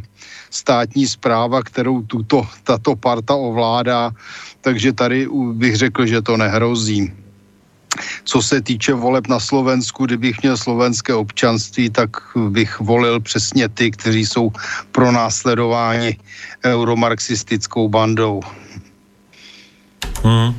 státní 0.50 1.06
zpráva, 1.06 1.62
kterou 1.62 2.02
tuto, 2.02 2.46
tato 2.64 2.96
parta 2.96 3.34
ovládá, 3.34 4.10
takže 4.60 4.92
tady 4.92 5.28
bych 5.52 5.76
řekl, 5.76 6.06
že 6.06 6.22
to 6.22 6.36
nehrozí. 6.36 7.12
Co 8.24 8.42
se 8.42 8.60
týče 8.60 8.92
voleb 8.94 9.26
na 9.26 9.40
Slovensku, 9.40 10.06
kdybych 10.06 10.42
měl 10.42 10.56
slovenské 10.56 11.14
občanství, 11.14 11.90
tak 11.90 12.10
bych 12.48 12.80
volil 12.80 13.20
přesně 13.20 13.68
ty, 13.68 13.90
kteří 13.90 14.26
jsou 14.26 14.52
pro 14.92 15.12
následování 15.12 16.16
euromarxistickou 16.64 17.88
bandou. 17.88 18.40
Hmm, 20.22 20.54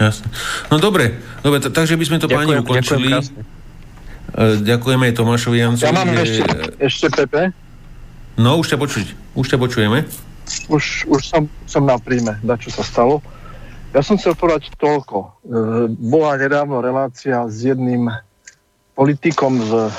jasne. 0.00 0.30
No 0.72 0.78
dobre, 0.78 1.20
dobre 1.44 1.60
t- 1.60 1.70
takže 1.70 1.96
by 1.96 2.04
sme 2.04 2.18
to 2.18 2.28
ďakujem, 2.28 2.48
páni 2.48 2.64
ukončili. 2.64 3.08
Ďakujem 3.12 3.44
e, 4.32 4.64
Ďakujeme 4.64 5.02
aj 5.08 5.14
Tomášovi 5.14 5.56
Jancovi. 5.60 5.88
Ja 5.88 5.92
mám 5.92 6.08
ešte, 6.16 6.42
ešte 6.80 7.06
Pepe. 7.12 7.52
No, 8.40 8.56
už 8.56 8.72
ťa 8.72 8.78
počuť. 8.80 9.06
Už 9.36 9.46
ťa 9.50 9.58
počujeme. 9.60 10.08
Už, 10.72 11.04
už 11.04 11.20
som, 11.20 11.44
som 11.68 11.84
na 11.84 12.00
príjme, 12.00 12.40
da 12.40 12.56
čo 12.56 12.72
sa 12.72 12.80
stalo. 12.80 13.20
Ja 13.98 14.06
som 14.06 14.14
chcel 14.14 14.38
povedať 14.38 14.70
toľko. 14.78 15.18
E, 15.18 15.28
bola 15.90 16.38
nedávno 16.38 16.78
relácia 16.78 17.42
s 17.50 17.66
jedným 17.66 18.06
politikom 18.94 19.58
z 19.58 19.90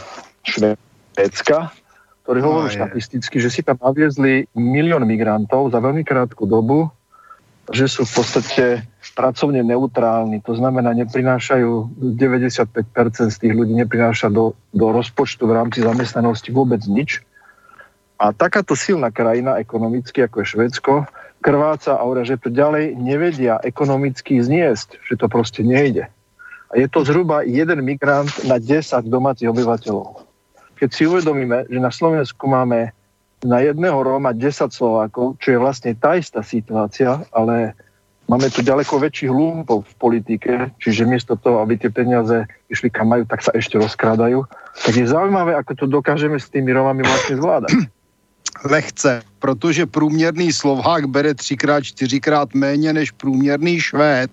Švédska, 0.48 1.76
ktorý 2.24 2.40
hovoril 2.40 2.80
štatisticky, 2.80 3.44
že 3.44 3.52
si 3.52 3.60
tam 3.60 3.76
naviezli 3.76 4.48
milión 4.56 5.04
migrantov 5.04 5.76
za 5.76 5.84
veľmi 5.84 6.08
krátku 6.08 6.48
dobu, 6.48 6.88
že 7.76 7.92
sú 7.92 8.08
v 8.08 8.24
podstate 8.24 8.66
pracovne 9.20 9.68
neutrálni. 9.68 10.40
To 10.48 10.56
znamená, 10.56 10.96
neprinášajú 10.96 12.00
95% 12.00 12.72
z 13.28 13.36
tých 13.36 13.52
ľudí 13.52 13.76
neprináša 13.84 14.32
do, 14.32 14.56
do 14.72 14.96
rozpočtu 14.96 15.44
v 15.44 15.60
rámci 15.60 15.84
zamestnanosti 15.84 16.56
vôbec 16.56 16.80
nič. 16.88 17.20
A 18.16 18.32
takáto 18.32 18.80
silná 18.80 19.12
krajina 19.12 19.60
ekonomicky, 19.60 20.24
ako 20.24 20.40
je 20.40 20.48
Švedsko, 20.56 21.04
krváca 21.40 21.96
a 21.96 22.04
hovoria, 22.04 22.28
že 22.28 22.40
to 22.40 22.52
ďalej 22.52 23.00
nevedia 23.00 23.58
ekonomicky 23.64 24.40
zniesť, 24.40 25.00
že 25.04 25.16
to 25.16 25.26
proste 25.32 25.64
nejde. 25.64 26.08
A 26.70 26.74
je 26.78 26.86
to 26.86 27.02
zhruba 27.02 27.42
jeden 27.48 27.82
migrant 27.82 28.30
na 28.46 28.62
10 28.62 28.86
domácich 29.10 29.50
obyvateľov 29.50 30.30
keď 30.80 30.90
si 30.96 31.04
uvedomíme, 31.04 31.68
že 31.68 31.80
na 31.84 31.92
Slovensku 31.92 32.48
máme 32.48 32.96
na 33.44 33.60
jedného 33.60 34.00
Róma 34.00 34.32
10 34.32 34.72
Slovákov, 34.72 35.36
čo 35.44 35.56
je 35.56 35.60
vlastne 35.60 35.92
tá 35.92 36.16
istá 36.16 36.40
situácia, 36.40 37.20
ale 37.36 37.76
máme 38.32 38.48
tu 38.48 38.64
ďaleko 38.64 39.00
väčších 39.00 39.32
lumpov 39.32 39.84
v 39.84 39.94
politike, 40.00 40.52
čiže 40.80 41.08
miesto 41.08 41.36
toho, 41.36 41.60
aby 41.60 41.76
tie 41.76 41.92
peniaze 41.92 42.48
išli 42.72 42.88
kam 42.88 43.12
majú, 43.12 43.28
tak 43.28 43.44
sa 43.44 43.52
ešte 43.52 43.76
rozkrádajú. 43.76 44.48
Tak 44.88 44.94
je 44.96 45.08
zaujímavé, 45.08 45.56
ako 45.60 45.84
to 45.84 45.86
dokážeme 45.88 46.40
s 46.40 46.48
tými 46.48 46.72
Rómami 46.72 47.04
vlastne 47.04 47.36
zvládať 47.36 47.92
lehce, 48.64 49.22
protože 49.40 49.86
průměrný 49.86 50.54
Slovák 50.54 51.06
bere 51.06 51.34
třikrát, 51.34 51.82
čtyřikrát 51.82 52.54
méně 52.54 52.94
než 52.94 53.12
průměrný 53.12 53.80
Švéd. 53.80 54.32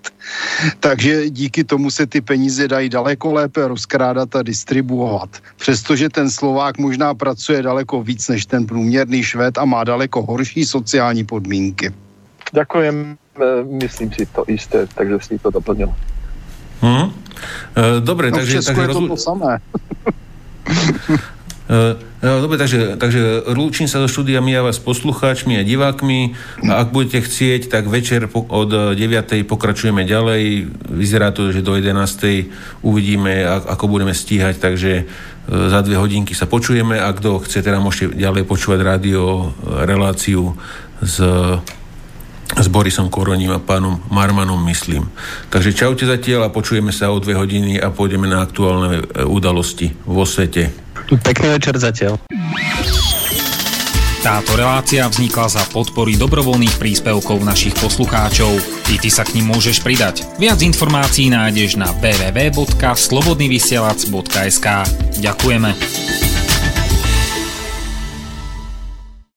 Takže 0.80 1.30
díky 1.30 1.64
tomu 1.64 1.90
se 1.90 2.06
ty 2.06 2.20
peníze 2.20 2.68
dají 2.68 2.88
daleko 2.88 3.32
lépe 3.32 3.68
rozkrádat 3.68 4.36
a 4.36 4.42
distribuovat. 4.42 5.28
Přestože 5.56 6.08
ten 6.08 6.30
Slovák 6.30 6.78
možná 6.78 7.14
pracuje 7.14 7.62
daleko 7.62 8.02
víc 8.02 8.28
než 8.28 8.46
ten 8.46 8.66
průměrný 8.66 9.22
Švéd 9.22 9.58
a 9.58 9.64
má 9.64 9.84
daleko 9.84 10.22
horší 10.22 10.64
sociální 10.64 11.24
podmínky. 11.24 11.92
Ďakujem, 12.52 13.16
e, 13.40 13.64
myslím 13.64 14.12
si 14.12 14.26
to 14.26 14.44
isté, 14.46 14.86
takže 14.94 15.18
si 15.22 15.38
to 15.38 15.50
doplnil. 15.50 15.94
Hmm. 16.80 17.10
Dobre, 18.00 18.30
no, 18.30 18.36
takže... 18.38 18.62
takže 18.62 18.82
je 18.82 18.88
to 18.88 19.08
to 19.08 19.16
samé. 19.16 19.58
Uh, 21.66 21.98
dobre, 22.22 22.62
takže, 22.62 22.94
takže 22.94 23.42
lúčim 23.50 23.90
sa 23.90 23.98
do 23.98 24.06
štúdia 24.06 24.38
my 24.38 24.54
a 24.54 24.66
vás 24.70 24.78
poslucháčmi 24.78 25.58
a 25.58 25.66
divákmi 25.66 26.38
a 26.70 26.86
ak 26.86 26.94
budete 26.94 27.26
chcieť, 27.26 27.66
tak 27.66 27.90
večer 27.90 28.30
po, 28.30 28.46
od 28.46 28.94
9. 28.94 28.96
pokračujeme 29.50 30.06
ďalej. 30.06 30.70
Vyzerá 30.86 31.34
to, 31.34 31.50
že 31.50 31.66
do 31.66 31.74
11. 31.74 32.86
uvidíme, 32.86 33.42
ako 33.42 33.90
budeme 33.90 34.14
stíhať, 34.14 34.62
takže 34.62 34.92
uh, 35.02 35.66
za 35.66 35.82
dve 35.82 35.98
hodinky 35.98 36.38
sa 36.38 36.46
počujeme 36.46 37.02
a 37.02 37.10
kto 37.10 37.42
chce, 37.42 37.66
teda 37.66 37.82
môžete 37.82 38.14
ďalej 38.14 38.46
počúvať 38.46 38.80
rádio, 38.86 39.50
reláciu 39.66 40.54
s 41.02 41.18
s 42.54 42.70
Borisom 42.70 43.10
Koroním 43.10 43.56
a 43.56 43.58
pánom 43.58 43.98
Marmanom, 44.06 44.62
myslím. 44.70 45.10
Takže 45.50 45.74
čaute 45.74 46.06
zatiaľ 46.06 46.46
a 46.46 46.54
počujeme 46.54 46.94
sa 46.94 47.10
o 47.10 47.18
dve 47.18 47.34
hodiny 47.34 47.82
a 47.82 47.90
pôjdeme 47.90 48.30
na 48.30 48.46
aktuálne 48.46 49.02
udalosti 49.26 49.90
vo 50.06 50.22
svete. 50.22 50.70
Pekný 51.10 51.58
večer 51.58 51.74
zatiaľ. 51.78 52.18
Táto 54.26 54.58
relácia 54.58 55.06
vznikla 55.06 55.46
za 55.46 55.62
podpory 55.70 56.18
dobrovoľných 56.18 56.82
príspevkov 56.82 57.46
našich 57.46 57.78
poslucháčov. 57.78 58.58
I 58.90 58.98
ty 58.98 59.06
sa 59.06 59.22
k 59.22 59.38
ním 59.38 59.54
môžeš 59.54 59.86
pridať. 59.86 60.26
Viac 60.42 60.58
informácií 60.66 61.30
nájdeš 61.30 61.78
na 61.78 61.94
www.slobodnyvysielac.sk 61.94 64.66
Ďakujeme. 65.22 66.25